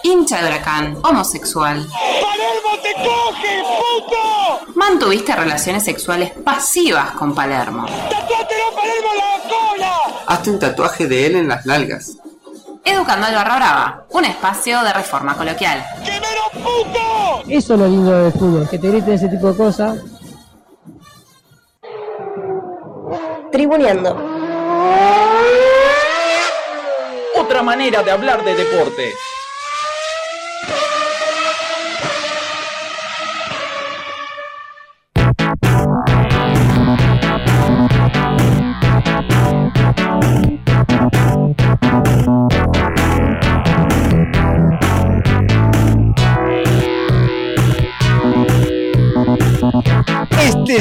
Hincha 0.03 0.39
de 0.39 0.49
huracán, 0.49 0.99
homosexual. 1.01 1.87
¡Palermo 1.87 2.83
te 2.83 2.93
coge, 2.93 3.63
puto! 3.79 4.71
Mantuviste 4.75 5.35
relaciones 5.35 5.83
sexuales 5.83 6.31
pasivas 6.45 7.13
con 7.13 7.33
Palermo. 7.33 7.87
¡Tatuátelo 7.87 8.75
Palermo 8.75 9.09
la 9.17 9.49
cola! 9.49 9.97
Hazte 10.27 10.51
un 10.51 10.59
tatuaje 10.59 11.07
de 11.07 11.25
él 11.25 11.35
en 11.37 11.47
las 11.47 11.65
nalgas. 11.65 12.17
Educando 12.89 13.27
al 13.27 13.35
barra 13.35 13.55
brava, 13.57 14.05
un 14.09 14.25
espacio 14.25 14.81
de 14.81 14.91
reforma 14.91 15.35
coloquial. 15.35 15.85
Eso 17.47 17.73
es 17.73 17.79
lo 17.79 17.87
lindo 17.87 18.11
del 18.11 18.31
fútbol, 18.31 18.67
que 18.67 18.79
te 18.79 18.87
griten 18.89 19.13
ese 19.13 19.29
tipo 19.29 19.51
de 19.51 19.57
cosas. 19.57 19.99
Tribuneando. 23.51 24.15
Otra 27.37 27.61
manera 27.61 28.01
de 28.01 28.11
hablar 28.11 28.43
de 28.43 28.55
deporte. 28.55 29.13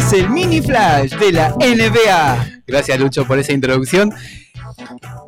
Es 0.08 0.12
el 0.14 0.30
mini 0.30 0.62
flash 0.62 1.12
de 1.16 1.32
la 1.32 1.50
NBA. 1.58 2.60
Gracias 2.66 2.98
Lucho 2.98 3.26
por 3.26 3.38
esa 3.38 3.52
introducción. 3.52 4.12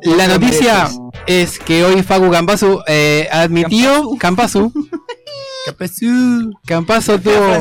La 0.03 0.27
noticia 0.27 0.89
es 1.27 1.59
que 1.59 1.83
hoy 1.83 2.01
Facu 2.03 2.31
Campasu 2.31 2.81
eh, 2.87 3.27
admitió. 3.31 4.09
Campasu. 4.19 4.71
Campasu. 5.65 6.51
Campasu 6.65 7.19
tuvo. 7.19 7.53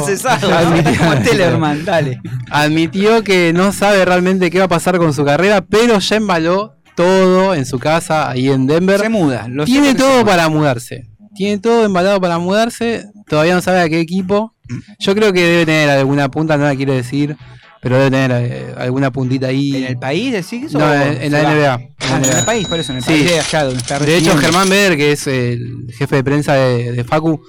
Admitió- 0.52 1.84
dale. 1.84 2.20
admitió 2.50 3.22
que 3.22 3.52
no 3.52 3.72
sabe 3.72 4.04
realmente 4.04 4.50
qué 4.50 4.58
va 4.58 4.64
a 4.64 4.68
pasar 4.68 4.96
con 4.98 5.12
su 5.12 5.24
carrera, 5.24 5.60
pero 5.62 5.98
ya 5.98 6.16
embaló 6.16 6.76
todo 6.94 7.54
en 7.54 7.66
su 7.66 7.78
casa 7.78 8.30
ahí 8.30 8.48
en 8.48 8.66
Denver. 8.66 9.00
Se 9.00 9.08
muda. 9.10 9.46
lo 9.48 9.64
Tiene 9.66 9.94
todo 9.94 10.24
para 10.24 10.48
mudarse. 10.48 11.10
Tiene 11.34 11.58
todo 11.58 11.84
embalado 11.84 12.20
para 12.20 12.38
mudarse. 12.38 13.04
Todavía 13.28 13.54
no 13.54 13.60
sabe 13.60 13.80
a 13.80 13.88
qué 13.88 14.00
equipo. 14.00 14.54
Yo 14.98 15.14
creo 15.14 15.32
que 15.32 15.42
debe 15.42 15.66
tener 15.66 15.90
alguna 15.90 16.30
punta, 16.30 16.56
no 16.56 16.64
la 16.64 16.76
quiero 16.76 16.92
decir. 16.92 17.36
Pero 17.82 17.96
debe 17.96 18.10
tener 18.10 18.30
eh, 18.32 18.74
alguna 18.76 19.10
puntita 19.10 19.46
ahí. 19.46 19.74
¿En 19.74 19.84
el 19.84 19.98
país 19.98 20.32
decís? 20.32 20.72
No, 20.74 20.80
o 20.80 20.92
en, 20.92 21.22
en 21.22 21.32
la? 21.32 21.42
NBA. 21.42 21.80
Ah, 22.00 22.20
en 22.22 22.38
el 22.38 22.44
país, 22.44 22.68
por 22.68 22.78
eso, 22.78 22.92
en 22.92 22.98
el 22.98 23.04
país 23.04 23.24
de 23.24 23.40
allá 23.40 23.64
donde 23.64 23.80
está 23.80 23.98
De 23.98 24.16
hecho. 24.16 24.36
Germán 24.36 24.68
Beder, 24.68 24.98
que 24.98 25.12
es 25.12 25.26
el 25.26 25.86
jefe 25.96 26.16
de 26.16 26.24
prensa 26.24 26.54
de, 26.54 26.92
de 26.92 27.04
Facu, 27.04 27.42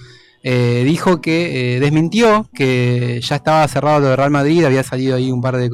eh, 0.43 0.83
dijo 0.85 1.21
que 1.21 1.75
eh, 1.75 1.79
desmintió 1.79 2.49
que 2.53 3.21
ya 3.21 3.35
estaba 3.35 3.67
cerrado 3.67 3.99
lo 3.99 4.07
de 4.07 4.15
Real 4.15 4.31
Madrid. 4.31 4.65
Había 4.65 4.83
salido 4.83 5.15
ahí 5.15 5.31
un 5.31 5.41
par 5.41 5.57
de, 5.57 5.69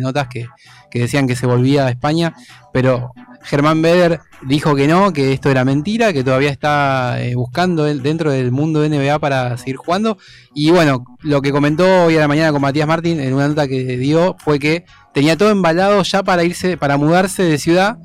notas 0.00 0.28
que, 0.28 0.46
que 0.90 1.00
decían 1.00 1.26
que 1.26 1.36
se 1.36 1.46
volvía 1.46 1.86
a 1.86 1.90
España. 1.90 2.34
Pero 2.72 3.12
Germán 3.46 3.80
Beder 3.80 4.20
dijo 4.42 4.74
que 4.74 4.88
no, 4.88 5.12
que 5.12 5.32
esto 5.32 5.50
era 5.50 5.64
mentira, 5.64 6.12
que 6.12 6.24
todavía 6.24 6.50
está 6.50 7.22
eh, 7.22 7.34
buscando 7.34 7.86
él 7.86 8.02
dentro 8.02 8.32
del 8.32 8.50
mundo 8.50 8.80
de 8.80 8.88
NBA 8.88 9.18
para 9.18 9.56
seguir 9.56 9.76
jugando. 9.76 10.18
Y 10.54 10.70
bueno, 10.70 11.04
lo 11.22 11.40
que 11.42 11.52
comentó 11.52 12.06
hoy 12.06 12.16
a 12.16 12.20
la 12.20 12.28
mañana 12.28 12.52
con 12.52 12.60
Matías 12.60 12.88
Martín 12.88 13.20
en 13.20 13.34
una 13.34 13.48
nota 13.48 13.68
que 13.68 13.96
dio 13.96 14.36
fue 14.38 14.58
que 14.58 14.84
tenía 15.14 15.36
todo 15.36 15.50
embalado 15.50 16.02
ya 16.02 16.22
para 16.22 16.42
irse, 16.44 16.76
para 16.76 16.96
mudarse 16.96 17.44
de 17.44 17.58
ciudad, 17.58 17.98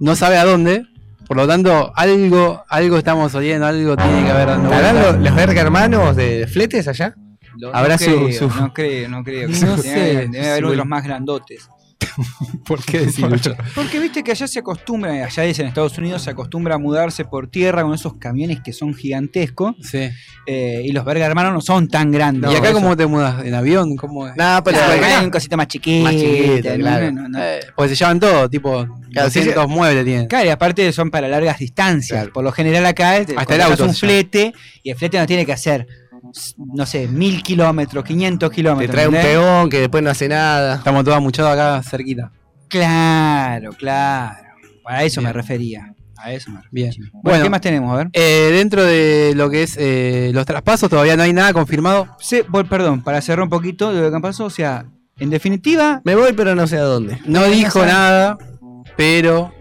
no 0.00 0.16
sabe 0.16 0.38
a 0.38 0.44
dónde. 0.44 0.86
Por 1.26 1.36
lo 1.36 1.46
tanto, 1.46 1.92
algo, 1.96 2.64
algo 2.68 2.98
estamos 2.98 3.34
oyendo, 3.34 3.66
algo 3.66 3.96
tiene 3.96 4.24
que 4.24 4.30
haber 4.30 4.46
dando 4.48 4.70
¿Estarán 4.70 4.94
vuelta. 4.94 5.12
los, 5.12 5.22
los 5.22 5.34
verga 5.34 5.60
hermanos 5.62 6.16
de 6.16 6.46
fletes 6.46 6.86
allá? 6.88 7.14
Lo- 7.58 7.74
Habrá 7.74 7.94
no 7.94 7.98
su, 7.98 8.04
creo, 8.26 8.38
su- 8.50 8.60
No 8.60 8.72
creo, 8.74 9.08
no 9.08 9.24
creo. 9.24 9.48
No 9.48 9.76
debe, 9.76 9.82
sé, 9.82 10.28
debe 10.30 10.50
haber 10.50 10.62
su- 10.64 10.68
otros 10.70 10.86
más 10.86 11.04
grandotes. 11.04 11.68
¿Por 12.66 12.82
qué 12.84 13.00
decís, 13.00 13.20
Lucho? 13.20 13.54
Porque 13.74 13.98
viste 13.98 14.22
que 14.22 14.32
allá 14.32 14.46
se 14.46 14.58
acostumbra, 14.58 15.12
allá 15.24 15.44
es 15.44 15.58
en 15.58 15.66
Estados 15.66 15.96
Unidos, 15.98 16.22
se 16.22 16.30
acostumbra 16.30 16.74
a 16.76 16.78
mudarse 16.78 17.24
por 17.24 17.48
tierra 17.48 17.82
con 17.82 17.94
esos 17.94 18.14
camiones 18.14 18.60
que 18.60 18.72
son 18.72 18.94
gigantescos. 18.94 19.74
Sí. 19.82 20.08
eh, 20.46 20.82
y 20.84 20.92
los 20.92 21.04
verga 21.04 21.26
hermanos 21.26 21.52
no 21.52 21.60
son 21.60 21.88
tan 21.88 22.10
grandes. 22.12 22.50
¿Y 22.52 22.54
acá 22.54 22.68
Eso- 22.70 22.74
cómo 22.80 22.96
te 22.96 23.06
mudas? 23.06 23.44
¿En 23.44 23.54
avión? 23.54 23.96
¿Cómo 23.96 24.26
es? 24.28 24.36
No, 24.36 24.60
pero 24.64 24.76
Claro, 24.78 24.92
acá- 24.94 25.18
hay 25.18 25.24
un 25.24 25.30
cosito 25.30 25.56
más 25.56 25.66
chiquito. 25.68 26.04
Más 26.04 26.14
chiquito, 26.14 26.74
claro. 26.76 27.12
No, 27.12 27.28
no. 27.28 27.38
Eh, 27.42 27.60
pues 27.74 27.90
se 27.90 27.96
llevan 27.96 28.20
todo, 28.20 28.48
tipo 28.48 28.86
Claro, 29.12 29.30
sí, 29.30 29.40
200 29.40 29.64
sí. 29.66 29.70
muebles 29.70 30.04
tienen. 30.04 30.26
Claro, 30.28 30.46
y 30.46 30.48
aparte 30.50 30.92
son 30.92 31.10
para 31.10 31.28
largas 31.28 31.58
distancias. 31.58 32.28
Por 32.28 32.44
lo 32.44 32.52
general 32.52 32.86
acá 32.86 33.16
es 33.16 33.26
Hasta 33.36 33.54
el 33.54 33.60
auto 33.62 33.84
un 33.84 33.94
flete 33.94 34.52
y 34.82 34.90
el 34.90 34.96
flete 34.96 35.18
no 35.18 35.26
tiene 35.26 35.44
que 35.46 35.52
hacer, 35.52 35.86
no 36.74 36.86
sé, 36.86 37.08
mil 37.08 37.42
kilómetros, 37.42 38.04
500 38.04 38.48
Te 38.50 38.54
kilómetros. 38.54 38.90
trae 38.94 39.08
un 39.08 39.14
peón 39.14 39.70
que 39.70 39.80
después 39.80 40.02
no 40.02 40.10
hace 40.10 40.28
nada. 40.28 40.76
Estamos 40.76 41.04
todos 41.04 41.16
amuchados 41.16 41.52
acá 41.52 41.82
cerquita. 41.82 42.30
Claro, 42.68 43.72
claro. 43.72 44.46
A 44.84 45.04
eso 45.04 45.20
me 45.22 45.32
refería. 45.32 45.94
A 46.16 46.32
eso 46.32 46.50
me 46.50 46.58
refería. 46.62 46.90
Bien. 46.90 47.10
Bueno, 47.22 47.42
¿qué 47.42 47.50
más 47.50 47.60
tenemos? 47.60 47.92
A 47.92 47.96
ver. 47.96 48.08
Eh, 48.12 48.50
dentro 48.52 48.84
de 48.84 49.32
lo 49.34 49.50
que 49.50 49.62
es 49.64 49.76
eh, 49.78 50.30
los 50.32 50.46
traspasos, 50.46 50.88
todavía 50.88 51.16
no 51.16 51.22
hay 51.22 51.32
nada 51.32 51.52
confirmado. 51.52 52.08
Sí, 52.18 52.42
perdón, 52.68 53.02
para 53.02 53.20
cerrar 53.20 53.44
un 53.44 53.50
poquito 53.50 53.92
de 53.92 54.02
lo 54.02 54.12
que 54.12 54.20
pasó, 54.20 54.46
o 54.46 54.50
sea, 54.50 54.86
en 55.18 55.30
definitiva, 55.30 56.02
Me 56.04 56.14
voy, 56.14 56.32
pero 56.34 56.54
no 56.54 56.66
sé 56.66 56.76
a 56.76 56.82
dónde. 56.82 57.18
No 57.24 57.44
dijo 57.46 57.84
nada, 57.84 58.36
pero 58.96 59.52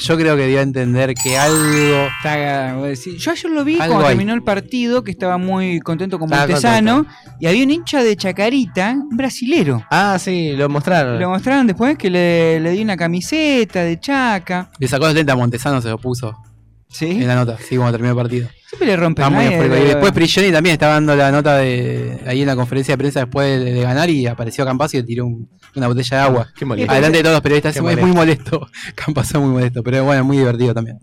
yo 0.00 0.16
creo 0.16 0.36
que 0.36 0.46
dio 0.46 0.58
a 0.58 0.62
entender 0.62 1.14
que 1.14 1.36
algo. 1.38 2.06
está- 2.16 2.82
yo 3.16 3.30
ayer 3.30 3.50
lo 3.50 3.64
vi 3.64 3.76
cuando 3.76 3.98
hay. 4.00 4.08
terminó 4.08 4.34
el 4.34 4.42
partido, 4.42 5.02
que 5.04 5.10
estaba 5.10 5.38
muy 5.38 5.80
contento 5.80 6.18
con 6.18 6.28
Montesano, 6.28 7.06
y 7.40 7.46
había 7.46 7.64
un 7.64 7.70
hincha 7.70 8.02
de 8.02 8.16
Chacarita, 8.16 8.92
un 8.92 9.16
brasilero. 9.16 9.84
Ah, 9.90 10.16
sí, 10.18 10.52
lo 10.56 10.68
mostraron. 10.68 11.20
Lo 11.20 11.28
mostraron 11.30 11.66
después 11.66 11.96
que 11.98 12.10
le, 12.10 12.60
le 12.60 12.70
di 12.72 12.82
una 12.82 12.96
camiseta 12.96 13.82
de 13.82 13.98
Chaca. 14.00 14.70
Le 14.78 14.88
sacó 14.88 15.06
los 15.06 15.14
lentes 15.14 15.32
a 15.32 15.36
Montesano, 15.36 15.80
se 15.80 15.88
lo 15.88 15.98
puso 15.98 16.34
¿Sí? 16.94 17.06
en 17.10 17.26
la 17.26 17.34
nota, 17.34 17.58
sí, 17.58 17.76
cuando 17.76 17.90
terminó 17.92 18.12
el 18.12 18.16
partido. 18.16 18.48
Siempre 18.68 18.86
le 18.86 18.96
rompen 18.96 19.24
Está 19.24 19.34
muy. 19.36 19.44
Y 19.46 19.84
después 19.84 20.12
Prigioni 20.12 20.52
también 20.52 20.74
estaba 20.74 20.94
dando 20.94 21.16
la 21.16 21.32
nota 21.32 21.56
de 21.58 22.20
ahí 22.24 22.42
en 22.42 22.46
la 22.46 22.54
conferencia 22.54 22.92
de 22.94 22.98
prensa 22.98 23.20
después 23.20 23.64
de, 23.64 23.72
de 23.72 23.80
ganar 23.82 24.08
y 24.10 24.26
apareció 24.28 24.64
Campazo 24.64 24.96
y 24.96 25.00
le 25.00 25.06
tiró 25.06 25.26
un- 25.26 25.48
una 25.74 25.88
botella 25.88 26.16
de 26.18 26.22
agua. 26.22 26.48
Qué 26.56 26.64
molesto. 26.64 26.92
Adelante 26.92 27.18
de 27.18 27.22
todos 27.24 27.34
los 27.34 27.42
periodistas. 27.42 27.72
Qué 27.72 27.78
Es 27.80 27.82
muy- 27.84 27.96
muy 27.96 28.12
molesto. 28.12 28.68
Campazo 28.94 29.38
es 29.38 29.44
muy 29.44 29.52
molesto, 29.54 29.82
pero 29.82 30.04
bueno, 30.04 30.24
muy 30.24 30.38
divertido 30.38 30.72
también. 30.72 30.98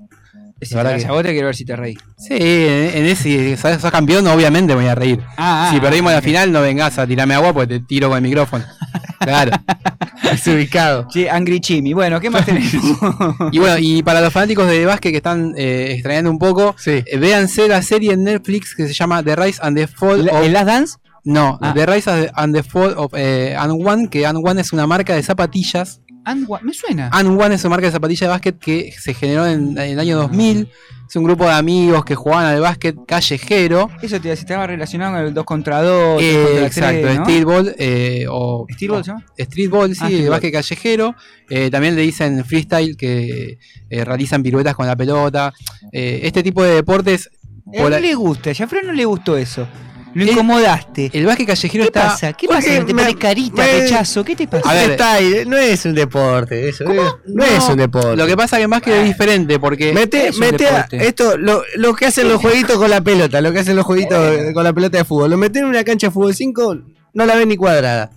Si 0.61 0.75
La 0.75 0.83
te 0.83 0.97
que- 1.01 1.05
a 1.07 1.11
vos 1.11 1.23
te 1.23 1.31
quiero 1.31 1.47
ver 1.47 1.55
si 1.55 1.65
te 1.65 1.75
reí. 1.75 1.95
Sí, 2.17 2.33
en, 2.35 2.97
en 2.97 3.05
ese, 3.05 3.23
si 3.23 3.57
sos, 3.57 3.81
sos 3.81 3.91
campeón, 3.91 4.27
obviamente 4.27 4.75
me 4.75 4.81
voy 4.81 4.89
a 4.91 4.95
reír. 4.95 5.19
Ah, 5.37 5.69
si 5.71 5.77
ah, 5.77 5.81
perdimos 5.81 6.11
ah, 6.11 6.15
la 6.15 6.21
final, 6.21 6.51
no 6.51 6.61
vengas 6.61 6.97
a 6.99 7.07
tirarme 7.07 7.33
agua 7.33 7.51
porque 7.53 7.79
te 7.79 7.85
tiro 7.85 8.09
con 8.09 8.17
el 8.17 8.23
micrófono. 8.23 8.63
Claro. 9.21 9.51
Desubicado. 10.23 11.07
Sí, 11.11 11.27
Angry 11.27 11.59
Chimi. 11.59 11.93
Bueno, 11.93 12.19
¿qué 12.19 12.29
más 12.29 12.45
tenemos? 12.45 12.71
Y 13.51 13.59
bueno, 13.59 13.77
y 13.79 14.01
para 14.03 14.21
los 14.21 14.33
fanáticos 14.33 14.67
de 14.67 14.85
básquet 14.85 15.11
que 15.11 15.17
están 15.17 15.53
eh, 15.57 15.91
extrañando 15.93 16.31
un 16.31 16.39
poco, 16.39 16.75
Sí. 16.77 17.03
eh, 17.05 17.17
véanse 17.17 17.67
la 17.67 17.81
serie 17.81 18.13
en 18.13 18.23
Netflix 18.23 18.73
que 18.75 18.87
se 18.87 18.93
llama 18.93 19.23
The 19.23 19.35
Rise 19.35 19.59
and 19.61 19.77
the 19.77 19.87
Fall 19.87 20.25
¿La- 20.25 20.33
of... 20.39 20.43
¿El 20.45 20.53
Last 20.53 20.65
Dance? 20.67 20.95
No, 21.23 21.59
Ah. 21.61 21.71
The 21.75 21.85
Rise 21.85 22.31
and 22.33 22.55
the 22.55 22.63
Fall 22.63 22.95
of 22.97 23.13
eh, 23.15 23.55
And 23.57 23.73
One, 23.87 24.09
que 24.09 24.25
And 24.25 24.39
One 24.43 24.59
es 24.61 24.73
una 24.73 24.87
marca 24.87 25.13
de 25.13 25.21
zapatillas. 25.21 26.00
Angua- 26.25 26.61
Me 26.61 26.73
suena. 26.73 27.09
And 27.11 27.39
One 27.41 27.55
es 27.55 27.63
una 27.63 27.71
marca 27.71 27.87
de 27.87 27.91
zapatillas 27.91 28.21
de 28.21 28.27
básquet 28.27 28.59
que 28.59 28.91
se 28.99 29.13
generó 29.13 29.45
en, 29.47 29.77
en 29.77 29.91
el 29.93 29.99
año 29.99 30.17
2000. 30.17 30.69
Es 31.09 31.15
un 31.17 31.23
grupo 31.25 31.43
de 31.45 31.51
amigos 31.51 32.05
que 32.05 32.15
jugaban 32.15 32.45
al 32.45 32.61
básquet 32.61 32.95
callejero. 33.05 33.89
Eso 34.01 34.21
te 34.21 34.31
estaba 34.31 34.65
relacionado 34.67 35.15
con 35.17 35.25
el 35.25 35.33
2 35.33 35.43
contra 35.45 35.81
2. 35.81 36.21
Eh, 36.21 36.65
exacto, 36.65 37.13
streetball 37.23 37.75
eh, 37.77 38.25
o 38.29 38.65
¿Streetball 38.69 39.03
se 39.03 39.07
llama? 39.11 39.25
streetball, 39.37 39.89
sí, 39.93 39.99
Ah, 40.01 40.05
streetball. 40.05 40.29
básquet 40.29 40.53
callejero. 40.53 41.15
Eh, 41.49 41.69
también 41.69 41.95
le 41.95 42.01
dicen 42.03 42.45
freestyle 42.45 42.95
que 42.95 43.57
eh, 43.89 44.05
realizan 44.05 44.41
piruetas 44.41 44.73
con 44.75 44.87
la 44.87 44.95
pelota. 44.95 45.51
Eh, 45.91 46.21
este 46.23 46.43
tipo 46.43 46.63
de 46.63 46.75
deportes. 46.75 47.29
A 47.73 47.77
él 47.83 47.89
no 47.89 47.99
le 47.99 48.13
gusta, 48.15 48.51
ya 48.53 48.67
Fran 48.67 48.85
no 48.87 48.93
le 48.93 49.05
gustó 49.05 49.37
eso. 49.37 49.67
Lo 50.13 50.23
incomodaste. 50.25 51.09
el 51.13 51.25
básquet 51.25 51.47
callejero 51.47 51.83
¿Qué 51.83 51.87
está. 51.87 52.01
pasa? 52.09 52.33
¿Qué 52.33 52.47
pasa? 52.47 52.67
¿Te 52.67 52.93
me- 52.93 53.03
pones 53.03 53.15
carita, 53.15 53.61
me- 53.63 53.81
rechazo? 53.81 54.23
¿Qué 54.25 54.35
te 54.35 54.47
pasa? 54.47 54.69
A 54.69 54.73
ver, 54.73 54.85
Freestyle, 54.97 55.49
no 55.49 55.57
es 55.57 55.85
un 55.85 55.95
deporte, 55.95 56.69
eso. 56.69 56.83
No, 56.83 57.17
no 57.27 57.45
es 57.45 57.63
un 57.69 57.77
deporte. 57.77 58.17
Lo 58.17 58.27
que 58.27 58.35
pasa 58.35 58.57
que 58.57 58.67
más 58.67 58.81
que 58.81 58.99
es 59.01 59.05
diferente 59.05 59.59
porque. 59.59 59.93
Mete, 59.93 60.27
es 60.27 60.39
a- 60.41 60.87
esto, 60.91 61.37
lo, 61.37 61.63
lo 61.75 61.93
que 61.95 62.07
hacen 62.07 62.27
los 62.27 62.41
jueguitos 62.41 62.77
con 62.77 62.89
la 62.89 63.01
pelota, 63.01 63.39
lo 63.41 63.51
que 63.53 63.59
hacen 63.59 63.75
los 63.75 63.85
jueguitos 63.85 64.53
con 64.53 64.63
la 64.63 64.73
pelota 64.73 64.97
de 64.97 65.05
fútbol. 65.05 65.29
Lo 65.29 65.37
meten 65.37 65.63
en 65.63 65.69
una 65.69 65.83
cancha 65.83 66.07
de 66.07 66.11
fútbol 66.11 66.35
5, 66.35 66.75
no 67.13 67.25
la 67.25 67.35
ven 67.35 67.47
ni 67.49 67.55
cuadrada. 67.57 68.11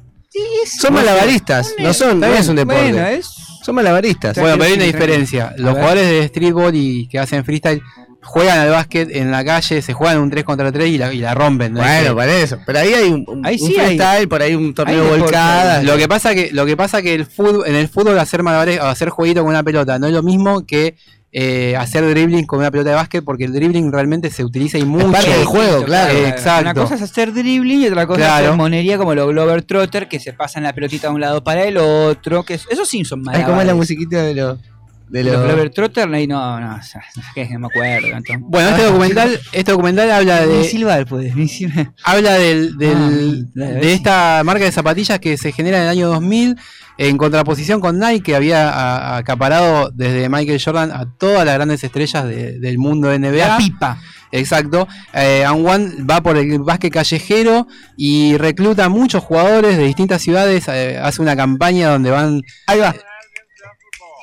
Son 0.66 0.92
malabaristas, 0.94 1.74
no 1.78 1.94
son, 1.94 2.18
no 2.18 2.26
es 2.26 2.48
un 2.48 2.56
deporte. 2.56 2.82
Bueno, 2.92 3.06
es. 3.06 3.26
Son 3.64 3.74
malabaristas. 3.74 4.36
Bueno, 4.36 4.54
pero 4.58 4.64
hay 4.64 4.72
una 4.74 4.84
diferencia. 4.84 5.54
Los 5.56 5.74
jugadores 5.74 6.06
de 6.08 6.28
streetball 6.28 6.74
y 6.74 7.08
que 7.08 7.18
hacen 7.18 7.44
freestyle 7.44 7.80
juegan 8.24 8.58
al 8.58 8.70
básquet 8.70 9.08
en 9.14 9.30
la 9.30 9.44
calle, 9.44 9.80
se 9.82 9.92
juegan 9.92 10.18
un 10.18 10.30
3 10.30 10.44
contra 10.44 10.72
3 10.72 10.88
y 10.88 10.98
la, 10.98 11.12
y 11.12 11.18
la 11.18 11.34
rompen. 11.34 11.74
¿no? 11.74 11.80
Es 11.84 12.00
Bueno, 12.00 12.16
para 12.16 12.34
eso. 12.36 12.58
Pero 12.66 12.78
ahí 12.80 12.92
hay 12.92 13.10
un, 13.10 13.24
un, 13.28 13.46
Ahí 13.46 13.56
un 13.60 13.68
sí 13.68 13.76
hay- 13.78 13.96
freestyle, 13.96 14.28
por 14.28 14.42
ahí 14.42 14.54
un 14.54 14.74
torneo 14.74 15.12
hay 15.14 15.20
volcada. 15.20 15.82
Lo 15.82 15.96
que 15.96 16.08
pasa 16.08 16.34
que 16.34 16.50
lo 16.52 16.66
que 16.66 16.76
pasa 16.76 17.00
que 17.02 17.14
el 17.14 17.26
fútbol 17.26 17.64
en 17.66 17.74
el 17.76 17.88
fútbol 17.88 18.18
hacer 18.18 18.42
malabares 18.42 18.80
o 18.80 18.86
hacer 18.86 19.10
jueguito 19.10 19.42
con 19.42 19.50
una 19.50 19.62
pelota 19.62 19.98
no 19.98 20.06
es 20.06 20.12
lo 20.12 20.22
mismo 20.22 20.66
que 20.66 20.96
eh, 21.36 21.74
hacer 21.76 22.08
dribbling 22.08 22.46
con 22.46 22.60
una 22.60 22.70
pelota 22.70 22.90
de 22.90 22.94
básquet 22.96 23.24
porque 23.24 23.42
el 23.44 23.52
dribbling 23.52 23.90
realmente 23.90 24.30
se 24.30 24.44
utiliza 24.44 24.78
y 24.78 24.84
mucho. 24.84 25.10
parte 25.10 25.30
del 25.30 25.44
juego, 25.44 25.82
claro. 25.84 26.14
Eh, 26.14 26.28
exacto. 26.28 26.62
Una 26.70 26.74
cosa 26.74 26.94
es 26.94 27.02
hacer 27.02 27.32
dribbling 27.32 27.80
y 27.82 27.86
otra 27.88 28.06
cosa 28.06 28.20
es 28.20 28.26
Claro. 28.26 28.46
hacer 28.46 28.56
monería 28.56 28.98
como 28.98 29.16
los 29.16 29.28
Glover 29.28 29.62
Trotter 29.62 30.06
que 30.08 30.20
se 30.20 30.32
pasan 30.32 30.62
la 30.62 30.72
pelotita 30.72 31.08
de 31.08 31.14
un 31.14 31.20
lado 31.20 31.42
para 31.42 31.64
el 31.64 31.76
otro. 31.76 32.44
Que 32.44 32.54
es- 32.54 32.66
esos 32.70 32.88
sí 32.88 33.04
son 33.04 33.18
Ay, 33.18 33.24
malabares. 33.24 33.48
¿Cómo 33.48 33.60
es 33.62 33.66
la 33.66 33.74
musiquita 33.74 34.22
de 34.22 34.34
los. 34.34 34.58
De 35.08 35.22
Los 35.22 35.34
los 35.34 35.44
Glover 35.44 35.70
Trotter, 35.70 36.12
ahí 36.12 36.26
no, 36.26 36.58
no, 36.60 36.76
o 36.76 36.82
sea, 36.82 37.02
que 37.34 37.48
no 37.50 37.58
me 37.60 37.66
acuerdo. 37.68 38.06
entonces. 38.08 38.36
Bueno, 38.40 38.70
este 38.70 38.84
documental, 38.84 39.40
este 39.52 39.70
documental 39.72 40.10
habla 40.10 40.46
Ni 40.46 40.52
de 40.54 40.64
silbar, 40.64 41.06
pues, 41.06 41.36
ni 41.36 41.46
silbar. 41.46 41.92
habla 42.02 42.32
del, 42.34 42.76
del- 42.78 43.48
Ah, 43.56 43.60
de 43.60 43.92
esta 43.92 44.42
marca 44.44 44.64
de 44.64 44.72
zapatillas 44.72 45.18
que 45.20 45.36
se 45.36 45.52
genera 45.52 45.76
en 45.78 45.84
el 45.84 45.88
año 45.90 46.08
2000 46.08 46.56
en 46.96 47.16
contraposición 47.18 47.80
con 47.80 47.98
Nike 47.98 48.22
que 48.22 48.34
había 48.36 48.70
a- 48.70 49.16
acaparado 49.18 49.90
desde 49.94 50.28
Michael 50.28 50.60
Jordan 50.64 50.90
a 50.90 51.06
todas 51.18 51.44
las 51.44 51.54
grandes 51.54 51.84
estrellas 51.84 52.24
de- 52.24 52.58
del 52.58 52.78
mundo 52.78 53.08
de 53.08 53.18
NBA. 53.18 53.46
La 53.48 53.56
pipa. 53.58 54.00
Exacto. 54.32 54.88
Eh, 55.12 55.44
And 55.46 55.64
One 55.66 55.92
va 56.10 56.20
por 56.22 56.36
el 56.36 56.58
básquet 56.60 56.92
callejero 56.92 57.68
y 57.96 58.36
recluta 58.36 58.86
a 58.86 58.88
muchos 58.88 59.22
jugadores 59.22 59.76
de 59.76 59.84
distintas 59.84 60.22
ciudades. 60.22 60.64
eh, 60.68 60.98
hace 61.00 61.22
una 61.22 61.36
campaña 61.36 61.90
donde 61.90 62.10
van. 62.10 62.40
Ahí 62.66 62.80
va. 62.80 62.94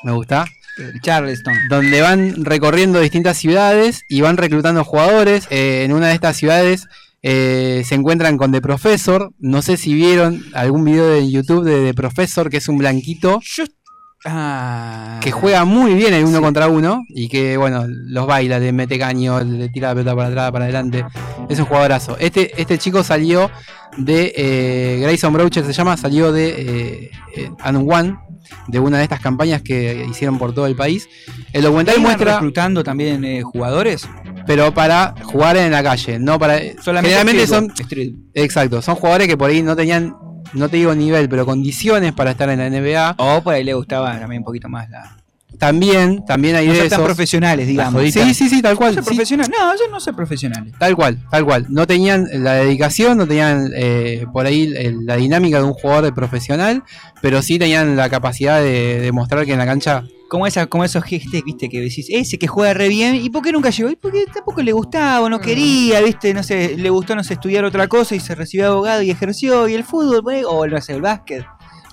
Me 0.04 0.12
gusta. 0.14 0.46
Charleston. 1.02 1.54
Donde 1.70 2.02
van 2.02 2.46
recorriendo 2.46 3.00
distintas 3.00 3.38
ciudades 3.38 4.04
y 4.10 4.22
van 4.22 4.38
reclutando 4.38 4.84
jugadores. 4.84 5.48
Eh, 5.50 5.84
en 5.86 5.94
una 5.94 6.08
de 6.08 6.14
estas 6.14 6.38
ciudades 6.38 6.88
eh, 7.24 7.84
se 7.86 7.96
encuentran 7.96 8.38
con 8.38 8.52
The 8.52 8.62
Professor. 8.62 9.32
No 9.40 9.62
sé 9.62 9.78
si 9.78 9.94
vieron 9.94 10.44
algún 10.54 10.86
video 10.86 11.08
de 11.08 11.30
YouTube 11.30 11.64
de 11.64 11.86
The 11.86 11.94
Professor, 11.94 12.50
que 12.50 12.58
es 12.58 12.68
un 12.68 12.78
blanquito 12.78 13.40
Yo. 13.44 13.64
Ah. 14.24 15.20
que 15.20 15.32
juega 15.32 15.66
muy 15.66 15.96
bien 15.96 16.14
el 16.14 16.24
uno 16.26 16.42
contra 16.42 16.68
uno 16.68 17.02
y 17.10 17.28
que, 17.28 17.58
bueno, 17.58 17.86
los 17.88 18.28
baila, 18.28 18.60
le 18.60 18.72
mete 18.72 19.00
caño, 19.00 19.44
le 19.44 19.70
tira 19.70 19.90
la 19.90 19.96
pelota 19.96 20.16
para 20.16 20.28
atrás, 20.28 20.52
para 20.52 20.66
adelante. 20.66 21.06
Es 21.50 21.58
un 21.60 21.66
jugadorazo. 21.66 22.18
Este, 22.20 22.60
este 22.62 22.78
chico 22.78 23.04
salió 23.04 23.50
de 23.98 24.32
eh, 24.36 25.00
Grayson 25.02 25.34
Broucher, 25.34 25.66
se 25.66 25.74
llama, 25.74 25.98
salió 25.98 26.32
de 26.32 27.10
eh, 27.36 27.52
One, 27.64 28.18
de 28.68 28.80
una 28.80 28.98
de 28.98 29.04
estas 29.04 29.20
campañas 29.20 29.62
que 29.62 30.06
hicieron 30.10 30.38
por 30.38 30.54
todo 30.54 30.68
el 30.68 30.76
país. 30.76 31.08
El 31.54 31.64
documental 31.64 31.96
¿Iban 31.96 32.04
muestra, 32.04 32.34
reclutando 32.34 32.84
también 32.84 33.24
eh, 33.24 33.42
jugadores? 33.44 34.08
pero 34.46 34.74
para 34.74 35.14
jugar 35.24 35.58
en 35.58 35.72
la 35.72 35.84
calle, 35.84 36.20
no 36.20 36.40
para. 36.40 36.60
Solamente 36.82 37.16
generalmente 37.16 37.48
son. 37.48 37.70
streetball. 37.76 38.22
Exacto, 38.34 38.82
son 38.82 38.96
jugadores 38.96 39.28
que 39.28 39.38
por 39.38 39.50
ahí 39.50 39.62
no 39.62 39.76
tenían, 39.76 40.16
no 40.54 40.70
te 40.70 40.78
digo 40.78 40.94
nivel, 40.96 41.30
pero 41.30 41.46
condiciones 41.46 42.14
para 42.14 42.32
estar 42.32 42.50
en 42.50 42.60
la 42.60 42.70
NBA. 42.70 43.16
O 43.18 43.42
por 43.42 43.54
ahí 43.54 43.64
le 43.64 43.74
gustaba 43.74 44.20
también 44.20 44.42
un 44.42 44.46
poquito 44.46 44.70
más 44.70 44.90
la. 44.90 45.18
También, 45.62 46.26
también 46.26 46.56
hay 46.56 46.66
No 46.66 46.74
de 46.74 46.80
tan 46.80 46.88
esos. 46.88 47.06
profesionales, 47.06 47.68
digamos. 47.68 48.02
Sí, 48.12 48.34
sí, 48.34 48.50
sí, 48.50 48.64
tal 48.64 48.76
cual. 48.76 48.96
Ser 48.96 49.04
sí. 49.04 49.10
profesional. 49.10 49.48
No, 49.52 49.74
yo 49.76 49.92
no 49.92 50.00
soy 50.00 50.14
profesional. 50.14 50.72
Tal 50.80 50.96
cual, 50.96 51.20
tal 51.30 51.46
cual. 51.46 51.68
No 51.70 51.86
tenían 51.86 52.28
la 52.34 52.54
dedicación, 52.54 53.16
no 53.20 53.28
tenían 53.28 53.72
eh, 53.76 54.26
por 54.34 54.48
ahí 54.48 54.74
el- 54.76 55.06
la 55.06 55.18
dinámica 55.18 55.60
de 55.60 55.66
un 55.66 55.74
jugador 55.74 56.06
de 56.06 56.14
profesional, 56.14 56.84
pero 57.22 57.44
sí 57.44 57.60
tenían 57.60 57.96
la 57.96 58.10
capacidad 58.10 58.60
de 58.60 59.02
demostrar 59.02 59.46
que 59.46 59.52
en 59.52 59.60
la 59.60 59.68
cancha. 59.68 60.04
Como, 60.30 60.48
esa, 60.48 60.66
como 60.66 60.84
esos 60.84 61.04
gestes, 61.04 61.44
viste, 61.44 61.70
que 61.70 61.80
decís, 61.80 62.08
ese 62.10 62.40
que 62.40 62.48
juega 62.48 62.74
re 62.74 62.88
bien, 62.88 63.16
¿y 63.16 63.30
por 63.30 63.44
qué 63.44 63.52
nunca 63.52 63.70
llegó? 63.70 63.90
Y 63.92 63.98
porque 63.98 64.26
tampoco 64.34 64.64
le 64.64 64.72
gustaba, 64.72 65.22
o 65.22 65.30
no 65.30 65.40
quería, 65.40 66.02
viste, 66.02 66.34
no 66.34 66.42
sé, 66.42 66.76
le 66.76 66.90
gustó, 66.90 67.16
no 67.16 67.24
sé, 67.24 67.34
estudiar 67.36 67.66
otra 67.66 67.88
cosa 67.88 68.16
y 68.16 68.20
se 68.20 68.34
recibió 68.34 68.64
de 68.66 68.72
abogado 68.72 69.02
y 69.04 69.12
ejerció, 69.12 69.68
y 69.68 69.76
el 69.76 69.84
fútbol, 69.84 70.24
o 70.48 70.66
no 70.66 70.82
sé, 70.82 70.94
el 70.94 71.02
básquet. 71.02 71.46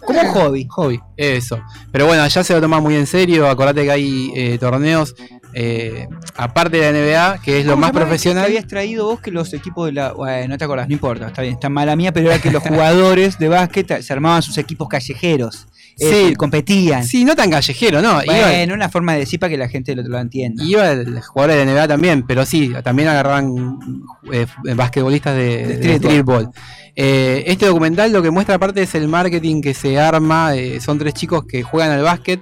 Como 0.09 0.21
un 0.23 0.29
hobby. 0.29 0.67
Hobby, 0.71 1.01
eso. 1.17 1.61
Pero 1.93 2.07
bueno, 2.07 2.23
allá 2.23 2.43
se 2.43 2.55
lo 2.55 2.61
toma 2.63 2.81
muy 2.81 2.97
en 2.97 3.07
serio. 3.07 3.47
Acordate 3.49 3.85
que 3.85 3.91
hay 3.91 4.33
eh, 4.35 4.57
torneos, 4.59 5.15
eh, 5.53 6.09
aparte 6.35 6.79
de 6.79 6.93
la 6.93 6.99
NBA, 6.99 7.43
que 7.43 7.61
es 7.61 7.67
lo 7.67 7.73
¿Cómo 7.73 7.83
más 7.83 7.91
profesional. 7.93 8.45
habías 8.47 8.67
traído 8.67 9.05
vos 9.05 9.21
que 9.21 9.31
los 9.31 9.53
equipos 9.53 9.87
de 9.87 9.93
la. 9.93 10.13
Bueno, 10.13 10.49
no 10.49 10.59
te 10.59 10.65
acordás, 10.65 10.89
no 10.89 10.95
importa, 10.95 11.27
está 11.27 11.43
bien, 11.43 11.55
está 11.55 11.69
mala 11.69 11.95
mía, 11.95 12.11
pero 12.13 12.31
era 12.31 12.41
que 12.41 12.51
los 12.51 12.63
jugadores 12.67 13.39
de 13.39 13.49
básquet 13.49 14.01
se 14.01 14.13
armaban 14.13 14.41
sus 14.43 14.57
equipos 14.57 14.89
callejeros. 14.89 15.67
Eh, 16.01 16.35
competían. 16.37 17.05
Sí, 17.05 17.25
no 17.25 17.35
tan 17.35 17.51
callejero, 17.51 18.01
¿no. 18.01 18.23
Iba- 18.23 18.25
Bueno, 18.49 18.75
una 18.75 18.89
forma 18.89 19.15
de 19.15 19.20
decir 19.20 19.39
para 19.41 19.51
que 19.51 19.57
la 19.57 19.69
gente 19.69 19.95
lo, 19.97 20.03
lo 20.03 20.19
entienda. 20.19 20.62
Iba 20.65 20.91
el 20.93 21.20
jugador 21.20 21.55
de 21.57 21.65
la 21.65 21.73
NBA 21.73 21.89
también, 21.89 22.25
pero 22.27 22.45
sí, 22.47 22.73
también 22.85 23.09
agarraban 23.09 23.79
eh, 24.33 24.43
f- 24.43 24.75
basquetbolistas 24.75 25.35
de, 25.37 25.66
de 25.66 25.75
streetball. 25.77 25.99
streetball. 26.45 26.51
Eh, 26.97 27.45
este 27.47 27.66
documental 27.66 28.12
lo 28.12 28.23
que 28.23 28.31
muestra 28.31 28.57
aparte 28.57 28.83
es 28.83 28.95
el 28.95 29.09
marketing 29.09 29.61
que 29.61 29.75
se 29.75 29.99
arma. 30.01 30.55
eh, 30.55 30.81
son 30.81 30.99
tres 30.99 31.15
chicos 31.15 31.45
que 31.47 31.62
juegan 31.62 31.91
al 31.93 32.03
básquet. 32.03 32.41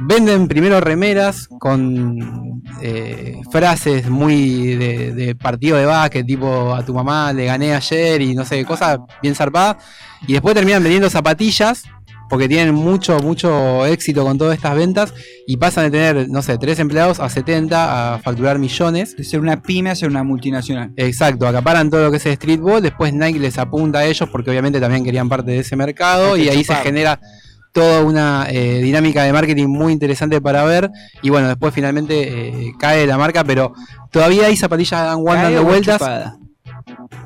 Venden 0.00 0.48
primero 0.48 0.80
remeras 0.80 1.46
con 1.60 2.62
eh, 2.82 3.40
frases 3.52 4.10
muy 4.10 4.74
de, 4.74 5.12
de 5.12 5.36
partido 5.36 5.76
de 5.76 5.86
básquet, 5.86 6.26
tipo 6.26 6.74
a 6.74 6.84
tu 6.84 6.92
mamá 6.92 7.32
le 7.32 7.44
gané 7.44 7.72
ayer 7.76 8.20
y 8.20 8.34
no 8.34 8.44
sé, 8.44 8.64
cosas 8.64 8.98
bien 9.22 9.36
zarpadas. 9.36 9.76
Y 10.26 10.32
después 10.32 10.54
terminan 10.54 10.82
vendiendo 10.82 11.08
zapatillas 11.08 11.84
porque 12.28 12.48
tienen 12.48 12.74
mucho, 12.74 13.18
mucho 13.20 13.84
éxito 13.86 14.24
con 14.24 14.38
todas 14.38 14.56
estas 14.56 14.74
ventas 14.74 15.12
y 15.46 15.56
pasan 15.56 15.84
de 15.84 15.90
tener, 15.90 16.28
no 16.28 16.42
sé, 16.42 16.56
tres 16.58 16.78
empleados 16.78 17.20
a 17.20 17.28
70 17.28 18.14
a 18.14 18.18
facturar 18.18 18.58
millones. 18.58 19.16
De 19.16 19.24
ser 19.24 19.40
una 19.40 19.62
pyme 19.62 19.90
a 19.90 19.94
ser 19.94 20.08
una 20.08 20.22
multinacional. 20.24 20.92
Exacto, 20.96 21.46
acaparan 21.46 21.90
todo 21.90 22.04
lo 22.04 22.10
que 22.10 22.16
es 22.16 22.26
el 22.26 22.34
streetball, 22.36 22.82
después 22.82 23.12
Nike 23.12 23.38
les 23.38 23.58
apunta 23.58 24.00
a 24.00 24.04
ellos 24.06 24.28
porque 24.30 24.50
obviamente 24.50 24.80
también 24.80 25.04
querían 25.04 25.28
parte 25.28 25.50
de 25.52 25.58
ese 25.60 25.76
mercado 25.76 26.36
y 26.36 26.48
ahí 26.48 26.64
se 26.64 26.74
genera 26.76 27.20
toda 27.72 28.02
una 28.04 28.46
eh, 28.50 28.80
dinámica 28.82 29.24
de 29.24 29.32
marketing 29.32 29.66
muy 29.66 29.92
interesante 29.92 30.40
para 30.40 30.64
ver 30.64 30.88
y 31.22 31.30
bueno, 31.30 31.48
después 31.48 31.74
finalmente 31.74 32.68
eh, 32.68 32.72
cae 32.78 33.04
la 33.06 33.18
marca, 33.18 33.42
pero 33.42 33.72
todavía 34.12 34.46
hay 34.46 34.56
zapatillas 34.56 35.00
de 35.00 35.06
Dan 35.08 35.16
One 35.18 35.32
¿Cae 35.34 35.42
dando 35.42 35.64
vueltas. 35.64 35.98
chupada? 35.98 36.36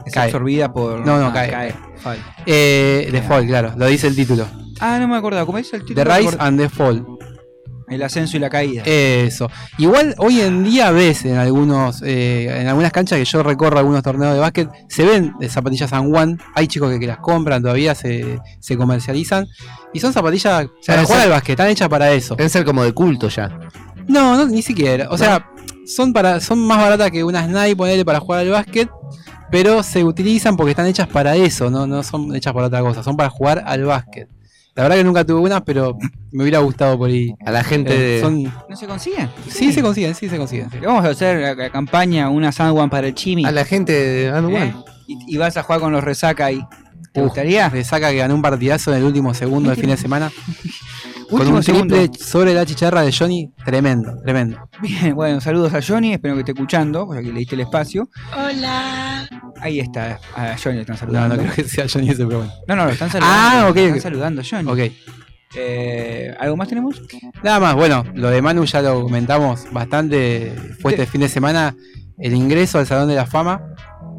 Es 0.07 0.13
Cae. 0.15 0.25
absorbida 0.27 0.73
por. 0.73 1.05
No, 1.05 1.19
no, 1.21 1.27
Ah, 1.27 1.33
cae. 1.35 1.75
Fall. 1.97 2.19
Eh, 2.47 3.09
The 3.11 3.23
Fall, 3.23 3.47
claro, 3.47 3.75
lo 3.77 3.87
dice 3.87 4.07
el 4.07 4.17
título. 4.17 4.47
Ah, 4.81 4.99
no 4.99 5.09
me 5.09 5.17
acordaba. 5.17 5.45
¿Cómo 5.47 5.59
es 5.59 5.73
el 5.73 5.85
título? 5.85 6.05
The 6.05 6.19
Rise 6.19 6.37
and 6.39 6.59
the 6.61 6.69
Fall. 6.69 7.05
El 7.89 8.03
ascenso 8.03 8.37
y 8.37 8.41
la 8.41 8.51
caída. 8.51 8.83
Eso. 8.85 9.49
Igual 9.79 10.15
hoy 10.19 10.41
en 10.43 10.63
día 10.63 10.91
ves 10.91 11.25
en 11.25 11.39
algunos, 11.39 12.03
eh, 12.03 12.61
en 12.61 12.67
algunas 12.69 12.93
canchas 12.93 13.19
que 13.19 13.25
yo 13.25 13.43
recorro 13.43 13.79
algunos 13.79 14.03
torneos 14.03 14.35
de 14.35 14.41
básquet, 14.41 14.69
se 14.91 15.07
ven 15.07 15.33
de 15.41 15.49
zapatillas 15.49 15.89
San 15.89 16.11
Juan. 16.11 16.39
Hay 16.55 16.67
chicos 16.67 16.91
que, 16.93 17.01
que 17.01 17.07
las 17.07 17.17
compran, 17.17 17.63
todavía 17.63 17.95
se, 17.95 18.41
se 18.61 18.77
comercializan. 18.77 19.47
Y 19.95 20.01
son 20.01 20.13
zapatillas 20.13 20.67
para 20.87 21.03
jugar 21.05 21.19
ser- 21.21 21.27
al 21.29 21.31
básquet, 21.31 21.51
están 21.53 21.69
hechas 21.69 21.89
para 21.89 22.13
eso. 22.13 22.35
Deben 22.37 22.51
ser 22.51 22.67
como 22.67 22.85
de 22.85 22.93
culto 22.93 23.29
ya. 23.31 23.59
No, 24.07 24.37
no, 24.37 24.47
ni 24.47 24.61
siquiera. 24.61 25.09
O 25.11 25.17
sea, 25.17 25.51
son 25.87 26.13
para, 26.13 26.41
son 26.41 26.59
más 26.67 26.77
baratas 26.79 27.11
que 27.11 27.25
unas 27.25 27.49
Nike 27.49 27.75
ponerle 27.75 28.05
para 28.05 28.21
jugar 28.21 28.41
al 28.41 28.51
básquet, 28.51 28.91
pero 29.51 29.83
se 29.83 30.05
utilizan 30.05 30.59
porque 30.59 30.73
están 30.73 30.87
hechas 30.87 31.09
para 31.09 31.37
eso, 31.37 31.71
no, 31.71 31.87
no 31.87 32.03
son 32.03 32.37
hechas 32.37 32.53
para 32.53 32.67
otra 32.67 32.83
cosa, 32.83 33.03
son 33.03 33.17
para 33.17 33.31
jugar 33.31 33.63
al 33.65 33.85
básquet. 33.85 34.29
La 34.79 34.85
verdad 34.85 34.97
que 34.99 35.05
nunca 35.05 35.25
tuve 35.25 35.41
unas, 35.41 35.63
pero 35.63 35.99
me 36.31 36.45
hubiera 36.45 36.61
gustado 36.61 36.97
por 36.97 37.11
ahí. 37.11 37.35
A 37.45 37.51
la 37.51 37.65
gente 37.65 37.93
Eh, 37.95 37.99
de- 38.17 38.21
son, 38.21 38.45
¿No 38.45 38.77
se 38.77 38.87
consiguen? 38.87 39.29
sí, 39.49 39.73
se 39.73 39.83
consiguen, 39.83 40.15
sí 40.15 40.29
se 40.29 40.39
consiguen. 40.39 40.71
Vamos 40.85 41.05
a 41.05 41.09
hacer 41.09 41.41
la, 41.41 41.55
la 41.57 41.71
campaña, 41.71 42.29
una 42.31 42.53
Sandwan 42.53 42.89
para 42.89 43.09
el 43.09 43.15
Chimi. 43.15 43.45
A 43.45 43.51
la 43.51 43.65
gente 43.65 43.93
de 43.93 44.29
And 44.31 44.49
¿Eh? 44.51 44.57
One. 44.57 44.75
Y, 45.09 45.35
y 45.35 45.37
vas 45.37 45.57
a 45.57 45.65
jugar 45.65 45.81
con 45.81 45.93
los 45.93 46.05
resaca 46.05 46.47
ahí. 46.47 46.61
¿Te 47.13 47.21
Uf, 47.21 47.27
gustaría? 47.27 47.69
Le 47.71 47.83
saca 47.83 48.11
que 48.11 48.19
ganó 48.19 48.37
un 48.37 48.43
partidazo 48.43 48.93
en 48.93 48.99
el 48.99 49.05
último 49.05 49.35
segundo 49.35 49.71
del 49.71 49.81
fin 49.81 49.91
de 49.91 49.97
semana. 49.99 50.31
con 51.29 51.41
Último 51.41 51.57
un 51.57 51.63
segundo. 51.65 51.97
triple 51.97 52.25
sobre 52.25 52.55
la 52.55 52.65
chicharra 52.65 53.03
de 53.03 53.13
Johnny. 53.13 53.51
Tremendo, 53.65 54.13
tremendo. 54.23 54.59
Bien, 54.81 55.13
bueno, 55.15 55.41
saludos 55.41 55.75
a 55.75 55.81
Johnny, 55.83 56.13
espero 56.13 56.35
que 56.35 56.41
esté 56.41 56.53
escuchando, 56.53 57.05
porque 57.05 57.19
aquí 57.21 57.33
le 57.33 57.41
diste 57.41 57.57
el 57.57 57.63
espacio. 57.63 58.09
Hola. 58.33 59.08
Ahí 59.61 59.81
está, 59.81 60.19
a 60.35 60.57
Johnny 60.63 60.77
le 60.77 60.81
están 60.83 60.95
No, 60.97 61.01
saludando. 61.01 61.37
no 61.37 61.43
creo 61.43 61.55
que 61.55 61.65
sea 61.65 61.87
Johnny 61.89 62.11
ese, 62.11 62.25
pero 62.27 62.39
bueno. 62.39 62.53
No, 62.67 62.77
no, 62.77 62.85
lo 62.87 62.91
están 62.91 63.11
saludando. 63.11 63.37
Ah, 63.39 63.67
ok, 63.71 63.77
lo 63.77 63.83
están 63.83 64.01
saludando, 64.01 64.43
Johnny. 64.49 64.71
Ok. 64.71 64.93
Eh, 65.57 66.35
¿Algo 66.39 66.57
más 66.57 66.69
tenemos? 66.69 67.01
Nada 67.43 67.59
más, 67.61 67.75
bueno, 67.75 68.05
lo 68.15 68.29
de 68.31 68.43
Manu 68.43 68.65
ya 68.65 68.83
lo 68.83 69.03
comentamos 69.03 69.65
bastante. 69.73 70.55
Fue 70.81 70.93
este 70.93 71.07
fin 71.07 71.23
de 71.23 71.29
semana 71.29 71.75
el 72.19 72.35
ingreso 72.35 72.79
al 72.79 72.87
Salón 72.87 73.09
de 73.09 73.15
la 73.15 73.27
Fama. 73.27 73.63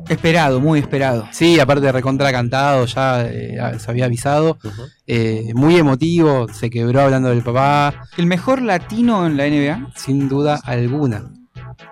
Esperado, 0.10 0.60
muy 0.60 0.80
esperado. 0.80 1.28
Sí, 1.32 1.60
aparte 1.60 1.92
recontra 1.92 2.32
cantado, 2.32 2.86
ya 2.88 3.28
eh, 3.28 3.60
se 3.78 3.92
había 3.92 4.06
avisado. 4.06 4.58
Eh, 5.06 5.52
muy 5.54 5.76
emotivo, 5.78 6.48
se 6.52 6.72
quebró 6.72 7.02
hablando 7.02 7.30
del 7.30 7.44
papá. 7.44 8.06
¿El 8.18 8.26
mejor 8.26 8.64
latino 8.64 9.28
en 9.28 9.38
la 9.38 9.48
NBA? 9.48 9.92
Sin 9.96 10.28
duda 10.28 10.60
alguna. 10.64 11.32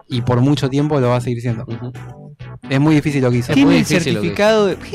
Y 0.07 0.21
por 0.23 0.41
mucho 0.41 0.67
tiempo 0.67 0.99
lo 0.99 1.09
va 1.09 1.17
a 1.17 1.21
seguir 1.21 1.41
siendo. 1.41 1.63
Es 2.69 2.79
muy 2.79 2.95
difícil 2.95 3.21
lo 3.23 3.31
que 3.31 3.38
hizo. 3.38 3.53
Tiene 3.53 3.65
muy 3.67 3.77
el 3.79 3.85
difícil 3.85 4.13
lo 4.13 4.21
que 4.21 4.27
certificado 4.27 4.65
de. 4.67 4.77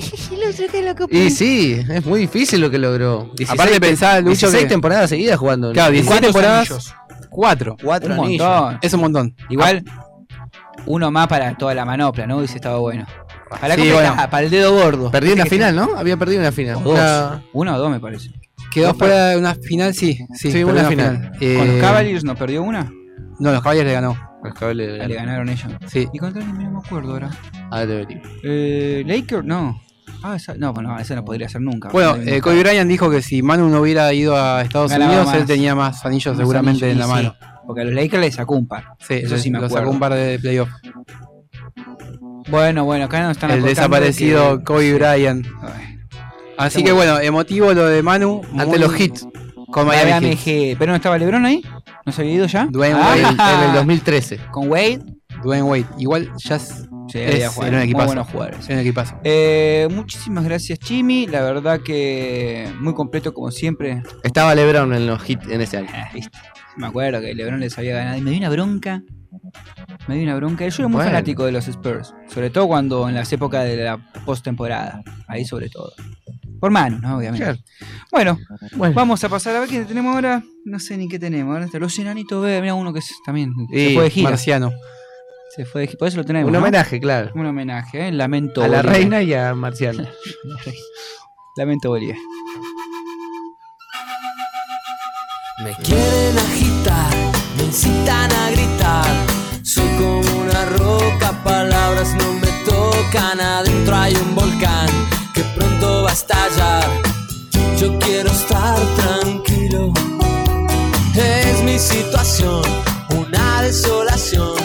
Y 1.10 1.30
sí, 1.30 1.80
es 1.88 2.04
muy 2.06 2.20
difícil 2.20 2.60
lo 2.60 2.70
que 2.70 2.78
logró. 2.78 3.24
16 3.36 3.50
Aparte 3.50 3.74
te- 3.74 3.80
pensaba, 3.80 4.18
Lucho, 4.20 4.46
16 4.48 4.62
que- 4.64 4.68
temporadas 4.68 5.10
seguidas 5.10 5.38
jugando. 5.38 5.72
Claro, 5.72 5.92
16 5.92 6.08
¿Cuántos 6.08 6.32
temporadas. 6.32 6.70
anillos? 6.70 6.94
Cuatro. 7.30 7.76
Cuatro 7.82 8.14
Un 8.14 8.20
anillos. 8.20 8.46
montón. 8.46 8.78
Es 8.82 8.92
un 8.94 9.00
montón. 9.00 9.36
Igual, 9.48 9.84
uno 10.86 11.10
más 11.10 11.28
para 11.28 11.56
toda 11.56 11.74
la 11.74 11.84
manopla, 11.84 12.26
¿no? 12.26 12.38
Hubiese 12.38 12.56
estado 12.56 12.80
bueno. 12.80 13.06
Para, 13.48 13.68
la 13.68 13.74
Sí, 13.82 13.90
bueno. 13.92 14.14
ah, 14.18 14.28
para 14.30 14.44
el 14.44 14.50
dedo 14.50 14.72
gordo. 14.74 15.10
Perdió 15.10 15.34
una 15.34 15.46
final, 15.46 15.74
¿no? 15.76 15.90
Había 15.96 16.16
perdido 16.16 16.40
una 16.40 16.52
final. 16.52 16.82
Dos. 16.82 16.92
Una- 16.94 17.42
Uno 17.52 17.74
o 17.74 17.78
dos, 17.78 17.90
me 17.90 18.00
parece. 18.00 18.30
Quedó 18.72 18.88
Dos 18.88 18.96
fuera 18.98 19.28
de 19.28 19.36
una 19.36 19.54
final, 19.54 19.94
sí. 19.94 20.14
Sí, 20.34 20.50
Sí, 20.50 20.64
perdió 20.64 20.68
una 20.68 20.84
final. 20.88 21.30
¿Con 21.38 21.42
Eh, 21.48 21.66
los 21.66 21.80
Cavaliers 21.80 22.24
no 22.24 22.34
perdió 22.34 22.62
una? 22.62 22.90
No, 23.38 23.52
los 23.52 23.62
Cavaliers 23.62 23.86
le 23.86 23.92
ganó. 23.92 24.16
Los 24.42 24.76
Le 24.76 25.14
ganaron 25.14 25.48
ellos. 25.48 25.70
Sí. 25.86 26.08
¿Y 26.12 26.18
contra? 26.18 26.42
No 26.44 26.52
me 26.70 26.78
acuerdo 26.78 27.12
ahora. 27.12 27.30
Ah, 27.70 27.86
debería. 27.86 28.20
Eh, 28.42 29.04
Lakers, 29.06 29.44
no. 29.44 29.80
Ah, 30.24 30.36
esa, 30.36 30.54
no, 30.54 30.72
no, 30.72 30.98
esa 30.98 31.14
no 31.14 31.24
podría 31.24 31.48
ser 31.48 31.60
nunca. 31.60 31.88
Bueno, 31.90 32.16
eh, 32.16 32.40
Kobe 32.40 32.60
Bryant 32.60 32.88
dijo 32.88 33.10
que 33.10 33.22
si 33.22 33.42
Manu 33.42 33.68
no 33.68 33.80
hubiera 33.80 34.12
ido 34.12 34.36
a 34.36 34.62
Estados 34.62 34.90
Ganaba 34.90 35.10
Unidos, 35.12 35.26
más. 35.26 35.36
él 35.36 35.46
tenía 35.46 35.74
más 35.74 36.04
anillos 36.04 36.36
seguramente 36.36 36.84
anillos, 36.90 36.92
en 36.92 36.98
la 36.98 37.06
y 37.20 37.22
mano. 37.24 37.36
sí, 37.40 37.46
porque 37.66 37.80
a 37.80 37.84
los 37.84 37.94
Lakers 37.94 38.20
le 38.20 38.30
sacó 38.32 38.54
un 38.56 38.68
par. 38.68 38.84
Sí, 39.00 39.14
eso 39.14 39.34
le- 39.34 39.40
sí 39.40 39.50
me 39.50 39.58
lo 39.58 39.66
acuerdo. 39.66 39.84
sacó 39.84 39.90
un 39.92 39.98
par 40.00 40.14
de 40.14 40.38
playoffs. 40.38 40.72
Bueno, 42.48 42.84
bueno, 42.84 43.04
acá 43.06 43.22
nos 43.22 43.32
están 43.32 43.50
El 43.52 43.62
desaparecido 43.62 44.58
que- 44.58 44.64
Kobe 44.64 44.88
sí. 44.90 44.92
Bryant. 44.94 45.46
Ay, 45.62 45.98
Así 46.58 46.84
que 46.84 46.92
bueno, 46.92 47.18
emotivo 47.18 47.72
lo 47.72 47.86
de 47.86 48.02
Manu. 48.02 48.42
Ante 48.52 48.66
muy- 48.66 48.78
los 48.78 49.00
hits. 49.00 49.26
Con 49.72 49.86
Miami, 49.86 50.10
Miami. 50.10 50.36
Heat. 50.36 50.76
¿Pero 50.78 50.92
no 50.92 50.96
estaba 50.96 51.16
LeBron 51.16 51.46
ahí? 51.46 51.62
¿No 52.04 52.12
se 52.12 52.22
había 52.22 52.34
ido 52.34 52.46
ya? 52.46 52.66
Dwayne 52.70 52.96
Ah, 52.98 53.16
En, 53.16 53.62
en 53.64 53.70
el 53.70 53.74
2013. 53.76 54.38
Con 54.50 54.68
Wade. 54.70 55.00
Dwayne 55.42 55.62
Wade. 55.62 55.86
Igual 55.98 56.30
ya 56.44 56.56
es, 56.56 56.88
Sí, 57.08 57.18
es- 57.18 57.34
era 57.34 57.50
un 57.50 57.70
Muy 57.74 57.82
equipazo. 57.84 58.06
buenos 58.06 58.28
jugadores. 58.28 58.64
Era 58.66 58.74
un 58.76 58.80
equipazo. 58.80 59.16
Eh, 59.24 59.88
muchísimas 59.90 60.44
gracias, 60.44 60.78
Chimi. 60.78 61.26
La 61.26 61.42
verdad 61.42 61.80
que 61.80 62.72
muy 62.80 62.94
completo 62.94 63.34
como 63.34 63.50
siempre. 63.50 64.02
Estaba 64.22 64.54
LeBron 64.54 64.94
en 64.94 65.06
los 65.06 65.28
hits 65.28 65.46
en 65.48 65.60
ese 65.60 65.78
año. 65.78 65.88
Ah, 65.92 66.08
viste. 66.14 66.38
Me 66.76 66.86
acuerdo 66.86 67.20
que 67.20 67.34
LeBron 67.34 67.60
les 67.60 67.76
había 67.76 67.96
ganado 67.96 68.16
y 68.16 68.22
me 68.22 68.30
dio 68.30 68.38
una 68.38 68.48
bronca. 68.50 69.02
Me 70.06 70.14
dio 70.14 70.24
una 70.24 70.36
bronca. 70.36 70.66
Yo 70.68 70.74
era 70.82 70.88
muy 70.88 70.96
Bueno. 70.96 71.10
fanático 71.10 71.44
de 71.44 71.52
los 71.52 71.68
Spurs. 71.68 72.14
Sobre 72.32 72.48
todo 72.50 72.66
cuando 72.68 73.08
en 73.08 73.14
las 73.14 73.30
épocas 73.32 73.64
de 73.64 73.76
la 73.76 73.98
postemporada. 74.24 75.02
Ahí 75.26 75.44
sobre 75.44 75.68
todo. 75.68 75.92
Por 76.62 76.70
mano, 76.70 77.00
¿no? 77.02 77.16
Obviamente. 77.16 77.44
Claro. 77.44 77.58
Bueno, 78.12 78.38
Bueno. 78.76 78.94
vamos 78.94 79.24
a 79.24 79.28
pasar 79.28 79.56
a 79.56 79.60
ver 79.60 79.68
qué 79.68 79.80
tenemos 79.84 80.14
ahora. 80.14 80.44
No 80.64 80.78
sé 80.78 80.96
ni 80.96 81.08
qué 81.08 81.18
tenemos. 81.18 81.52
Ahora 81.52 81.64
está 81.64 81.80
los 81.80 81.98
enanitos 81.98 82.40
verdes. 82.40 82.60
Mira 82.62 82.74
uno 82.74 82.92
que 82.92 83.00
es- 83.00 83.16
también 83.26 83.52
se 83.68 83.94
fue 83.94 84.04
de 84.04 84.10
gira. 84.10 84.30
Marciano. 84.30 84.72
Se 85.56 85.64
fue 85.64 85.80
de 85.80 85.86
gira. 85.88 85.98
Por 85.98 86.06
eso 86.06 86.18
lo 86.18 86.24
tenemos. 86.24 86.46
Un 86.46 86.52
¿no? 86.52 86.60
homenaje, 86.60 87.00
claro. 87.00 87.32
Un 87.34 87.46
homenaje, 87.46 88.06
¿eh? 88.06 88.12
Lamento. 88.12 88.62
A 88.62 88.68
la 88.68 88.80
reina 88.80 89.20
y 89.24 89.34
a 89.34 89.52
Marciano. 89.56 90.06
Lamento 91.56 91.88
Bolivia. 91.88 92.14
Me 95.64 95.72
quieren 95.82 96.38
agitar, 96.38 97.12
me 97.56 97.64
incitan 97.64 98.30
a 98.32 98.50
gritar. 98.52 99.26
Soy 99.64 99.88
como 99.96 100.42
una 100.42 100.64
roca, 100.66 101.32
palabras 101.42 102.14
no 102.14 102.32
me 102.34 102.46
tocan. 102.64 103.40
Adentro 103.40 103.96
hay 103.96 104.14
un 104.14 104.34
volcán 104.36 104.88
que 105.42 105.60
pronto 105.60 106.02
va 106.02 106.10
a 106.10 106.12
estallar. 106.12 106.88
Yo 107.78 107.98
quiero 107.98 108.30
estar 108.30 108.78
tranquilo. 108.96 109.92
Es 111.14 111.62
mi 111.62 111.78
situación, 111.78 112.62
una 113.16 113.62
desolación. 113.62 114.56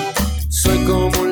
Soy 0.50 0.78
como 0.86 1.20
un 1.20 1.27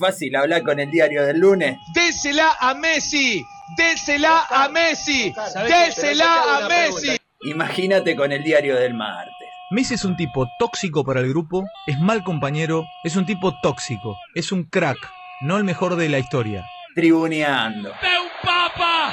fácil 0.00 0.34
hablar 0.34 0.64
con 0.64 0.80
el 0.80 0.90
diario 0.90 1.24
del 1.24 1.38
lunes. 1.38 1.76
Désela 1.94 2.56
a 2.58 2.74
Messi. 2.74 3.44
Désela 3.76 4.46
a 4.50 4.68
Messi. 4.68 5.32
Désela 5.68 6.56
a 6.56 6.68
Messi. 6.68 7.16
Imagínate 7.42 8.16
con 8.16 8.32
el 8.32 8.42
diario 8.42 8.74
del 8.76 8.94
martes. 8.94 9.34
Messi 9.70 9.94
es 9.94 10.04
un 10.04 10.16
tipo 10.16 10.48
tóxico 10.58 11.04
para 11.04 11.20
el 11.20 11.28
grupo, 11.28 11.64
es 11.86 12.00
mal 12.00 12.24
compañero, 12.24 12.84
es 13.04 13.14
un 13.14 13.24
tipo 13.24 13.54
tóxico, 13.62 14.16
es 14.34 14.50
un 14.50 14.64
crack, 14.64 14.98
no 15.42 15.58
el 15.58 15.64
mejor 15.64 15.94
de 15.94 16.08
la 16.08 16.18
historia. 16.18 16.64
Tribuneando. 16.96 17.90
¡De 17.90 18.18
un 18.18 18.30
papa! 18.42 19.12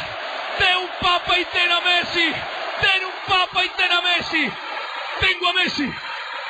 ¡De 0.58 0.84
un 0.84 0.90
papa 1.00 1.38
y 1.38 1.46
ten 1.46 1.72
a 1.72 1.80
Messi! 1.82 2.26
¡Den 2.26 3.06
un 3.06 3.28
papa 3.28 3.66
y 3.66 3.70
ten 3.78 3.92
a 3.92 4.02
Messi! 4.02 4.52
¡Tengo 5.20 5.50
a 5.50 5.54
Messi! 5.54 5.90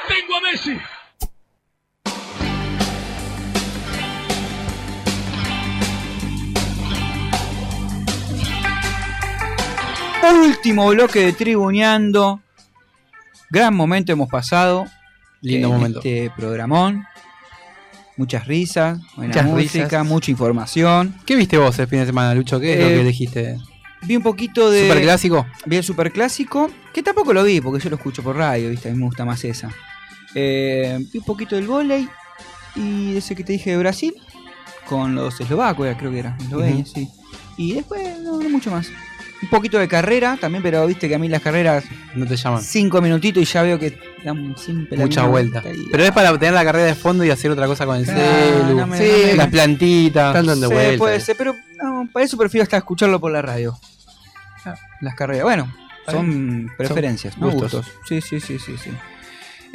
¡Tengo 0.08 0.38
a 0.38 0.42
Messi! 0.42 0.97
Último 10.24 10.88
bloque 10.90 11.20
de 11.26 11.34
Tribuneando. 11.34 12.42
Gran 13.50 13.76
momento 13.76 14.12
hemos 14.12 14.30
pasado. 14.30 14.86
Lindo 15.42 15.68
en 15.68 15.74
momento. 15.74 16.00
Este 16.00 16.32
programón. 16.36 17.06
Muchas 18.18 18.48
risas, 18.48 19.00
buena 19.16 19.30
Muchas 19.34 19.46
música, 19.46 19.84
risas. 19.86 20.06
mucha 20.06 20.32
información. 20.32 21.14
¿Qué 21.26 21.36
viste 21.36 21.58
vos 21.58 21.78
el 21.78 21.88
fin 21.88 22.00
de 22.00 22.08
semana, 22.08 22.34
Lucho? 22.34 22.60
¿Qué 22.60 22.74
es 22.74 22.80
lo 22.80 22.86
Eh, 22.88 22.94
que 22.96 23.02
elegiste? 23.02 23.58
Vi 24.02 24.16
un 24.16 24.24
poquito 24.24 24.72
de. 24.72 24.88
¿Superclásico? 24.88 25.46
Vi 25.68 25.76
el 25.78 25.84
superclásico, 25.84 26.72
que 26.94 27.04
tampoco 27.04 27.32
lo 27.32 27.44
vi 27.44 27.62
porque 27.62 27.84
yo 27.84 27.90
lo 27.92 27.96
escucho 27.98 28.24
por 28.24 28.36
radio, 28.36 28.70
¿viste? 28.72 28.90
A 28.90 28.92
mí 28.92 28.98
me 28.98 29.06
gusta 29.06 29.24
más 29.24 29.44
esa. 29.44 29.70
Eh, 30.34 30.98
vi 31.14 31.20
un 31.20 31.26
poquito 31.26 31.56
del 31.56 31.68
volei 31.68 32.10
y 32.76 33.16
ese 33.18 33.36
que 33.36 33.44
te 33.44 33.54
dije 33.54 33.72
de 33.72 33.78
Brasil, 33.78 34.16
con 34.90 35.14
los 35.14 35.40
eslovacos, 35.40 35.88
creo 35.98 36.12
que 36.12 36.20
era, 36.20 36.36
Eslovenia, 36.42 36.84
Ujú. 36.84 36.92
sí. 36.96 37.08
Y 37.58 37.74
después 37.74 38.20
no, 38.20 38.40
no 38.40 38.50
mucho 38.50 38.72
más. 38.72 38.90
Un 39.42 39.50
poquito 39.50 39.78
de 39.78 39.88
carrera 39.88 40.36
también, 40.42 40.64
pero 40.64 40.86
viste 40.88 41.08
que 41.08 41.14
a 41.16 41.20
mí 41.20 41.30
las 41.30 41.42
carreras. 41.42 41.84
No 42.16 42.26
te 42.26 42.36
llaman. 42.36 42.62
Cinco 42.62 43.02
minutitos 43.02 43.44
y 43.44 43.46
ya 43.46 43.62
veo 43.62 43.78
que 43.78 43.98
dan 44.24 44.56
siempre 44.58 44.98
Mucha 44.98 45.26
vuelta. 45.28 45.64
Pero 45.92 46.04
es 46.04 46.12
para 46.12 46.32
tener 46.40 46.54
la 46.56 46.64
carrera 46.66 46.86
de 46.86 46.96
fondo 46.96 47.24
y 47.24 47.30
hacer 47.30 47.52
otra 47.52 47.68
cosa 47.68 47.86
con 47.86 47.98
el 47.98 48.04
Claro, 48.06 48.20
celu. 48.64 48.76
no 48.76 48.88
me- 48.88 48.98
sí, 48.98 49.04
no 49.22 49.28
me- 49.28 49.36
las 49.36 49.48
plantitas. 49.50 50.28
Están 50.30 50.46
dando 50.48 50.68
Sí, 50.70 50.74
vueltas. 50.74 50.98
puede 50.98 51.20
ser, 51.20 51.36
pero 51.38 51.56
no, 51.84 52.10
para 52.12 52.26
eso 52.26 52.36
prefiero 52.38 52.64
hasta 52.64 52.78
escucharlo 52.78 53.20
por 53.20 53.32
la 53.32 53.42
radio. 53.44 53.78
Las 55.02 55.14
carreras. 55.16 55.44
Bueno, 55.44 55.72
son 56.10 56.72
preferencias, 56.78 57.38
¿no? 57.38 57.52
gustos. 57.52 57.74
Gustos. 57.74 57.94
Sí, 58.08 58.22
sí, 58.22 58.40
sí, 58.40 58.58
sí, 58.60 58.76
sí. 58.78 58.90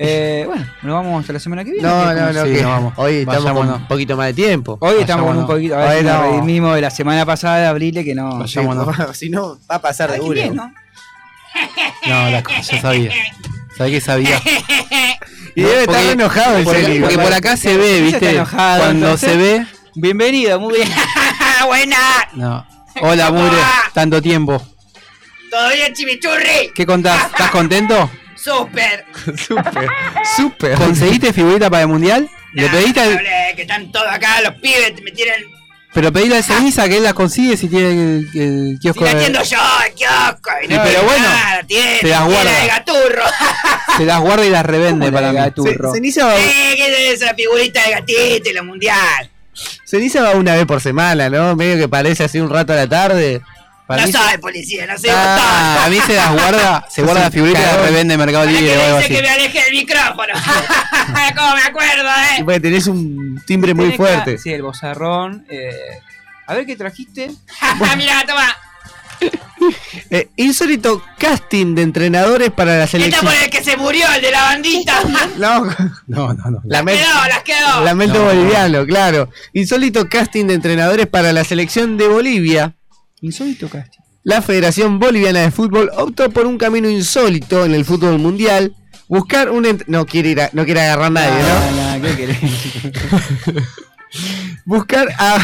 Eh, 0.05 0.45
bueno, 0.47 0.67
nos 0.83 0.95
vamos 0.95 1.21
hasta 1.21 1.33
la 1.35 1.39
semana 1.39 1.65
que 1.65 1.71
viene. 1.73 1.87
No, 1.87 2.05
no, 2.05 2.21
¿Cómo 2.21 2.33
no, 2.33 2.45
que 2.45 2.63
nos 2.63 2.71
vamos? 2.73 2.93
hoy 2.97 3.15
estamos 3.19 3.37
con 3.45 3.45
Vayámonos. 3.55 3.81
un 3.83 3.89
poquito 3.89 4.17
más 4.17 4.27
de 4.27 4.35
tiempo. 4.35 4.79
Hoy 4.81 4.95
estamos 5.01 5.27
con 5.27 5.37
un 5.39 5.47
poquito. 5.47 5.77
A 5.77 5.85
ver 5.85 5.99
si 6.01 6.05
nos 6.05 6.23
redimimos 6.23 6.75
de 6.75 6.81
la 6.81 6.91
semana 6.91 7.25
pasada 7.27 7.59
de 7.59 7.67
abril 7.67 7.95
que 8.05 8.15
no. 8.15 8.47
Sí, 8.49 8.59
si 9.15 9.31
no, 9.31 9.59
va 9.71 9.77
a 9.77 9.81
pasar 9.83 10.11
de 10.11 10.19
bien, 10.29 10.57
¿no? 10.57 10.73
No, 12.09 12.31
la 12.31 12.43
cosa, 12.43 12.61
yo 12.63 12.81
sabía. 12.81 13.13
Sabía 13.77 13.95
que 13.95 14.01
sabía. 14.01 14.43
Y 15.55 15.63
debe 15.63 15.81
estar 15.83 15.95
Porque- 15.97 16.13
enojado 16.13 16.57
el 16.57 16.65
porque, 16.65 17.19
por 17.23 17.33
acá 17.33 17.57
se 17.57 17.77
ve, 17.77 17.97
Sí, 17.99 18.03
¿viste? 18.05 18.17
está 18.17 18.31
enojado, 18.31 18.83
Cuando 18.85 19.07
entonces. 19.07 19.31
se 19.31 19.37
ve. 19.37 19.67
Bienvenido, 19.95 20.59
muy 20.59 20.75
bien. 20.77 20.89
Buena. 21.67 21.97
No. 22.35 22.67
Hola, 23.03 23.31
Mure. 23.31 23.57
Tanto 23.93 24.21
tiempo. 24.23 24.61
¿Todo 25.51 25.69
bien, 25.75 25.93
chimichurri? 25.93 26.71
¿Qué 26.75 26.87
contás? 26.87 27.27
¿Estás 27.27 27.51
contento? 27.51 28.11
Súper. 28.43 29.05
Súper. 29.37 29.89
Súper. 30.37 30.75
¿Conseguiste 30.75 31.33
figurita 31.33 31.71
para 31.71 31.83
el 31.83 31.89
mundial? 31.89 32.29
Le 32.55 32.69
pediste 32.69 33.01
al- 33.01 33.19
que 33.57 33.63
están 33.63 33.91
todos 33.93 34.07
acá, 34.11 34.41
los 34.43 34.55
pibes, 34.55 35.01
me 35.03 35.11
tienen... 35.13 35.45
Pero 35.95 36.11
pedile 36.11 36.39
a 36.39 36.43
ceniza 36.43 36.89
que 36.89 36.97
él 36.97 37.03
las 37.03 37.13
consigue 37.13 37.55
si 37.57 37.69
tiene 37.69 37.91
el, 37.91 38.29
el 38.35 38.79
kiosco. 38.81 39.01
Si 39.01 39.05
la 39.05 39.11
de- 39.15 39.27
atiendo 39.27 39.43
yo, 39.43 39.59
el 39.87 39.93
kiosco. 39.95 40.51
y 40.63 40.67
Sí, 40.69 40.75
no 40.75 40.83
pero 40.85 40.99
hay 41.01 41.05
bueno, 41.05 41.29
nada, 41.29 41.63
tiene, 41.67 41.99
te 42.01 42.09
las 42.09 42.19
tiene 42.27 42.35
guarda. 42.35 42.63
el 42.63 42.69
gaturro. 42.69 43.23
Se 43.99 44.05
las 44.07 44.21
guarda 44.21 44.47
y 44.47 44.51
las 44.51 44.65
revende 44.65 45.13
para 45.13 45.33
mí. 45.33 45.39
Ceniza 45.93 46.25
va, 46.27 46.39
Eh, 46.39 46.73
¿qué 46.77 47.13
es 47.13 47.23
esa 47.23 47.35
figurita 47.35 47.83
de 47.85 47.91
gatito 47.91 48.49
y 48.49 48.53
la 48.55 48.63
mundial? 48.63 49.31
Ceniza 49.85 50.23
va 50.23 50.31
una 50.31 50.55
vez 50.55 50.65
por 50.65 50.81
semana, 50.81 51.29
¿no? 51.29 51.55
Medio 51.57 51.77
que 51.77 51.89
parece 51.91 52.25
así 52.25 52.41
un 52.41 52.49
rato 52.49 52.73
a 52.73 52.77
la 52.77 52.89
tarde. 52.89 53.43
No 53.97 54.07
sabe, 54.13 54.39
policía, 54.39 54.87
no 54.87 54.97
sé 54.99 55.09
Ah, 55.11 55.85
a 55.85 55.89
mí 55.91 55.99
se 56.07 56.15
las 56.15 56.33
guarda, 56.33 56.87
se 56.91 57.03
guarda 57.03 57.23
la 57.23 57.31
figurita 57.31 57.59
y 57.61 57.63
la 57.63 57.77
revende 57.79 58.15
en 58.15 58.21
Mercado 58.21 58.45
¿Para 58.45 58.57
qué 58.57 58.61
Libre 58.63 58.77
o 58.79 58.83
algo 58.85 58.97
dice 58.99 59.05
así. 59.07 59.15
que 59.17 59.23
me 59.23 59.29
aleje 59.31 59.63
del 59.65 59.73
micrófono? 59.73 60.33
¿Cómo 61.37 61.55
me 61.55 61.63
acuerdo, 61.63 62.09
eh? 62.11 62.43
Porque 62.45 62.61
tenés 62.61 62.87
un 62.87 63.43
timbre 63.47 63.75
muy 63.75 63.91
que- 63.91 63.97
fuerte. 63.97 64.39
Sí, 64.39 64.53
el 64.53 64.63
bozarrón. 64.63 65.47
eh, 65.51 65.71
a 66.47 66.55
ver 66.55 66.67
qué 66.67 66.77
trajiste. 66.77 67.31
Mirá, 67.97 68.25
toma. 68.27 68.57
Eh, 70.11 70.29
insólito 70.37 71.01
casting 71.17 71.77
de 71.77 71.83
entrenadores 71.83 72.51
para 72.51 72.73
la 72.77 72.85
Esta 72.85 72.99
selección. 72.99 73.25
por 73.25 73.35
el 73.35 73.49
que 73.49 73.63
se 73.63 73.77
murió, 73.77 74.05
el 74.17 74.21
de 74.21 74.31
la 74.33 74.43
bandita. 74.43 75.01
No, 75.39 75.65
no, 76.09 76.35
no. 76.35 76.51
no. 76.51 76.61
Lamen- 76.65 76.97
Quedó, 76.99 77.29
las 77.29 77.43
quedó. 77.45 77.85
Lamento 77.85 78.19
No. 78.19 78.25
boliviano, 78.25 78.85
claro. 78.85 79.31
Insólito 79.53 80.09
casting 80.09 80.47
de 80.47 80.55
entrenadores 80.55 81.07
para 81.07 81.33
la 81.33 81.45
selección 81.45 81.97
de 81.97 82.09
Bolivia. 82.09 82.75
Insólito 83.23 83.69
casting. 83.69 84.01
La 84.25 84.41
Federación 84.43 84.99
Boliviana 84.99 85.41
de 85.41 85.51
Fútbol 85.51 85.91
optó 85.97 86.31
por 86.31 86.47
un 86.47 86.59
camino 86.59 86.89
insólito 86.89 87.65
en 87.65 87.75
el 87.75 87.85
fútbol 87.85 88.19
mundial. 88.19 88.75
Buscar 89.09 89.51
un 89.51 89.65
ent- 89.65 89.85
no 89.89 90.07
quiere 90.07 90.29
ir 90.31 90.41
a- 90.41 90.51
no 90.53 90.65
quiere 90.65 90.81
agarrar 90.83 91.07
a 91.07 91.11
nadie, 91.11 91.43
¿no? 91.43 91.99
No, 91.99 92.03
¿qué 92.07 92.17
querés? 92.17 92.39
Buscar 94.65 95.09
a, 95.19 95.39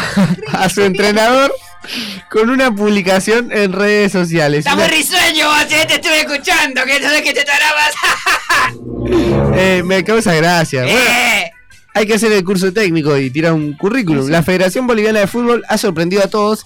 a 0.53 0.69
su 0.69 0.81
entrenador 0.83 1.51
con 2.31 2.49
una 2.49 2.73
publicación 2.73 3.51
en 3.51 3.73
redes 3.73 4.11
sociales. 4.11 4.59
Está 4.59 4.75
muy 4.75 4.85
Una- 4.85 4.93
risueño, 4.93 5.47
vos, 5.47 5.67
te 5.67 5.81
estuve 5.95 6.19
escuchando, 6.21 6.83
que 6.85 7.01
sabes 7.01 7.21
que 7.21 7.33
te 7.33 7.43
tarabas. 7.43 7.91
Eh, 9.55 9.81
me 9.83 10.03
causa 10.03 10.33
gracia. 10.35 10.83
Bueno, 10.83 10.99
Eh. 10.99 11.51
hay 11.95 12.05
que 12.05 12.13
hacer 12.13 12.31
el 12.31 12.43
curso 12.45 12.71
técnico 12.71 13.17
y 13.17 13.29
tirar 13.31 13.53
un 13.53 13.73
currículum. 13.73 14.29
La 14.29 14.43
Federación 14.43 14.85
Boliviana 14.87 15.19
de 15.21 15.27
Fútbol 15.27 15.63
ha 15.67 15.77
sorprendido 15.77 16.23
a 16.23 16.27
todos 16.27 16.65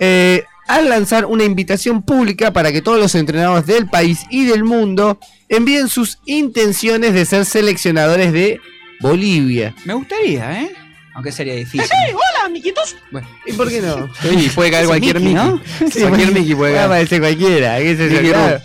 eh, 0.00 0.42
al 0.66 0.88
lanzar 0.88 1.26
una 1.26 1.44
invitación 1.44 2.02
pública 2.02 2.52
para 2.52 2.72
que 2.72 2.82
todos 2.82 2.98
los 2.98 3.14
entrenadores 3.14 3.66
del 3.66 3.86
país 3.88 4.20
y 4.30 4.44
del 4.46 4.64
mundo 4.64 5.18
envíen 5.48 5.88
sus 5.88 6.18
intenciones 6.26 7.12
de 7.14 7.24
ser 7.26 7.44
seleccionadores 7.44 8.32
de 8.32 8.60
Bolivia. 9.00 9.74
Me 9.84 9.94
gustaría, 9.94 10.62
¿eh? 10.62 10.70
Aunque 11.14 11.30
sería 11.30 11.54
difícil. 11.54 11.88
hola, 12.12 12.46
amiguitos. 12.46 12.96
Bueno. 13.12 13.28
¿Y 13.46 13.52
por 13.52 13.68
qué 13.68 13.80
no? 13.80 14.08
Sí, 14.20 14.50
puede 14.54 14.70
caer 14.70 14.86
cualquier 14.86 15.20
Mickey, 15.20 15.34
Mickey. 15.34 15.60
¿no? 15.80 15.90
Sí, 15.90 16.00
cualquier 16.00 16.28
Mickey 16.32 16.54
puede 16.54 16.56
puede 16.56 16.72
caer. 16.74 16.84
aparecer 16.86 17.20
cualquiera. 17.20 17.78
qué 17.78 17.96
yo, 17.96 18.04
Mickey 18.04 18.28
claro. 18.30 18.60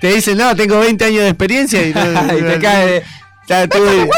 Te 0.00 0.08
dicen, 0.14 0.36
no, 0.38 0.54
tengo 0.56 0.78
20 0.80 1.04
años 1.04 1.22
de 1.22 1.28
experiencia 1.28 1.86
y, 1.86 1.92
no- 1.94 2.38
Y 2.38 2.42
te 2.42 2.58
cae. 2.60 3.02
Ya 3.48 3.64
estuve- 3.64 4.08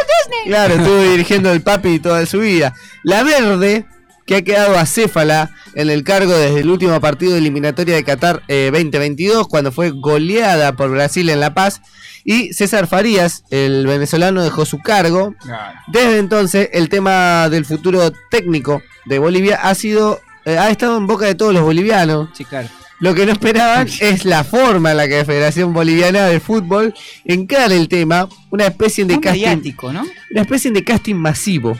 claro, 0.44 0.74
estuve 0.74 1.10
dirigiendo 1.10 1.50
el 1.52 1.60
papi 1.62 1.98
toda 1.98 2.26
su 2.26 2.40
vida. 2.40 2.74
La 3.02 3.22
Verde, 3.22 3.86
que 4.26 4.36
ha 4.36 4.42
quedado 4.42 4.76
acéfala 4.76 5.50
en 5.74 5.88
el 5.88 6.04
cargo 6.04 6.32
desde 6.36 6.60
el 6.60 6.70
último 6.70 7.00
partido 7.00 7.32
de 7.32 7.38
eliminatoria 7.38 7.94
de 7.94 8.04
Qatar 8.04 8.42
eh, 8.48 8.70
2022, 8.72 9.48
cuando 9.48 9.72
fue 9.72 9.90
goleada 9.90 10.74
por 10.74 10.90
Brasil 10.90 11.28
en 11.30 11.40
La 11.40 11.54
Paz. 11.54 11.80
Y 12.24 12.52
César 12.52 12.88
Farías, 12.88 13.44
el 13.50 13.86
venezolano, 13.86 14.42
dejó 14.42 14.64
su 14.64 14.80
cargo. 14.80 15.34
Desde 15.86 16.18
entonces, 16.18 16.68
el 16.72 16.88
tema 16.88 17.48
del 17.48 17.64
futuro 17.64 18.10
técnico 18.30 18.82
de 19.04 19.20
Bolivia 19.20 19.60
ha 19.62 19.74
sido. 19.76 20.20
eh, 20.44 20.58
ha 20.58 20.70
estado 20.70 20.96
en 20.96 21.06
boca 21.06 21.26
de 21.26 21.36
todos 21.36 21.54
los 21.54 21.62
bolivianos. 21.62 22.28
Sí, 22.34 22.44
claro. 22.44 22.68
Lo 22.98 23.14
que 23.14 23.26
no 23.26 23.32
esperaban 23.32 23.88
es 24.00 24.24
la 24.24 24.42
forma 24.42 24.92
en 24.92 24.96
la 24.96 25.08
que 25.08 25.18
la 25.18 25.24
Federación 25.24 25.72
Boliviana 25.72 26.26
de 26.26 26.40
Fútbol 26.40 26.94
encara 27.24 27.74
el 27.74 27.88
tema, 27.88 28.28
una 28.50 28.66
especie 28.66 29.04
de 29.04 29.20
casting, 29.20 29.74
¿no? 29.92 30.06
una 30.30 30.40
especie 30.40 30.70
de 30.70 30.82
casting 30.82 31.14
masivo 31.14 31.76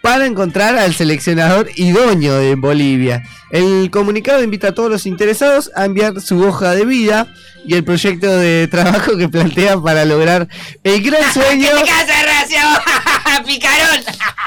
para 0.00 0.26
encontrar 0.26 0.76
al 0.78 0.94
seleccionador 0.94 1.68
idóneo 1.76 2.38
de 2.38 2.54
Bolivia. 2.54 3.22
El 3.50 3.90
comunicado 3.90 4.42
invita 4.42 4.68
a 4.68 4.72
todos 4.72 4.90
los 4.90 5.06
interesados 5.06 5.70
a 5.74 5.84
enviar 5.84 6.20
su 6.20 6.42
hoja 6.42 6.74
de 6.74 6.84
vida 6.84 7.26
y 7.66 7.74
el 7.74 7.84
proyecto 7.84 8.26
de 8.38 8.68
trabajo 8.68 9.16
que 9.16 9.28
plantean 9.28 9.82
para 9.82 10.04
lograr 10.04 10.48
el 10.82 11.02
gran 11.02 11.22
sueño 11.32 11.68
¿Qué 11.84 11.90
te? 11.90 13.44
Picarón. 13.46 14.00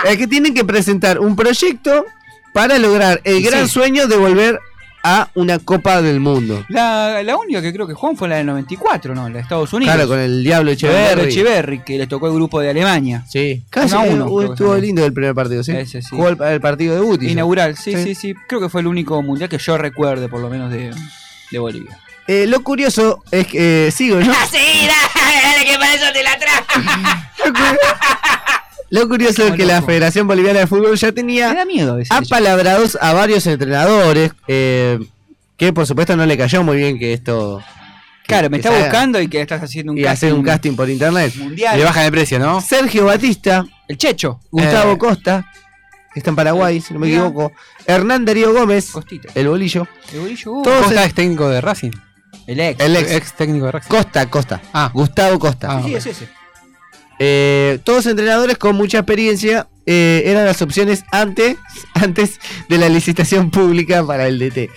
es 0.06 0.18
que 0.18 0.28
tienen 0.28 0.54
que 0.54 0.66
presentar 0.66 1.20
un 1.20 1.36
proyecto 1.36 2.06
para 2.54 2.78
lograr 2.80 3.22
el 3.24 3.38
Sí. 3.38 3.44
gran 3.44 3.68
sueño 3.68 4.08
de 4.08 4.18
volver 4.18 4.60
a 5.04 5.30
una 5.34 5.58
Copa 5.58 6.00
del 6.04 6.20
Mundo. 6.20 6.64
La, 6.70 7.24
la 7.24 7.36
única 7.36 7.60
que 7.60 7.74
creo 7.74 7.88
que 7.88 7.96
Juan 7.96 8.16
fue 8.16 8.28
la 8.30 8.36
del 8.36 8.46
94, 8.46 9.16
¿no? 9.16 9.28
La 9.30 9.36
de 9.36 9.40
Estados 9.42 9.74
Unidos. 9.74 9.96
Claro, 9.96 10.08
con 10.08 10.20
el 10.20 10.44
Diablo 10.44 10.70
Echeverri. 10.72 11.24
Echeverri, 11.30 11.80
que 11.80 11.98
le 11.98 12.06
tocó 12.06 12.28
el 12.28 12.34
grupo 12.36 12.60
de 12.60 12.70
Alemania. 12.70 13.24
Sí, 13.28 13.64
casi 13.72 13.96
Uno 13.96 14.02
a 14.04 14.06
eh, 14.06 14.14
uno, 14.14 14.40
que 14.40 14.46
estuvo 14.54 14.76
lindo 14.78 15.04
el 15.04 15.12
primer 15.12 15.34
partido, 15.34 15.64
¿sí? 15.64 15.72
Ese 15.72 16.04
sí. 16.04 16.08
Jugó 16.12 16.30
el, 16.30 16.40
el 16.40 16.62
partido 16.62 16.94
de 16.94 17.02
Guti. 17.02 17.30
Inaugural, 17.30 17.76
sí, 17.78 17.94
Sí. 17.96 18.04
sí, 18.04 18.16
sí, 18.16 18.36
Creo 18.48 18.62
que 18.62 18.70
fue 18.70 18.82
el 18.82 18.88
único 18.88 19.20
mundial 19.24 19.50
que 19.50 19.58
yo 19.58 19.76
recuerde, 19.78 20.30
por 20.30 20.40
lo 20.40 20.50
menos, 20.50 20.70
de, 20.72 20.92
de 21.52 21.58
Bolivia. 21.60 21.98
Eh, 22.28 22.46
lo 22.46 22.62
curioso 22.62 23.24
es 23.32 23.48
que 23.48 23.88
eh, 23.88 23.92
sigo, 23.92 24.20
¿no? 24.20 24.32
Ah, 24.32 24.46
sí, 24.52 24.58
dale, 24.88 25.42
dale, 25.42 25.66
que 25.66 25.78
para 25.80 25.94
eso 25.96 26.14
te 26.14 26.24
la 26.24 26.38
trajo. 26.38 26.66
Lo 28.92 29.08
curioso 29.08 29.48
es 29.48 29.54
que 29.54 29.66
la 29.66 29.82
Federación 29.82 30.28
Boliviana 30.28 30.60
de 30.60 30.68
Fútbol 30.68 30.96
ya 30.98 31.12
tenía 31.12 31.54
da 31.54 31.66
miedo 31.66 31.98
apalabrados 32.10 32.98
a 33.02 33.14
varios 33.14 33.48
entrenadores 33.48 34.32
eh, 34.48 35.00
que 35.58 35.74
por 35.74 35.86
supuesto 35.88 36.16
no 36.16 36.26
le 36.26 36.38
cayó 36.38 36.62
muy 36.64 36.78
bien 36.78 37.00
que 37.00 37.14
esto 37.14 37.62
Claro, 38.28 38.50
me 38.50 38.58
está 38.58 38.70
buscando 38.70 39.20
y 39.20 39.28
que 39.28 39.42
estás 39.42 39.62
haciendo 39.64 39.92
un 39.94 39.98
y 39.98 40.06
hacer 40.06 40.34
un 40.34 40.44
casting 40.44 40.76
por 40.76 40.90
internet. 40.90 41.34
mundial. 41.36 41.78
Le 41.78 41.84
bajan 41.84 42.06
el 42.06 42.12
precio, 42.12 42.40
¿no? 42.40 42.62
Sergio 42.62 43.06
Batista, 43.06 43.66
El 43.90 43.98
Checho. 43.98 44.40
Gustavo 44.52 44.94
Eh. 44.94 44.98
Costa, 44.98 45.52
que 46.14 46.20
está 46.20 46.30
en 46.30 46.36
Paraguay, 46.38 46.80
si 46.80 46.94
no 46.94 47.00
me 47.00 47.08
equivoco, 47.08 47.52
Hernán 47.86 48.24
Darío 48.24 48.54
Gómez, 48.54 48.92
Costita. 48.92 49.30
el 49.36 49.48
bolillo, 49.50 49.86
El 50.14 50.20
bolillo, 50.22 50.52
uh, 50.52 50.62
Todos 50.64 50.84
Costa 50.86 51.04
es 51.06 51.14
técnico 51.14 51.50
de 51.50 51.60
Racing. 51.60 51.92
el 52.48 52.60
ex. 52.60 52.80
el 52.84 52.96
ex, 52.96 53.12
Ex 53.12 53.34
técnico 53.34 53.66
de 53.66 53.72
Racing. 53.74 53.90
Costa, 53.90 54.26
Costa, 54.30 54.62
Ah. 54.74 54.92
Gustavo 54.94 55.38
Costa. 55.40 55.68
Ah, 55.70 55.82
Sí, 55.84 55.96
es 55.96 56.06
ese. 56.06 56.30
Eh, 57.24 57.78
todos 57.84 58.08
entrenadores 58.08 58.58
con 58.58 58.76
mucha 58.76 58.98
experiencia 58.98 59.68
eh, 59.86 60.24
eran 60.26 60.44
las 60.46 60.60
opciones 60.64 61.04
antes, 61.12 61.58
antes 61.94 62.40
de 62.68 62.78
la 62.80 62.90
licitación 62.90 63.52
pública 63.52 64.04
para 64.04 64.28
el 64.28 64.40
DT. 64.40 64.70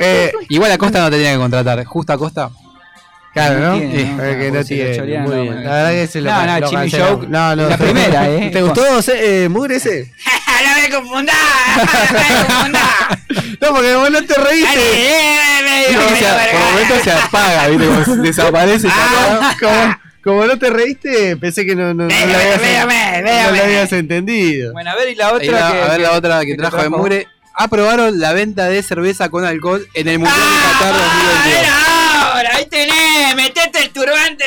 Eh, 0.00 0.32
Igual 0.48 0.72
a 0.72 0.78
Costa 0.78 0.98
no 1.00 1.10
tenía 1.10 1.30
que 1.32 1.38
contratar. 1.38 1.84
Justo 1.84 2.12
a 2.12 2.18
Costa. 2.18 2.50
Claro, 3.32 3.60
¿no? 3.60 3.78
tiene, 3.78 3.98
Sí, 3.98 4.04
¿no? 4.16 4.24
es 4.24 4.36
que 4.36 4.50
no 4.50 4.58
vos 4.58 4.66
sí, 4.66 4.74
tiene. 4.74 4.96
Choriano, 4.96 5.26
Muy 5.28 5.36
no, 5.36 5.42
bien. 5.42 5.54
bueno. 5.54 5.68
La 5.70 5.76
verdad 5.76 5.90
que 5.92 6.06
se 6.08 6.20
lo 6.22 6.30
No, 6.32 6.60
no, 6.60 6.68
Jimmy. 6.68 6.90
Joke, 6.90 7.26
No, 7.28 7.54
no. 7.56 7.68
la 7.68 7.76
primera, 7.78 8.28
¿eh? 8.30 8.50
¿Te 8.50 8.62
gustó 8.62 8.82
eh, 9.14 9.48
Mugre 9.48 9.76
ese? 9.76 10.12
no 10.66 10.82
me 10.82 10.90
confundás, 10.90 11.36
no 12.52 12.68
me. 12.68 12.78
No, 13.60 13.74
porque 13.74 13.94
vos 13.94 14.10
no 14.10 14.24
te 14.24 14.34
reíste. 14.34 14.80
eh, 14.80 15.94
por 15.94 16.70
momentos 16.70 17.02
se 17.04 17.12
apaga, 17.12 17.68
¿viste? 17.68 17.86
Como 17.86 18.16
desaparece. 18.22 18.88
Ah, 18.90 19.98
como, 20.26 20.44
no 20.44 20.58
te 20.58 20.68
reíste, 20.70 21.36
pensé 21.36 21.64
que 21.64 21.74
no, 21.76 21.94
no, 21.94 22.02
no 22.02 22.08
Véame, 22.08 22.32
lo 22.32 22.38
habías, 22.38 22.60
véame, 22.60 23.18
no 23.18 23.24
véame. 23.24 23.56
lo 23.58 23.64
habías 23.64 23.92
entendido. 23.92 24.72
Bueno, 24.72 24.90
a 24.90 24.94
ver, 24.96 25.08
y 25.10 25.14
la 25.14 25.32
otra. 25.32 25.40
Que, 25.46 25.56
a 25.56 25.88
ver 25.88 26.00
la 26.00 26.12
otra 26.12 26.44
que, 26.44 26.54
trajo 26.56 26.82
de 26.82 26.88
Mugre. 26.88 27.28
Aprobaron 27.58 28.20
la 28.20 28.34
venta 28.34 28.66
de 28.66 28.82
cerveza 28.82 29.30
con 29.30 29.44
alcohol 29.46 29.86
en 29.94 30.08
el 30.08 30.18
Mundial 30.18 30.36
de 30.38 30.56
Qatar 30.56 30.94
Ah, 30.94 31.42
2022. 31.46 31.58
era 31.58 32.32
ahora, 32.34 32.50
ahí 32.56 32.66
tenés, 32.66 33.34
metete 33.34 33.78
el 33.84 33.90
turbante. 33.90 34.44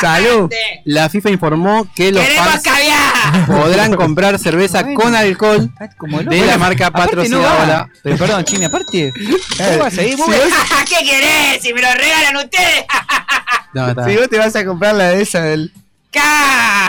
Salud. 0.00 0.50
La 0.84 1.08
FIFA 1.08 1.30
informó 1.30 1.86
que 1.94 2.12
los 2.12 2.24
fans 2.28 2.62
podrán 3.46 3.94
comprar 3.94 4.38
cerveza 4.38 4.82
Bueno. 4.82 5.00
con 5.00 5.14
alcohol 5.14 5.70
Como 5.96 6.18
loco. 6.18 6.30
de 6.30 6.46
la 6.46 6.58
marca 6.58 6.86
no 6.86 6.92
patrocinadora. 6.92 7.88
Pero 8.02 8.16
perdón, 8.16 8.44
Chimi, 8.44 8.64
aparte. 8.66 9.12
¿Cómo 9.56 9.78
vas 9.78 9.98
a 9.98 10.02
ir? 10.02 10.16
Vos- 10.16 10.28
¿Qué 10.88 11.04
querés? 11.06 11.62
Si 11.62 11.72
me 11.72 11.80
lo 11.82 11.92
regalan 11.94 12.36
ustedes. 12.36 12.84
No. 13.74 13.88
Si 14.06 14.16
vos 14.16 14.28
te 14.28 14.38
vas 14.38 14.54
a 14.56 14.64
comprar 14.64 14.94
la 14.94 15.08
de 15.10 15.22
esa 15.22 15.42
del. 15.42 15.72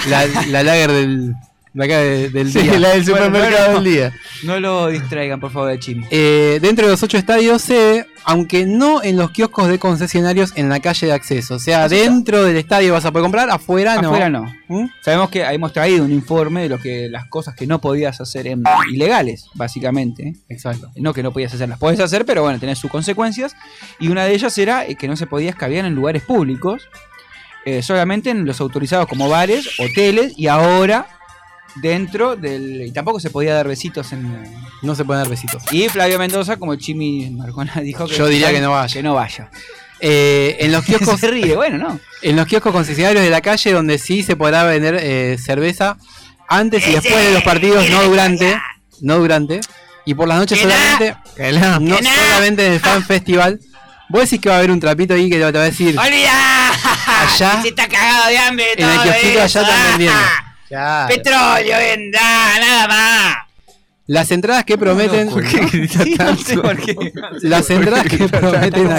La, 0.08 0.26
la 0.48 0.64
lager 0.64 0.92
del, 0.92 1.34
de 1.74 1.86
acá 1.86 1.98
de- 2.00 2.30
del 2.30 2.52
sí, 2.52 2.60
día. 2.62 2.80
la 2.80 2.90
del 2.90 3.04
Bueno, 3.04 3.26
supermercado 3.26 3.66
bueno. 3.74 3.82
del 3.82 3.94
día. 3.94 4.14
No 4.44 4.60
lo 4.60 4.88
distraigan, 4.88 5.40
por 5.40 5.52
favor, 5.52 5.70
de 5.70 5.80
Chimi. 5.80 6.06
Eh, 6.10 6.60
dentro 6.62 6.86
de 6.86 6.92
los 6.94 7.04
ocho 7.04 7.18
estadios 7.18 7.62
sede, 7.62 8.08
aunque 8.26 8.66
no 8.66 9.04
en 9.04 9.18
los 9.18 9.32
kioscos 9.32 9.68
de 9.70 9.78
concesionarios 9.80 10.54
en 10.56 10.68
la 10.70 10.80
calle 10.80 11.08
de 11.08 11.14
acceso. 11.14 11.56
O 11.56 11.60
sea, 11.60 11.88
dentro 11.88 12.44
del 12.44 12.58
estadio 12.58 12.94
vas 12.94 13.06
a 13.06 13.12
poder 13.12 13.24
comprar, 13.24 13.50
afuera 13.50 14.02
no. 14.02 14.10
Afuera 14.10 14.30
no. 14.30 14.54
¿Mm? 14.68 14.88
Sabemos 15.02 15.30
que 15.30 15.42
hemos 15.44 15.72
traído 15.74 16.04
un 16.06 16.12
informe 16.12 16.64
de 16.64 16.70
lo 16.70 16.80
que 16.80 17.08
las 17.10 17.26
cosas 17.28 17.56
que 17.56 17.66
no 17.68 17.80
podías 17.80 18.20
hacer 18.22 18.48
en 18.48 18.64
ilegales, 18.92 19.46
básicamente. 19.54 20.34
Exacto. 20.50 20.90
No 20.96 21.14
que 21.14 21.24
no 21.24 21.32
podías 21.32 21.54
hacer, 21.54 21.70
las 21.70 21.80
podés 21.80 22.00
hacer, 22.00 22.26
pero 22.26 22.42
bueno, 22.44 22.60
tenés 22.60 22.78
sus 22.80 22.90
consecuencias. 22.92 23.56
Y 24.00 24.10
una 24.10 24.26
de 24.26 24.34
ellas 24.34 24.58
era 24.58 24.86
eh, 24.86 24.96
que 24.96 25.08
no 25.08 25.16
se 25.16 25.28
podía 25.28 25.50
escabiar 25.52 25.86
en 25.86 25.94
lugares 25.96 26.24
públicos, 26.24 26.82
eh, 27.66 27.82
solamente 27.82 28.30
en 28.32 28.46
los 28.46 28.60
autorizados 28.62 29.08
como 29.08 29.30
bares, 29.30 29.70
hoteles, 29.80 30.34
y 30.38 30.48
ahora 30.48 31.08
dentro 31.82 32.36
del. 32.36 32.88
Y 32.88 32.92
tampoco 32.92 33.20
se 33.20 33.30
podía 33.30 33.54
dar 33.54 33.68
besitos 33.68 34.12
en. 34.14 34.44
No 34.82 34.96
se 34.96 35.06
pueden 35.06 35.24
dar 35.24 35.30
besitos. 35.30 35.64
Y 35.72 35.90
Flavio 35.90 36.18
Mendoza, 36.20 36.58
como 36.58 36.76
Chimi 36.76 37.30
Marcona 37.32 37.74
dijo 37.84 38.08
que. 38.08 38.16
Yo 38.16 38.28
diría 38.28 38.52
que 38.52 38.62
no 38.62 38.72
vaya. 38.72 38.94
Que 38.94 39.04
no 39.04 39.14
vaya. 39.16 39.50
Eh, 40.00 40.58
en 40.62 40.72
los 40.72 40.86
kioscos 40.86 41.20
se 41.20 41.30
ríe, 41.30 41.56
bueno, 41.56 41.78
¿no? 41.78 42.00
en 42.22 42.36
los 42.36 42.48
kioscos 42.48 42.72
concesionarios 42.72 43.24
de 43.24 43.30
la 43.30 43.42
calle 43.42 43.72
donde 43.74 43.98
sí 43.98 44.24
se 44.24 44.36
podrá 44.36 44.64
vender 44.64 44.98
eh, 45.02 45.38
cerveza 45.38 45.98
antes 46.48 46.88
y 46.88 46.92
después 46.94 47.16
de 47.16 47.34
los 47.34 47.44
partidos, 47.44 47.90
no 47.90 48.04
durante, 48.04 48.60
no 49.02 49.18
durante. 49.20 49.60
Y 50.06 50.14
por 50.16 50.28
las 50.28 50.40
noches 50.40 50.60
solamente, 50.60 51.16
Que 51.36 51.52
no. 51.52 51.80
no 51.80 51.96
Que 51.98 52.02
na- 52.02 52.16
solamente 52.16 52.66
en 52.66 52.74
el 52.74 52.80
fan 52.80 53.04
festival. 53.04 53.60
Vos 54.10 54.22
decís 54.22 54.40
que 54.40 54.50
va 54.50 54.56
a 54.56 54.58
haber 54.58 54.72
un 54.72 54.80
trapito 54.80 55.14
ahí 55.14 55.30
que 55.30 55.36
te 55.38 55.44
va 55.44 55.50
a 55.50 55.64
decir, 55.66 55.96
¡Olvida! 56.00 56.72
Allá. 57.06 57.60
Si 57.62 57.68
está 57.68 57.88
cagado 57.88 58.28
de 58.30 58.38
hambre. 58.40 58.66
en 58.76 58.90
el 58.90 58.96
todo 58.96 59.04
kiosquito 59.04 59.42
allá 59.44 59.62
están 59.62 59.66
ah. 59.70 59.88
vendiendo. 59.90 60.20
Claro. 60.70 61.14
Petróleo, 61.14 61.78
venda, 61.78 62.60
nada 62.60 62.88
más. 62.88 63.36
Las 64.10 64.32
entradas 64.32 64.64
que 64.66 64.78
prometen. 64.78 65.30
Sí, 65.90 66.16
no 66.18 66.36
sé 66.38 66.58
por 66.58 66.78
qué. 66.80 66.96
Las 67.42 67.70
entradas 67.70 68.08
que 68.08 68.28
prometen. 68.28 68.90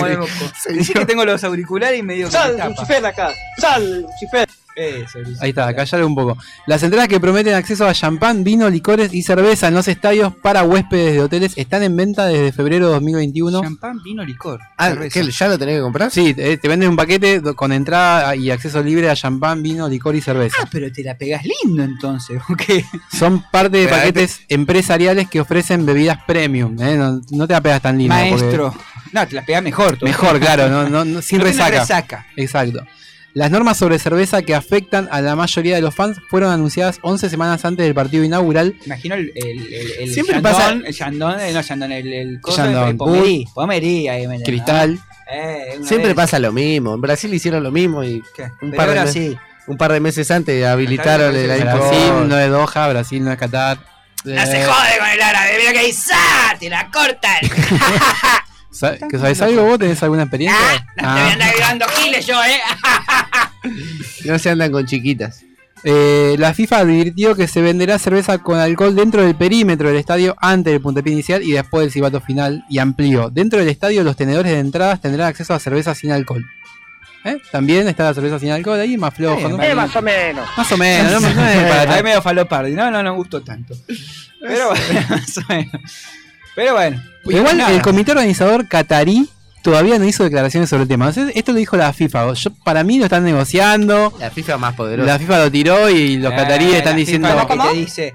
Dice 0.72 0.92
que 0.92 1.06
tengo 1.06 1.24
los 1.24 1.42
auriculares 1.42 1.98
y 1.98 2.02
medio 2.02 2.30
Sal. 2.30 2.56
Lucifer, 2.68 3.04
acá. 3.04 3.30
Sal, 3.58 4.02
Lucifer. 4.02 4.48
Eso. 4.76 5.18
Ahí 5.40 5.50
está, 5.50 5.74
callar 5.74 6.04
un 6.04 6.14
poco. 6.14 6.38
Las 6.66 6.82
entradas 6.82 7.08
que 7.08 7.20
prometen 7.20 7.54
acceso 7.54 7.86
a 7.86 7.92
champán, 7.92 8.44
vino, 8.44 8.68
licores 8.70 9.12
y 9.12 9.22
cerveza 9.22 9.68
en 9.68 9.74
los 9.74 9.88
estadios 9.88 10.34
para 10.36 10.62
huéspedes 10.62 11.14
de 11.14 11.20
hoteles 11.20 11.52
están 11.56 11.82
en 11.82 11.96
venta 11.96 12.26
desde 12.26 12.52
febrero 12.52 12.86
de 12.86 12.92
2021. 12.94 13.62
Champán, 13.62 14.02
vino, 14.02 14.24
licor. 14.24 14.60
Ah, 14.78 14.88
cerveza. 14.90 15.20
¿qué, 15.20 15.30
¿Ya 15.30 15.48
lo 15.48 15.58
tenés 15.58 15.76
que 15.76 15.80
comprar? 15.82 16.10
Sí, 16.10 16.32
te, 16.34 16.56
te 16.56 16.68
venden 16.68 16.88
un 16.90 16.96
paquete 16.96 17.42
con 17.54 17.72
entrada 17.72 18.34
y 18.36 18.50
acceso 18.50 18.82
libre 18.82 19.10
a 19.10 19.14
champán, 19.16 19.62
vino, 19.62 19.88
licor 19.88 20.16
y 20.16 20.20
cerveza. 20.20 20.56
Ah, 20.62 20.68
pero 20.70 20.90
te 20.90 21.02
la 21.02 21.16
pegas 21.18 21.42
lindo 21.44 21.82
entonces, 21.82 22.40
¿o 22.48 22.54
qué? 22.56 22.84
Son 23.12 23.44
parte 23.50 23.78
de 23.78 23.88
paquetes 23.88 24.40
empresariales 24.48 25.28
que 25.28 25.40
ofrecen 25.40 25.84
bebidas 25.84 26.18
premium. 26.26 26.80
¿eh? 26.80 26.96
No, 26.96 27.20
no 27.30 27.46
te 27.46 27.52
la 27.52 27.60
pegas 27.60 27.82
tan 27.82 27.98
lindo. 27.98 28.14
porque- 28.14 28.34
Maestro. 28.44 28.74
No, 29.12 29.26
te 29.26 29.34
la 29.34 29.44
pegas 29.44 29.62
mejor. 29.62 30.02
Mejor, 30.02 30.38
claro, 30.38 30.68
no, 30.68 30.88
no- 30.88 31.04
no- 31.04 31.20
sin 31.20 31.40
resaca. 31.40 31.80
resaca. 31.80 32.26
Exacto. 32.36 32.84
Las 33.32 33.50
normas 33.50 33.76
sobre 33.76 33.98
cerveza 33.98 34.42
que 34.42 34.54
afectan 34.54 35.08
a 35.12 35.20
la 35.20 35.36
mayoría 35.36 35.76
de 35.76 35.80
los 35.82 35.94
fans 35.94 36.18
fueron 36.28 36.50
anunciadas 36.52 36.98
11 37.02 37.30
semanas 37.30 37.64
antes 37.64 37.84
del 37.86 37.94
partido 37.94 38.24
inaugural. 38.24 38.74
Imagino 38.86 39.14
el, 39.14 39.32
el, 39.36 39.72
el, 39.72 39.90
el 40.00 40.12
Siempre 40.14 40.34
Chandon, 40.42 40.52
pasa- 40.52 40.72
el 40.86 40.94
Chandon, 40.94 41.40
eh, 41.40 41.52
no 41.52 41.84
el, 41.86 42.12
el 42.12 42.40
coso 42.40 42.56
Chandon. 42.56 42.88
de 42.88 42.94
Pomerí, 42.94 43.46
Pomerí, 43.54 44.08
ahí 44.08 44.26
me 44.26 44.42
Cristal. 44.42 44.98
Eh, 45.32 45.78
Siempre 45.84 46.08
vez. 46.08 46.16
pasa 46.16 46.38
lo 46.40 46.50
mismo. 46.52 46.94
En 46.94 47.00
Brasil 47.00 47.32
hicieron 47.32 47.62
lo 47.62 47.70
mismo 47.70 48.02
y 48.02 48.20
¿Qué? 48.34 48.44
un 48.62 48.70
Pero 48.72 48.76
par, 48.76 48.86
de 48.86 48.92
ahora 48.98 49.04
mes- 49.04 49.12
sí. 49.12 49.36
un 49.68 49.76
par 49.76 49.92
de 49.92 50.00
meses 50.00 50.28
antes 50.32 50.64
habilitaron 50.66 51.36
el 51.36 51.46
Brasil 51.46 51.68
alcohol. 51.68 52.28
no 52.28 52.36
es 52.38 52.50
Doha, 52.50 52.88
Brasil 52.88 53.24
no 53.24 53.30
es 53.32 53.38
Qatar. 53.38 53.78
No 54.24 54.44
se 54.44 54.60
Eh, 54.62 54.64
jode 54.66 54.98
con 54.98 55.08
el 55.08 55.22
árabe, 55.22 55.50
mira 55.58 55.72
que 55.72 55.86
dice, 55.86 56.12
¡ah! 56.14 56.54
Te 56.58 56.68
la 56.68 56.90
cortan. 56.90 57.36
Sa- 58.70 58.96
¿que 58.96 59.18
¿Sabes 59.18 59.40
algo 59.42 59.64
vos? 59.64 59.78
¿Tenés 59.78 60.02
alguna 60.02 60.22
experiencia? 60.22 60.86
No 60.96 61.14
te 61.16 61.52
voy 61.52 61.62
a 61.62 61.68
andar 61.70 61.90
giles 61.90 62.26
yo, 62.26 62.42
eh. 62.44 62.60
No 64.24 64.38
se 64.38 64.50
andan 64.50 64.72
con 64.72 64.86
chiquitas. 64.86 65.42
Eh, 65.82 66.36
la 66.38 66.52
FIFA 66.52 66.78
advirtió 66.80 67.34
que 67.34 67.48
se 67.48 67.62
venderá 67.62 67.98
cerveza 67.98 68.38
con 68.38 68.58
alcohol 68.58 68.94
dentro 68.94 69.22
del 69.22 69.34
perímetro 69.34 69.88
del 69.88 69.96
estadio 69.96 70.36
antes 70.38 70.72
del 70.72 70.82
puntapié 70.82 71.12
inicial 71.12 71.42
y 71.42 71.52
después 71.52 71.84
del 71.84 71.90
silbato 71.92 72.20
final 72.20 72.64
y 72.68 72.78
amplió. 72.78 73.30
Dentro 73.30 73.58
del 73.58 73.68
estadio 73.68 74.04
los 74.04 74.16
tenedores 74.16 74.52
de 74.52 74.58
entradas 74.58 75.00
tendrán 75.00 75.28
acceso 75.28 75.54
a 75.54 75.58
cerveza 75.58 75.94
sin 75.94 76.12
alcohol. 76.12 76.44
¿Eh? 77.24 77.36
También 77.50 77.86
está 77.88 78.04
la 78.04 78.14
cerveza 78.14 78.38
sin 78.38 78.50
alcohol 78.50 78.80
ahí, 78.80 78.96
más 78.96 79.12
flojo. 79.14 79.46
¿no? 79.48 79.62
Eh, 79.62 79.74
más 79.74 79.94
o 79.94 80.02
menos. 80.02 80.48
Más 80.56 80.72
o 80.72 80.76
menos, 80.76 81.12
no, 81.12 81.34
no 81.34 81.46
es 81.46 81.70
para 81.70 82.02
medio 82.02 82.22
falopardi, 82.22 82.72
no, 82.72 82.90
no, 82.90 83.02
no 83.02 83.14
gustó 83.14 83.42
tanto. 83.42 83.74
Pero 84.40 84.68
bueno, 84.70 85.06
más 85.10 85.38
o 85.38 85.42
menos. 85.48 85.82
Pero 86.60 86.74
bueno. 86.74 87.02
Igual 87.24 87.56
nada. 87.56 87.72
el 87.74 87.80
comité 87.80 88.12
organizador 88.12 88.68
catarí 88.68 89.26
todavía 89.62 89.98
no 89.98 90.04
hizo 90.04 90.24
declaraciones 90.24 90.68
sobre 90.68 90.82
el 90.82 90.88
tema. 90.88 91.10
Sea, 91.10 91.28
esto 91.34 91.52
lo 91.52 91.58
dijo 91.58 91.76
la 91.78 91.90
FIFA. 91.92 92.34
Yo, 92.34 92.50
para 92.64 92.84
mí 92.84 92.98
lo 92.98 93.04
están 93.04 93.24
negociando. 93.24 94.12
La 94.20 94.30
FIFA 94.30 94.58
más 94.58 94.74
poderosa. 94.74 95.06
La 95.10 95.18
FIFA 95.18 95.38
lo 95.44 95.50
tiró 95.50 95.88
y 95.88 96.18
los 96.18 96.32
Eh, 96.32 96.36
cataríes 96.36 96.74
están 96.74 96.96
diciendo. 96.96 97.28
la 97.34 97.46
que 97.46 97.56
te 97.56 97.74
dice, 97.74 98.14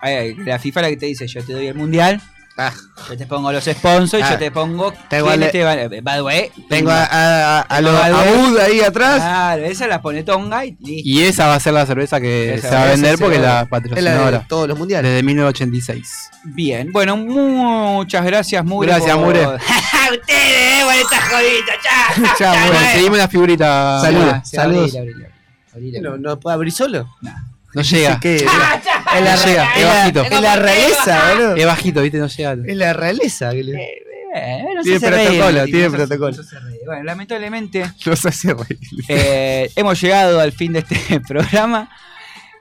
ay, 0.00 0.34
la 0.44 0.58
FIFA 0.58 0.80
es 0.80 0.84
la 0.86 0.90
que 0.90 0.96
te 0.96 1.06
dice, 1.06 1.26
yo 1.28 1.44
te 1.44 1.52
doy 1.52 1.66
el 1.68 1.74
mundial, 1.76 2.20
Ah, 2.58 2.72
yo 3.10 3.18
te 3.18 3.26
pongo 3.26 3.52
los 3.52 3.64
sponsors, 3.64 4.22
Ah. 4.24 4.30
yo 4.32 4.38
te 4.38 4.50
pongo 4.50 4.90
Tengo 5.10 5.28
ale- 5.28 5.48
te 5.48 5.62
way, 6.22 6.50
tengo 6.70 6.90
a, 6.90 7.04
a, 7.04 7.58
a, 7.58 7.60
a 7.60 7.80
los 7.82 7.94
a- 7.94 8.06
Abud 8.06 8.56
ahí 8.58 8.80
atrás. 8.80 9.16
Claro, 9.16 9.64
esa 9.66 9.86
la 9.86 10.00
pone 10.00 10.22
Tonga 10.22 10.64
y 10.64 10.70
listo. 10.80 10.86
Y 11.04 11.22
esa 11.24 11.48
va 11.48 11.56
a 11.56 11.60
ser 11.60 11.74
la 11.74 11.84
cerveza 11.84 12.18
que 12.18 12.54
Esa 12.54 12.68
se 12.70 12.74
va 12.74 12.82
a 12.82 12.86
vender 12.86 13.18
porque 13.18 13.36
va- 13.38 13.42
la 13.46 13.60
de 13.60 13.66
patrocinadora. 13.66 14.46
todos 14.48 14.68
los 14.68 14.78
mundiales. 14.78 15.10
Desde 15.10 15.22
1986. 15.22 16.30
Bien, 16.44 16.90
bueno, 16.92 17.16
muchas 17.18 18.24
gracias, 18.24 18.64
Mure. 18.64 18.88
Gracias, 18.88 19.14
por- 19.16 19.26
Mure. 19.26 19.40
Ustedes, 19.46 20.22
eh, 20.28 20.80
por 20.84 20.94
esta 20.94 21.20
jodita, 21.20 21.72
chao. 21.82 22.24
Chao, 22.24 22.54
Chao, 22.54 22.66
Bueno, 22.68 22.80
eh. 22.86 22.92
seguimos 22.94 23.18
la 23.18 23.28
figurita. 23.28 24.00
Salud. 24.00 24.32
Saludos. 24.44 24.94
abrila, 24.96 25.28
abrila. 25.74 26.00
No, 26.00 26.16
¿No 26.16 26.40
puede 26.40 26.54
abrir 26.54 26.72
solo? 26.72 27.06
No 27.74 27.82
llega. 27.82 28.18
¿Qué? 28.18 28.46
Ah, 28.48 28.80
chao. 28.82 28.95
Es 29.18 29.24
la, 29.24 29.36
No 29.36 29.44
llega, 29.44 29.74
es 29.76 29.84
bajito. 29.86 30.22
es 30.24 30.40
la 30.40 30.56
realeza, 30.56 31.32
boludo. 31.32 31.56
Es 31.56 31.66
bajito, 31.66 32.02
viste, 32.02 32.18
no 32.18 32.26
llega. 32.28 32.56
Es 32.66 32.76
la 32.76 32.92
realeza. 32.92 33.50
que 33.50 33.64
le- 33.64 34.02
Eh, 34.38 34.62
no 34.76 34.82
Tiene 34.82 35.00
se 35.00 35.10
reír, 35.10 35.28
protocolo, 35.28 35.64
tipo, 35.64 35.64
tiene 35.64 35.84
no 35.84 35.90
se- 35.90 35.96
protocolo. 35.96 36.36
no 36.36 36.42
se 36.42 36.60
reír. 36.60 36.80
Bueno, 36.84 37.02
lamentablemente 37.04 37.90
Los 38.04 38.26
hace 38.26 38.52
reír. 38.52 38.78
eh, 39.08 39.70
hemos 39.76 39.98
llegado 40.00 40.40
al 40.40 40.52
fin 40.52 40.74
de 40.74 40.80
este 40.80 41.20
programa. 41.26 41.88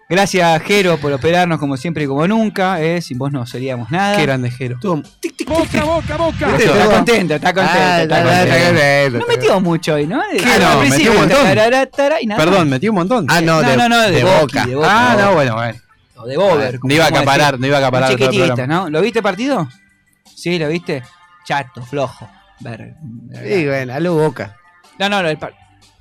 Gracias, 0.08 0.62
Jero, 0.64 0.98
por 0.98 1.12
operarnos 1.12 1.60
como 1.60 1.76
siempre 1.78 2.04
y 2.04 2.08
como 2.08 2.28
nunca. 2.28 2.80
eh, 2.80 3.02
sin 3.02 3.18
vos 3.18 3.32
no 3.32 3.46
seríamos 3.48 3.90
nada. 3.92 4.16
Qué 4.16 4.22
grande 4.22 4.52
Jero. 4.52 4.78
Boca, 4.82 5.84
boca, 5.84 6.16
boca. 6.18 6.48
Viste, 6.48 6.66
Está 6.66 6.86
contento, 6.86 7.34
está 7.36 7.54
contento. 7.54 7.80
Ah, 7.82 8.02
está 8.04 8.24
contento. 8.24 9.20
No 9.20 9.26
metió 9.28 9.60
mucho 9.60 9.96
hoy, 9.96 10.06
¿no? 10.08 10.22
¿Qué 10.32 10.46
Al 10.46 10.62
no? 10.62 10.82
Metió 10.82 11.12
un 11.12 11.18
montón. 11.18 11.38
tararara, 11.44 11.86
tara, 11.88 12.22
y 12.22 12.28
nada 12.28 12.44
Perdón, 12.44 12.70
metí 12.70 12.88
un 12.88 12.96
montón. 12.96 13.26
Ah, 13.30 13.42
no, 13.42 13.62
No, 13.62 13.68
de, 13.70 13.78
no, 13.78 13.90
no, 13.90 14.02
de, 14.02 14.12
de 14.12 14.24
Boca. 14.24 14.40
boca. 14.42 14.66
de 14.68 14.76
Boca. 14.76 14.88
Ah, 14.90 15.10
no, 15.18 15.22
Boca. 15.24 15.32
bueno, 15.34 15.56
bueno. 15.56 15.80
O 16.18 16.26
de 16.26 16.38
Bober. 16.38 16.80
No 16.84 16.94
iba 16.94 17.06
a 17.06 17.08
acaparar, 17.10 17.60
no 17.60 17.68
iba 17.68 17.78
a 17.78 17.80
acaparar. 17.80 18.90
¿Lo 18.90 19.02
viste 19.02 19.22
partido? 19.22 19.68
Sí, 20.36 20.58
¿lo 20.60 20.70
viste? 20.70 21.04
Chato, 21.46 21.84
flojo. 21.84 22.30
Ver- 22.60 22.96
Sí, 23.44 23.66
bueno, 23.66 23.94
a 23.94 24.00
lo 24.00 24.16
boca. 24.16 24.56
No, 25.00 25.10
no, 25.10 25.22
no, 25.22 25.30
el 25.30 25.38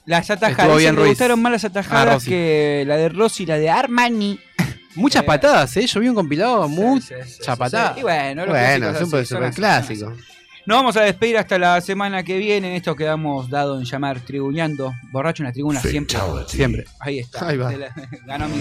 las 0.07 0.31
atajadas. 0.31 0.77
Bien 0.77 0.95
Ruiz. 0.97 1.09
gustaron 1.09 1.41
más 1.41 1.53
las 1.53 1.65
Ah, 1.65 1.69
atajadas 1.69 2.25
que 2.25 2.85
la 2.87 2.97
de 2.97 3.09
Rossi 3.09 3.45
y 3.45 3.47
la 3.47 3.59
de 3.59 3.71
Armani. 3.71 4.39
Muchas 4.97 5.23
Eh, 5.23 5.27
patadas, 5.27 5.77
¿eh? 5.79 5.87
Yo 5.87 5.99
vi 6.01 6.09
un 6.09 6.15
compilado, 6.15 6.69
muchas 6.69 7.27
Sí, 7.27 7.33
sí, 7.39 7.43
sí, 7.43 7.51
patadas. 7.59 7.95
sí. 7.95 8.01
Y 8.01 8.03
bueno, 8.03 8.45
son 8.99 9.27
súper 9.27 9.45
así, 9.45 9.57
clásico. 9.57 10.13
Nos 10.67 10.79
vamos 10.79 10.97
a 10.97 11.03
despedir 11.03 11.37
hasta 11.39 11.59
la 11.59 11.81
semana 11.81 12.23
que 12.23 12.39
viene. 12.39 12.77
Esto 12.77 12.95
quedamos 12.95 13.51
dado 13.51 13.79
en 13.79 13.85
llamar 13.85 14.21
Tribuñando. 14.21 14.93
Borracho 15.11 15.43
en 15.43 15.49
la 15.49 15.53
tribuna 15.53 15.81
siempre. 15.81 16.19
Siempre. 16.49 16.85
Ahí 17.01 17.19
está. 17.19 17.49
Ahí 17.49 17.57
va. 17.57 17.73
La- 17.73 17.93
ganó 18.27 18.49
mi. 18.49 18.61